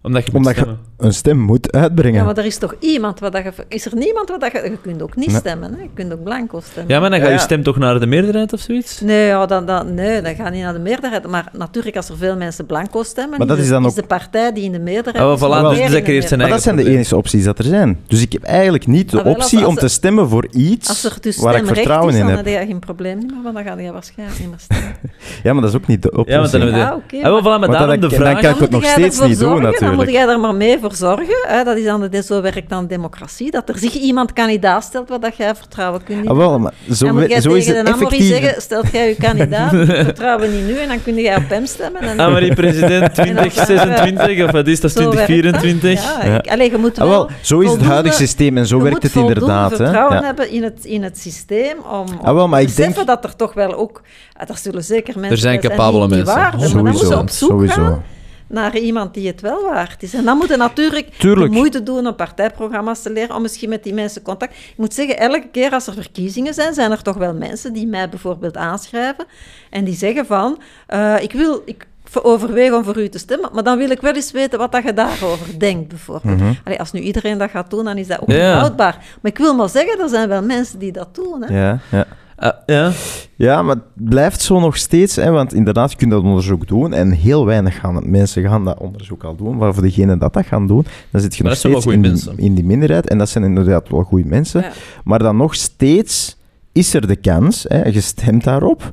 Omdat 0.01 0.25
je 0.25 0.33
Omdat 0.33 0.55
je- 0.55 0.75
een 0.97 1.13
stem 1.13 1.37
moet 1.37 1.71
uitbrengen. 1.71 2.19
Ja, 2.19 2.25
maar 2.25 2.37
er 2.37 2.45
is 2.45 2.57
toch 2.57 2.75
iemand 2.79 3.19
waar 3.19 3.31
dat 3.31 3.43
je... 3.43 3.51
Is 3.67 3.85
er 3.85 3.95
niemand 3.95 4.29
waar 4.29 4.39
dat 4.39 4.51
je... 4.51 4.61
Je 4.63 4.77
kunt 4.81 5.01
ook 5.01 5.15
niet 5.15 5.27
Nee. 5.27 5.35
stemmen, 5.37 5.73
hè? 5.73 5.81
Je 5.81 5.89
kunt 5.93 6.13
ook 6.13 6.23
blanco 6.23 6.59
stemmen. 6.71 6.93
Ja, 6.93 6.99
maar 6.99 7.09
dan 7.09 7.19
gaat 7.19 7.27
Ja, 7.27 7.33
je 7.33 7.39
stem 7.39 7.63
toch 7.63 7.77
naar 7.77 7.99
de 7.99 8.05
meerderheid 8.05 8.53
of 8.53 8.59
zoiets? 8.59 8.99
Nee, 9.01 9.25
ja, 9.25 9.45
dan, 9.45 9.65
dan, 9.65 9.93
nee, 9.93 10.21
dat 10.21 10.35
gaat 10.35 10.51
niet 10.51 10.61
naar 10.63 10.73
de 10.73 10.79
meerderheid. 10.79 11.27
Maar 11.27 11.49
natuurlijk, 11.53 11.95
als 11.95 12.09
er 12.09 12.17
veel 12.17 12.35
mensen 12.37 12.65
blanco 12.65 13.03
stemmen, 13.03 13.37
Maar 13.37 13.47
dat 13.47 13.57
is, 13.57 13.63
is 13.63 13.69
dan 13.69 13.83
is 13.85 13.89
ook- 13.89 13.95
de 13.95 14.03
partij 14.03 14.53
die 14.53 14.63
in 14.63 14.71
de 14.71 14.79
meerderheid 14.79 15.25
Oh, 15.25 15.33
is, 15.33 15.39
voilà, 15.39 15.69
dus 15.69 15.79
dus 15.83 15.91
dat 15.91 16.01
creëert 16.03 16.27
zijn 16.27 16.39
maar 16.39 16.49
dat 16.49 16.61
zijn 16.61 16.75
de 16.75 16.89
enige 16.89 17.15
opties 17.15 17.43
dat 17.43 17.57
er 17.59 17.65
zijn. 17.65 17.99
Dus 18.07 18.21
ik 18.21 18.31
heb 18.33 18.43
eigenlijk 18.43 18.87
niet 18.87 19.11
de 19.11 19.17
Ah, 19.17 19.23
wel, 19.23 19.33
optie 19.33 19.57
als 19.59 19.67
om 19.67 19.75
te 19.75 19.87
stemmen 19.87 20.29
voor 20.29 20.47
iets 20.51 20.89
Als 20.89 21.03
er 21.03 21.17
dus 21.21 21.37
waar 21.37 21.47
ik 21.51 21.57
stemrecht 21.57 21.77
vertrouwen 21.77 22.13
is, 22.13 22.19
in 22.19 22.25
dan 22.25 22.35
heb. 22.35 22.45
heb 22.45 22.59
je 22.59 22.65
geen 22.67 22.79
probleem 22.79 23.17
meer, 23.17 23.33
want 23.43 23.55
dan 23.55 23.63
ga 23.63 23.77
je 23.79 23.91
waarschijnlijk 23.91 24.39
niet 24.39 24.49
meer 24.49 24.59
stemmen. 24.59 24.87
Ja, 25.43 25.53
maar 25.53 25.61
dat 25.61 25.71
is 25.71 25.77
ook 25.77 25.87
niet 25.87 26.01
de 26.01 26.11
optie. 26.11 26.33
Ja, 26.33 26.39
want 26.39 26.51
dan 26.51 26.61
hebben 26.61 26.79
we 26.79 26.85
de... 26.85 26.93
oké, 26.95 27.27
Ah, 27.27 27.31
maar- 27.31 27.41
voilà, 27.41 27.59
maar 27.59 27.69
daarom 27.71 27.99
dan- 27.99 28.09
dan 28.09 28.41
kan 28.41 28.51
ik 28.53 28.59
het 28.59 28.69
nog 28.69 28.85
steeds 28.85 29.19
niet 29.21 29.39
doen, 29.39 29.49
zorgen, 29.61 29.73
Dan 29.89 30.05
moet 30.05 30.13
jij 30.13 30.27
er 30.27 30.39
maar 30.39 30.55
mee 30.55 30.77
voor 30.81 30.93
zorgen. 30.95 31.37
Hè, 31.47 31.63
dat 31.63 31.77
is 31.77 31.83
dan 31.85 32.07
de, 32.11 32.23
zo 32.23 32.41
werkt 32.41 32.69
dan 32.69 32.87
democratie. 32.87 33.51
Dat 33.51 33.69
er 33.69 33.77
zich 33.77 33.93
iemand 33.93 34.33
kandidaat 34.33 34.83
stelt 34.83 35.09
waar 35.09 35.19
dat 35.19 35.35
jij 35.37 35.55
vertrouwen 35.55 36.03
kunt 36.03 36.23
in 36.23 36.29
Ah, 36.29 36.37
wel, 36.37 36.59
maar 36.59 36.73
zo, 36.93 37.05
en 37.05 37.13
moet 37.15 37.29
jij 37.29 37.41
zo 37.41 37.53
is 37.53 37.65
tegen 37.65 37.77
het 37.77 37.85
de 37.87 37.93
Amory 37.93 38.05
effectief. 38.05 38.37
zeggen, 38.37 38.61
stelt 38.61 38.91
jij 38.91 39.07
je 39.07 39.15
kandidaat, 39.15 39.73
ik 39.73 39.85
vertrouw 39.85 40.39
niet 40.39 40.65
nu, 40.65 40.77
en 40.77 40.87
dan 40.87 41.03
kun 41.03 41.15
jij 41.15 41.35
op 41.35 41.49
hem 41.49 41.65
stemmen. 41.65 42.01
En 42.01 42.09
Annemarie, 42.09 42.53
president 42.53 43.13
2026, 43.15 44.45
of 44.45 44.51
wat 44.51 44.67
is 44.67 44.79
dat, 44.81 44.91
Zo 44.99 44.99
werkt 44.99 45.15
dat. 45.17 45.25
2024? 45.25 46.03
Ja, 46.23 46.25
Ja. 46.25 46.37
ik- 46.43 46.51
allee, 46.51 46.71
je 46.71 46.77
moet 46.77 46.99
Ah, 46.99 47.07
wel, 47.09 47.29
zo 47.41 47.59
is 47.59 47.71
het 47.71 47.81
huidige 47.81 48.15
systeem 48.15 48.57
en 48.57 48.67
zo 48.67 48.81
werkt 48.81 49.03
het 49.03 49.15
inderdaad. 49.15 49.69
Hè. 49.71 49.75
vertrouwen 49.77 50.17
Ja. 50.19 50.23
hebben 50.25 50.49
in 50.51 50.63
het, 50.63 50.85
in 50.85 51.03
het 51.03 51.17
systeem 51.19 51.77
om, 51.91 51.99
om 51.99 52.07
Ah, 52.23 52.33
wel, 52.33 52.47
maar 52.47 52.59
te 52.59 52.65
ik 52.67 52.75
denk- 52.75 52.87
beseffen 52.89 53.05
dat 53.05 53.23
er 53.23 53.35
toch 53.35 53.53
wel 53.53 53.73
ook... 53.73 54.01
ah, 54.37 54.49
Er 54.49 54.57
zullen 54.57 54.83
zeker 54.83 55.19
mensen 55.19 55.37
zijn 55.37 55.59
capabele 55.59 56.07
die, 56.07 56.15
die 56.15 56.25
mensen. 56.25 56.35
waar 56.35 56.51
zijn, 56.59 56.61
maar 56.61 56.83
dan 56.83 56.91
moeten 56.91 56.99
ze 56.99 57.05
Sowieso, 57.05 57.21
op 57.21 57.29
zoek 57.29 57.49
sowieso. 57.49 57.73
gaan 57.83 58.03
naar 58.49 58.77
iemand 58.77 59.13
die 59.13 59.27
het 59.27 59.41
wel 59.41 59.63
waard 59.63 60.03
is. 60.03 60.13
En 60.13 60.25
dan 60.25 60.37
moeten 60.37 60.57
natuurlijk 60.57 61.09
Tuurlijk. 61.17 61.51
de 61.51 61.57
moeite 61.57 61.83
doen 61.83 62.07
om 62.07 62.15
partijprogramma's 62.15 63.01
te 63.01 63.11
leren, 63.11 63.35
om 63.35 63.41
misschien 63.41 63.69
met 63.69 63.83
die 63.83 63.93
mensen 63.93 64.21
contact... 64.21 64.53
Ik 64.53 64.77
moet 64.77 64.93
zeggen, 64.93 65.17
elke 65.17 65.47
keer 65.51 65.71
als 65.71 65.87
er 65.87 65.93
verkiezingen 65.93 66.53
zijn, 66.53 66.73
zijn 66.73 66.91
er 66.91 67.01
toch 67.01 67.17
wel 67.17 67.33
mensen 67.33 67.73
die 67.73 67.87
mij 67.87 68.09
bijvoorbeeld 68.09 68.57
aanschrijven 68.57 69.25
en 69.69 69.83
die 69.83 69.95
zeggen 69.95 70.25
van, 70.25 70.61
eh, 70.87 71.15
ik 71.21 71.31
wil... 71.31 71.61
Ik, 71.65 71.87
overweeg 72.21 72.71
om 72.71 72.83
voor 72.83 72.97
u 72.97 73.09
te 73.09 73.17
stemmen, 73.17 73.49
maar 73.53 73.63
dan 73.63 73.77
wil 73.77 73.89
ik 73.89 74.01
wel 74.01 74.13
eens 74.13 74.31
weten 74.31 74.59
wat 74.59 74.71
dat 74.71 74.83
je 74.83 74.93
daarover 74.93 75.59
denkt, 75.59 75.87
bijvoorbeeld. 75.87 76.39
Mhm. 76.39 76.53
Allee, 76.63 76.79
als 76.79 76.91
nu 76.91 76.99
iedereen 76.99 77.37
dat 77.37 77.49
gaat 77.49 77.69
doen, 77.69 77.85
dan 77.85 77.97
is 77.97 78.07
dat 78.07 78.21
ook 78.21 78.27
niet 78.27 78.41
houdbaar. 78.41 78.97
Maar 79.21 79.31
ik 79.31 79.37
wil 79.37 79.55
maar 79.55 79.69
zeggen, 79.69 79.99
er 79.99 80.09
zijn 80.09 80.29
wel 80.29 80.43
mensen 80.43 80.79
die 80.79 80.91
dat 80.91 81.15
doen. 81.15 81.43
Hè? 81.43 81.59
Ja, 81.59 81.79
ja. 81.91 82.05
Ah, 82.39 82.53
ja. 82.65 82.91
ja, 83.35 83.61
maar 83.61 83.75
het 83.75 83.83
blijft 83.95 84.41
zo 84.41 84.59
nog 84.59 84.77
steeds, 84.77 85.15
hè, 85.15 85.31
want 85.31 85.53
inderdaad, 85.53 85.91
je 85.91 85.97
kunt 85.97 86.11
dat 86.11 86.23
onderzoek 86.23 86.67
doen 86.67 86.93
en 86.93 87.11
heel 87.11 87.45
weinig 87.45 87.79
gaan 87.79 87.95
het. 87.95 88.05
Mensen 88.05 88.43
gaan 88.43 88.65
dat 88.65 88.79
onderzoek 88.79 89.23
al 89.23 89.35
doen, 89.35 89.57
maar 89.57 89.73
voor 89.73 89.83
degenen 89.83 90.19
dat 90.19 90.33
dat 90.33 90.45
gaan 90.45 90.67
doen, 90.67 90.85
dan 91.11 91.21
zit 91.21 91.35
je 91.35 91.43
Maar 91.43 91.51
nog 91.51 91.59
steeds 91.59 91.85
in, 91.85 91.99
mensen. 91.99 92.37
in 92.37 92.55
die 92.55 92.63
minderheid 92.63 93.09
en 93.09 93.17
dat 93.17 93.29
zijn 93.29 93.43
inderdaad 93.43 93.89
wel 93.89 94.03
goede 94.03 94.29
mensen. 94.29 94.61
Ja. 94.61 94.71
Maar 95.03 95.19
dan 95.19 95.37
nog 95.37 95.55
steeds 95.55 96.37
is 96.71 96.93
er 96.93 97.07
de 97.07 97.15
kans, 97.15 97.65
hè, 97.67 97.87
je 97.87 98.01
stemt 98.01 98.43
daarop, 98.43 98.91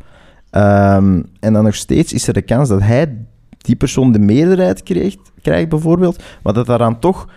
ehm, 0.50 1.22
en 1.40 1.52
dan 1.52 1.64
nog 1.64 1.74
steeds 1.74 2.12
is 2.12 2.26
er 2.28 2.34
de 2.34 2.42
kans 2.42 2.68
dat 2.68 2.80
hij, 2.82 3.16
die 3.58 3.76
persoon, 3.76 4.12
de 4.12 4.18
meerderheid 4.18 4.82
krijgt, 4.82 5.18
krijgt 5.42 5.68
bijvoorbeeld, 5.68 6.22
maar 6.42 6.52
dat 6.52 6.66
daar 6.66 6.78
dan 6.78 6.98
toch 6.98 7.28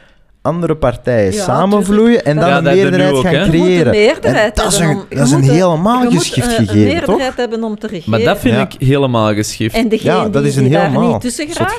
andere 0.50 0.76
partijen 0.76 1.34
Ja, 1.34 1.43
samenvloeien 1.43 2.26
en 2.26 2.36
dan 2.36 2.50
Ja, 2.50 2.58
een 2.58 2.66
er 2.68 2.74
meerderheid 2.76 3.14
ook, 3.14 3.22
gaan 3.28 3.50
creëren. 3.50 3.91
meerderheid 3.91 4.58
En 4.58 4.64
dat 4.64 4.72
is 4.74 4.80
een, 4.80 4.89
om- 4.89 5.06
dat 5.10 5.26
is 5.28 5.32
een 5.32 5.39
moet 5.39 5.50
helemaal 5.50 6.04
een- 6.04 6.20
gegeven, 6.22 6.60
een 6.70 6.84
meerderheid 6.84 7.06
toch? 7.06 7.36
hebben 7.36 7.64
om 7.64 7.80
te 7.80 7.88
regeren. 7.88 8.10
Maar 8.10 8.20
dat 8.34 8.39
vind 8.39 8.56
Ja. 8.56 8.62
ik 8.62 8.88
helemaal 8.88 9.34
geschift. 9.34 9.76
En 9.76 9.89
degene 9.89 10.12
Ja, 10.14 10.30
dat 10.30 10.34
die, 10.34 10.52
is 10.52 10.56
een 10.58 10.64
die 10.64 10.72
daar 10.72 10.88
helemaal 10.88 11.12
niet 11.12 11.22
tussen 11.22 11.47
geraakt, 11.50 11.78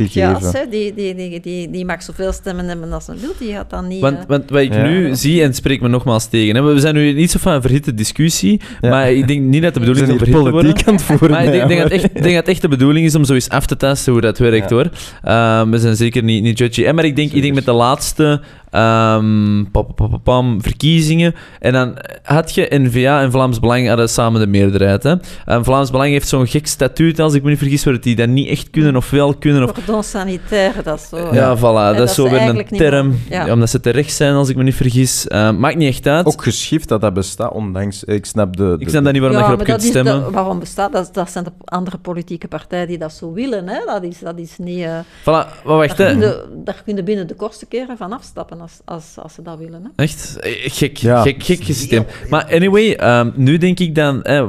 hè, 0.54 0.68
die, 0.70 0.94
die, 0.94 1.14
die, 1.14 1.40
die, 1.40 1.70
die 1.70 1.84
mag 1.84 2.02
zoveel 2.02 2.32
stemmen 2.32 2.68
hebben 2.68 2.92
als 2.92 3.04
ze 3.04 3.12
wil, 3.20 3.30
die 3.38 3.52
gaat 3.52 3.70
dan 3.70 3.86
niet... 3.88 4.00
Want, 4.00 4.16
eh, 4.18 4.22
want 4.28 4.50
wat 4.50 4.60
ik 4.60 4.72
Ja. 4.74 4.82
nu 4.82 5.14
zie, 5.16 5.42
en 5.42 5.54
spreek 5.54 5.80
me 5.80 5.88
nogmaals 5.88 6.26
tegen, 6.26 6.54
hè, 6.54 6.62
we 6.62 6.80
zijn 6.80 6.94
nu 6.94 7.12
niet 7.12 7.30
zo 7.30 7.38
van 7.40 7.52
een 7.52 7.62
verhitte 7.62 7.94
discussie, 7.94 8.60
Ja. 8.80 8.88
maar 8.90 9.12
ik 9.12 9.28
denk 9.28 9.40
niet 9.40 9.62
dat 9.62 9.74
de 9.74 9.80
bedoeling 9.80 10.06
is 10.06 10.12
om 10.12 10.18
verhit 10.18 10.36
te 10.36 10.40
worden. 10.42 10.60
politiek 10.62 10.88
aan 10.88 10.94
het 10.94 11.02
voeren. 11.02 11.30
Maar 11.30 11.44
ik 11.44 11.68
denk, 11.68 11.82
dat 11.82 11.90
echt, 11.90 12.04
ik 12.04 12.22
denk 12.22 12.34
dat 12.34 12.48
echt 12.48 12.60
de 12.62 12.68
bedoeling 12.68 13.06
is 13.06 13.14
om 13.14 13.24
zo 13.24 13.34
eens 13.34 13.48
af 13.48 13.66
te 13.66 13.76
testen 13.76 14.12
hoe 14.12 14.20
dat 14.20 14.38
werkt, 14.38 14.70
hoor. 14.70 14.88
Ehm, 15.22 15.70
we 15.70 15.78
zijn 15.78 15.96
zeker 15.96 16.22
niet, 16.22 16.42
niet 16.42 16.58
judgy. 16.58 16.84
En 16.84 16.94
maar 16.94 17.04
ik 17.04 17.16
denk, 17.16 17.32
ik 17.32 17.42
denk 17.42 17.54
met 17.54 17.64
de 17.64 17.72
laatste 17.72 18.40
ehm, 18.70 19.64
pa- 19.70 19.82
pa- 19.82 19.92
pa- 19.94 20.06
pa- 20.06 20.16
pam, 20.16 20.62
verkiezingen, 20.62 21.34
en 21.60 21.72
dan 21.72 21.96
had 22.22 22.54
je 22.54 22.66
N-VA 22.70 23.22
en 23.22 23.30
Vlaams 23.30 23.60
Belang 23.60 23.88
hadden 23.88 24.08
samen 24.08 24.40
de 24.40 24.46
meerderheid. 24.46 25.02
Hè. 25.02 25.14
En 25.44 25.64
Vlaams 25.64 25.90
Belang 25.90 26.10
heeft 26.10 26.28
zo'n 26.28 26.46
gek 26.46 26.66
statuut, 26.66 27.18
als 27.20 27.34
ik 27.34 27.42
me 27.42 27.48
niet 27.48 27.58
vergis, 27.58 27.84
waar 27.84 28.00
die 28.00 28.16
dat 28.16 28.28
niet 28.28 28.48
echt 28.48 28.70
kunnen 28.70 28.96
of 28.96 29.10
wel 29.10 29.34
kunnen. 29.34 29.64
Of... 29.64 29.72
Cordon 29.72 30.02
sanitaire, 30.02 30.82
dat 30.82 30.98
is 30.98 31.08
zo... 31.08 31.28
Ja, 31.34 31.56
voilà, 31.58 31.60
dat, 31.60 31.96
dat 31.96 32.08
is 32.08 32.14
zo 32.14 32.24
ze 32.24 32.30
weer 32.30 32.48
een 32.48 32.66
term. 32.66 33.18
Ja. 33.30 33.46
ja, 33.46 33.52
omdat 33.52 33.70
ze 33.70 33.80
terecht 33.80 34.12
zijn, 34.12 34.34
als 34.34 34.48
ik 34.48 34.56
me 34.56 34.62
niet 34.62 34.74
vergis. 34.74 35.28
Ehm, 35.28 35.58
maakt 35.58 35.76
niet 35.76 35.88
echt 35.88 36.06
uit. 36.06 36.26
Ook 36.26 36.42
geschift 36.42 36.88
dat 36.88 37.00
dat 37.00 37.14
bestaat, 37.14 37.52
ondanks... 37.52 38.04
Ik 38.04 38.26
snap 38.26 38.56
de... 38.56 38.76
ik 38.78 38.88
snap 38.88 39.04
dat 39.04 39.12
niet 39.12 39.22
waarom 39.22 39.38
je 39.40 39.44
erop 39.46 39.64
kunt 39.64 39.82
stemmen. 39.82 40.24
de- 40.24 40.30
waarom 40.30 40.58
bestaat 40.58 40.92
dat? 40.92 41.10
Dat 41.12 41.30
zijn 41.30 41.44
de 41.44 41.52
andere 41.64 41.98
politieke 41.98 42.48
partijen 42.48 42.86
die 42.86 42.98
dat 42.98 43.12
zo 43.12 43.32
willen. 43.32 43.68
Hè? 43.68 43.78
Dat, 43.86 44.02
is, 44.02 44.18
dat 44.18 44.38
is 44.38 44.54
niet... 44.58 44.84
eh, 44.84 44.98
Voilà, 45.20 45.24
maar 45.64 45.76
wacht, 45.76 45.96
daar, 45.96 46.06
hè. 46.08 46.12
kun 46.12 46.20
je, 46.22 46.44
daar 46.64 46.82
kun 46.84 46.96
je 46.96 47.02
binnen 47.02 47.26
de 47.26 47.34
kortste 47.34 47.66
keren 47.66 47.96
van 47.96 48.12
afstappen 48.12 48.59
als, 48.60 48.80
als, 48.84 49.04
als 49.16 49.34
ze 49.34 49.42
dat 49.42 49.58
willen. 49.58 49.82
Hè? 49.82 50.02
Echt? 50.04 50.36
Eh, 50.40 50.52
Gek, 50.72 50.96
Ja. 50.96 51.22
gek, 51.22 51.42
gek 51.42 51.62
systeem. 51.64 52.04
Maar 52.30 52.44
anyway, 52.52 52.92
ehm, 52.92 53.30
nu 53.34 53.58
denk 53.58 53.78
ik 53.80 53.94
dan... 53.94 54.22
eh, 54.22 54.42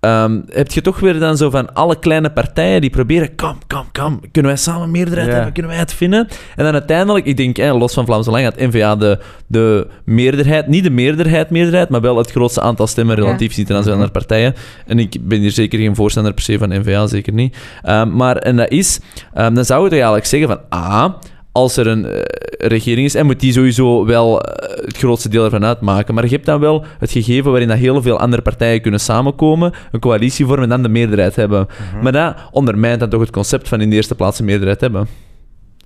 ehm, 0.00 0.40
heb 0.48 0.70
je 0.72 0.80
toch 0.80 1.00
weer 1.00 1.18
dan 1.18 1.36
zo 1.36 1.50
van 1.50 1.74
alle 1.74 1.98
kleine 1.98 2.30
partijen 2.32 2.80
die 2.80 2.90
proberen... 2.90 3.34
Kom, 3.34 3.58
kom, 3.66 3.84
kom. 3.92 4.20
Kunnen 4.32 4.52
wij 4.52 4.60
samen 4.60 4.90
meerderheid 4.90 5.26
Ja. 5.28 5.34
hebben? 5.34 5.52
Kunnen 5.52 5.70
wij 5.70 5.80
het 5.80 5.92
vinden? 5.94 6.28
En 6.56 6.64
dan 6.64 6.72
uiteindelijk, 6.72 7.26
ik 7.26 7.36
denk, 7.36 7.58
eh, 7.58 7.78
los 7.78 7.94
van 7.94 8.04
Vlaams 8.04 8.26
Belang, 8.26 8.44
had 8.44 8.56
N-VA 8.60 8.96
de, 8.96 9.18
de 9.46 9.86
meerderheid... 10.04 10.66
Niet 10.66 10.84
de 10.84 10.90
meerderheid, 10.90 11.50
meerderheid, 11.50 11.88
maar 11.88 12.00
wel 12.00 12.16
het 12.16 12.30
grootste 12.30 12.60
aantal 12.60 12.86
stemmen 12.86 13.16
Ja. 13.16 13.22
relatief 13.22 13.52
zien 13.52 13.64
ten 13.64 13.76
aanzien 13.76 13.92
van 13.92 14.00
andere 14.00 14.18
partijen. 14.18 14.54
En 14.86 14.98
ik 14.98 15.16
ben 15.20 15.40
hier 15.40 15.50
zeker 15.50 15.78
geen 15.78 15.94
voorstander 15.96 16.32
per 16.34 16.42
se 16.42 16.58
van 16.58 16.68
N-VA, 16.80 17.06
zeker 17.06 17.32
niet. 17.32 17.56
Ehm, 17.82 18.16
maar, 18.16 18.36
en 18.36 18.56
dat 18.56 18.70
is... 18.70 19.00
ehm, 19.34 19.54
dan 19.54 19.64
zou 19.64 19.78
je 19.80 19.84
toch 19.88 19.94
eigenlijk 19.98 20.26
zeggen 20.26 20.48
van... 20.48 20.60
Ah, 20.80 21.12
als 21.52 21.76
er 21.76 21.86
een 21.86 22.06
eh, 22.06 22.20
regering 22.68 23.06
is, 23.06 23.14
en 23.14 23.26
moet 23.26 23.40
die 23.40 23.52
sowieso 23.52 24.06
wel 24.06 24.40
eh, 24.40 24.84
het 24.84 24.96
grootste 24.96 25.28
deel 25.28 25.44
ervan 25.44 25.64
uitmaken. 25.64 26.14
Maar 26.14 26.24
je 26.24 26.30
hebt 26.30 26.46
dan 26.46 26.60
wel 26.60 26.84
het 26.98 27.10
gegeven 27.10 27.50
waarin 27.50 27.68
dat 27.68 27.78
heel 27.78 28.02
veel 28.02 28.18
andere 28.18 28.42
partijen 28.42 28.80
kunnen 28.80 29.00
samenkomen, 29.00 29.72
een 29.92 30.00
coalitie 30.00 30.46
vormen 30.46 30.64
en 30.64 30.68
dan 30.68 30.82
de 30.82 30.88
meerderheid 30.88 31.36
hebben. 31.36 31.66
Mhm. 31.92 32.02
Maar 32.02 32.12
dat 32.12 32.36
ondermijnt 32.50 33.00
dan 33.00 33.08
toch 33.08 33.20
het 33.20 33.30
concept 33.30 33.68
van 33.68 33.80
in 33.80 33.90
de 33.90 33.96
eerste 33.96 34.14
plaats 34.14 34.38
een 34.38 34.44
meerderheid 34.44 34.80
hebben. 34.80 35.08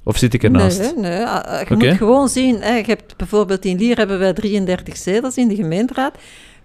Of 0.05 0.17
zit 0.17 0.35
ik 0.35 0.43
ernaast? 0.43 0.79
Nee, 0.79 0.93
nee. 0.97 1.27
ah, 1.27 1.61
ah, 1.61 1.69
Je 1.69 1.75
moet 1.75 1.97
gewoon 1.97 2.29
zien, 2.29 2.61
hè, 2.61 2.75
je 2.77 2.85
hebt 2.87 3.17
bijvoorbeeld 3.17 3.65
in 3.65 3.77
Lier 3.77 3.97
hebben 3.97 4.19
wij 4.19 4.33
33 4.33 4.97
zetels 4.97 5.37
in 5.37 5.49
de 5.49 5.55
gemeenteraad. 5.55 6.15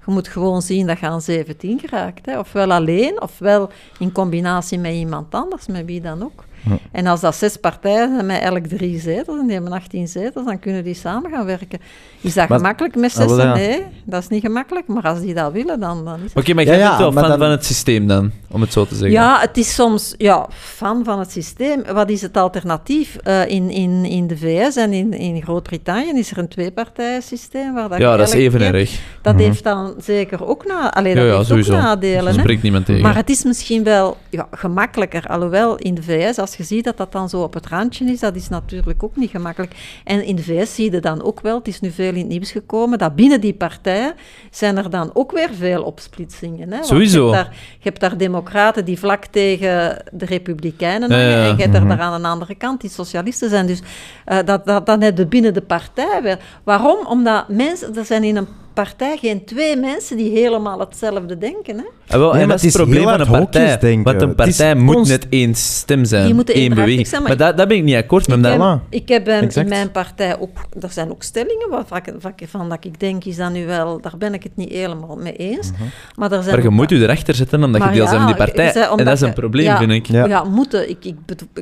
Je 0.06 0.12
moet 0.12 0.28
gewoon 0.28 0.62
zien 0.62 0.88
dat 0.88 1.00
je 1.00 1.06
aan 1.06 1.22
17 1.22 1.80
geraakt. 1.80 2.26
Hè. 2.26 2.40
Ofwel 2.40 2.72
alleen, 2.72 3.22
ofwel 3.22 3.70
in 4.00 4.12
combinatie 4.12 4.80
met 4.80 4.94
iemand 4.94 5.34
anders, 5.34 5.68
met 5.68 5.86
wie 5.86 6.02
dan 6.02 6.24
ook. 6.24 6.44
Ja. 6.70 6.78
En 6.92 7.08
als 7.08 7.20
dat 7.22 7.36
zes 7.36 7.58
partijen 7.58 8.14
zijn 8.14 8.26
met 8.26 8.42
elk 8.42 8.66
drie 8.66 9.00
zetels, 9.00 9.40
en 9.40 9.46
die 9.46 9.54
hebben 9.54 9.72
18 9.72 10.08
zetels, 10.08 10.46
dan 10.46 10.60
kunnen 10.60 10.84
die 10.84 10.94
samen 10.94 11.32
gaan 11.32 11.46
werken. 11.46 11.80
Is 12.22 12.34
dat 12.34 12.48
Maar- 12.50 12.58
gemakkelijk 12.58 12.96
met 12.96 13.18
Ah, 13.20 13.38
ja. 13.38 13.54
Nee, 13.54 13.84
dat 14.06 14.22
is 14.22 14.28
niet 14.28 14.42
gemakkelijk. 14.42 14.88
Maar 14.88 15.04
als 15.04 15.20
die 15.22 15.34
dat 15.34 15.52
willen, 15.52 15.80
dan, 15.80 16.06
dan 16.06 16.16
is 16.16 16.22
het... 16.34 16.36
Oké, 16.36 16.54
maar 16.54 16.64
jij 16.64 16.78
ja, 16.78 16.98
bent 16.98 17.14
wel 17.14 17.28
dan- 17.28 17.38
van 17.40 17.50
het 17.50 17.66
systeem 17.66 18.08
dan? 18.08 18.32
Om 18.52 18.62
het 18.62 18.74
zo 18.74 18.86
te 18.86 18.96
zeggen. 18.96 19.12
Ja, 19.12 19.40
het 19.40 19.58
is 19.58 19.74
soms 19.74 20.14
ja, 20.18 20.48
fan 20.52 21.04
van 21.04 21.20
het 21.20 21.32
systeem. 21.32 21.84
Wat 21.94 22.10
is 22.10 22.22
het 22.22 22.38
alternatief? 22.38 23.16
Eh, 23.16 23.48
in, 23.48 23.70
in, 23.70 24.06
in 24.06 24.28
de 24.28 24.38
VS 24.38 24.76
en 24.76 24.94
in, 24.94 25.14
in 25.14 25.42
Groot-Brittannië 25.42 26.20
is 26.20 26.32
er 26.32 26.38
een 26.38 26.48
tweepartijensysteem. 26.48 27.74
Waar 27.74 27.90
dat 27.90 28.00
ja, 28.00 28.18
dat 28.18 28.28
is 28.28 28.34
even 28.34 28.62
erg. 28.62 29.00
Dat 29.22 29.34
Mhm. 29.36 29.44
heeft 29.44 29.64
dan 29.64 29.94
zeker 29.98 30.46
ook, 30.48 30.66
na, 30.66 30.94
allee, 30.94 31.16
dat 31.16 31.26
Ja, 31.26 31.36
heeft 31.36 31.48
sowieso. 31.48 31.74
ook 31.74 31.82
nadelen. 31.82 32.26
Dat 32.26 32.34
spreekt 32.34 32.62
niemand 32.64 32.86
tegen. 32.86 33.02
Maar 33.02 33.16
het 33.16 33.30
is 33.30 33.44
misschien 33.44 33.84
wel 33.84 34.18
ja, 34.30 34.48
gemakkelijker. 34.52 35.28
Alhoewel 35.28 35.76
in 35.76 35.94
de 35.96 36.04
VS, 36.04 36.38
als 36.38 36.56
je 36.56 36.64
ziet 36.64 36.84
dat 36.84 36.98
dat 36.98 37.12
dan 37.12 37.30
zo 37.30 37.42
op 37.42 37.54
het 37.54 37.68
randje 37.68 38.06
is, 38.06 38.20
dat 38.20 38.36
is 38.36 38.50
natuurlijk 38.50 39.04
ook 39.04 39.16
niet 39.16 39.30
gemakkelijk. 39.30 39.74
En 40.04 40.26
in 40.26 40.36
de 40.36 40.44
VS 40.44 40.76
zie 40.76 40.92
je 40.92 41.00
dan 41.00 41.24
ook 41.24 41.40
wel, 41.42 41.58
het 41.58 41.68
is 41.68 41.80
nu 41.80 41.92
veel 41.92 42.10
in 42.14 42.18
het 42.18 42.28
nieuws 42.28 42.52
gekomen, 42.52 42.98
dat 42.98 43.16
binnen 43.16 43.42
die 43.42 43.54
partijen 43.54 44.14
zijn 44.52 44.78
er 44.78 44.90
dan 44.90 45.10
ook 45.14 45.32
weer 45.32 45.50
veel 45.58 45.84
opsplitsingen. 45.84 46.70
Hè? 46.70 46.76
Want 46.76 46.86
Sowieso. 46.86 47.28
Je 47.30 47.36
hebt, 47.36 47.46
daar, 47.46 47.56
je 47.78 47.80
hebt 47.90 48.00
daar 48.00 48.18
democraten 48.42 48.86
die 48.86 49.00
vlak 49.00 49.26
tegen 49.26 50.04
de 50.12 50.26
republikeinen 50.26 51.12
hangen, 51.12 51.36
en 51.36 51.56
je 51.56 51.62
hebt 51.62 51.76
er 51.76 51.80
Mhm. 51.86 51.90
daar 51.90 52.00
aan 52.00 52.22
de 52.22 52.28
andere 52.28 52.56
kant 52.56 52.82
die 52.82 52.90
socialisten 52.90 53.50
zijn. 53.50 53.66
Dus 53.68 53.82
eh, 54.26 54.38
dat, 54.46 54.66
dat, 54.66 54.86
dan 54.86 55.02
heb 55.02 55.18
je 55.18 55.26
binnen 55.26 55.54
de 55.54 55.62
partij 55.62 56.20
weer. 56.24 56.38
Waarom? 56.64 57.06
Omdat 57.06 57.48
mensen, 57.48 57.96
er 57.96 58.06
zijn 58.06 58.24
in 58.24 58.36
een 58.36 58.48
partij 58.74 59.18
geen 59.18 59.46
twee 59.46 59.78
mensen 59.78 60.18
die 60.18 60.30
helemaal 60.32 60.80
hetzelfde 60.80 61.38
denken. 61.38 61.78
Hè? 61.78 61.84
Ah, 62.08 62.20
wel, 62.20 62.32
Nee, 62.34 62.42
en 62.42 62.48
dat 62.48 62.58
is 62.58 62.74
het 62.74 62.82
probleem 62.82 63.04
van 63.04 63.20
een 63.20 63.28
partij. 63.28 64.02
Want 64.04 64.22
een 64.22 64.36
partij 64.36 64.76
moet 64.76 64.96
const- 64.96 65.10
net 65.10 65.28
één 65.30 65.56
stem 65.56 66.06
zijn, 66.06 66.46
één 66.46 66.70
beweging. 66.74 67.08
zijn, 67.08 67.22
maar 67.22 67.30
maar- 67.30 67.40
daar, 67.40 67.56
daar 67.56 67.68
ben 67.68 67.78
ik 67.78 67.84
niet 67.84 67.96
akkoord 67.96 68.28
met. 68.28 68.38
Ik 68.40 68.46
heb, 68.46 68.80
ik 68.90 69.10
heb 69.10 69.28
eh, 69.28 69.56
in 69.64 69.68
mijn 69.70 69.92
partij 69.92 70.40
ook, 70.40 70.58
er 70.80 70.90
zijn 70.90 71.12
ook 71.12 71.24
stellingen 71.24 71.70
waarvan 71.70 71.98
ik, 71.98 72.14
van, 72.20 72.34
van 72.48 72.70
dat 72.70 72.86
ik 72.86 73.00
denk, 73.00 73.24
is 73.26 73.36
dat 73.36 73.52
nu 73.52 73.66
wel, 73.66 74.02
daar 74.02 74.18
ben 74.18 74.34
ik 74.34 74.44
het 74.44 74.56
niet 74.56 74.72
helemaal 74.72 75.16
mee 75.16 75.36
eens. 75.36 75.72
Mhm. 75.72 75.84
Maar, 76.16 76.32
er 76.32 76.44
zijn 76.44 76.56
maar 76.56 76.64
je 76.64 76.70
moet 76.70 76.90
je 76.90 76.96
erachter 76.96 77.36
zetten 77.36 77.64
omdat 77.64 77.84
je 77.84 77.90
deel 77.90 77.98
bent 77.98 78.10
van 78.16 78.26
die 78.26 78.36
ja, 78.36 78.46
partij. 78.46 78.72
zei, 78.72 78.98
en 78.98 79.06
dat 79.06 79.14
is 79.14 79.22
een 79.22 79.34
probleem, 79.34 79.66
ja, 79.66 79.78
vind 79.78 79.92
ik. 79.92 80.06
Ja. 80.06 80.26
Ja, 80.26 80.44
moeten. 80.44 80.90
Ik, 80.90 81.06
ik 81.06 81.16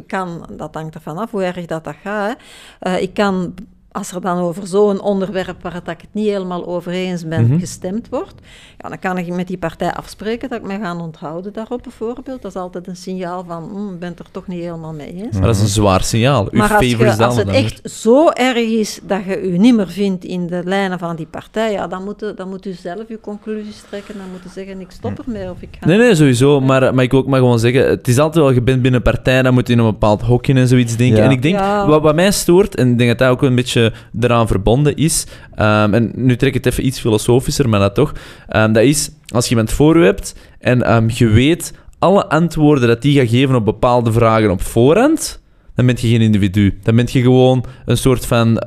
kan, 0.07 0.49
dat 0.51 0.75
hangt 0.75 0.95
ervan 0.95 1.17
af 1.17 1.31
hoe 1.31 1.43
erg 1.43 1.65
dat, 1.65 1.83
dat 1.83 1.95
gaat. 2.03 2.35
Hè. 2.79 2.91
Eh, 2.91 3.01
ik 3.01 3.13
kan, 3.13 3.53
als 3.91 4.11
er 4.11 4.21
dan 4.21 4.37
over 4.37 4.67
zo'n 4.67 5.01
onderwerp 5.01 5.61
waar 5.61 5.73
dat 5.73 5.87
ik 5.87 6.01
het 6.01 6.09
niet 6.11 6.27
helemaal 6.27 6.67
over 6.67 6.91
eens 6.91 7.27
ben, 7.27 7.45
Mhm. 7.47 7.59
gestemd 7.59 8.09
wordt, 8.09 8.33
ja, 8.77 8.89
dan 8.89 8.99
kan 8.99 9.17
ik 9.17 9.27
met 9.35 9.47
die 9.47 9.57
partij 9.57 9.93
afspreken 9.93 10.49
dat 10.49 10.59
ik 10.59 10.65
mij 10.65 10.79
ga 10.79 10.97
onthouden 10.97 11.53
daarop 11.53 11.83
bijvoorbeeld. 11.83 12.41
Dat 12.41 12.55
is 12.55 12.61
altijd 12.61 12.87
een 12.87 12.95
signaal 12.95 13.43
van, 13.47 13.69
hm, 13.73 13.93
ik 13.93 13.99
ben 13.99 14.09
het 14.09 14.19
er 14.19 14.31
toch 14.31 14.47
niet 14.47 14.61
helemaal 14.61 14.93
mee 14.93 15.13
eens. 15.15 15.33
Maar 15.37 15.45
dat 15.47 15.55
is 15.55 15.61
een 15.61 15.67
zwaar 15.67 16.03
signaal. 16.03 16.47
Uw 16.51 16.59
Maar 16.59 16.73
als, 16.75 16.85
je, 16.85 17.05
als 17.07 17.17
dan 17.17 17.37
het 17.37 17.47
echt 17.49 17.91
zo 17.91 18.29
erg 18.29 18.57
is 18.57 18.99
dat 19.03 19.19
je 19.25 19.51
je 19.51 19.59
niet 19.59 19.75
meer 19.75 19.87
vindt 19.89 20.25
in 20.25 20.47
de 20.47 20.61
lijnen 20.65 20.99
van 20.99 21.15
die 21.15 21.27
partij, 21.27 21.71
ja, 21.71 21.87
dan, 21.87 22.03
moet 22.03 22.33
dan 22.35 22.49
moet 22.49 22.65
u 22.65 22.71
zelf 22.73 23.07
je 23.07 23.19
conclusies 23.21 23.83
trekken. 23.89 24.13
Dan 24.17 24.25
moet 24.31 24.43
je 24.43 24.49
zeggen, 24.49 24.79
ik 24.81 24.91
stop 24.91 25.19
ermee 25.25 25.49
of 25.49 25.57
ik 25.61 25.69
ga... 25.79 25.87
Nee, 25.87 25.97
nee, 25.97 26.15
sowieso. 26.15 26.59
Maar, 26.61 26.93
maar 26.93 27.03
ik 27.03 27.11
wil 27.11 27.19
ook 27.19 27.27
maar 27.27 27.39
gewoon 27.39 27.59
zeggen, 27.59 27.89
het 27.89 28.07
is 28.07 28.17
altijd 28.19 28.43
wel, 28.45 28.53
je 28.53 28.61
bent 28.61 28.81
binnen 28.81 29.01
een 29.05 29.13
partij, 29.13 29.41
dan 29.41 29.53
moet 29.53 29.67
je 29.67 29.73
in 29.73 29.79
een 29.79 29.85
bepaald 29.85 30.21
hokje 30.21 30.53
en 30.53 30.67
zoiets 30.67 30.95
denken. 30.95 31.17
Ja. 31.17 31.23
En 31.23 31.31
ik 31.31 31.41
denk, 31.41 31.55
Ja. 31.55 31.87
wat, 31.87 32.01
wat 32.01 32.15
mij 32.15 32.31
stoort, 32.31 32.75
en 32.75 32.91
ik 32.91 32.97
denk 32.97 33.09
dat 33.09 33.19
dat 33.19 33.29
ook 33.29 33.41
een 33.41 33.55
beetje 33.55 33.78
eraan 34.19 34.47
verbonden 34.47 34.95
is, 34.95 35.25
ehm, 35.55 35.93
en 35.93 36.11
nu 36.15 36.35
trek 36.35 36.55
ik 36.55 36.63
het 36.63 36.73
even 36.73 36.85
iets 36.85 36.99
filosofischer, 36.99 37.69
maar 37.69 37.79
dat 37.79 37.95
toch, 37.95 38.13
ehm, 38.47 38.71
dat 38.71 38.83
is, 38.83 39.09
als 39.27 39.43
je 39.43 39.49
iemand 39.49 39.71
voor 39.71 39.97
je 39.97 40.05
hebt 40.05 40.35
en 40.59 40.83
ehm, 40.83 41.09
je 41.13 41.27
weet 41.27 41.73
alle 41.99 42.27
antwoorden 42.27 42.87
dat 42.87 43.01
die 43.01 43.19
gaat 43.19 43.29
geven 43.29 43.55
op 43.55 43.65
bepaalde 43.65 44.11
vragen 44.11 44.51
op 44.51 44.61
voorhand, 44.61 45.41
dan 45.79 45.87
ben 45.87 45.97
je 45.99 46.07
geen 46.07 46.21
individu. 46.21 46.77
Dan 46.83 46.95
ben 46.95 47.07
je 47.11 47.21
gewoon 47.21 47.65
een 47.85 47.97
soort 47.97 48.25
van 48.25 48.57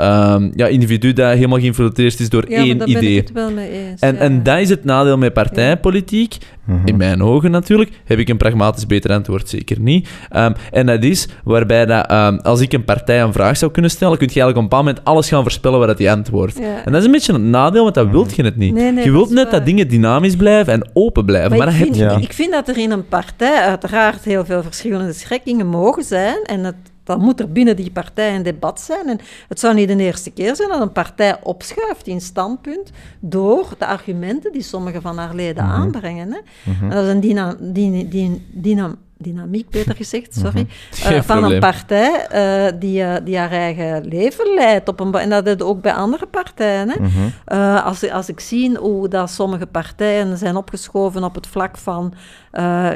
ja, 0.54 0.66
individu 0.66 1.12
dat 1.12 1.32
helemaal 1.32 1.58
geïnfiltreerd 1.58 2.20
is 2.20 2.28
door 2.28 2.50
ja, 2.50 2.56
één 2.56 2.78
ben 2.78 2.88
idee. 2.88 3.16
ik 3.16 3.22
het 3.22 3.32
wel 3.32 3.50
mee 3.50 3.70
eens. 3.70 4.00
En, 4.00 4.14
ja. 4.14 4.20
en 4.20 4.42
dat 4.42 4.58
is 4.58 4.68
het 4.68 4.84
nadeel 4.84 5.18
met 5.18 5.32
partijpolitiek. 5.32 6.36
Mhm. 6.64 6.86
In 6.86 6.96
mijn 6.96 7.22
ogen 7.22 7.50
natuurlijk. 7.50 7.90
Heb 8.04 8.18
ik 8.18 8.28
een 8.28 8.36
pragmatisch 8.36 8.86
beter 8.86 9.12
antwoord? 9.12 9.48
Zeker 9.48 9.80
niet. 9.80 10.08
Ehm, 10.30 10.52
en 10.72 10.86
dat 10.86 11.02
is 11.02 11.28
waarbij 11.44 11.86
dat, 11.86 12.06
ehm, 12.06 12.36
als 12.36 12.60
ik 12.60 12.72
een 12.72 12.84
partij 12.84 13.22
een 13.22 13.32
vraag 13.32 13.56
zou 13.56 13.70
kunnen 13.72 13.90
stellen, 13.90 14.18
kun 14.18 14.26
je 14.26 14.40
eigenlijk 14.40 14.56
op 14.56 14.62
een 14.62 14.68
bepaald 14.78 14.84
moment 14.96 15.04
alles 15.16 15.28
gaan 15.28 15.42
voorspellen 15.42 15.78
wat 15.78 15.88
dat 15.88 15.96
die 15.96 16.10
antwoordt. 16.10 16.58
Ja. 16.58 16.84
En 16.84 16.92
dat 16.92 17.00
is 17.00 17.06
een 17.06 17.12
beetje 17.12 17.32
een 17.32 17.50
nadeel, 17.50 17.82
want 17.82 17.94
dat 17.94 18.08
wilt 18.10 18.36
je 18.36 18.44
het 18.44 18.56
niet. 18.56 18.74
Nee, 18.74 18.92
nee, 18.92 19.04
je 19.04 19.10
wilt 19.10 19.30
net 19.30 19.42
waar. 19.42 19.52
dat 19.52 19.64
dingen 19.66 19.88
dynamisch 19.88 20.36
blijven 20.36 20.72
en 20.72 20.90
open 20.92 21.24
blijven. 21.24 21.48
Maar, 21.50 21.58
Maar 21.58 21.66
dat 21.66 21.74
ik, 21.76 21.80
heb 21.80 21.88
vind, 21.88 22.00
je 22.00 22.10
Ja. 22.10 22.16
niet. 22.16 22.24
ik 22.24 22.32
vind 22.32 22.52
dat 22.52 22.68
er 22.68 22.78
in 22.78 22.90
een 22.90 23.08
partij 23.08 23.60
uiteraard 23.60 24.24
heel 24.24 24.44
veel 24.44 24.62
verschillende 24.62 25.12
schrikkingen 25.12 25.66
mogen 25.66 26.02
zijn. 26.04 26.42
En 26.44 26.64
het, 26.64 26.74
dan 27.04 27.20
moet 27.20 27.40
er 27.40 27.52
binnen 27.52 27.76
die 27.76 27.90
partij 27.90 28.34
een 28.34 28.42
debat 28.42 28.80
zijn. 28.80 29.08
En 29.08 29.18
het 29.48 29.60
zou 29.60 29.74
niet 29.74 29.88
de 29.88 29.96
eerste 29.96 30.30
keer 30.30 30.56
zijn 30.56 30.68
dat 30.68 30.80
een 30.80 30.92
partij 30.92 31.36
opschuift 31.42 32.06
in 32.06 32.20
standpunt 32.20 32.90
door 33.20 33.66
de 33.78 33.86
argumenten 33.86 34.52
die 34.52 34.62
sommige 34.62 35.00
van 35.00 35.18
haar 35.18 35.34
leden 35.34 35.64
Mhm. 35.64 35.72
aanbrengen. 35.72 36.30
Hè. 36.32 36.38
En 36.82 36.90
dat 36.90 37.05
is 37.05 37.11
een 37.11 37.20
dyna, 37.20 37.55
dyna- 37.61 38.09
dyna- 38.11 38.38
dyna- 38.50 38.94
dynamiek, 39.16 39.70
beter 39.70 39.96
gezegd, 39.96 40.34
sorry, 40.34 40.66
eh, 41.05 41.11
Mhm. 41.11 41.22
Van 41.22 41.44
een 41.44 41.61
partij 41.61 42.26
eh, 42.26 42.72
die, 42.78 43.03
eh, 43.03 43.24
die 43.24 43.38
haar 43.38 43.50
eigen 43.50 44.07
leven 44.09 44.55
leidt. 44.55 44.88
Op 44.88 45.00
een, 45.00 45.14
en 45.14 45.28
dat 45.30 45.46
is 45.46 45.61
ook 45.61 45.80
bij 45.80 45.92
andere 45.92 46.26
partijen. 46.26 46.88
Hè. 46.90 47.00
Mhm. 47.00 47.78
Als, 47.84 48.11
als 48.11 48.28
ik 48.28 48.40
zie 48.40 48.76
hoe 48.76 49.09
dat 49.09 49.30
sommige 49.30 49.66
partijen 49.66 50.38
zijn 50.38 50.57
opgeschoven 50.57 51.24
op 51.24 51.34
het 51.34 51.46
vlak 51.46 51.76
van 51.78 52.12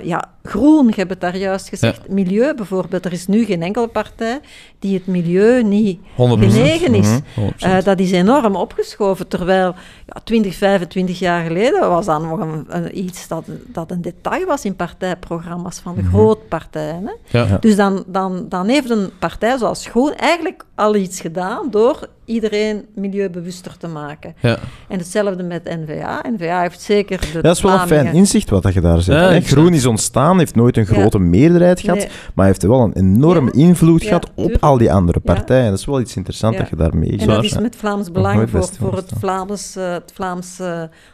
ja, 0.03 0.25
groen, 0.47 0.87
je 0.87 0.95
hebt 0.95 1.11
het 1.11 1.21
daar 1.21 1.37
juist 1.37 1.69
gezegd, 1.69 2.09
milieu 2.09 2.55
bijvoorbeeld. 2.55 3.05
Er 3.05 3.13
is 3.13 3.27
nu 3.27 3.45
geen 3.45 3.63
enkele 3.63 3.87
partij 3.89 4.41
die 4.79 4.95
het 4.95 5.07
milieu 5.07 5.63
niet 5.63 5.99
100%. 6.01 6.03
genegen 6.17 6.95
is. 6.95 7.09
Mhm. 7.09 7.21
100%. 7.41 7.55
Eh, 7.63 7.83
dat 7.85 7.99
is 7.99 8.11
enorm 8.11 8.57
opgeschoven, 8.57 9.29
terwijl 9.29 9.75
ja, 10.07 10.21
20, 10.25 10.55
25 10.55 11.19
jaar 11.19 11.45
geleden 11.47 11.89
was 11.89 12.07
dat 12.07 12.23
nog 12.23 12.39
een, 12.41 12.65
een- 12.69 12.99
iets 12.99 13.29
dat, 13.29 13.45
dat 13.67 13.91
een 13.91 14.03
detail 14.03 14.47
was 14.47 14.65
in 14.65 14.77
partijprogramma's 14.77 15.79
van 15.79 15.95
de 15.95 16.03
grote 16.03 16.41
partijen. 16.49 17.03
Hè. 17.31 17.39
ja. 17.39 17.57
Dus 17.61 17.77
dan, 17.77 18.05
dan, 18.07 18.47
dan 18.49 18.69
heeft 18.69 18.91
een 18.91 19.11
partij 19.19 19.59
zoals 19.59 19.87
Groen 19.87 20.15
eigenlijk 20.15 20.65
al 20.75 20.95
iets 20.97 21.21
gedaan 21.21 21.71
door 21.71 22.09
iedereen 22.27 22.85
milieubewuster 22.95 23.77
te 23.77 23.89
maken. 23.89 24.35
Ja. 24.41 24.59
En 24.89 24.99
hetzelfde 24.99 25.43
met 25.43 25.65
N-VA. 25.65 26.25
N-VA 26.37 26.61
heeft 26.61 26.81
zeker 26.81 27.21
de 27.33 27.41
Dat 27.43 27.57
is 27.57 27.63
wel 27.63 27.73
een 27.81 27.87
fijn 27.87 28.15
inzicht 28.15 28.51
wat 28.51 28.63
dat 28.63 28.75
je 28.75 28.81
daar 28.81 29.01
zegt. 29.01 29.21
Ja, 29.21 29.25
hè. 29.29 29.35
exact. 29.35 29.53
Groen 29.53 29.75
is 29.75 29.87
ontstaan, 29.87 30.39
heeft 30.39 30.55
nooit 30.55 30.77
een 30.77 30.87
Ja. 30.89 30.95
grote 30.95 31.19
meerderheid 31.19 31.81
gehad, 31.81 31.99
Nee. 31.99 32.09
maar 32.35 32.47
heeft 32.47 32.63
wel 32.63 32.81
een 32.83 32.93
enorme 32.97 33.51
Ja. 33.55 33.61
invloed 33.67 34.03
Ja, 34.03 34.07
gehad 34.09 34.31
op 34.35 34.57
al 34.61 34.79
die 34.79 34.93
andere 34.93 35.21
Ja. 35.25 35.35
partijen. 35.35 35.71
Dat 35.71 35.79
is 35.79 35.85
wel 35.85 36.01
iets 36.01 36.17
interessants 36.17 36.57
Ja. 36.57 36.63
dat 36.63 36.71
je 36.71 36.77
daarmee 36.77 37.19
En 37.19 37.27
dat 37.27 37.45
is 37.45 37.59
met 37.59 37.77
Vlaams 37.77 38.11
Belang 38.13 38.51
voor, 38.51 38.69
voor 38.79 38.97
het. 38.97 39.13
Vlaams, 39.19 39.77
eh, 39.77 39.93
het 39.93 40.13
Vlaams 40.15 40.61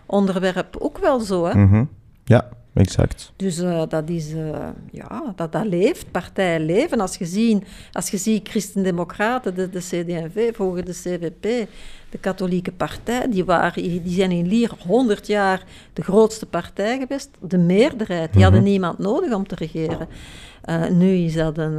onderwerp 0.06 0.76
ook 0.78 0.98
wel 0.98 1.20
zo. 1.20 1.46
Hè? 1.46 1.54
Mhm. 1.54 1.84
Ja, 2.24 2.48
exact. 2.74 3.32
Dus 3.36 3.58
eh, 3.58 3.82
dat, 3.88 4.08
is, 4.08 4.32
eh, 4.32 4.68
ja, 4.90 5.32
dat, 5.36 5.52
dat 5.52 5.64
leeft, 5.66 6.10
partijen 6.10 6.64
leven. 6.64 7.00
Als 7.00 7.16
je, 7.16 7.24
zien, 7.24 7.64
als 7.92 8.10
je 8.10 8.16
ziet 8.16 8.48
Christen-Democraten, 8.48 9.54
de, 9.54 9.70
de 9.70 9.78
CD&V, 9.78 10.54
vroeger 10.54 10.84
de 10.84 10.92
CVP, 10.92 11.68
de 12.10 12.18
katholieke 12.20 12.72
partij, 12.72 13.28
die, 13.30 13.44
waren, 13.44 13.82
die 13.82 14.02
zijn 14.14 14.30
in 14.30 14.46
Lier 14.48 14.70
100 14.86 15.26
jaar 15.26 15.64
de 15.92 16.02
grootste 16.02 16.46
partij 16.46 16.98
geweest, 16.98 17.30
de 17.40 17.58
meerderheid. 17.58 18.32
Die 18.32 18.42
hadden 18.42 18.60
Mhm. 18.60 18.70
niemand 18.70 18.98
nodig 18.98 19.32
om 19.34 19.46
te 19.46 19.54
regeren. 19.54 20.08
Eh, 20.62 20.88
nu 20.88 21.14
is 21.14 21.34
dat 21.34 21.58
een... 21.58 21.76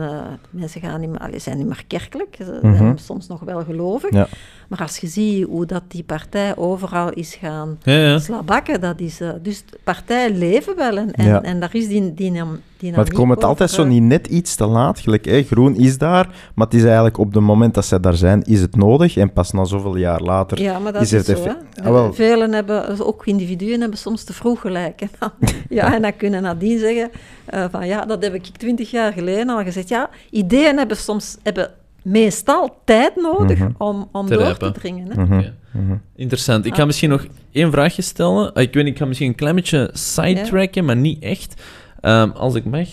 mensen 0.50 0.82
gaan 0.82 1.00
niet 1.00 1.10
meer, 1.10 1.20
allee, 1.20 1.40
zijn 1.40 1.58
niet 1.58 1.68
meer 1.68 1.84
kerkelijk, 1.88 2.36
ze 2.38 2.60
Mhm. 2.62 2.78
zijn 2.78 2.98
soms 2.98 3.28
nog 3.28 3.40
wel 3.40 3.64
gelovig. 3.64 4.12
Ja. 4.14 4.28
Maar 4.74 4.82
als 4.82 4.98
je 4.98 5.08
ziet 5.08 5.46
hoe 5.48 5.66
dat 5.66 5.84
die 5.88 6.04
partij 6.04 6.56
overal 6.56 7.10
is 7.10 7.36
gaan 7.36 7.78
Ja, 7.84 7.94
ja. 7.94 8.20
slabakken, 8.20 8.82
dat 8.82 9.00
is... 9.00 9.22
eh, 9.22 9.30
dus 9.42 9.64
partijen 9.84 10.38
leven 10.38 10.76
wel 10.76 10.98
en, 10.98 11.12
en, 11.14 11.26
Ja. 11.26 11.42
en 11.42 11.60
daar 11.60 11.76
is 11.76 11.88
die, 11.88 12.14
die, 12.14 12.32
die 12.78 12.92
Maar 12.92 13.00
het 13.06 13.14
komt 13.14 13.30
het 13.30 13.44
altijd 13.44 13.70
zo 13.72 13.84
niet 13.84 14.02
net 14.04 14.28
iets 14.28 14.56
te 14.56 14.66
laat. 14.66 15.00
Gelijk, 15.00 15.26
hè, 15.26 15.44
groen 15.44 15.76
is 15.76 15.98
daar, 15.98 16.28
maar 16.56 16.66
het 16.66 16.76
is 16.76 16.84
eigenlijk 16.84 17.18
op 17.18 17.34
het 17.34 17.44
moment 17.44 17.74
dat 17.74 17.86
zij 17.86 18.00
daar 18.00 18.16
zijn, 18.16 18.42
is 18.44 18.62
het 18.62 18.76
nodig. 18.76 19.18
En 19.18 19.34
pas 19.34 19.52
na 19.52 19.64
zoveel 19.66 19.96
jaar 19.96 20.22
later 20.22 20.62
Ja, 20.62 20.80
maar 20.80 20.94
dat 20.94 21.02
is 21.02 21.14
is, 21.14 21.28
het 21.28 21.38
zo. 21.38 21.44
even- 21.44 21.58
Hè? 21.74 21.84
Ah, 21.84 21.92
wel. 21.92 22.14
Velen 22.14 22.54
hebben, 22.54 23.06
ook 23.06 23.26
individuen 23.26 23.82
hebben 23.82 24.00
soms 24.00 24.24
te 24.24 24.34
vroeg 24.34 24.62
gelijk. 24.62 25.02
En 25.02 25.10
dan, 25.20 25.32
ja, 25.70 25.94
en 25.94 26.02
dan 26.02 26.16
kunnen 26.18 26.42
nadien 26.42 26.80
zeggen 26.80 27.10
eh, 27.46 27.66
van 27.72 27.88
ja, 27.88 28.06
dat 28.06 28.24
heb 28.24 28.34
ik 28.34 28.44
twintig 28.46 28.92
jaar 28.92 29.14
geleden 29.14 29.50
al 29.50 29.64
gezegd. 29.64 29.90
Ja, 29.90 30.10
ideeën 30.30 30.78
hebben 30.78 30.98
soms 30.98 31.38
hebben 31.44 31.72
meestal 32.04 32.78
tijd 32.86 33.16
nodig 33.16 33.60
Mhm. 33.60 33.72
om, 33.78 34.10
om 34.12 34.26
Te 34.28 34.34
door 34.34 34.44
rijpen. 34.44 34.74
te 34.74 34.80
dringen. 34.80 35.08
Hè? 35.12 35.22
Mhm, 35.24 35.44
mhm. 35.72 35.96
Interessant. 36.16 36.66
Ik 36.66 36.74
ga 36.76 36.80
Ah. 36.82 36.86
misschien 36.86 37.10
nog 37.10 37.26
één 37.52 37.72
vraagje 37.72 38.02
stellen. 38.02 38.54
Eh, 38.54 38.64
Ik 38.64 38.74
weet 38.74 38.84
niet, 38.84 38.94
ik 38.94 39.00
ga 39.00 39.06
misschien 39.06 39.28
een 39.30 39.36
klein 39.36 39.56
beetje 39.56 39.90
sidetracken, 39.94 40.86
maar 40.86 40.96
niet 40.96 41.24
echt. 41.24 41.62
Ehm, 42.00 42.30
als 42.30 42.56
ik 42.56 42.66
mag. 42.66 42.88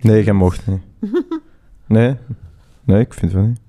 Nee, 0.00 0.24
jij 0.24 0.32
mocht 0.32 0.66
niet. 0.66 0.80
Nee, 1.86 2.16
nee, 2.84 3.00
ik 3.00 3.14
vind 3.14 3.32
het 3.32 3.40
wel 3.40 3.42
niet. 3.48 3.60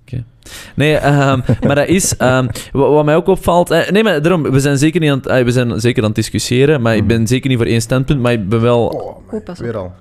Nee, 0.76 0.96
ehm, 0.96 1.40
maar 1.66 1.76
dat 1.76 1.88
is... 1.88 2.18
ehm, 2.18 2.48
wa- 2.72 2.90
wat, 2.90 3.06
mij 3.06 3.16
ook 3.16 3.28
opvalt... 3.28 3.72
eh, 3.72 3.90
nee, 3.90 4.04
maar 4.04 4.22
daarom, 4.22 4.44
we 4.44 4.60
zijn 4.60 4.78
zeker 4.78 5.00
niet 5.02 5.10
aan 5.12 5.18
het, 5.18 5.28
eh, 5.28 5.44
we 5.44 5.52
zijn 5.52 5.80
zeker 5.80 6.02
aan 6.02 6.08
het 6.08 6.16
discussiëren, 6.16 6.82
maar 6.82 6.96
ik 6.96 7.08
ben 7.08 7.28
zeker 7.28 7.50
niet 7.50 7.58
voor 7.58 7.68
één 7.68 7.82
standpunt, 7.82 8.22
maar 8.22 8.32
ik 8.32 8.50
ben 8.50 8.62
wel... 8.62 8.88
Oh, 8.88 9.56
weer 9.58 9.78
al. 9.78 9.92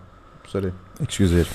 Sorry. 0.47 0.73
Excuseer. 1.03 1.47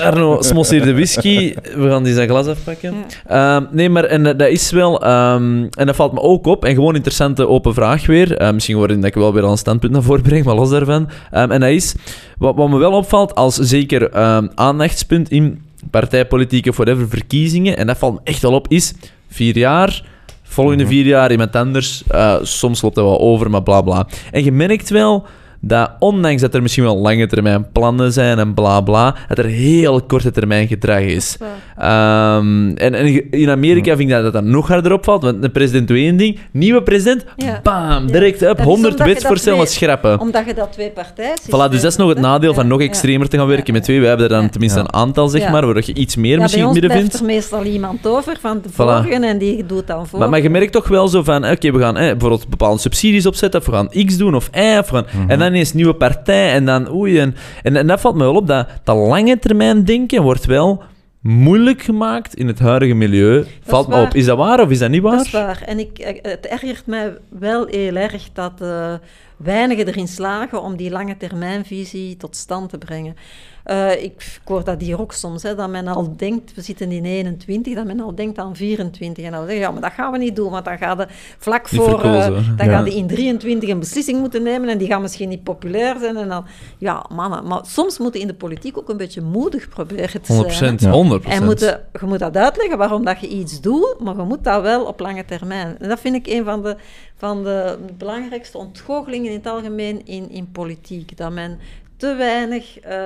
Arno 0.00 0.42
smost 0.42 0.70
hier 0.70 0.82
de 0.84 0.92
whisky. 0.94 1.54
We 1.76 1.88
gaan 1.88 2.02
die 2.02 2.14
zijn 2.14 2.28
glas 2.28 2.46
afpakken. 2.46 2.94
Ehm, 3.26 3.64
nee, 3.70 3.88
maar 3.88 4.04
en, 4.04 4.26
eh, 4.26 4.38
dat 4.38 4.48
is 4.48 4.70
wel... 4.70 5.02
ehm, 5.02 5.66
en 5.70 5.86
dat 5.86 5.96
valt 5.96 6.12
me 6.12 6.20
ook 6.20 6.46
op. 6.46 6.64
En 6.64 6.74
gewoon 6.74 6.94
interessante 6.94 7.48
open 7.48 7.74
vraag 7.74 8.06
weer. 8.06 8.36
Eh, 8.36 8.52
misschien 8.52 8.78
waarin 8.78 9.04
ik 9.04 9.14
wel 9.14 9.32
weer 9.32 9.42
al 9.42 9.50
een 9.50 9.58
standpunt 9.58 9.92
naar 9.92 10.02
voren 10.02 10.22
breng, 10.22 10.44
maar 10.44 10.54
los 10.54 10.70
daarvan. 10.70 11.08
Ehm, 11.30 11.50
en 11.50 11.60
dat 11.60 11.68
is... 11.70 11.94
Wat, 12.38 12.54
wat 12.56 12.68
me 12.68 12.78
wel 12.78 12.92
opvalt 12.92 13.34
als 13.34 13.56
zeker 13.56 14.10
ehm, 14.10 14.46
aandachtspunt 14.54 15.30
in 15.30 15.62
partijpolitieke 15.90 16.70
whatever 16.72 17.08
verkiezingen, 17.08 17.76
en 17.76 17.86
dat 17.86 17.98
valt 17.98 18.14
me 18.14 18.20
echt 18.24 18.42
wel 18.42 18.52
op, 18.52 18.66
is 18.68 18.94
vier 19.28 19.56
jaar... 19.58 20.02
Volgende 20.42 20.82
Mhm. 20.84 20.92
vier 20.92 21.04
jaar 21.06 21.30
iemand 21.30 21.56
anders. 21.56 22.02
eh, 22.08 22.34
soms 22.42 22.82
loopt 22.82 22.94
dat 22.94 23.04
wel 23.04 23.20
over, 23.20 23.50
maar 23.50 23.62
bla 23.62 23.80
bla. 23.80 24.06
En 24.30 24.44
je 24.44 24.52
merkt 24.52 24.90
wel 24.90 25.24
dat 25.60 25.90
ondanks 25.98 26.40
dat 26.42 26.54
er 26.54 26.62
misschien 26.62 26.84
wel 26.84 26.96
lange 26.98 27.26
termijn 27.26 27.66
plannen 27.72 28.12
zijn 28.12 28.38
en 28.38 28.54
bla 28.54 28.80
bla, 28.80 29.14
dat 29.28 29.38
er 29.38 29.44
heel 29.44 30.02
korte 30.02 30.30
termijn 30.30 30.66
gedrag 30.68 31.00
is. 31.00 31.36
Ehm, 31.76 32.68
en, 32.76 32.94
en 32.94 33.30
in 33.30 33.50
Amerika 33.50 33.96
vind 33.96 34.08
ik 34.08 34.14
dat 34.14 34.22
dat 34.22 34.32
dan 34.32 34.50
nog 34.50 34.68
harder 34.68 34.92
opvalt, 34.92 35.22
want 35.22 35.42
de 35.42 35.48
president 35.48 35.88
doet 35.88 35.96
één 35.96 36.16
ding, 36.16 36.38
nieuwe 36.50 36.82
president, 36.82 37.24
Ja. 37.36 37.60
bam, 37.62 38.06
Ja. 38.06 38.12
direct 38.12 38.42
is 38.42 38.48
100 38.48 38.68
omdat 38.68 38.98
je 38.98 39.04
wetsvoorstellen 39.12 39.66
schrappen. 39.66 40.20
Omdat 40.20 40.46
je 40.46 40.54
dat 40.54 40.72
twee 40.72 40.90
partijen 40.90 41.38
Voilà, 41.42 41.70
dus 41.70 41.80
dat 41.80 41.90
is 41.90 41.96
nog 41.96 42.08
het 42.08 42.18
nadeel 42.18 42.54
van 42.54 42.66
nog 42.66 42.80
extremer 42.80 43.28
te 43.28 43.36
gaan 43.36 43.46
werken 43.46 43.72
met 43.72 43.82
twee. 43.82 43.98
Wij 44.00 44.08
hebben 44.08 44.26
er 44.26 44.32
dan 44.32 44.42
Ja. 44.42 44.48
tenminste 44.48 44.78
Ja. 44.78 44.84
een 44.84 44.92
aantal, 44.94 45.28
zeg 45.28 45.42
Ja. 45.42 45.50
maar, 45.50 45.66
waar 45.66 45.82
je 45.86 45.94
iets 45.94 46.16
meer 46.16 46.36
ja, 46.36 46.40
misschien 46.42 46.62
in 46.62 46.68
het 46.68 46.80
midden 46.80 46.98
vindt. 46.98 47.18
er 47.18 47.24
meestal 47.24 47.64
iemand 47.64 48.06
over 48.06 48.36
van 48.40 48.60
de 48.62 48.68
Voilà. 48.68 48.72
vorige 48.74 49.26
en 49.26 49.38
die 49.38 49.66
doet 49.66 49.86
dan 49.86 50.06
voor. 50.06 50.18
Maar, 50.18 50.28
maar 50.28 50.42
je 50.42 50.50
merkt 50.50 50.72
toch 50.72 50.88
wel 50.88 51.08
zo 51.08 51.22
van, 51.22 51.50
oké, 51.50 51.72
we 51.72 51.78
gaan 51.78 51.96
eh, 51.96 52.10
bijvoorbeeld 52.10 52.48
bepaalde 52.48 52.80
subsidies 52.80 53.26
opzetten, 53.26 53.60
of 53.60 53.66
we 53.66 53.72
gaan 53.72 53.88
X 54.06 54.16
doen, 54.16 54.34
of 54.34 54.48
Y, 54.54 54.76
of 54.78 54.90
we 54.90 54.96
gaan, 54.96 55.06
en 55.28 55.38
dan 55.38 55.49
ineens 55.50 55.72
nieuwe 55.72 55.94
partij, 55.94 56.52
en 56.52 56.64
dan 56.64 56.92
oei. 56.92 57.18
En, 57.18 57.34
en, 57.62 57.76
en 57.76 57.86
dat 57.86 58.00
valt 58.00 58.14
me 58.14 58.24
wel 58.24 58.34
op, 58.34 58.46
dat, 58.46 58.68
dat 58.84 58.96
lange 58.96 59.38
termijn 59.38 59.84
denken 59.84 60.22
wordt 60.22 60.44
wel 60.44 60.82
moeilijk 61.20 61.82
gemaakt 61.82 62.34
in 62.34 62.46
het 62.46 62.58
huidige 62.58 62.94
milieu. 62.94 63.44
Valt 63.62 63.88
me 63.88 64.02
op. 64.02 64.14
Is 64.14 64.24
dat 64.24 64.36
waar 64.36 64.60
of 64.60 64.70
is 64.70 64.78
dat 64.78 64.90
niet 64.90 65.02
waar? 65.02 65.16
Dat 65.16 65.26
is 65.26 65.32
waar. 65.32 65.62
En 65.66 65.78
ik, 65.78 65.98
eh, 65.98 66.30
het 66.30 66.46
ergert 66.46 66.86
mij 66.86 67.16
wel 67.28 67.66
heel 67.66 67.96
erg 67.96 68.28
dat 68.32 68.60
eh, 68.60 68.94
weinigen 69.36 69.86
erin 69.86 70.08
slagen 70.08 70.62
om 70.62 70.76
die 70.76 70.90
lange 70.90 71.16
termijnvisie 71.16 72.16
tot 72.16 72.36
stand 72.36 72.70
te 72.70 72.78
brengen. 72.78 73.16
Eh, 73.64 73.90
ik, 73.92 74.02
ik 74.02 74.40
hoor 74.44 74.64
dat 74.64 74.80
hier 74.80 75.00
ook 75.00 75.12
soms, 75.12 75.42
hè, 75.42 75.54
dat 75.54 75.68
men 75.70 75.88
al 75.88 76.16
denkt, 76.16 76.54
we 76.54 76.62
zitten 76.62 76.92
in 76.92 77.04
21, 77.04 77.74
dat 77.74 77.84
men 77.86 78.00
al 78.00 78.14
denkt 78.14 78.38
aan 78.38 78.56
24. 78.56 79.24
En 79.24 79.30
dan 79.32 79.40
zeggen 79.40 79.60
ja, 79.60 79.70
maar 79.70 79.80
dat 79.80 79.92
gaan 79.92 80.12
we 80.12 80.18
niet 80.18 80.36
doen, 80.36 80.50
want 80.50 80.64
dan 80.64 80.78
gaan 80.78 80.96
we 80.96 81.06
vlak 81.38 81.70
Niet 81.70 81.80
voor, 81.80 82.02
eh, 82.04 82.26
dan 82.56 82.66
Ja. 82.66 82.72
gaan 82.72 82.84
die 82.84 82.94
in 82.96 83.06
23 83.06 83.68
een 83.68 83.78
beslissing 83.78 84.20
moeten 84.20 84.42
nemen 84.42 84.68
en 84.68 84.78
die 84.78 84.86
gaan 84.88 85.00
misschien 85.02 85.28
niet 85.28 85.42
populair 85.42 85.96
zijn. 85.98 86.16
En 86.16 86.28
dan, 86.28 86.44
ja, 86.78 87.04
mannen, 87.12 87.46
maar 87.46 87.60
soms 87.66 87.98
moeten 87.98 88.20
in 88.20 88.26
de 88.26 88.34
politiek 88.34 88.78
ook 88.78 88.88
een 88.88 88.96
beetje 88.96 89.20
moedig 89.22 89.68
proberen 89.68 90.20
te 90.22 90.32
100%. 90.32 90.80
zijn. 90.80 90.92
hè. 90.92 90.98
100%. 90.98 91.34
En 91.34 91.44
moeten, 91.44 91.80
je 92.00 92.06
moet 92.06 92.18
dat 92.18 92.36
uitleggen 92.36 92.78
waarom 92.78 93.04
dat 93.04 93.20
je 93.20 93.28
iets 93.28 93.60
doet, 93.60 93.96
maar 93.98 94.16
je 94.16 94.22
moet 94.22 94.44
dat 94.44 94.62
wel 94.62 94.84
op 94.84 95.00
lange 95.00 95.24
termijn. 95.24 95.76
En 95.78 95.88
dat 95.88 96.00
vind 96.00 96.14
ik 96.14 96.26
een 96.26 96.44
van 96.44 96.62
de, 96.62 96.76
van 97.16 97.44
de 97.44 97.78
belangrijkste 97.98 98.58
ontgoochelingen 98.58 99.30
in 99.30 99.36
het 99.36 99.46
algemeen 99.46 100.06
in, 100.06 100.30
in 100.30 100.50
politiek. 100.52 101.16
Dat 101.16 101.32
men 101.32 101.58
te 102.00 102.14
weinig 102.14 102.78
eh, 102.78 102.96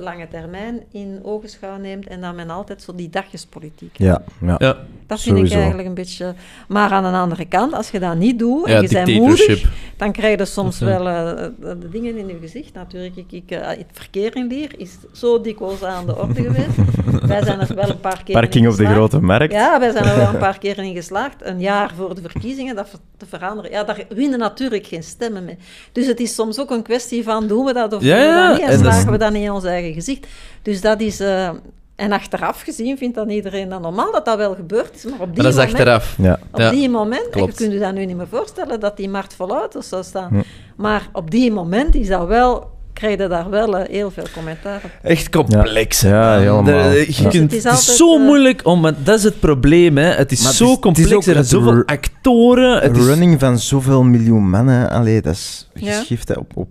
lange 0.00 0.28
termijn 0.28 0.82
in 0.92 1.20
ogenschouw 1.22 1.76
neemt 1.76 2.06
en 2.06 2.20
dat 2.20 2.34
men 2.34 2.50
altijd 2.50 2.82
zo 2.82 2.94
die 2.94 3.08
dagjespolitiek. 3.10 3.98
Ja, 3.98 4.22
ja. 4.40 4.54
Ja, 4.58 4.76
Dat 5.06 5.20
vind 5.20 5.38
ik 5.38 5.52
eigenlijk 5.52 5.88
een 5.88 5.94
beetje... 5.94 6.34
Maar 6.68 6.90
aan 6.90 7.12
de 7.12 7.18
andere 7.18 7.44
kant, 7.44 7.72
als 7.72 7.90
je 7.90 7.98
dat 7.98 8.16
niet 8.16 8.38
doet 8.38 8.66
en 8.66 8.72
ja 8.72 8.80
je 8.80 8.88
bent 8.88 9.08
moedig. 9.08 9.70
Dan 9.98 10.12
krijg 10.12 10.38
je 10.38 10.44
soms 10.44 10.78
Dat 10.78 10.88
is, 10.88 10.94
wel 10.94 11.08
eh, 11.08 11.46
de 11.58 11.88
dingen 11.90 12.16
in 12.16 12.26
je 12.26 12.38
gezicht. 12.40 12.74
Natuurlijk, 12.74 13.16
ik, 13.16 13.32
ik, 13.32 13.50
eh, 13.50 13.68
het 13.68 13.86
verkeer 13.92 14.36
in 14.36 14.46
Lier 14.46 14.70
is 14.76 14.90
zo 15.12 15.40
dikwijls 15.40 15.82
aan 15.82 16.06
de 16.06 16.16
orde 16.18 16.42
geweest. 16.42 16.76
Wij 17.26 17.44
zijn 17.44 17.60
er 17.60 17.74
wel 17.74 17.88
een 17.88 18.00
paar 18.00 18.22
keer 18.24 18.34
Parking 18.34 18.64
in 18.64 18.70
op 18.70 18.76
de 18.76 18.86
grote 18.86 19.20
markt. 19.20 19.52
Ja, 19.52 19.80
wij 19.80 19.90
zijn 19.92 20.04
er 20.04 20.16
wel 20.16 20.28
een 20.28 20.38
paar 20.48 20.58
keer 20.58 20.78
in 20.78 20.94
geslaagd, 20.94 21.36
een 21.40 21.60
jaar 21.60 21.92
voor 21.96 22.14
de 22.14 22.20
verkiezingen, 22.20 22.76
dat 22.76 23.00
te 23.16 23.26
veranderen. 23.26 23.70
Ja, 23.70 23.84
daar 23.84 24.04
winnen 24.08 24.38
natuurlijk 24.38 24.86
geen 24.86 25.02
stemmen 25.02 25.44
mee. 25.44 25.58
Dus 25.92 26.06
het 26.06 26.20
is 26.20 26.34
soms 26.34 26.58
ook 26.60 26.70
een 26.70 26.82
kwestie 26.82 27.22
van, 27.22 27.46
doen 27.46 27.64
we 27.64 27.72
dat 27.72 27.92
of 27.92 28.02
Ja, 28.02 28.16
doen 28.16 28.26
we 28.26 28.48
dat 28.48 28.58
niet? 28.58 28.70
En 28.70 28.78
slagen 28.78 29.12
we 29.12 29.18
dat 29.18 29.32
niet 29.32 29.42
in 29.42 29.52
ons 29.52 29.64
eigen 29.64 29.92
gezicht? 29.92 30.26
Dus 30.62 30.80
dat 30.80 31.00
is... 31.00 31.20
eh, 31.20 31.50
en 31.98 32.12
achteraf 32.12 32.60
gezien 32.62 32.98
vindt 32.98 33.14
dan 33.14 33.28
iedereen 33.30 33.68
dat 33.68 33.80
normaal 33.80 34.12
dat 34.12 34.24
dat 34.24 34.36
wel 34.36 34.54
gebeurd 34.54 34.94
is, 34.94 35.04
maar 35.04 35.12
op 35.20 35.34
die 35.34 35.42
Maar 35.42 35.44
dat 35.44 35.46
is 35.46 35.54
moment... 35.54 35.72
achteraf. 35.74 36.14
Ja. 36.18 36.38
Op 36.52 36.60
Ja, 36.60 36.70
die 36.70 36.88
moment, 36.88 37.20
en 37.20 37.26
je 37.26 37.30
klopt. 37.32 37.54
kunt 37.54 37.72
je 37.72 37.78
dat 37.78 37.94
nu 37.94 38.04
niet 38.06 38.16
meer 38.16 38.28
voorstellen, 38.28 38.80
dat 38.80 38.96
die 38.96 39.08
markt 39.08 39.34
vol 39.34 39.50
auto's 39.56 39.88
zou 39.88 40.02
staan. 40.04 40.28
Hm. 40.28 40.42
Maar 40.76 41.08
op 41.12 41.30
die 41.30 41.52
moment 41.52 41.94
is 41.94 42.08
dat 42.08 42.26
wel, 42.26 42.70
krijg 42.98 43.18
je 43.20 43.28
daar 43.28 43.50
wel 43.50 43.76
eh, 43.76 43.88
heel 43.90 44.10
veel 44.10 44.24
commentaar 44.32 44.80
op. 44.84 44.90
Echt 45.02 45.28
complex. 45.30 46.00
Ja, 46.00 46.30
man. 46.30 46.38
helemaal. 46.40 46.62
De- 46.90 47.04
je 47.08 47.22
Ja. 47.22 47.28
kunt- 47.28 47.32
Dus 47.32 47.32
het 47.32 47.42
het, 47.42 47.52
is 47.52 47.58
is 47.58 47.64
altijd, 47.66 47.96
zo 47.96 48.16
eh, 48.18 48.24
moeilijk 48.24 48.60
om... 48.66 48.82
want 48.82 48.96
Dat 49.04 49.18
is 49.18 49.24
het 49.24 49.40
probleem, 49.40 49.96
hè. 49.98 50.04
Het 50.04 50.32
is 50.32 50.38
Maar 50.38 50.48
het 50.48 50.56
zo 50.56 50.64
is- 50.64 50.70
het 50.70 50.78
is 50.78 50.82
complex. 50.84 51.12
ook 51.12 51.16
er 51.18 51.22
zijn 51.24 51.36
het 51.36 51.48
zoveel 51.48 51.82
actoren. 51.86 52.80
Het 52.82 52.96
is, 52.96 53.04
running 53.04 53.40
van 53.40 53.58
zoveel 53.58 54.02
miljoen 54.02 54.50
mannen, 54.50 54.90
allee, 54.90 55.20
dat 55.22 55.34
is 55.34 55.68
geschift 55.74 56.28
hè, 56.28 56.34
op, 56.34 56.50
op 56.54 56.68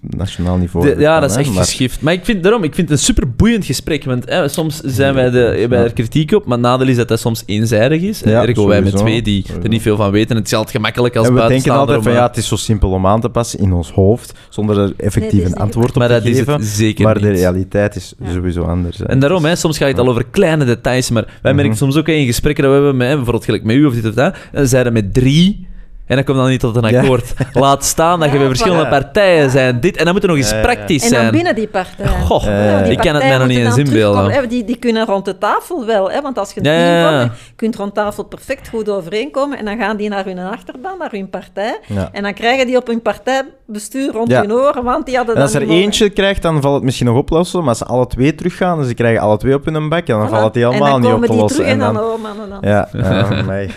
nationaal 0.00 0.56
niveau. 0.56 0.94
de- 0.94 1.00
ja, 1.00 1.20
dat 1.20 1.30
is 1.30 1.36
echt 1.36 1.50
maar- 1.52 1.64
geschift. 1.64 2.00
Maar 2.00 2.12
ik 2.12 2.24
vind, 2.24 2.42
daarom, 2.42 2.62
ik 2.64 2.74
vind 2.74 2.88
het 2.88 2.98
een 2.98 3.04
super 3.04 3.30
boeiend 3.30 3.64
gesprek. 3.64 4.04
Want 4.04 4.24
hè, 4.28 4.48
soms 4.48 4.80
zijn 4.80 5.14
wij, 5.14 5.30
de, 5.30 5.66
wij 5.68 5.84
er 5.84 5.92
kritiek 5.92 6.32
op, 6.32 6.44
maar 6.44 6.58
het 6.58 6.66
nadeel 6.66 6.88
is 6.88 6.96
dat 6.96 7.08
dat 7.08 7.20
soms 7.20 7.42
eenzijdig 7.46 8.00
is. 8.02 8.20
Ja, 8.24 8.46
Ergo 8.46 8.66
wij 8.66 8.82
met 8.82 8.96
twee 8.96 9.22
die 9.22 9.40
Sowieso. 9.42 9.62
er 9.62 9.68
niet 9.68 9.82
veel 9.82 9.96
van 9.96 10.10
weten. 10.10 10.36
Het 10.36 10.46
is 10.46 10.52
altijd 10.54 10.76
gemakkelijk 10.76 11.16
als 11.16 11.26
En 11.26 11.34
we 11.34 11.46
denken 11.48 11.72
altijd 11.72 11.98
van 12.02 12.06
om, 12.12 12.12
ja, 12.16 12.22
eh, 12.22 12.28
het 12.28 12.36
is 12.36 12.48
zo 12.48 12.56
simpel 12.56 12.90
om 12.90 13.06
aan 13.06 13.20
te 13.20 13.28
passen 13.28 13.58
in 13.58 13.72
ons 13.72 13.90
hoofd, 13.90 14.32
zonder 14.48 14.78
er 14.78 14.92
effectief 14.96 15.32
Nee, 15.32 15.40
dat 15.42 15.50
is 15.50 15.56
een 15.56 15.62
niet 15.62 15.63
antwoord 15.64 15.88
op 15.90 15.96
Maar 15.96 16.08
te 16.08 16.14
dat 16.14 16.60
is 16.60 16.76
zeker 16.76 17.04
maar 17.04 17.20
de 17.20 17.26
niet. 17.28 17.38
realiteit 17.38 17.96
is 17.96 18.14
Ja. 18.18 18.32
sowieso 18.32 18.62
anders. 18.62 18.98
hè. 18.98 19.04
En 19.06 19.18
daarom, 19.18 19.44
hè, 19.44 19.56
soms 19.56 19.78
gaat 19.78 19.88
het 19.88 19.98
al 19.98 20.08
over 20.08 20.24
kleine 20.30 20.64
details, 20.64 21.10
maar 21.10 21.24
wij 21.42 21.52
Mhm. 21.52 21.60
merken 21.60 21.76
soms 21.76 21.96
ook 21.96 22.06
hè, 22.06 22.12
in 22.12 22.26
gesprekken 22.26 22.64
dat 22.64 22.72
we 22.72 22.78
hebben 22.78 22.96
met, 22.96 23.08
bijvoorbeeld 23.14 23.44
gelijk 23.44 23.64
met 23.64 23.76
u 23.76 23.84
of 23.84 23.94
dit 23.94 24.06
of 24.06 24.14
dat, 24.14 24.36
dan 24.52 24.66
zijn 24.66 24.86
er 24.86 24.92
met 24.92 25.14
drie, 25.14 25.66
en 26.06 26.16
dan 26.16 26.24
komt 26.24 26.38
dan 26.38 26.48
niet 26.48 26.60
tot 26.60 26.76
een 26.76 26.88
Ja. 26.90 27.00
akkoord. 27.00 27.34
Laat 27.52 27.84
staan 27.84 28.20
dat 28.20 28.30
je 28.32 28.38
bij 28.38 28.46
verschillende 28.46 28.88
partijen 28.88 29.50
zijn, 29.50 29.80
dit, 29.80 29.96
en 29.96 30.04
dan 30.04 30.12
moet 30.14 30.22
er 30.22 30.28
nog 30.28 30.36
eens 30.38 30.50
Ja, 30.50 30.56
ja, 30.56 30.60
ja. 30.68 30.74
praktisch 30.74 31.02
En 31.02 31.08
zijn. 31.08 31.22
dan 31.22 31.30
binnen 31.32 31.54
die 31.54 31.66
partij. 31.68 32.06
Goh, 32.06 32.42
Ja, 32.44 32.82
die 32.82 32.90
ik 32.92 32.98
kan 32.98 33.14
het 33.14 33.22
mij 33.22 33.30
partijen 33.30 33.38
nog 33.38 33.48
niet 33.48 33.58
eens 33.58 33.68
dan 33.68 33.78
inbeelden. 33.84 34.48
Die, 34.48 34.64
die 34.64 34.76
kunnen 34.76 35.06
rond 35.06 35.24
de 35.24 35.38
tafel 35.38 35.86
wel, 35.86 36.10
hè, 36.10 36.20
want 36.20 36.38
als 36.38 36.52
je 36.52 36.62
Ja, 36.62 37.08
team 37.08 37.20
je 37.20 37.30
kunt 37.56 37.76
rond 37.76 37.94
tafel 37.94 38.24
perfect 38.24 38.68
goed 38.68 38.88
overeenkomen 38.88 39.58
en 39.58 39.64
dan 39.64 39.78
gaan 39.78 39.96
die 39.96 40.08
naar 40.08 40.24
hun 40.24 40.38
achterban, 40.38 40.98
naar 40.98 41.10
hun 41.10 41.30
partij. 41.30 41.78
Ja. 41.86 42.08
En 42.12 42.22
dan 42.22 42.34
krijgen 42.34 42.66
die 42.66 42.76
op 42.76 42.86
hun 42.86 43.02
partijbestuur 43.02 44.12
rond 44.12 44.28
Ja. 44.30 44.40
hun 44.40 44.52
oren, 44.52 44.84
want 44.84 45.06
die 45.06 45.16
hadden 45.16 45.34
En 45.36 45.42
als 45.42 45.52
dan 45.52 45.60
er 45.62 45.66
niet 45.68 45.82
eentje 45.84 46.10
krijgt, 46.10 46.42
dan 46.42 46.60
valt 46.62 46.74
het 46.74 46.82
misschien 46.84 47.06
nog 47.06 47.16
oplossen. 47.16 47.60
Maar 47.60 47.68
als 47.68 47.78
ze 47.78 47.84
alle 47.84 48.06
twee 48.06 48.34
teruggaan 48.34 48.78
en 48.78 48.84
ze 48.84 48.94
krijgen 48.94 49.20
alle 49.22 49.36
twee 49.36 49.54
op 49.54 49.64
hun 49.64 49.88
ja, 49.88 50.00
dan 50.06 50.26
Voilà. 50.26 50.30
valt 50.30 50.44
het 50.44 50.54
helemaal 50.54 50.82
en 50.82 50.90
dan 50.90 51.00
niet 51.00 51.04
op 51.10 51.12
komen 51.14 51.26
te 51.26 51.32
die 51.32 51.40
lossen. 51.40 51.58
terug 51.64 51.72
en 51.72 51.78
dan, 51.78 51.94
dan, 51.94 52.04
oh 52.04 52.60
dan. 52.60 52.70
ja, 52.70 52.88
ja, 52.92 53.42
mij. 53.46 53.70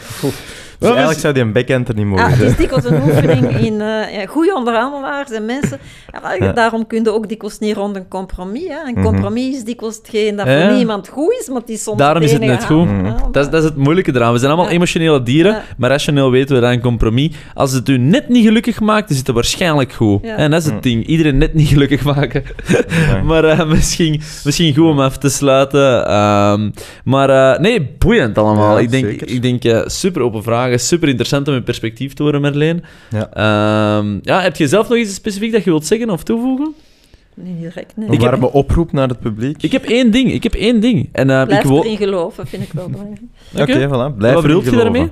Dus 0.80 0.90
eigenlijk 0.90 1.20
zou 1.20 1.34
die 1.34 1.44
een 1.44 1.52
backhand 1.52 1.88
er 1.88 1.96
niet 1.96 2.06
mogen 2.06 2.24
Ah, 2.24 2.30
het 2.30 2.40
zijn. 2.40 2.50
is 2.52 2.58
dikwijls 2.58 2.86
een 2.86 3.02
oefening 3.08 3.58
in 3.58 3.82
eh, 3.82 4.14
ja, 4.14 4.26
goede 4.28 4.56
onderhandelaars 4.56 5.32
en 5.32 5.46
mensen. 5.46 5.80
Ja, 6.12 6.34
Ja. 6.40 6.52
Daarom 6.54 6.88
kun 6.88 7.04
je 7.04 7.14
ook 7.14 7.30
dikwijls 7.30 7.60
niet 7.60 7.76
rond 7.76 7.96
een 7.96 8.08
compromis. 8.08 8.68
Hè. 8.68 8.88
Een 8.88 8.94
Mhm. 8.94 9.04
compromis 9.04 9.56
is 9.56 9.64
dikwijls 9.64 9.96
hetgeen 9.98 10.36
dat 10.36 10.48
Ja. 10.48 10.68
voor 10.68 10.76
niemand 10.78 11.08
goed 11.08 11.36
is, 11.40 11.48
maar 11.48 11.62
het 11.62 11.70
is 11.70 11.84
soms 11.84 11.98
Daarom 11.98 12.24
is 12.24 12.32
het 12.32 12.42
net 12.42 12.66
goed. 12.66 12.88
Ja, 13.04 13.16
Dat 13.32 13.46
is, 13.46 13.52
dat 13.52 13.64
is 13.64 13.70
het 13.70 13.78
moeilijke 13.78 14.12
eraan. 14.16 14.32
We 14.34 14.38
zijn 14.40 14.52
allemaal 14.52 14.70
Ja. 14.70 14.76
emotionele 14.76 15.24
dieren, 15.24 15.52
Ja. 15.52 15.64
maar 15.78 15.90
rationeel 15.90 16.32
weten 16.32 16.56
we 16.56 16.62
dat 16.62 16.72
een 16.72 16.82
compromis. 16.82 17.30
Als 17.54 17.72
het 17.72 17.90
u 17.90 17.98
net 17.98 18.30
niet 18.30 18.46
gelukkig 18.46 18.80
maakt, 18.80 19.10
is 19.10 19.18
het 19.18 19.28
waarschijnlijk 19.28 19.92
goed. 19.94 20.20
Ja. 20.24 20.36
En 20.36 20.52
dat 20.52 20.60
is 20.60 20.66
het 20.66 20.74
Mm. 20.76 20.82
ding. 20.82 21.06
Iedereen 21.06 21.38
net 21.38 21.54
niet 21.54 21.68
gelukkig 21.68 22.04
maken. 22.04 22.44
Ja. 22.68 23.22
maar 23.24 23.44
eh, 23.44 23.66
misschien, 23.66 24.22
misschien 24.44 24.76
goed 24.76 24.86
om 24.90 25.00
af 25.00 25.18
te 25.18 25.30
sluiten. 25.30 26.08
Ehm, 26.08 26.70
maar 27.04 27.30
eh, 27.54 27.60
nee, 27.60 27.96
boeiend 27.98 28.38
allemaal. 28.38 28.76
Ja, 28.78 28.82
ik 28.84 28.92
denk, 28.92 29.06
ik 29.22 29.42
denk 29.42 29.64
eh, 29.64 29.82
super 29.86 30.22
open 30.22 30.44
vragen. 30.68 30.80
Super 30.86 31.08
interessant 31.08 31.48
om 31.48 31.54
in 31.54 31.64
perspectief 31.64 32.14
te 32.14 32.24
horen, 32.24 32.42
Marleen. 32.42 32.84
Ja. 33.10 33.30
Ehm, 33.34 34.18
ja, 34.22 34.42
heb 34.42 34.56
je 34.56 34.68
zelf 34.68 34.90
nog 34.90 34.98
iets 34.98 35.14
specifiek 35.14 35.52
dat 35.52 35.64
je 35.64 35.70
wilt 35.70 35.86
zeggen 35.86 36.10
of 36.10 36.24
toevoegen? 36.24 36.74
Niet 37.34 37.60
direct, 37.60 37.98
nee. 37.98 38.08
Een 38.08 38.14
Ik 38.14 38.22
heb- 38.22 38.30
warme 38.32 38.52
oproep 38.52 38.92
naar 38.92 39.08
het 39.08 39.20
publiek. 39.20 39.64
Ik 39.64 39.72
heb 39.72 39.84
één 39.84 40.12
ding. 40.12 40.32
Ik 40.32 40.44
heb 40.44 40.54
één 40.54 40.80
ding. 40.80 41.10
En, 41.12 41.30
eh, 41.30 41.46
Blijf 41.46 41.64
ik 41.64 41.70
erin 41.72 41.98
geloven, 41.98 42.48
vind 42.48 42.64
ik 42.64 42.74
wel 42.74 42.90
belangrijk. 42.90 43.22
Oké, 43.58 43.88
voilà. 43.88 44.18
Blijf 44.18 44.34
Wat 44.34 44.44
bedoelt 44.44 44.66
je 44.66 44.72
daarmee? 44.72 45.10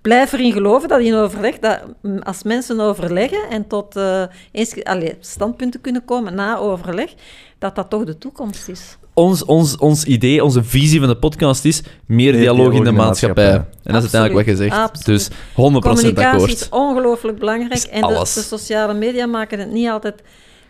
Blijf 0.00 0.32
erin 0.32 0.52
geloven 0.52 0.88
dat 0.88 1.00
in 1.00 1.14
overleg, 1.14 1.58
dat 1.58 1.80
als 2.22 2.42
mensen 2.42 2.80
overleggen 2.80 3.48
en 3.50 3.66
tot 3.66 3.96
eh, 3.96 4.22
eens, 4.52 4.84
allee, 4.84 5.16
standpunten 5.20 5.80
kunnen 5.80 6.04
komen 6.04 6.34
na 6.34 6.58
overleg, 6.58 7.14
dat 7.58 7.74
dat 7.74 7.90
toch 7.90 8.04
de 8.04 8.18
toekomst 8.18 8.68
is. 8.68 8.96
ons, 9.14 9.44
ons, 9.44 9.76
ons 9.76 10.04
idee, 10.04 10.44
onze 10.44 10.64
visie 10.64 10.98
van 10.98 11.08
de 11.08 11.16
podcast 11.16 11.64
is 11.64 11.82
meer 11.82 12.32
Meer 12.32 12.32
dialoog 12.32 12.72
in 12.72 12.84
de 12.84 12.92
maatschappij. 12.92 13.52
En 13.52 13.92
dat 13.92 14.02
is 14.04 14.12
uiteindelijk 14.12 14.46
wat 14.46 14.58
je 14.58 14.62
zegt. 14.64 14.76
Absoluut. 14.76 15.18
Dus 15.18 15.28
100% 15.28 15.34
Communicatie 15.54 16.52
is 16.52 16.64
akkoord. 16.64 16.68
ongelooflijk 16.70 17.38
belangrijk. 17.38 17.72
Is 17.72 17.88
En 17.88 18.00
de, 18.00 18.30
de 18.34 18.40
sociale 18.40 18.94
media 18.94 19.26
maken 19.26 19.58
het 19.58 19.70
niet 19.70 19.88
altijd 19.88 20.22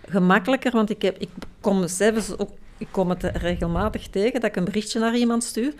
gemakkelijker. 0.09 0.73
Want 0.73 0.91
ik, 0.91 1.03
heb, 1.03 1.19
ik 1.19 1.29
kom 1.61 1.89
zelfs 1.89 2.39
ook 2.39 2.51
ik 2.81 2.87
kom 2.91 3.09
het 3.11 3.31
regelmatig 3.35 4.07
tegen 4.07 4.41
dat 4.41 4.51
ik 4.51 4.57
een 4.57 4.65
berichtje 4.65 4.99
naar 5.01 5.17
iemand 5.17 5.45
stuur 5.45 5.73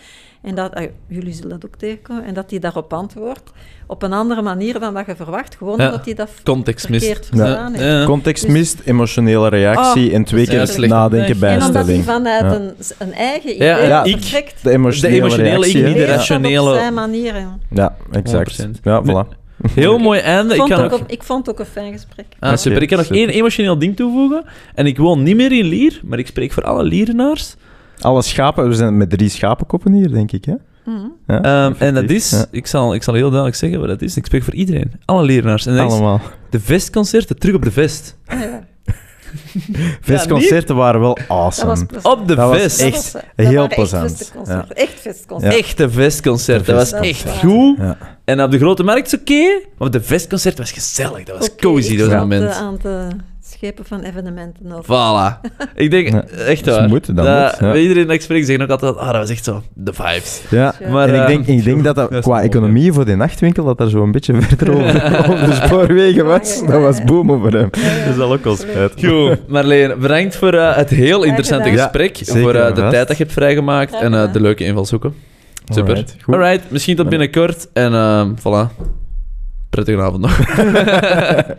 en 0.43 0.55
dat, 0.55 0.75
ah, 0.75 0.85
jullie 1.09 1.33
zullen 1.33 1.49
dat 1.51 1.65
ook 1.67 1.77
tegenkomen, 1.77 2.25
en 2.25 2.35
dat 2.35 2.49
die 2.49 2.61
daarop 2.61 2.93
antwoordt 2.93 3.51
op 3.87 4.03
een 4.03 4.13
andere 4.13 4.43
manier 4.43 4.81
dan 4.81 4.95
dat 4.95 5.07
je 5.07 5.17
verwacht, 5.17 5.57
gewoon 5.57 5.79
Ja, 5.79 5.87
omdat 5.87 6.05
hij 6.05 6.15
dat 6.15 6.31
Context 6.45 6.89
mist. 6.89 7.05
verkeerd 7.07 7.31
heeft. 7.31 7.81
Ja. 7.81 8.05
Context 8.05 8.43
Dus- 8.45 8.53
mist, 8.53 8.81
emotionele 8.85 9.49
reactie 9.49 10.09
Oh, 10.09 10.15
en 10.15 10.25
twee 10.25 10.47
keer 10.47 10.89
nadenken, 10.89 11.39
Nee. 11.41 11.51
En 11.51 11.63
omdat 11.67 11.75
hij 11.87 11.95
bijstelling. 11.95 12.05
vanuit 12.05 12.41
Ja. 12.41 12.55
een, 12.55 12.75
een 13.09 13.13
eigen 13.15 13.55
idee 13.55 13.69
Ja, 13.69 13.79
ja. 13.79 14.05
vertrekt, 14.05 14.63
De 14.63 14.71
emotionele, 14.71 15.15
De 15.15 15.21
emotionele 15.21 15.51
reactie, 15.55 15.81
ik, 15.81 15.87
niet 15.87 15.97
de 15.97 16.05
rationele- 16.05 16.71
op 16.73 16.77
zijn 16.79 16.95
manier. 16.95 17.35
Ja, 17.71 17.97
exact. 18.11 18.57
100%. 18.57 18.79
Ja, 18.83 19.01
Nee. 19.01 19.15
voilà. 19.25 19.29
Heel 19.75 19.99
mooi 19.99 20.21
einde. 20.21 20.55
Ik 20.55 20.61
Ik 20.63 20.69
kan 20.69 20.91
ook 20.91 21.01
ik 21.07 21.23
vond 21.23 21.47
het 21.47 21.55
ook 21.55 21.61
een 21.67 21.73
fijn 21.73 21.93
gesprek. 21.93 22.27
Ah, 22.39 22.57
super. 22.57 22.83
Ik 22.83 22.89
kan 22.89 22.97
nog 22.97 23.07
Super. 23.07 23.21
één 23.21 23.29
emotioneel 23.29 23.79
ding 23.79 23.97
toevoegen. 23.97 24.45
En 24.75 24.87
ik 24.87 24.99
woon 24.99 25.23
niet 25.23 25.37
meer 25.37 25.53
in 25.53 25.65
Lier, 25.65 26.01
maar 26.05 26.19
ik 26.19 26.27
spreek 26.27 26.53
voor 26.53 26.63
alle 26.63 26.83
Lierenaars. 26.83 27.55
Alle 28.01 28.23
schapen, 28.23 28.69
we 28.69 28.75
zijn 28.75 28.97
met 28.97 29.11
drie 29.11 29.29
schapenkoppen 29.29 29.93
hier, 29.93 30.11
denk 30.13 30.33
ik. 30.33 30.45
Hè? 30.45 30.55
Mhm. 30.85 31.07
Ja, 31.27 31.43
Ehm, 31.43 31.73
en 31.79 31.95
dat 31.95 32.11
is, 32.11 32.31
Ja. 32.31 32.45
ik, 32.51 32.67
zal, 32.67 32.95
ik 32.95 33.03
zal 33.03 33.15
heel 33.15 33.27
duidelijk 33.29 33.57
zeggen 33.57 33.79
wat 33.81 33.89
dat 33.89 34.03
is. 34.03 34.17
Ik 34.17 34.27
spreek 34.27 34.43
voor 34.43 34.55
iedereen. 34.55 34.93
Alle 35.05 35.23
Lierenaars. 35.25 35.67
En 35.67 35.79
Allemaal. 35.79 36.21
de 36.51 36.61
vestconcerten 36.61 37.39
terug 37.39 37.55
op 37.55 37.63
de 37.65 37.71
vest. 37.71 38.17
Ja. 38.29 38.69
Festconcerten 40.01 40.77
waren 40.77 41.01
wel 41.01 41.15
Dat 41.15 41.25
awesome. 41.29 41.87
was. 41.93 42.03
Op 42.03 42.29
de 42.29 42.35
Dat 42.35 42.49
was 42.49 42.59
vest. 42.61 42.79
Dat 42.79 42.87
echt 42.93 43.13
was, 43.13 43.23
heel 43.47 43.69
plezant. 43.69 44.33
Echt. 44.47 44.73
Echt 44.73 44.93
festconcerten. 45.01 45.59
Echte 45.59 45.91
vestconcerten. 45.91 46.75
Dat 46.75 46.91
was 46.91 47.01
echt 47.01 47.29
goed. 47.39 47.77
Ja. 47.79 47.97
En 48.25 48.43
op 48.43 48.51
de 48.51 48.59
Grote 48.59 48.83
Markt 48.83 49.07
is 49.13 49.21
oké. 49.21 49.61
maar 49.79 49.87
op 49.87 49.93
de 49.93 50.03
vestconcert 50.03 50.59
was 50.59 50.73
gezellig. 50.73 51.25
Dat 51.25 51.39
was 51.39 51.55
cozy, 51.57 51.97
dat 51.97 52.11
moment. 52.11 52.51
eh, 52.51 52.57
aan 52.59 52.79
de 52.83 53.09
schepen 53.61 53.85
van 53.85 54.01
evenementen 54.01 54.73
over. 54.73 54.85
Voilà. 54.85 55.51
Ik 55.75 55.91
denk, 55.91 56.09
Ja, 56.09 56.25
echt 56.47 56.65
dat 56.65 56.77
waar. 56.77 56.89
moet, 56.89 57.07
dat 57.07 57.17
moet, 57.17 57.59
ja. 57.61 57.75
Iedereen 57.77 58.07
dat 58.07 58.15
ik 58.15 58.23
spreek 58.23 58.45
zegt 58.45 58.61
ook 58.63 58.69
altijd, 58.69 58.97
ah, 58.97 59.07
dat 59.07 59.17
was 59.17 59.31
echt 59.31 59.45
zo, 59.45 59.63
de 59.75 59.93
vibes. 59.93 60.43
Ja. 60.51 60.75
Ja. 60.81 60.91
Maar, 60.91 61.09
en 61.09 61.15
ik 61.15 61.21
eh, 61.21 61.27
denk, 61.27 61.47
ik 61.47 61.65
denk 61.65 61.85
dat 61.85 61.95
dat 61.95 62.11
dat 62.13 62.23
qua 62.23 62.35
mooi, 62.35 62.45
economie 62.47 62.93
voor 62.93 63.05
de 63.05 63.15
nachtwinkel, 63.17 63.65
dat 63.65 63.81
er 63.81 63.91
zo 63.91 64.03
een 64.03 64.13
beetje 64.13 64.41
verder 64.43 64.75
over, 64.75 65.19
over 65.31 65.47
de 65.47 65.55
spoorwegen 65.65 66.27
was. 66.27 66.61
Dat 66.67 66.81
was 66.81 67.05
boom 67.05 67.27
voor 67.27 67.53
hem. 67.53 67.71
Dat 68.07 68.15
zal 68.17 68.33
ook 68.33 68.45
wel 68.45 68.57
spijt. 68.57 68.93
Goed, 69.05 69.49
Marleen, 69.49 69.99
bedankt 69.99 70.37
voor 70.37 70.55
eh, 70.55 70.77
het 70.77 70.91
heel 70.91 71.23
interessante 71.23 71.71
gesprek. 71.71 72.17
Ja, 72.17 72.25
zeker 72.25 72.43
voor 72.43 72.55
eh, 72.55 72.75
de 72.75 72.81
vast. 72.81 72.93
tijd 72.93 73.09
dat 73.09 73.17
je 73.17 73.23
hebt 73.23 73.35
vrijgemaakt 73.35 73.93
en 73.95 74.15
eh, 74.15 74.33
de 74.33 74.41
leuke 74.41 74.65
invalshoeken. 74.65 75.15
Super. 75.69 75.95
Alright. 75.95 76.17
Alright, 76.27 76.71
misschien 76.71 76.97
tot 76.97 77.09
binnenkort. 77.09 77.69
En 77.73 77.95
ehm 77.95 78.31
voilà. 78.39 78.89
Prettige 79.71 80.01
avond 80.01 80.21
nog. 80.21 80.39